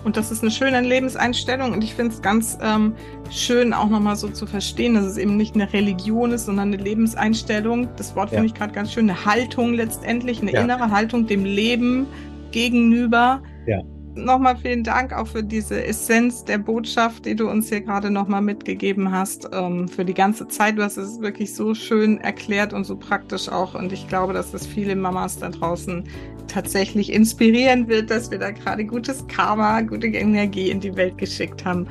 Und 0.05 0.17
das 0.17 0.31
ist 0.31 0.43
eine 0.43 0.51
schöne 0.51 0.81
Lebenseinstellung 0.81 1.73
und 1.73 1.85
ich 1.85 1.95
finde 1.95 2.15
es 2.15 2.23
ganz 2.23 2.57
ähm, 2.63 2.95
schön 3.31 3.75
auch 3.75 3.91
nochmal 3.91 4.17
so 4.17 4.29
zu 4.29 4.47
verstehen, 4.47 4.95
dass 4.95 5.05
es 5.05 5.19
eben 5.19 5.37
nicht 5.37 5.55
eine 5.55 5.71
Religion 5.73 6.33
ist, 6.33 6.47
sondern 6.47 6.73
eine 6.73 6.83
Lebenseinstellung. 6.83 7.89
Das 7.97 8.17
Wort 8.17 8.31
finde 8.31 8.47
ich 8.47 8.55
gerade 8.55 8.73
ganz 8.73 8.93
schön, 8.93 9.11
eine 9.11 9.27
Haltung 9.27 9.75
letztendlich, 9.75 10.41
eine 10.41 10.53
ja. 10.53 10.63
innere 10.63 10.91
Haltung 10.91 11.27
dem 11.27 11.45
Leben 11.45 12.07
gegenüber. 12.53 13.43
Ja 13.67 13.83
nochmal 14.25 14.57
vielen 14.57 14.85
Dank 14.85 15.13
auch 15.13 15.27
für 15.27 15.43
diese 15.43 15.85
Essenz 15.85 16.45
der 16.45 16.59
Botschaft, 16.59 17.25
die 17.25 17.35
du 17.35 17.49
uns 17.49 17.69
hier 17.69 17.81
gerade 17.81 18.11
nochmal 18.11 18.43
mitgegeben 18.43 19.11
hast, 19.11 19.49
ähm, 19.53 19.89
für 19.89 20.05
die 20.05 20.15
ganze 20.15 20.49
Zeit. 20.49 20.79
Du 20.79 20.83
hast 20.83 20.97
es 20.97 21.21
wirklich 21.21 21.55
so 21.55 21.75
schön 21.75 22.19
erklärt 22.21 22.73
und 22.73 22.85
so 22.85 22.97
praktisch 22.97 23.49
auch. 23.49 23.75
Und 23.75 23.93
ich 23.93 24.09
glaube, 24.09 24.33
dass 24.33 24.53
das 24.53 24.67
viele 24.67 24.97
Mamas 24.97 25.39
da 25.39 25.49
draußen 25.49 26.05
tatsächlich 26.49 27.13
inspirieren 27.13 27.89
wird, 27.89 28.11
dass 28.11 28.31
wir 28.31 28.39
da 28.39 28.51
gerade 28.51 28.85
gutes 28.85 29.27
Karma, 29.29 29.81
gute 29.83 30.09
Energie 30.09 30.71
in 30.71 30.81
die 30.81 30.95
Welt 30.97 31.19
geschickt 31.19 31.65
haben. 31.65 31.87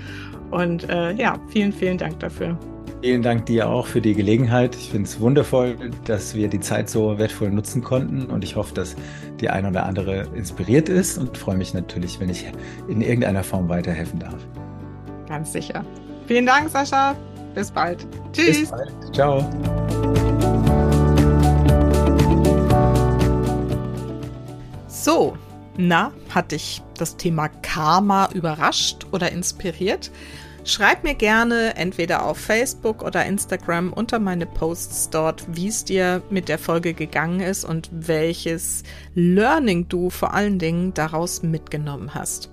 Und 0.51 0.89
äh, 0.89 1.13
ja, 1.13 1.39
vielen, 1.49 1.73
vielen 1.73 1.97
Dank 1.97 2.19
dafür. 2.19 2.57
Vielen 3.01 3.21
Dank 3.21 3.45
dir 3.45 3.69
auch 3.69 3.85
für 3.85 4.01
die 4.01 4.15
Gelegenheit. 4.15 4.75
Ich 4.75 4.89
finde 4.89 5.07
es 5.07 5.19
wundervoll, 5.19 5.77
dass 6.05 6.33
wir 6.33 6.47
die 6.47 6.59
Zeit 6.59 6.89
so 6.89 7.19
wertvoll 7.19 7.51
nutzen 7.51 7.83
konnten 7.83 8.25
und 8.25 8.43
ich 8.43 8.55
hoffe, 8.55 8.73
dass 8.73 8.95
die 9.39 9.51
eine 9.51 9.69
oder 9.69 9.85
andere 9.85 10.27
inspiriert 10.33 10.89
ist 10.89 11.19
und 11.19 11.37
freue 11.37 11.57
mich 11.57 11.75
natürlich, 11.75 12.19
wenn 12.19 12.29
ich 12.29 12.47
in 12.87 13.01
irgendeiner 13.01 13.43
Form 13.43 13.69
weiterhelfen 13.69 14.19
darf. 14.19 14.35
Ganz 15.27 15.53
sicher. 15.53 15.85
Vielen 16.25 16.47
Dank, 16.47 16.69
Sascha. 16.69 17.15
Bis 17.53 17.69
bald. 17.69 18.07
Tschüss. 18.33 18.61
Bis 18.61 18.71
bald. 18.71 18.91
Ciao. 19.13 19.47
So, 24.87 25.37
na, 25.77 26.11
hat 26.33 26.51
dich 26.51 26.81
das 26.97 27.15
Thema 27.15 27.49
Karma 27.61 28.29
überrascht 28.33 29.05
oder 29.11 29.31
inspiriert? 29.31 30.11
Schreib 30.67 31.05
mir 31.05 31.15
gerne 31.15 31.77
entweder 31.77 32.25
auf 32.25 32.37
Facebook 32.37 33.01
oder 33.01 33.25
Instagram 33.25 33.93
unter 33.93 34.19
meine 34.19 34.45
Posts 34.45 35.11
dort, 35.11 35.45
wie 35.47 35.69
es 35.69 35.85
dir 35.85 36.21
mit 36.29 36.49
der 36.49 36.59
Folge 36.59 36.93
gegangen 36.93 37.39
ist 37.39 37.63
und 37.63 37.89
welches 37.93 38.83
Learning 39.15 39.87
du 39.87 40.09
vor 40.09 40.33
allen 40.33 40.59
Dingen 40.59 40.93
daraus 40.93 41.41
mitgenommen 41.41 42.13
hast. 42.13 42.49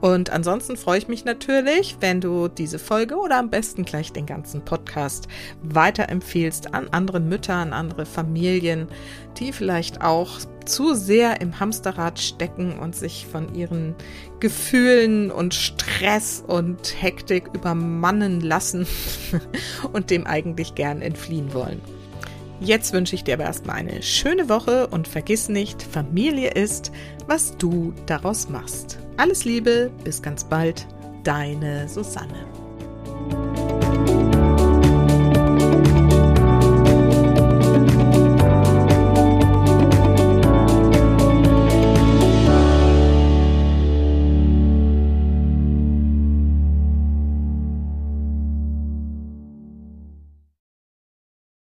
Und 0.00 0.30
ansonsten 0.30 0.76
freue 0.76 0.98
ich 0.98 1.08
mich 1.08 1.24
natürlich, 1.24 1.96
wenn 2.00 2.20
du 2.20 2.48
diese 2.48 2.78
Folge 2.78 3.16
oder 3.16 3.38
am 3.38 3.50
besten 3.50 3.84
gleich 3.84 4.12
den 4.12 4.26
ganzen 4.26 4.64
Podcast 4.64 5.26
weiterempfiehlst 5.62 6.72
an 6.74 6.88
andere 6.92 7.18
Mütter, 7.20 7.54
an 7.54 7.72
andere 7.72 8.06
Familien, 8.06 8.88
die 9.38 9.52
vielleicht 9.52 10.00
auch 10.00 10.38
zu 10.64 10.94
sehr 10.94 11.40
im 11.40 11.58
Hamsterrad 11.58 12.20
stecken 12.20 12.78
und 12.78 12.94
sich 12.94 13.26
von 13.26 13.54
ihren 13.54 13.94
Gefühlen 14.38 15.30
und 15.30 15.54
Stress 15.54 16.44
und 16.46 17.02
Hektik 17.02 17.48
übermannen 17.54 18.40
lassen 18.40 18.86
und 19.92 20.10
dem 20.10 20.26
eigentlich 20.26 20.74
gern 20.74 21.02
entfliehen 21.02 21.52
wollen. 21.54 21.80
Jetzt 22.60 22.92
wünsche 22.92 23.14
ich 23.14 23.24
dir 23.24 23.34
aber 23.34 23.44
erstmal 23.44 23.76
eine 23.76 24.02
schöne 24.02 24.48
Woche 24.48 24.88
und 24.88 25.06
vergiss 25.06 25.48
nicht, 25.48 25.82
Familie 25.82 26.50
ist, 26.50 26.90
was 27.26 27.56
du 27.56 27.94
daraus 28.06 28.48
machst. 28.48 28.98
Alles 29.16 29.44
Liebe, 29.44 29.90
bis 30.04 30.22
ganz 30.22 30.44
bald, 30.44 30.86
deine 31.22 31.88
Susanne. 31.88 32.46